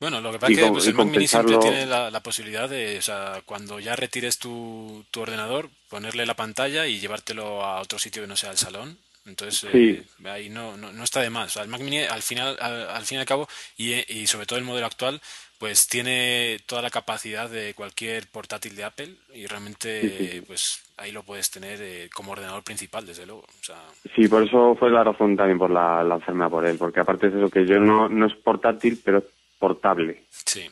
bueno, 0.00 0.20
lo 0.20 0.32
que 0.32 0.38
pasa 0.38 0.52
es 0.52 0.58
que 0.58 0.68
pues, 0.68 0.86
el 0.86 0.94
Mac 0.94 1.06
Mini 1.06 1.26
siempre 1.26 1.58
tiene 1.58 1.86
la, 1.86 2.20
posibilidad 2.20 2.68
de, 2.68 2.98
o 2.98 3.02
sea, 3.02 3.42
cuando 3.44 3.80
ya 3.80 3.96
retires 3.96 4.38
tu, 4.38 5.04
tu, 5.10 5.20
ordenador, 5.20 5.68
ponerle 5.88 6.26
la 6.26 6.34
pantalla 6.34 6.86
y 6.86 7.00
llevártelo 7.00 7.64
a 7.64 7.80
otro 7.80 7.98
sitio 7.98 8.22
que 8.22 8.28
no 8.28 8.36
sea 8.36 8.50
el 8.50 8.58
salón. 8.58 8.96
Entonces, 9.26 9.68
eh, 9.74 10.02
ahí 10.24 10.48
no, 10.48 10.76
no, 10.76 11.04
está 11.04 11.20
de 11.20 11.28
más. 11.28 11.48
O 11.48 11.50
sea, 11.50 11.62
el 11.62 11.68
Mac 11.68 11.82
Mini, 11.82 11.98
al 11.98 12.22
final, 12.22 12.56
al, 12.60 13.04
fin 13.04 13.18
y 13.18 13.20
al 13.20 13.26
cabo, 13.26 13.46
y, 13.76 13.92
y, 14.12 14.26
sobre 14.26 14.46
todo 14.46 14.58
el 14.58 14.64
modelo 14.64 14.86
actual, 14.86 15.20
pues 15.58 15.88
tiene 15.88 16.58
toda 16.66 16.82
la 16.82 16.90
capacidad 16.90 17.50
de 17.50 17.74
cualquier 17.74 18.28
portátil 18.28 18.76
de 18.76 18.84
Apple 18.84 19.14
y 19.34 19.46
realmente, 19.46 20.42
pues 20.46 20.80
ahí 20.96 21.10
lo 21.10 21.24
puedes 21.24 21.50
tener 21.50 21.80
eh, 21.82 22.08
como 22.14 22.32
ordenador 22.32 22.62
principal, 22.62 23.04
desde 23.04 23.26
luego. 23.26 23.42
O 23.42 23.64
sea... 23.64 23.76
Sí, 24.14 24.28
por 24.28 24.44
eso 24.44 24.76
fue 24.76 24.90
la 24.90 25.02
razón 25.02 25.36
también 25.36 25.58
por 25.58 25.70
la, 25.70 26.04
la 26.04 26.14
enfermedad 26.16 26.50
por 26.50 26.64
él, 26.64 26.78
porque 26.78 27.00
aparte 27.00 27.28
de 27.28 27.38
eso 27.38 27.50
que 27.50 27.66
yo 27.66 27.80
no, 27.80 28.08
no 28.08 28.26
es 28.26 28.34
portátil, 28.36 29.00
pero 29.04 29.24
portable. 29.58 30.24
Sí. 30.30 30.68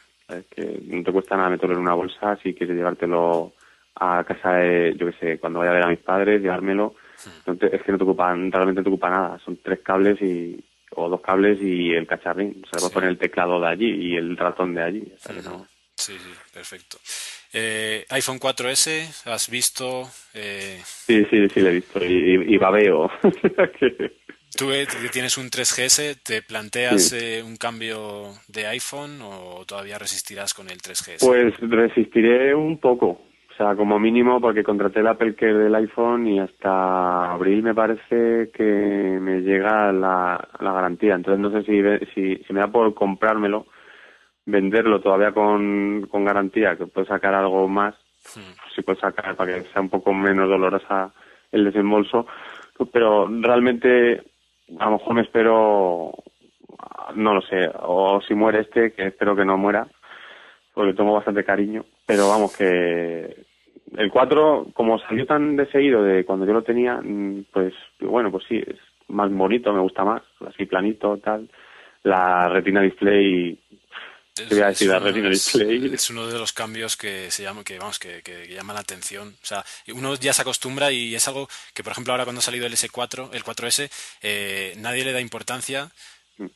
que 0.50 0.80
no 0.86 1.02
te 1.02 1.12
cuesta 1.12 1.36
nada 1.36 1.50
meterlo 1.50 1.74
en 1.76 1.82
una 1.82 1.94
bolsa 1.94 2.36
si 2.42 2.54
quieres 2.54 2.76
llevártelo 2.76 3.52
a 3.96 4.24
casa 4.24 4.52
de, 4.52 4.94
yo 4.96 5.06
qué 5.06 5.18
sé, 5.18 5.38
cuando 5.38 5.60
vaya 5.60 5.70
a 5.70 5.74
ver 5.74 5.84
a 5.84 5.88
mis 5.88 6.00
padres, 6.00 6.42
llevármelo. 6.42 6.94
es 7.46 7.82
que 7.82 7.92
no 7.92 7.98
te 7.98 8.04
ocupa, 8.04 8.34
realmente 8.34 8.80
no 8.80 8.82
te 8.82 8.88
ocupa 8.88 9.10
nada. 9.10 9.38
Son 9.44 9.56
tres 9.62 9.80
cables 9.80 10.20
y 10.20 10.62
o 10.90 11.08
dos 11.08 11.20
cables 11.20 11.60
y 11.60 11.92
el 11.92 12.06
cacharrín. 12.06 12.62
O 12.64 12.68
sea, 12.68 12.78
puedes 12.78 12.92
poner 12.92 13.10
el 13.10 13.18
teclado 13.18 13.60
de 13.60 13.68
allí 13.68 13.90
y 13.90 14.16
el 14.16 14.36
ratón 14.36 14.74
de 14.74 14.82
allí. 14.82 15.12
Sí, 15.96 16.12
sí, 16.18 16.30
perfecto. 16.52 16.98
Eh, 17.52 18.04
iPhone 18.10 18.38
4S, 18.38 19.30
¿has 19.30 19.48
visto? 19.48 20.08
Eh... 20.34 20.80
Sí, 20.84 21.24
sí, 21.30 21.48
sí, 21.48 21.60
lo 21.60 21.68
he 21.68 21.72
visto 21.72 22.04
y, 22.04 22.54
y 22.54 22.58
babeo. 22.58 23.10
¿Tú 24.54 24.68
que 24.68 25.08
tienes 25.12 25.36
un 25.38 25.46
3GS, 25.46 26.22
te 26.22 26.42
planteas 26.42 27.12
eh, 27.12 27.42
un 27.42 27.56
cambio 27.56 28.32
de 28.48 28.66
iPhone 28.66 29.20
o 29.22 29.64
todavía 29.66 29.98
resistirás 29.98 30.54
con 30.54 30.70
el 30.70 30.78
3GS? 30.78 31.26
Pues 31.26 31.54
resistiré 31.60 32.54
un 32.54 32.78
poco, 32.78 33.06
o 33.06 33.54
sea, 33.56 33.74
como 33.74 33.98
mínimo 33.98 34.40
porque 34.40 34.62
contraté 34.62 35.00
el 35.00 35.08
Apple 35.08 35.34
Care 35.34 35.58
del 35.58 35.74
iPhone 35.74 36.26
y 36.26 36.40
hasta 36.40 37.32
abril 37.32 37.62
me 37.62 37.74
parece 37.74 38.50
que 38.52 39.18
me 39.20 39.40
llega 39.40 39.92
la, 39.92 40.48
la 40.60 40.72
garantía. 40.72 41.14
Entonces 41.14 41.40
no 41.40 41.50
sé 41.50 41.62
si, 41.64 42.14
si, 42.14 42.44
si 42.44 42.52
me 42.52 42.60
da 42.60 42.68
por 42.68 42.94
comprármelo, 42.94 43.66
venderlo 44.46 45.00
todavía 45.00 45.32
con, 45.32 46.06
con 46.10 46.24
garantía, 46.24 46.76
que 46.76 46.86
puedo 46.86 47.06
sacar 47.06 47.34
algo 47.34 47.68
más, 47.68 47.94
hmm. 48.34 48.74
si 48.74 48.82
puedo 48.82 48.98
sacar 49.00 49.36
para 49.36 49.54
que 49.54 49.62
sea 49.68 49.82
un 49.82 49.90
poco 49.90 50.14
menos 50.14 50.48
dolorosa 50.48 51.12
el 51.52 51.64
desembolso, 51.64 52.26
pero 52.92 53.28
realmente 53.28 54.22
a 54.78 54.84
lo 54.86 54.92
mejor 54.92 55.14
me 55.14 55.22
espero, 55.22 56.12
no 57.14 57.34
lo 57.34 57.40
sé, 57.42 57.70
o 57.80 58.20
si 58.20 58.34
muere 58.34 58.60
este, 58.60 58.92
que 58.92 59.08
espero 59.08 59.36
que 59.36 59.44
no 59.44 59.56
muera, 59.56 59.86
porque 60.74 60.94
tomo 60.94 61.14
bastante 61.14 61.44
cariño, 61.44 61.84
pero 62.06 62.28
vamos 62.28 62.56
que 62.56 63.46
el 63.96 64.10
4, 64.10 64.66
como 64.74 64.98
salió 64.98 65.26
tan 65.26 65.56
de 65.56 65.66
seguido 65.66 66.02
de 66.02 66.24
cuando 66.24 66.44
yo 66.44 66.52
lo 66.52 66.62
tenía, 66.62 67.00
mm, 67.02 67.46
pues 67.52 67.72
bueno, 68.00 68.30
pues 68.30 68.44
sí, 68.48 68.62
es 68.66 68.78
más 69.08 69.32
bonito, 69.32 69.72
me 69.72 69.80
gusta 69.80 70.04
más, 70.04 70.22
así 70.46 70.66
planito, 70.66 71.16
tal. 71.18 71.48
La 72.02 72.48
retina 72.48 72.82
display 72.82 73.58
es, 74.36 74.48
voy 74.48 74.60
a 74.60 74.66
decir, 74.68 74.88
la 74.88 74.98
retina 74.98 75.28
display. 75.28 75.90
Es 75.94 76.10
uno 76.10 76.26
de 76.26 76.38
los 76.38 76.52
cambios 76.52 76.96
que 76.96 77.30
se 77.30 77.42
llama, 77.42 77.64
que 77.64 77.78
vamos, 77.78 77.98
que, 77.98 78.22
que, 78.22 78.46
llama 78.48 78.74
la 78.74 78.80
atención. 78.80 79.36
O 79.42 79.46
sea, 79.46 79.64
uno 79.88 80.14
ya 80.16 80.32
se 80.32 80.42
acostumbra 80.42 80.92
y 80.92 81.14
es 81.14 81.26
algo 81.28 81.48
que, 81.74 81.82
por 81.82 81.92
ejemplo, 81.92 82.12
ahora 82.12 82.24
cuando 82.24 82.40
ha 82.40 82.42
salido 82.42 82.66
el 82.66 82.74
S4, 82.74 83.30
el 83.32 83.44
4S, 83.44 83.90
eh, 84.22 84.74
nadie 84.76 85.04
le 85.04 85.12
da 85.12 85.20
importancia 85.20 85.90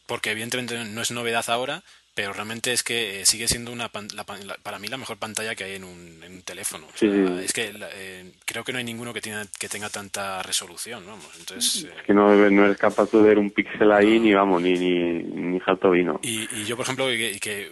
porque 0.06 0.30
evidentemente 0.30 0.76
no 0.84 1.00
es 1.00 1.10
novedad 1.10 1.48
ahora, 1.48 1.82
pero 2.14 2.32
realmente 2.32 2.72
es 2.72 2.82
que 2.82 3.20
eh, 3.20 3.26
sigue 3.26 3.48
siendo 3.48 3.72
una 3.72 3.88
para 3.88 4.78
mí 4.78 4.88
la 4.88 4.96
mejor 4.96 5.18
pantalla 5.18 5.54
que 5.54 5.64
hay 5.64 5.74
en 5.76 5.84
un, 5.84 6.22
en 6.22 6.32
un 6.34 6.42
teléfono. 6.42 6.86
Es 7.00 7.52
que 7.52 7.72
eh, 7.94 8.32
creo 8.44 8.64
que 8.64 8.72
no 8.72 8.78
hay 8.78 8.84
ninguno 8.84 9.12
que, 9.12 9.20
tenga, 9.20 9.46
que 9.58 9.68
tenga 9.68 9.88
tanta 9.88 10.42
resolución, 10.42 11.04
vamos. 11.06 11.28
Entonces, 11.38 11.84
es 11.84 12.02
que 12.06 12.14
no, 12.14 12.34
no 12.50 12.64
eres 12.64 12.78
capaz 12.78 13.10
de 13.12 13.22
ver 13.22 13.38
un 13.38 13.50
píxel 13.50 13.92
ahí 13.92 14.18
ni 14.18 14.34
vamos 14.34 14.60
ni 14.62 14.72
ni, 14.72 15.22
ni 15.22 15.60
jalto 15.60 15.90
vino. 15.90 16.20
Y, 16.22 16.48
y 16.54 16.64
yo 16.64 16.76
por 16.76 16.84
ejemplo 16.84 17.06
que, 17.06 17.38
que 17.40 17.70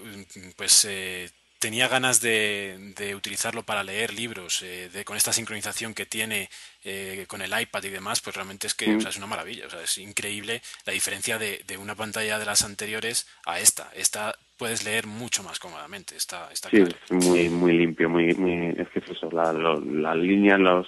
pues 0.57 0.87
eh, 0.89 1.29
tenía 1.59 1.89
ganas 1.89 2.21
de, 2.21 2.93
de, 2.97 3.15
utilizarlo 3.15 3.63
para 3.63 3.83
leer 3.83 4.15
libros, 4.15 4.63
eh, 4.63 4.89
de, 4.93 5.05
con 5.05 5.17
esta 5.17 5.33
sincronización 5.33 5.95
que 5.95 6.07
tiene 6.07 6.49
eh, 6.85 7.25
con 7.27 7.43
el 7.43 7.59
iPad 7.59 7.85
y 7.85 7.89
demás, 7.89 8.21
pues 8.21 8.37
realmente 8.37 8.67
es 8.67 8.75
que 8.75 8.97
o 8.97 9.01
sea, 9.01 9.11
es 9.11 9.19
una 9.19 9.27
maravilla. 9.27 9.67
O 9.67 9.71
sea, 9.71 9.83
es 9.83 9.99
increíble 9.99 10.63
la 10.87 10.93
diferencia 10.93 11.39
de, 11.39 11.63
de, 11.67 11.77
una 11.77 11.95
pantalla 11.95 12.39
de 12.39 12.47
las 12.47 12.65
anteriores 12.65 13.29
a 13.47 13.59
esta. 13.59 13.91
Esta 13.95 14.35
puedes 14.57 14.85
leer 14.85 15.07
mucho 15.07 15.43
más 15.43 15.59
cómodamente. 15.59 16.17
Está, 16.17 16.49
está 16.53 16.71
sí, 16.71 16.83
es 16.83 17.13
muy, 17.13 17.49
muy 17.49 17.73
limpio, 17.73 18.09
muy, 18.09 18.35
muy, 18.35 18.75
es 18.79 18.89
que 18.91 19.01
es 19.01 19.11
eso, 19.11 19.31
la, 19.31 19.53
la 19.53 20.15
línea, 20.15 20.59
los, 20.59 20.87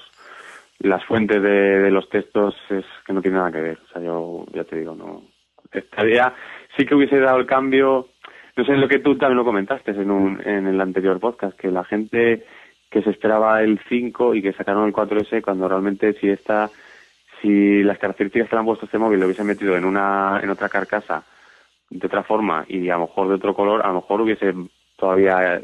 las 0.78 1.04
fuentes 1.04 1.42
de, 1.42 1.80
de, 1.80 1.90
los 1.90 2.08
textos 2.08 2.54
es 2.70 2.84
que 3.06 3.12
no 3.12 3.20
tiene 3.20 3.38
nada 3.38 3.52
que 3.52 3.60
ver. 3.60 3.78
O 3.88 3.92
sea, 3.92 4.02
yo 4.02 4.46
ya 4.54 4.64
te 4.64 4.76
digo, 4.76 4.94
no. 4.94 5.24
Estaría, 5.72 6.34
sí 6.76 6.84
que 6.84 6.94
hubiese 6.94 7.18
dado 7.18 7.38
el 7.38 7.46
cambio 7.46 8.09
no 8.60 8.66
sé 8.66 8.76
lo 8.76 8.88
que 8.88 8.98
tú 8.98 9.16
también 9.16 9.38
lo 9.38 9.44
comentaste 9.44 9.92
en, 9.92 10.10
un, 10.10 10.38
en 10.46 10.66
el 10.66 10.78
anterior 10.82 11.18
podcast, 11.18 11.58
que 11.58 11.70
la 11.70 11.82
gente 11.82 12.44
que 12.90 13.00
se 13.00 13.08
esperaba 13.08 13.62
el 13.62 13.80
5 13.88 14.34
y 14.34 14.42
que 14.42 14.52
sacaron 14.52 14.86
el 14.86 14.92
4S 14.92 15.40
cuando 15.40 15.66
realmente 15.66 16.12
si 16.20 16.28
esta 16.28 16.68
si 17.40 17.82
las 17.82 17.96
características 17.96 18.50
que 18.50 18.56
le 18.56 18.60
han 18.60 18.66
puesto 18.66 18.84
a 18.84 18.88
este 18.88 18.98
móvil 18.98 19.18
lo 19.18 19.24
hubiesen 19.24 19.46
metido 19.46 19.78
en 19.78 19.86
una 19.86 20.40
en 20.42 20.50
otra 20.50 20.68
carcasa 20.68 21.24
de 21.88 22.06
otra 22.06 22.22
forma 22.22 22.66
y 22.68 22.90
a 22.90 22.98
lo 22.98 23.06
mejor 23.06 23.28
de 23.28 23.34
otro 23.36 23.54
color, 23.54 23.80
a 23.82 23.88
lo 23.88 23.94
mejor 23.94 24.20
hubiese 24.20 24.52
todavía, 24.98 25.62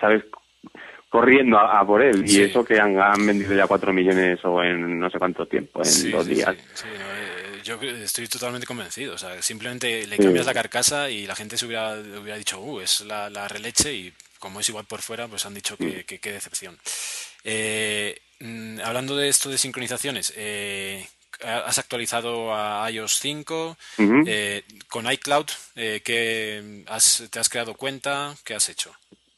¿sabes? 0.00 0.22
Corriendo 1.08 1.58
a, 1.58 1.84
por 1.84 2.02
él. 2.02 2.22
Y 2.24 2.40
eso 2.40 2.64
que 2.64 2.78
han, 2.78 2.94
vendido 3.26 3.52
ya 3.52 3.66
cuatro 3.66 3.92
millones 3.92 4.38
o 4.44 4.62
en 4.62 5.00
no 5.00 5.10
sé 5.10 5.18
cuánto 5.18 5.46
tiempo, 5.46 5.82
en 5.82 6.12
dos 6.12 6.26
días. 6.26 6.50
Eh, 6.50 7.25
yo 7.66 7.80
estoy 7.82 8.28
totalmente 8.28 8.66
convencido. 8.66 9.14
O 9.14 9.18
sea, 9.18 9.42
simplemente 9.42 10.06
le 10.06 10.16
cambias 10.16 10.46
la 10.46 10.54
carcasa 10.54 11.10
y 11.10 11.26
la 11.26 11.36
gente 11.36 11.58
se 11.58 11.66
hubiera, 11.66 11.94
hubiera 11.94 12.38
dicho, 12.38 12.60
uh, 12.60 12.80
es 12.80 13.00
la, 13.02 13.28
la 13.28 13.48
releche 13.48 13.92
y 13.92 14.12
como 14.38 14.60
es 14.60 14.68
igual 14.68 14.84
por 14.84 15.02
fuera, 15.02 15.28
pues 15.28 15.44
han 15.46 15.54
dicho 15.54 15.76
que, 15.76 16.04
mm. 16.08 16.18
qué 16.20 16.32
decepción. 16.32 16.78
Eh, 17.44 18.20
mm, 18.40 18.80
hablando 18.80 19.16
de 19.16 19.28
esto 19.28 19.50
de 19.50 19.58
sincronizaciones, 19.58 20.32
eh, 20.36 21.06
has 21.44 21.78
actualizado 21.78 22.54
a 22.54 22.90
iOS 22.90 23.18
5 23.20 23.76
eh, 23.98 24.62
con 24.88 25.10
iCloud. 25.10 25.46
Eh, 25.74 26.00
¿qué 26.04 26.84
has, 26.86 27.24
¿Te 27.30 27.38
has 27.38 27.48
creado 27.48 27.74
cuenta? 27.74 28.34
¿Qué 28.44 28.54
has 28.54 28.68
hecho? 28.68 28.94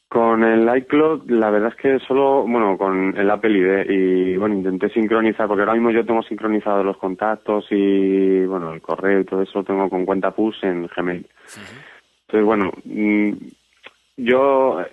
Con 0.09 0.43
el 0.43 0.67
iCloud, 0.77 1.29
la 1.29 1.51
verdad 1.51 1.69
es 1.69 1.75
que 1.75 1.99
solo, 1.99 2.41
bueno, 2.41 2.77
con 2.79 3.15
el 3.15 3.29
Apple 3.29 3.51
ID 3.51 3.91
y, 3.91 4.37
bueno, 4.37 4.55
intenté 4.55 4.89
sincronizar, 4.89 5.47
porque 5.47 5.61
ahora 5.61 5.75
mismo 5.75 5.91
yo 5.91 6.03
tengo 6.03 6.23
sincronizados 6.23 6.83
los 6.83 6.97
contactos 6.97 7.67
y, 7.69 8.43
bueno, 8.45 8.73
el 8.73 8.81
correo 8.81 9.19
y 9.19 9.25
todo 9.25 9.43
eso 9.43 9.63
tengo 9.63 9.87
con 9.87 10.05
cuenta 10.05 10.31
push 10.31 10.63
en 10.63 10.87
Gmail. 10.87 11.27
Entonces, 12.27 12.45
bueno, 12.45 12.71
mm, 12.85 13.33
yo 14.17 14.83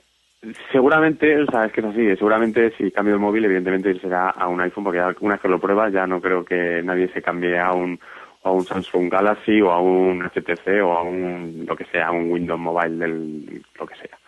Seguramente, 0.70 1.42
o 1.42 1.46
sea, 1.46 1.64
es 1.64 1.72
que 1.72 1.80
es 1.80 1.86
así, 1.86 2.16
seguramente 2.16 2.70
si 2.76 2.90
cambio 2.90 3.14
el 3.14 3.20
móvil, 3.20 3.46
evidentemente 3.46 3.98
será 3.98 4.30
a 4.30 4.46
un 4.46 4.60
iPhone, 4.60 4.84
porque 4.84 5.02
una 5.20 5.34
vez 5.34 5.42
que 5.42 5.48
lo 5.48 5.58
pruebas 5.58 5.92
ya 5.92 6.06
no 6.06 6.20
creo 6.20 6.44
que 6.44 6.82
nadie 6.84 7.08
se 7.08 7.22
cambie 7.22 7.58
a 7.58 7.72
un, 7.72 7.98
a 8.44 8.50
un 8.50 8.62
Samsung 8.62 9.10
Galaxy 9.10 9.60
o 9.60 9.72
a 9.72 9.80
un 9.80 10.22
HTC 10.22 10.82
o 10.84 10.92
a 10.92 11.02
un, 11.02 11.64
lo 11.66 11.74
que 11.74 11.84
sea, 11.86 12.12
un 12.12 12.30
Windows 12.30 12.60
Mobile, 12.60 12.96
del, 12.96 13.62
lo 13.78 13.86
que 13.86 13.96
sea. 13.96 14.18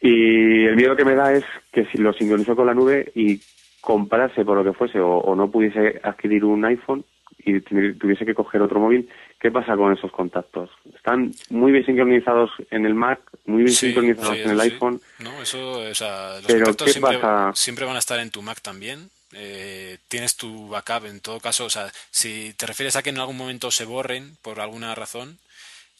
Y 0.00 0.64
el 0.66 0.76
miedo 0.76 0.96
que 0.96 1.04
me 1.04 1.14
da 1.14 1.32
es 1.32 1.44
que 1.72 1.86
si 1.86 1.98
lo 1.98 2.12
sincronizo 2.12 2.54
con 2.54 2.66
la 2.66 2.74
nube 2.74 3.10
y 3.14 3.40
comprase 3.80 4.44
por 4.44 4.56
lo 4.56 4.64
que 4.64 4.76
fuese 4.76 5.00
o 5.00 5.34
no 5.34 5.50
pudiese 5.50 6.00
adquirir 6.02 6.44
un 6.44 6.64
iPhone, 6.64 7.04
y 7.44 7.60
tuviese 7.60 8.26
que 8.26 8.34
coger 8.34 8.62
otro 8.62 8.80
móvil, 8.80 9.08
¿qué 9.40 9.50
pasa 9.50 9.76
con 9.76 9.92
esos 9.92 10.10
contactos? 10.10 10.70
¿Están 10.94 11.32
muy 11.50 11.72
bien 11.72 11.86
sincronizados 11.86 12.50
en 12.70 12.84
el 12.84 12.94
Mac, 12.94 13.20
muy 13.46 13.62
bien 13.62 13.74
sincronizados 13.74 14.36
en 14.38 14.50
el 14.50 14.60
iPhone? 14.60 15.00
No, 15.20 15.42
eso, 15.42 15.78
o 15.78 15.94
sea, 15.94 16.40
los 16.40 16.46
contactos 16.46 16.92
siempre, 16.92 17.18
siempre, 17.54 17.84
van 17.84 17.96
a 17.96 18.00
estar 18.00 18.18
en 18.18 18.30
tu 18.30 18.42
Mac 18.42 18.60
también. 18.60 19.10
Eh, 19.32 19.98
tienes 20.08 20.36
tu 20.36 20.68
backup 20.68 21.06
en 21.06 21.20
todo 21.20 21.38
caso, 21.38 21.66
o 21.66 21.70
sea, 21.70 21.90
si 22.10 22.54
te 22.56 22.66
refieres 22.66 22.96
a 22.96 23.02
que 23.02 23.10
en 23.10 23.18
algún 23.18 23.36
momento 23.36 23.70
se 23.70 23.84
borren 23.84 24.36
por 24.42 24.60
alguna 24.60 24.94
razón, 24.94 25.38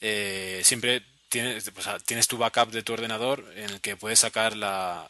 eh, 0.01 0.61
siempre 0.63 1.03
tienes, 1.29 1.73
tienes 2.05 2.29
tu 2.29 2.39
backup 2.39 2.71
de 2.71 2.83
tu 2.83 2.93
ordenador 2.93 3.45
en 3.57 3.71
el 3.71 3.81
que 3.81 3.97
puedes 3.97 4.19
sacar 4.19 4.57
la, 4.57 5.07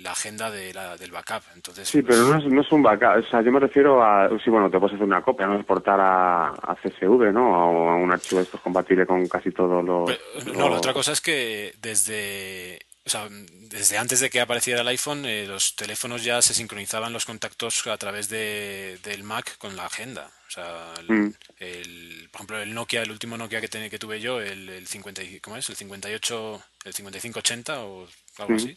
la 0.00 0.10
agenda 0.10 0.50
de 0.50 0.74
la, 0.74 0.96
del 0.96 1.12
backup. 1.12 1.42
Entonces, 1.54 1.88
sí, 1.88 2.02
pero 2.02 2.22
no 2.22 2.38
es, 2.38 2.44
no 2.44 2.60
es 2.60 2.72
un 2.72 2.82
backup. 2.82 3.24
O 3.24 3.30
sea, 3.30 3.42
yo 3.42 3.52
me 3.52 3.60
refiero 3.60 4.02
a. 4.02 4.28
Sí, 4.42 4.50
bueno, 4.50 4.70
te 4.70 4.78
puedes 4.78 4.94
hacer 4.94 5.06
una 5.06 5.22
copia, 5.22 5.46
no 5.46 5.56
exportar 5.56 6.00
a, 6.00 6.48
a 6.48 6.76
CSV, 6.82 7.32
¿no? 7.32 7.50
O 7.50 7.90
a 7.90 7.96
un 7.96 8.12
archivo 8.12 8.40
esto 8.40 8.58
compatible 8.58 9.06
con 9.06 9.26
casi 9.28 9.50
todos 9.50 9.84
los. 9.84 10.10
no, 10.54 10.68
la 10.68 10.76
otra 10.76 10.92
cosa 10.92 11.12
es 11.12 11.20
que 11.20 11.74
desde 11.80 12.80
o 13.06 13.10
sea, 13.10 13.28
desde 13.30 13.98
antes 13.98 14.20
de 14.20 14.30
que 14.30 14.40
apareciera 14.40 14.80
el 14.80 14.88
iPhone, 14.88 15.26
eh, 15.26 15.46
los 15.46 15.76
teléfonos 15.76 16.24
ya 16.24 16.40
se 16.40 16.54
sincronizaban 16.54 17.12
los 17.12 17.26
contactos 17.26 17.86
a 17.86 17.98
través 17.98 18.30
de, 18.30 18.98
del 19.02 19.24
Mac 19.24 19.58
con 19.58 19.76
la 19.76 19.84
agenda. 19.84 20.30
O 20.54 20.60
sea, 20.60 20.94
mm. 21.08 21.30
el, 21.58 22.28
por 22.30 22.36
ejemplo, 22.36 22.60
el 22.60 22.74
Nokia, 22.74 23.02
el 23.02 23.10
último 23.10 23.36
Nokia 23.36 23.60
que, 23.60 23.68
que 23.68 23.98
tuve 23.98 24.20
yo, 24.20 24.40
el, 24.40 24.68
el 24.68 24.86
50, 24.86 25.22
¿cómo 25.42 25.56
es? 25.56 25.68
El 25.68 25.74
58, 25.74 26.60
el 26.84 26.92
5580 26.92 27.84
o 27.84 28.06
algo 28.38 28.52
mm. 28.52 28.56
así. 28.56 28.74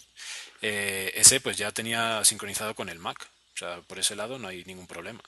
Eh, 0.63 1.11
ese 1.13 1.39
pues 1.39 1.55
ya 1.55 1.71
tenía 1.71 2.23
sincronizado 2.23 2.73
con 2.73 2.89
el 2.89 2.97
Mac. 2.97 3.17
O 3.53 3.57
sea, 3.57 3.77
por 3.87 3.99
ese 3.99 4.15
lado 4.15 4.39
no 4.39 4.47
hay 4.47 4.63
ningún 4.65 4.87
problema. 4.87 5.19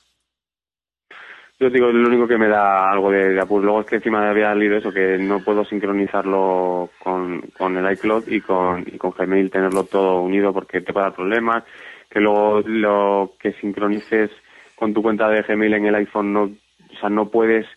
Yo 1.59 1.69
digo, 1.69 1.91
lo 1.91 2.07
único 2.07 2.27
que 2.27 2.37
me 2.37 2.47
da 2.47 2.89
algo 2.89 3.11
de, 3.11 3.29
de 3.29 3.45
Luego 3.47 3.81
es 3.81 3.85
que 3.85 3.97
encima 3.97 4.27
había 4.27 4.55
leído 4.55 4.77
eso, 4.77 4.91
que 4.91 5.19
no 5.19 5.43
puedo 5.43 5.63
sincronizarlo 5.65 6.89
con, 6.97 7.41
con 7.55 7.77
el 7.77 7.93
iCloud 7.93 8.27
y 8.27 8.41
con, 8.41 8.87
y 8.87 8.97
con 8.97 9.11
Gmail, 9.11 9.51
tenerlo 9.51 9.83
todo 9.83 10.21
unido 10.21 10.51
porque 10.51 10.81
te 10.81 10.93
puede 10.93 11.05
dar 11.07 11.15
problemas. 11.15 11.63
Que 12.09 12.19
luego 12.19 12.61
lo 12.65 13.33
que 13.39 13.53
sincronices 13.53 14.31
con 14.79 14.93
tu 14.93 15.01
cuenta 15.01 15.27
de 15.29 15.41
Gmail 15.43 15.73
en 15.73 15.85
el 15.87 15.95
iPhone 15.95 16.33
no, 16.33 16.43
o 16.43 16.99
sea, 16.99 17.09
no 17.09 17.29
puedes, 17.29 17.67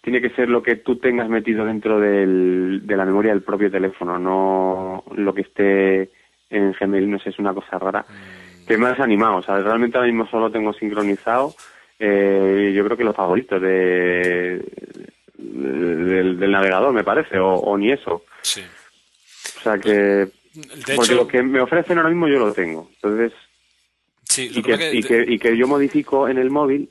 tiene 0.00 0.20
que 0.20 0.30
ser 0.30 0.48
lo 0.48 0.62
que 0.62 0.76
tú 0.76 0.96
tengas 0.96 1.28
metido 1.28 1.66
dentro 1.66 2.00
del, 2.00 2.80
de 2.84 2.96
la 2.96 3.04
memoria 3.04 3.32
del 3.32 3.42
propio 3.42 3.70
teléfono, 3.70 4.18
no 4.18 5.04
lo 5.14 5.34
que 5.34 5.42
esté 5.42 6.10
en 6.50 6.72
Gmail, 6.72 7.10
no 7.10 7.18
sé, 7.18 7.30
es 7.30 7.38
una 7.38 7.54
cosa 7.54 7.78
rara. 7.78 8.04
Que 8.66 8.78
me 8.78 8.86
has 8.86 8.98
animado, 8.98 9.36
o 9.36 9.42
sea, 9.42 9.58
realmente 9.58 9.96
ahora 9.96 10.08
mismo 10.08 10.26
solo 10.26 10.50
tengo 10.50 10.72
sincronizado 10.72 11.54
eh, 11.98 12.72
yo 12.74 12.84
creo 12.84 12.96
que 12.96 13.04
los 13.04 13.16
favoritos 13.16 13.60
de, 13.60 14.62
del, 15.36 16.50
navegador, 16.50 16.92
me 16.92 17.04
parece, 17.04 17.38
o, 17.38 17.76
ni 17.78 17.92
eso. 17.92 18.24
Sí. 18.42 18.62
O 19.58 19.60
sea 19.62 19.78
que. 19.78 20.28
porque 20.94 21.14
lo 21.14 21.26
que 21.26 21.42
me 21.42 21.60
ofrecen 21.60 21.98
ahora 21.98 22.10
mismo 22.10 22.28
yo 22.28 22.38
lo 22.38 22.52
tengo. 22.52 22.88
Entonces. 22.94 23.32
Sí, 24.36 24.50
y, 24.54 24.62
que, 24.62 24.90
y, 24.92 25.02
que, 25.02 25.24
y 25.26 25.38
que 25.38 25.56
yo 25.56 25.66
modifico 25.66 26.28
en 26.28 26.36
el 26.36 26.50
móvil, 26.50 26.90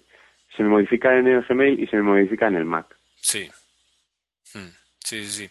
se 0.58 0.64
me 0.64 0.70
modifica 0.70 1.16
en 1.16 1.28
el 1.28 1.44
Gmail 1.44 1.80
y 1.80 1.86
se 1.86 1.98
me 1.98 2.02
modifica 2.02 2.48
en 2.48 2.56
el 2.56 2.66
Mac. 2.66 2.88
Sí. 3.22 3.48
Hmm. 4.56 4.70
Sí, 5.04 5.24
sí, 5.26 5.32
sí. 5.32 5.50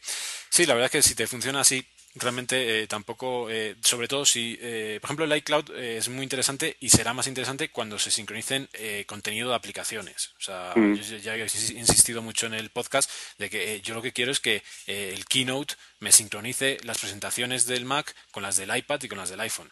Sí, 0.50 0.66
la 0.66 0.74
verdad 0.74 0.86
es 0.86 0.90
que 0.90 1.08
si 1.08 1.14
te 1.14 1.28
funciona 1.28 1.60
así, 1.60 1.84
realmente 2.16 2.82
eh, 2.82 2.86
tampoco, 2.88 3.48
eh, 3.48 3.76
sobre 3.80 4.08
todo 4.08 4.24
si, 4.24 4.58
eh, 4.60 4.98
por 5.00 5.06
ejemplo, 5.06 5.24
el 5.24 5.36
iCloud 5.36 5.70
es 5.76 6.08
muy 6.08 6.24
interesante 6.24 6.76
y 6.80 6.88
será 6.88 7.14
más 7.14 7.28
interesante 7.28 7.68
cuando 7.68 7.96
se 8.00 8.10
sincronicen 8.10 8.68
contenido 9.06 9.50
de 9.50 9.54
aplicaciones. 9.54 10.32
O 10.38 10.42
sea, 10.42 10.72
mm. 10.74 10.94
yo 10.94 11.16
ya 11.18 11.36
he 11.36 11.42
insistido 11.42 12.22
mucho 12.22 12.46
en 12.46 12.54
el 12.54 12.70
podcast 12.70 13.08
de 13.38 13.48
que 13.50 13.80
yo 13.82 13.94
lo 13.94 14.02
que 14.02 14.12
quiero 14.12 14.32
es 14.32 14.40
que 14.40 14.64
el 14.86 15.26
Keynote 15.26 15.74
me 16.00 16.10
sincronice 16.10 16.78
las 16.82 16.98
presentaciones 16.98 17.66
del 17.66 17.84
Mac 17.84 18.14
con 18.32 18.42
las 18.42 18.56
del 18.56 18.76
iPad 18.76 19.00
y 19.04 19.08
con 19.08 19.18
las 19.18 19.30
del 19.30 19.40
iPhone. 19.40 19.70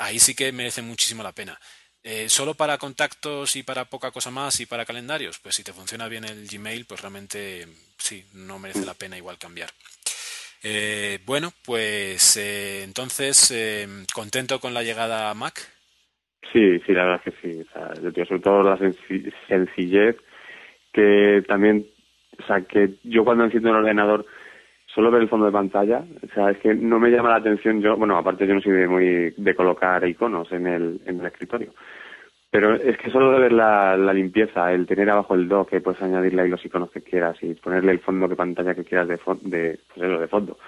Ahí 0.00 0.18
sí 0.18 0.34
que 0.34 0.52
merece 0.52 0.82
muchísimo 0.82 1.22
la 1.22 1.32
pena. 1.32 1.58
solo 2.26 2.54
para 2.54 2.78
contactos 2.78 3.56
y 3.56 3.62
para 3.62 3.84
poca 3.84 4.10
cosa 4.10 4.30
más 4.30 4.58
y 4.60 4.66
para 4.66 4.86
calendarios, 4.86 5.38
pues 5.38 5.54
si 5.54 5.62
te 5.62 5.72
funciona 5.72 6.08
bien 6.08 6.24
el 6.24 6.46
Gmail, 6.46 6.86
pues 6.86 7.00
realmente 7.02 7.66
sí, 7.98 8.24
no 8.34 8.58
merece 8.58 8.86
la 8.86 8.94
pena 8.94 9.16
igual 9.16 9.38
cambiar. 9.38 9.70
Eh, 10.62 11.18
bueno, 11.24 11.50
pues 11.64 12.36
eh, 12.36 12.82
entonces, 12.84 13.50
eh, 13.50 13.86
¿contento 14.12 14.60
con 14.60 14.74
la 14.74 14.82
llegada 14.82 15.30
a 15.30 15.34
Mac? 15.34 15.54
Sí, 16.52 16.78
sí, 16.80 16.92
la 16.92 17.04
verdad 17.04 17.22
es 17.24 17.34
que 17.34 17.40
sí. 17.40 18.24
sobre 18.26 18.40
todo 18.40 18.62
la 18.62 18.78
sencillez, 19.48 20.16
que 20.92 21.42
también, 21.48 21.86
o 22.42 22.46
sea, 22.46 22.60
que 22.62 22.98
yo 23.04 23.24
cuando 23.24 23.44
enciendo 23.44 23.70
un 23.70 23.76
ordenador 23.76 24.26
solo 24.94 25.10
ver 25.10 25.22
el 25.22 25.28
fondo 25.28 25.46
de 25.46 25.52
pantalla, 25.52 26.04
o 26.22 26.34
sea, 26.34 26.50
es 26.50 26.58
que 26.58 26.74
no 26.74 26.98
me 26.98 27.10
llama 27.10 27.30
la 27.30 27.36
atención 27.36 27.80
yo, 27.80 27.96
bueno, 27.96 28.16
aparte 28.16 28.46
yo 28.46 28.54
no 28.54 28.60
soy 28.60 28.72
de 28.72 28.88
muy 28.88 29.30
de 29.36 29.54
colocar 29.54 30.06
iconos 30.06 30.50
en 30.52 30.66
el, 30.66 31.00
en 31.06 31.20
el 31.20 31.26
escritorio, 31.26 31.72
pero 32.50 32.74
es 32.74 32.98
que 32.98 33.10
solo 33.10 33.32
de 33.32 33.38
ver 33.38 33.52
la, 33.52 33.96
limpieza, 34.12 34.72
el 34.72 34.86
tener 34.86 35.08
abajo 35.08 35.34
el 35.34 35.48
dock, 35.48 35.70
que 35.70 35.80
puedes 35.80 36.02
añadirle 36.02 36.42
ahí 36.42 36.48
los 36.48 36.64
iconos 36.64 36.90
que 36.90 37.00
quieras 37.00 37.36
y 37.42 37.54
ponerle 37.54 37.92
el 37.92 38.00
fondo 38.00 38.26
de 38.26 38.34
pantalla 38.34 38.74
que 38.74 38.84
quieras 38.84 39.06
de, 39.06 39.18
de, 39.42 39.78
pues 39.94 40.20
de 40.20 40.28
fondo. 40.28 40.58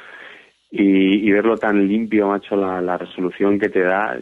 Y, 0.71 1.31
verlo 1.31 1.57
tan 1.59 1.87
limpio, 1.87 2.29
macho, 2.29 2.57
la, 2.57 2.81
la 2.81 2.97
resolución 2.97 3.59
que 3.59 3.69
te 3.69 3.81
da, 3.81 4.17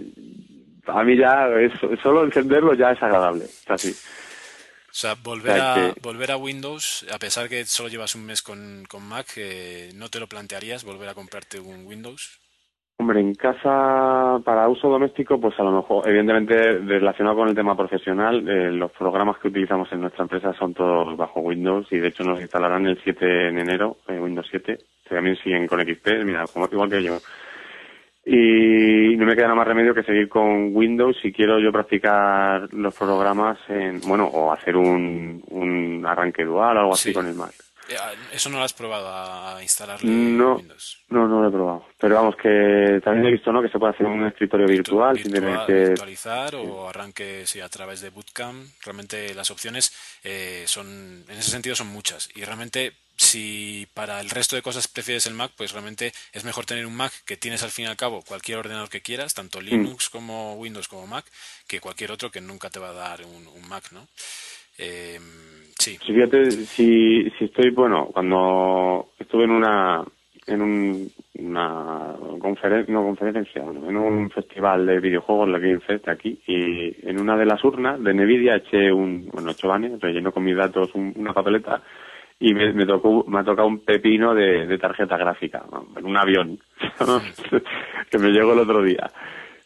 a 0.86 1.04
mí 1.04 1.16
ya, 1.16 1.48
es, 1.60 1.72
solo 2.02 2.24
encenderlo 2.24 2.74
ya 2.74 2.92
es 2.92 3.02
agradable, 3.02 3.44
es 3.44 3.70
así. 3.70 3.92
O 4.90 4.92
sea, 4.92 5.14
volver, 5.22 5.60
a, 5.60 5.94
volver 6.02 6.32
a 6.32 6.36
Windows, 6.36 7.06
a 7.14 7.18
pesar 7.18 7.48
que 7.48 7.64
solo 7.64 7.88
llevas 7.88 8.16
un 8.16 8.26
mes 8.26 8.42
con, 8.42 8.84
con 8.88 9.06
Mac, 9.06 9.26
eh, 9.36 9.90
¿no 9.94 10.08
te 10.08 10.18
lo 10.18 10.26
plantearías 10.26 10.84
volver 10.84 11.08
a 11.08 11.14
comprarte 11.14 11.60
un 11.60 11.86
Windows? 11.86 12.40
Hombre, 13.00 13.20
en 13.20 13.34
casa 13.34 14.40
para 14.44 14.68
uso 14.68 14.90
doméstico, 14.90 15.40
pues 15.40 15.58
a 15.58 15.62
lo 15.62 15.72
mejor, 15.72 16.06
evidentemente 16.06 16.54
relacionado 16.80 17.36
con 17.36 17.48
el 17.48 17.54
tema 17.54 17.74
profesional, 17.74 18.46
eh, 18.46 18.70
los 18.72 18.90
programas 18.92 19.38
que 19.38 19.48
utilizamos 19.48 19.90
en 19.92 20.02
nuestra 20.02 20.24
empresa 20.24 20.52
son 20.52 20.74
todos 20.74 21.16
bajo 21.16 21.40
Windows 21.40 21.86
y 21.90 21.98
de 21.98 22.08
hecho 22.08 22.24
nos 22.24 22.40
instalarán 22.40 22.84
el 22.86 23.00
7 23.02 23.48
en 23.48 23.58
enero, 23.58 23.96
eh, 24.06 24.18
Windows 24.18 24.46
7. 24.50 24.76
También 25.08 25.36
siguen 25.36 25.66
con 25.66 25.80
XP, 25.80 26.24
mira, 26.24 26.44
como, 26.52 26.68
igual 26.70 26.90
que 26.90 27.02
yo. 27.02 27.16
Y 28.32 29.16
no 29.16 29.26
me 29.26 29.34
queda 29.34 29.46
nada 29.46 29.56
más 29.56 29.66
remedio 29.66 29.92
que 29.92 30.04
seguir 30.04 30.28
con 30.28 30.70
Windows 30.72 31.16
si 31.20 31.32
quiero 31.32 31.58
yo 31.58 31.72
practicar 31.72 32.72
los 32.72 32.94
programas 32.94 33.58
en, 33.68 34.00
bueno, 34.02 34.24
o 34.26 34.52
hacer 34.52 34.76
un, 34.76 35.42
un 35.48 36.06
arranque 36.06 36.44
dual 36.44 36.76
o 36.76 36.80
algo 36.80 36.92
así 36.92 37.12
con 37.12 37.26
el 37.26 37.34
Mac. 37.34 37.50
Eh, 37.90 37.96
¿Eso 38.32 38.48
no 38.48 38.58
lo 38.58 38.64
has 38.64 38.72
probado 38.72 39.08
a 39.08 39.62
instalarle 39.62 40.10
no, 40.10 40.56
Windows? 40.56 41.02
No, 41.08 41.26
no 41.26 41.42
lo 41.42 41.48
he 41.48 41.50
probado. 41.50 41.86
Pero 41.98 42.14
vamos, 42.14 42.36
que 42.36 43.00
también 43.02 43.26
he 43.26 43.32
visto 43.32 43.52
¿no? 43.52 43.60
que 43.60 43.68
se 43.68 43.78
puede 43.78 43.92
hacer 43.92 44.06
un 44.06 44.26
escritorio 44.26 44.66
virtual, 44.66 45.18
sin 45.18 45.32
tener 45.32 45.66
que... 45.66 45.88
Virtualizar 45.88 46.54
o 46.54 46.88
arranque 46.88 47.42
sí, 47.46 47.60
a 47.60 47.68
través 47.68 48.00
de 48.00 48.10
Bootcamp. 48.10 48.64
Realmente 48.84 49.34
las 49.34 49.50
opciones 49.50 49.92
eh, 50.22 50.62
son, 50.66 50.86
en 51.28 51.36
ese 51.36 51.50
sentido 51.50 51.74
son 51.74 51.88
muchas. 51.88 52.28
Y 52.36 52.44
realmente 52.44 52.92
si 53.20 53.86
para 53.92 54.18
el 54.20 54.30
resto 54.30 54.56
de 54.56 54.62
cosas 54.62 54.88
prefieres 54.88 55.26
el 55.26 55.34
Mac, 55.34 55.52
pues 55.54 55.72
realmente 55.72 56.12
es 56.32 56.42
mejor 56.44 56.64
tener 56.64 56.86
un 56.86 56.96
Mac 56.96 57.12
que 57.26 57.36
tienes 57.36 57.62
al 57.62 57.70
fin 57.70 57.84
y 57.84 57.88
al 57.88 57.96
cabo 57.96 58.22
cualquier 58.22 58.56
ordenador 58.56 58.88
que 58.88 59.02
quieras, 59.02 59.34
tanto 59.34 59.60
mm. 59.60 59.64
Linux 59.64 60.08
como 60.08 60.54
Windows 60.54 60.88
como 60.88 61.06
Mac, 61.06 61.26
que 61.66 61.80
cualquier 61.80 62.12
otro 62.12 62.30
que 62.30 62.40
nunca 62.40 62.70
te 62.70 62.80
va 62.80 62.88
a 62.88 62.94
dar 62.94 63.22
un, 63.26 63.68
Mac, 63.68 63.92
¿no? 63.92 64.08
Eh, 64.80 65.18
fíjate, 65.78 66.50
si, 66.50 67.30
si 67.38 67.44
estoy, 67.44 67.70
bueno, 67.70 68.08
cuando 68.12 69.10
estuve 69.18 69.44
en 69.44 69.50
una 69.50 70.04
en 70.46 70.62
un, 70.62 71.08
una 71.34 72.14
conferencia, 72.40 72.92
no 72.92 73.04
conferencia, 73.04 73.62
en 73.62 73.96
un 73.96 74.30
festival 74.30 74.86
de 74.86 75.00
videojuegos, 75.00 75.48
la 75.48 75.58
Game 75.58 75.80
Fest 75.80 76.08
aquí, 76.08 76.40
y 76.46 77.08
en 77.08 77.20
una 77.20 77.36
de 77.36 77.46
las 77.46 77.62
urnas 77.62 78.02
de 78.02 78.14
Nvidia 78.14 78.56
eché 78.56 78.90
un, 78.90 79.28
bueno, 79.32 79.50
ocho 79.50 79.68
vanes, 79.68 80.00
relleno 80.00 80.32
con 80.32 80.44
mis 80.44 80.56
datos 80.56 80.90
una 80.94 81.32
papeleta 81.32 81.82
y 82.40 82.54
me, 82.54 82.86
tocó, 82.86 83.24
me 83.28 83.40
ha 83.40 83.44
tocado 83.44 83.68
un 83.68 83.80
pepino 83.80 84.34
de, 84.34 84.78
tarjeta 84.78 85.16
gráfica, 85.18 85.62
en 85.94 86.06
un 86.06 86.16
avión, 86.16 86.58
que 88.10 88.18
me 88.18 88.30
llegó 88.30 88.54
el 88.54 88.60
otro 88.60 88.82
día. 88.82 89.10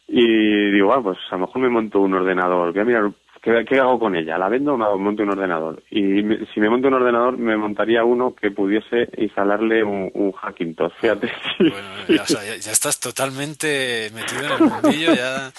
Y 0.07 0.71
digo, 0.71 0.87
bueno, 0.87 1.03
pues 1.03 1.17
a 1.31 1.35
lo 1.35 1.47
mejor 1.47 1.61
me 1.61 1.69
monto 1.69 2.01
un 2.01 2.13
ordenador, 2.13 2.73
voy 2.73 2.81
a 2.81 2.85
mirar 2.85 3.11
¿Qué, 3.45 3.79
hago 3.79 3.99
con 3.99 4.15
ella? 4.15 4.39
¿La 4.39 4.49
vendo 4.49 4.73
o 4.73 4.77
me 4.77 4.87
monto 4.97 5.21
un 5.21 5.29
ordenador? 5.29 5.83
Y 5.91 6.23
si 6.51 6.59
me 6.59 6.67
monto 6.67 6.87
un 6.87 6.95
ordenador, 6.95 7.37
me 7.37 7.55
montaría 7.55 8.03
uno 8.03 8.33
que 8.33 8.49
pudiese 8.49 9.07
instalarle 9.17 9.83
un, 9.83 10.09
un 10.15 10.31
Hackintosh, 10.31 10.93
fíjate. 10.99 11.31
Bueno, 11.59 11.87
ya, 12.07 12.71
estás 12.71 12.99
totalmente 12.99 14.09
metido 14.15 14.45
en 14.45 14.51
el 14.51 14.69
mundillo, 14.69 15.13
ya 15.13 15.47
eh, 15.47 15.51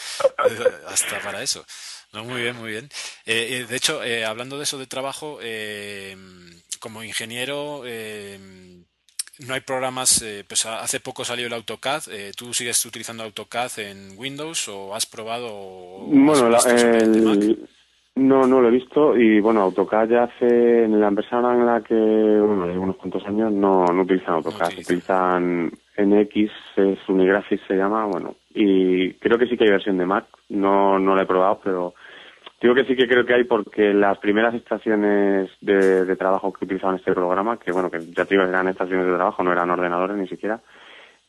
hasta 0.88 1.20
para 1.20 1.42
eso. 1.42 1.64
No, 2.12 2.24
muy 2.24 2.42
bien, 2.42 2.56
muy 2.56 2.70
bien. 2.70 2.88
Eh, 3.24 3.60
eh, 3.60 3.66
de 3.68 3.76
hecho, 3.76 4.00
hablando 4.26 4.56
de 4.56 4.64
eso 4.64 4.78
de 4.78 4.86
trabajo, 4.86 5.38
como 6.80 7.04
ingeniero, 7.04 7.82
no 9.38 9.54
hay 9.54 9.60
programas, 9.60 10.24
pues 10.48 10.66
hace 10.66 10.98
poco 10.98 11.24
salió 11.24 11.46
el 11.46 11.52
AutoCAD. 11.52 12.02
¿Tú 12.36 12.52
sigues 12.52 12.84
utilizando 12.84 13.22
AutoCAD 13.22 13.78
en 13.78 14.14
Windows 14.16 14.68
o 14.68 14.94
has 14.94 15.06
probado? 15.06 16.00
bueno, 16.08 16.48
el, 16.66 17.68
no, 18.16 18.46
no 18.46 18.60
lo 18.60 18.68
he 18.68 18.72
visto 18.72 19.16
y 19.16 19.40
bueno, 19.40 19.60
AutoCAD 19.62 20.08
ya 20.08 20.22
hace, 20.24 20.84
en 20.84 20.98
la 20.98 21.08
empresa 21.08 21.38
en 21.38 21.66
la 21.66 21.82
que, 21.82 21.94
bueno, 21.94 22.64
hay 22.64 22.76
unos 22.76 22.96
cuantos 22.96 23.24
años 23.26 23.52
no, 23.52 23.84
no 23.84 24.02
utilizan 24.02 24.34
AutoCAD, 24.34 24.78
utilizan 24.78 25.70
NX, 25.98 26.50
es 26.76 27.08
Unigraphics 27.08 27.66
se 27.66 27.76
llama, 27.76 28.06
bueno, 28.06 28.36
y 28.54 29.12
creo 29.14 29.38
que 29.38 29.46
sí 29.46 29.56
que 29.56 29.64
hay 29.64 29.70
versión 29.70 29.98
de 29.98 30.06
Mac, 30.06 30.26
no, 30.48 30.98
no 30.98 31.14
la 31.14 31.22
he 31.22 31.26
probado, 31.26 31.60
pero 31.62 31.94
digo 32.60 32.74
que 32.74 32.84
sí 32.86 32.96
que 32.96 33.06
creo 33.06 33.26
que 33.26 33.34
hay 33.34 33.44
porque 33.44 33.92
las 33.92 34.18
primeras 34.18 34.54
estaciones 34.54 35.50
de, 35.60 36.16
trabajo 36.16 36.52
que 36.54 36.64
utilizaban 36.64 36.96
este 36.96 37.12
programa, 37.12 37.58
que 37.58 37.70
bueno, 37.70 37.90
que 37.90 38.00
ya 38.00 38.24
te 38.24 38.34
digo, 38.34 38.44
eran 38.48 38.68
estaciones 38.68 39.06
de 39.06 39.14
trabajo, 39.14 39.42
no 39.42 39.52
eran 39.52 39.70
ordenadores 39.70 40.16
ni 40.16 40.26
siquiera, 40.26 40.60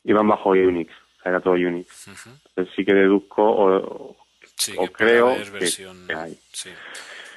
iban 0.05 0.27
bajo 0.27 0.51
Unix, 0.51 0.91
o 0.91 1.21
sea, 1.21 1.31
era 1.31 1.41
todo 1.41 1.55
Unix. 1.55 2.07
Entonces 2.49 2.73
sí 2.77 2.85
que 2.85 2.93
deduzco, 2.93 3.43
o, 3.43 4.15
Sí, 4.57 4.73
o 4.77 4.91
creo 4.91 5.37
versión... 5.51 6.07
Sí. 6.51 6.71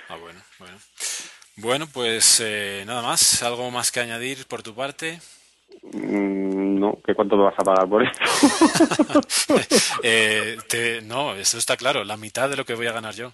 Ah, 0.08 0.16
bueno, 0.16 0.40
bueno. 0.58 0.76
Bueno, 1.56 1.86
pues 1.92 2.40
eh, 2.42 2.84
nada 2.86 3.02
más. 3.02 3.42
¿Algo 3.42 3.70
más 3.70 3.92
que 3.92 4.00
añadir 4.00 4.46
por 4.46 4.62
tu 4.62 4.74
parte? 4.74 5.20
Mm, 5.82 6.80
no, 6.80 6.98
¿qué 7.04 7.14
cuánto 7.14 7.36
te 7.36 7.42
vas 7.42 7.54
a 7.58 7.62
pagar 7.62 7.88
por 7.88 8.02
esto? 8.02 8.18
eh, 10.02 10.56
no, 11.04 11.34
eso 11.34 11.58
está 11.58 11.76
claro, 11.76 12.04
la 12.04 12.16
mitad 12.16 12.48
de 12.48 12.56
lo 12.56 12.64
que 12.64 12.74
voy 12.74 12.86
a 12.86 12.92
ganar 12.92 13.14
yo. 13.14 13.32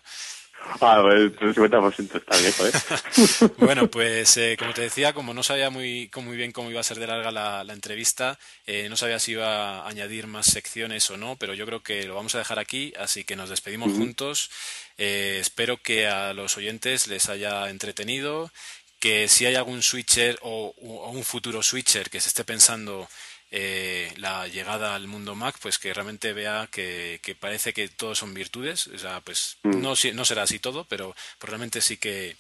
Ah, 0.80 1.02
el 1.10 1.36
50% 1.38 2.16
está 2.16 2.36
bien, 2.36 2.52
¿eh? 2.60 3.48
bueno, 3.58 3.88
pues 3.88 4.36
eh, 4.36 4.56
como 4.58 4.72
te 4.72 4.82
decía, 4.82 5.12
como 5.12 5.32
no 5.32 5.42
sabía 5.42 5.70
muy, 5.70 6.10
muy 6.22 6.36
bien 6.36 6.52
cómo 6.52 6.70
iba 6.70 6.80
a 6.80 6.84
ser 6.84 6.98
de 6.98 7.06
larga 7.06 7.30
la, 7.30 7.72
entrevista, 7.72 8.38
eh, 8.66 8.88
no 8.88 8.96
sabía 8.96 9.18
si 9.18 9.32
iba 9.32 9.80
a 9.80 9.88
añadir 9.88 10.26
más 10.26 10.46
secciones 10.46 11.10
o 11.10 11.16
no, 11.16 11.36
pero 11.36 11.54
yo 11.54 11.66
creo 11.66 11.82
que 11.82 12.04
lo 12.04 12.14
vamos 12.14 12.34
a 12.34 12.38
dejar 12.38 12.58
aquí, 12.58 12.92
así 12.98 13.24
que 13.24 13.36
nos 13.36 13.50
despedimos 13.50 13.92
juntos. 13.92 14.50
Eh, 14.98 15.38
espero 15.40 15.76
que 15.78 16.06
a 16.06 16.32
los 16.32 16.56
oyentes 16.56 17.06
les 17.06 17.28
haya 17.28 17.70
entretenido, 17.70 18.50
que 18.98 19.28
si 19.28 19.46
hay 19.46 19.54
algún 19.54 19.82
switcher 19.82 20.38
o 20.42 20.74
un 20.80 21.22
futuro 21.24 21.62
switcher 21.62 22.10
que 22.10 22.20
se 22.20 22.28
esté 22.28 22.44
pensando 22.44 23.08
eh, 23.50 24.12
la 24.16 24.48
llegada 24.48 24.94
al 24.94 25.06
mundo 25.06 25.34
Mac, 25.34 25.56
pues 25.60 25.78
que 25.78 25.94
realmente 25.94 26.32
vea 26.32 26.68
que, 26.70 27.20
parece 27.38 27.72
que 27.72 27.88
todos 27.88 28.18
son 28.18 28.34
virtudes, 28.34 28.88
o 28.88 28.98
sea, 28.98 29.20
pues 29.20 29.58
mm. 29.62 29.80
no, 29.80 29.94
no 30.14 30.24
será 30.24 30.42
así 30.42 30.58
todo, 30.58 30.84
pero, 30.88 31.14
realmente 31.40 31.80
sí 31.80 31.96
que 31.96 32.36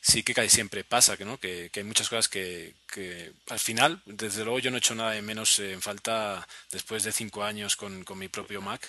sí 0.00 0.22
que 0.22 0.34
casi 0.34 0.50
siempre 0.50 0.84
pasa 0.84 1.16
que 1.16 1.24
no 1.24 1.40
que, 1.40 1.70
hay 1.74 1.84
muchas 1.84 2.10
cosas 2.10 2.28
que, 2.28 2.74
que, 2.92 3.32
al 3.48 3.58
final 3.58 4.02
desde 4.04 4.44
luego 4.44 4.58
yo 4.58 4.70
no 4.70 4.76
he 4.76 4.78
hecho 4.78 4.94
nada 4.94 5.12
de 5.12 5.22
menos 5.22 5.58
en 5.58 5.80
falta 5.80 6.46
después 6.70 7.04
de 7.04 7.12
cinco 7.12 7.42
años 7.42 7.74
con, 7.74 8.04
con 8.04 8.18
mi 8.18 8.28
propio 8.28 8.60
Mac 8.60 8.86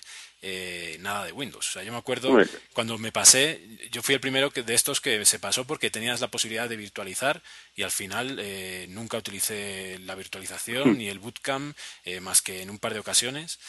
eh, 0.47 0.97
nada 1.01 1.25
de 1.25 1.31
Windows. 1.31 1.67
O 1.67 1.71
sea, 1.71 1.83
yo 1.83 1.91
me 1.91 1.97
acuerdo 1.97 2.37
cuando 2.73 2.99
me 2.99 3.11
pasé, 3.11 3.59
yo 3.91 4.03
fui 4.03 4.13
el 4.13 4.21
primero 4.21 4.51
que, 4.51 4.61
de 4.61 4.75
estos 4.75 5.01
que 5.01 5.25
se 5.25 5.39
pasó 5.39 5.65
porque 5.65 5.89
tenías 5.89 6.21
la 6.21 6.27
posibilidad 6.27 6.69
de 6.69 6.75
virtualizar 6.75 7.41
y 7.75 7.81
al 7.81 7.89
final 7.89 8.37
eh, 8.39 8.85
nunca 8.89 9.17
utilicé 9.17 9.97
la 10.05 10.13
virtualización 10.13 10.91
hmm. 10.91 10.97
ni 10.99 11.09
el 11.09 11.17
bootcamp 11.17 11.75
eh, 12.03 12.19
más 12.19 12.43
que 12.43 12.61
en 12.61 12.69
un 12.69 12.77
par 12.77 12.93
de 12.93 12.99
ocasiones. 12.99 13.59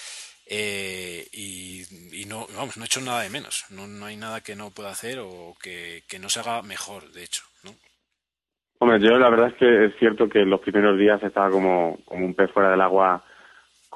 y, 0.51 2.24
no, 2.27 2.47
vamos, 2.55 2.77
no 2.77 2.85
he 2.85 2.86
hecho 2.86 3.01
nada 3.01 3.23
de 3.23 3.31
menos. 3.31 3.65
No, 3.70 3.86
no 3.86 4.05
hay 4.05 4.19
nada 4.19 4.43
que 4.43 4.55
no 4.55 4.70
pueda 4.70 4.90
hacer 4.90 5.19
o 5.20 5.57
que, 5.62 6.03
que 6.07 6.19
no 6.19 6.28
se 6.28 6.40
haga 6.40 6.61
mejor, 6.61 7.11
de 7.12 7.24
hecho. 7.24 7.43
¿no? 7.65 7.74
Hombre, 8.81 9.01
yo 9.01 9.16
la 9.19 9.31
verdad 9.31 9.48
es 9.48 9.55
que 9.55 9.86
es 9.86 9.97
cierto 9.98 10.28
que 10.28 10.40
los 10.40 10.61
primeros 10.61 10.98
días 10.98 11.23
estaba 11.23 11.48
como, 11.51 11.98
como 12.05 12.27
un 12.27 12.35
pez 12.35 12.51
fuera 12.53 12.70
del 12.70 12.82
agua 12.82 13.24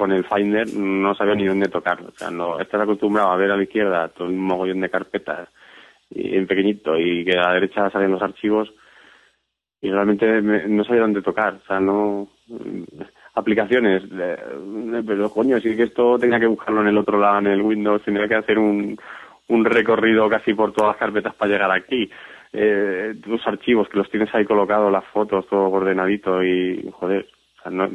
con 0.00 0.12
el 0.12 0.24
Finder 0.24 0.66
no 0.74 1.14
sabía 1.14 1.34
ni 1.34 1.46
dónde 1.46 1.68
tocarlo. 1.68 2.08
O 2.08 2.16
sea, 2.16 2.30
no, 2.30 2.58
estás 2.58 2.80
acostumbrado 2.80 3.30
a 3.30 3.36
ver 3.36 3.50
a 3.50 3.56
la 3.56 3.64
izquierda 3.64 4.08
todo 4.08 4.28
un 4.28 4.38
mogollón 4.38 4.80
de 4.80 4.88
carpetas 4.88 5.50
y, 6.08 6.36
en 6.38 6.46
pequeñito 6.46 6.98
y 6.98 7.22
que 7.22 7.36
a 7.38 7.48
la 7.48 7.52
derecha 7.52 7.90
salen 7.90 8.12
los 8.12 8.22
archivos 8.22 8.72
y 9.82 9.90
realmente 9.90 10.40
no 10.40 10.84
sabía 10.84 11.02
dónde 11.02 11.20
tocar. 11.20 11.54
O 11.62 11.66
sea, 11.66 11.80
no... 11.80 12.28
Aplicaciones, 13.34 14.02
pero 15.06 15.30
coño, 15.30 15.60
si 15.60 15.76
que 15.76 15.84
esto 15.84 16.18
tenía 16.18 16.40
que 16.40 16.46
buscarlo 16.46 16.80
en 16.80 16.88
el 16.88 16.98
otro 16.98 17.18
lado, 17.18 17.38
en 17.38 17.46
el 17.46 17.62
Windows, 17.62 18.02
tenía 18.02 18.26
que 18.26 18.34
hacer 18.34 18.58
un, 18.58 18.98
un 19.48 19.64
recorrido 19.64 20.28
casi 20.28 20.52
por 20.54 20.72
todas 20.72 20.92
las 20.92 20.96
carpetas 20.96 21.34
para 21.34 21.52
llegar 21.52 21.70
aquí. 21.70 22.10
Eh, 22.52 23.14
los 23.26 23.46
archivos 23.46 23.88
que 23.88 23.98
los 23.98 24.10
tienes 24.10 24.34
ahí 24.34 24.44
colocados, 24.44 24.90
las 24.90 25.04
fotos, 25.06 25.46
todo 25.46 25.70
ordenadito 25.70 26.42
y, 26.42 26.90
joder, 26.92 27.26
no, 27.70 27.88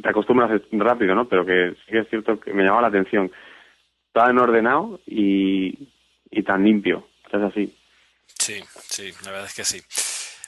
te 0.00 0.08
acostumbras 0.08 0.62
rápido, 0.72 1.14
¿no? 1.14 1.28
Pero 1.28 1.44
que 1.44 1.74
sí 1.84 1.92
que 1.92 1.98
es 2.00 2.08
cierto 2.08 2.38
que 2.38 2.52
me 2.52 2.62
llama 2.62 2.82
la 2.82 2.88
atención. 2.88 3.30
Tan 4.12 4.38
ordenado 4.38 5.00
y, 5.06 5.88
y 6.30 6.42
tan 6.42 6.64
limpio. 6.64 7.06
Es 7.32 7.42
así. 7.42 7.76
Sí, 8.26 8.60
sí, 8.88 9.10
la 9.24 9.30
verdad 9.30 9.46
es 9.46 9.54
que 9.54 9.64
sí. 9.64 9.80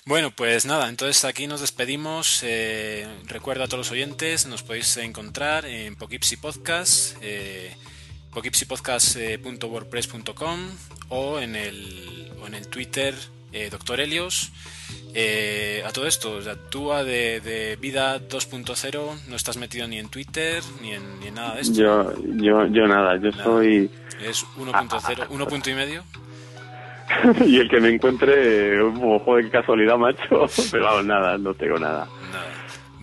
Bueno, 0.06 0.30
pues 0.36 0.66
nada, 0.66 0.90
entonces 0.90 1.24
aquí 1.24 1.46
nos 1.46 1.62
despedimos. 1.62 2.42
Eh, 2.44 3.06
recuerdo 3.26 3.64
a 3.64 3.66
todos 3.66 3.78
los 3.78 3.90
oyentes, 3.90 4.46
nos 4.46 4.62
podéis 4.62 4.94
encontrar 4.98 5.64
en 5.64 5.96
Pokipsy 5.96 6.36
Podcast, 6.36 7.16
eh, 7.22 7.74
pokipsypodcast.wordpress.com 8.34 10.58
o 11.08 11.38
en 11.38 11.56
el, 11.56 12.30
o 12.42 12.46
en 12.46 12.54
el 12.54 12.68
Twitter 12.68 13.14
eh, 13.54 13.68
Doctor 13.70 14.00
Helios. 14.00 14.52
Eh, 15.14 15.82
a 15.86 15.92
todo 15.92 16.06
esto, 16.06 16.40
tú 16.70 16.90
de, 16.90 17.40
de 17.40 17.76
Vida 17.76 18.18
2.0 18.18 19.26
no 19.28 19.36
estás 19.36 19.56
metido 19.56 19.86
ni 19.86 19.98
en 19.98 20.08
Twitter 20.08 20.60
ni 20.82 20.92
en, 20.92 21.20
ni 21.20 21.28
en 21.28 21.34
nada 21.34 21.54
de 21.54 21.60
esto. 21.60 21.80
Yo, 21.80 22.12
yo, 22.34 22.66
yo 22.66 22.86
nada, 22.86 23.16
yo 23.16 23.30
soy... 23.32 23.90
Es 24.20 24.44
1.0, 24.56 25.26
1 25.30 25.46
punto 25.46 25.70
y 25.70 25.74
medio. 25.74 26.02
y 27.46 27.58
el 27.58 27.68
que 27.68 27.80
me 27.80 27.90
encuentre, 27.90 28.80
ojo 28.80 29.36
de 29.36 29.48
casualidad, 29.50 29.96
macho, 29.96 30.46
pero 30.72 30.84
vamos, 30.84 31.06
nada, 31.06 31.38
no 31.38 31.54
tengo 31.54 31.78
nada. 31.78 32.08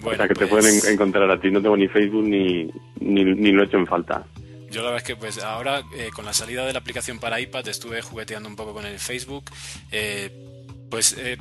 o 0.04 0.16
sea, 0.16 0.28
que 0.28 0.34
te 0.34 0.48
pueden 0.48 0.80
pues- 0.80 0.90
encontrar 0.90 1.30
a 1.30 1.40
ti, 1.40 1.50
no 1.50 1.62
tengo 1.62 1.78
ni 1.78 1.88
Facebook 1.88 2.24
ni, 2.24 2.70
ni, 3.00 3.52
lo 3.52 3.64
he 3.64 3.66
hecho 3.66 3.78
en 3.78 3.88
falta. 3.88 4.26
Yo 4.72 4.82
la 4.82 4.92
verdad 4.92 4.98
es 4.98 5.04
que 5.04 5.16
pues 5.16 5.38
ahora 5.40 5.84
eh, 5.96 6.10
con 6.14 6.26
la 6.26 6.34
salida 6.34 6.66
de 6.66 6.74
la 6.74 6.80
aplicación 6.80 7.20
para 7.20 7.40
iPad 7.40 7.68
estuve 7.68 8.02
jugueteando 8.02 8.48
un 8.50 8.56
poco 8.56 8.74
con 8.74 8.86
el 8.86 9.00
Facebook. 9.00 9.44
Eh, 9.92 10.32
pues 10.90 11.16
eh, 11.18 11.38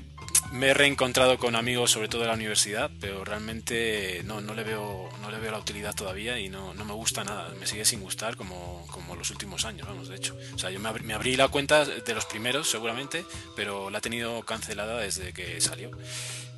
me 0.52 0.69
he 0.69 0.74
reencontrado 0.74 1.39
con 1.39 1.55
amigos, 1.55 1.93
sobre 1.93 2.09
todo 2.09 2.23
de 2.23 2.28
la 2.28 2.35
universidad, 2.35 2.90
pero 3.01 3.24
realmente 3.24 4.23
no, 4.24 4.40
no, 4.40 4.55
le, 4.55 4.65
veo, 4.65 5.09
no 5.20 5.31
le 5.31 5.39
veo 5.39 5.52
la 5.52 5.59
utilidad 5.59 5.94
todavía 5.94 6.39
y 6.39 6.48
no, 6.48 6.74
no 6.74 6.85
me 6.85 6.93
gusta 6.93 7.23
nada. 7.23 7.48
Me 7.59 7.66
sigue 7.66 7.85
sin 7.85 8.01
gustar 8.01 8.36
como, 8.36 8.85
como 8.90 9.15
los 9.15 9.31
últimos 9.31 9.65
años, 9.65 9.86
vamos, 9.86 10.09
de 10.09 10.16
hecho. 10.16 10.36
O 10.55 10.59
sea, 10.59 10.70
yo 10.70 10.81
me 10.81 10.89
abrí, 10.89 11.36
la 11.36 11.48
cuenta 11.48 11.85
de 11.85 12.15
los 12.15 12.24
primeros, 12.24 12.69
seguramente, 12.69 13.24
pero 13.55 13.90
la 13.90 13.98
he 13.98 14.01
tenido 14.01 14.43
cancelada 14.43 14.98
desde 14.98 15.32
que 15.32 15.61
salió. 15.61 15.90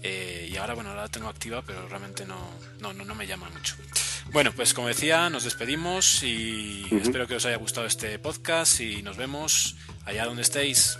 Eh, 0.03 0.49
y 0.51 0.57
ahora, 0.57 0.75
bueno, 0.75 0.91
ahora 0.91 1.03
la 1.03 1.09
tengo 1.09 1.29
activa, 1.29 1.63
pero 1.63 1.87
realmente 1.89 2.25
no, 2.27 2.39
no, 2.81 2.93
no, 2.93 3.15
me 3.15 3.27
llama 3.27 3.49
mucho. 3.51 3.77
Bueno, 4.33 4.51
pues 4.57 4.73
como 4.73 4.89
decía, 4.89 5.29
nos 5.29 5.45
despedimos 5.45 6.23
y 6.23 6.87
espero 7.03 7.27
que 7.27 7.35
os 7.37 7.45
haya 7.45 7.57
gustado 7.59 7.87
este 7.87 8.19
podcast 8.19 8.81
y 8.81 9.03
nos 9.03 9.19
vemos 9.19 9.77
allá 10.07 10.25
donde 10.25 10.41
estéis. 10.41 10.99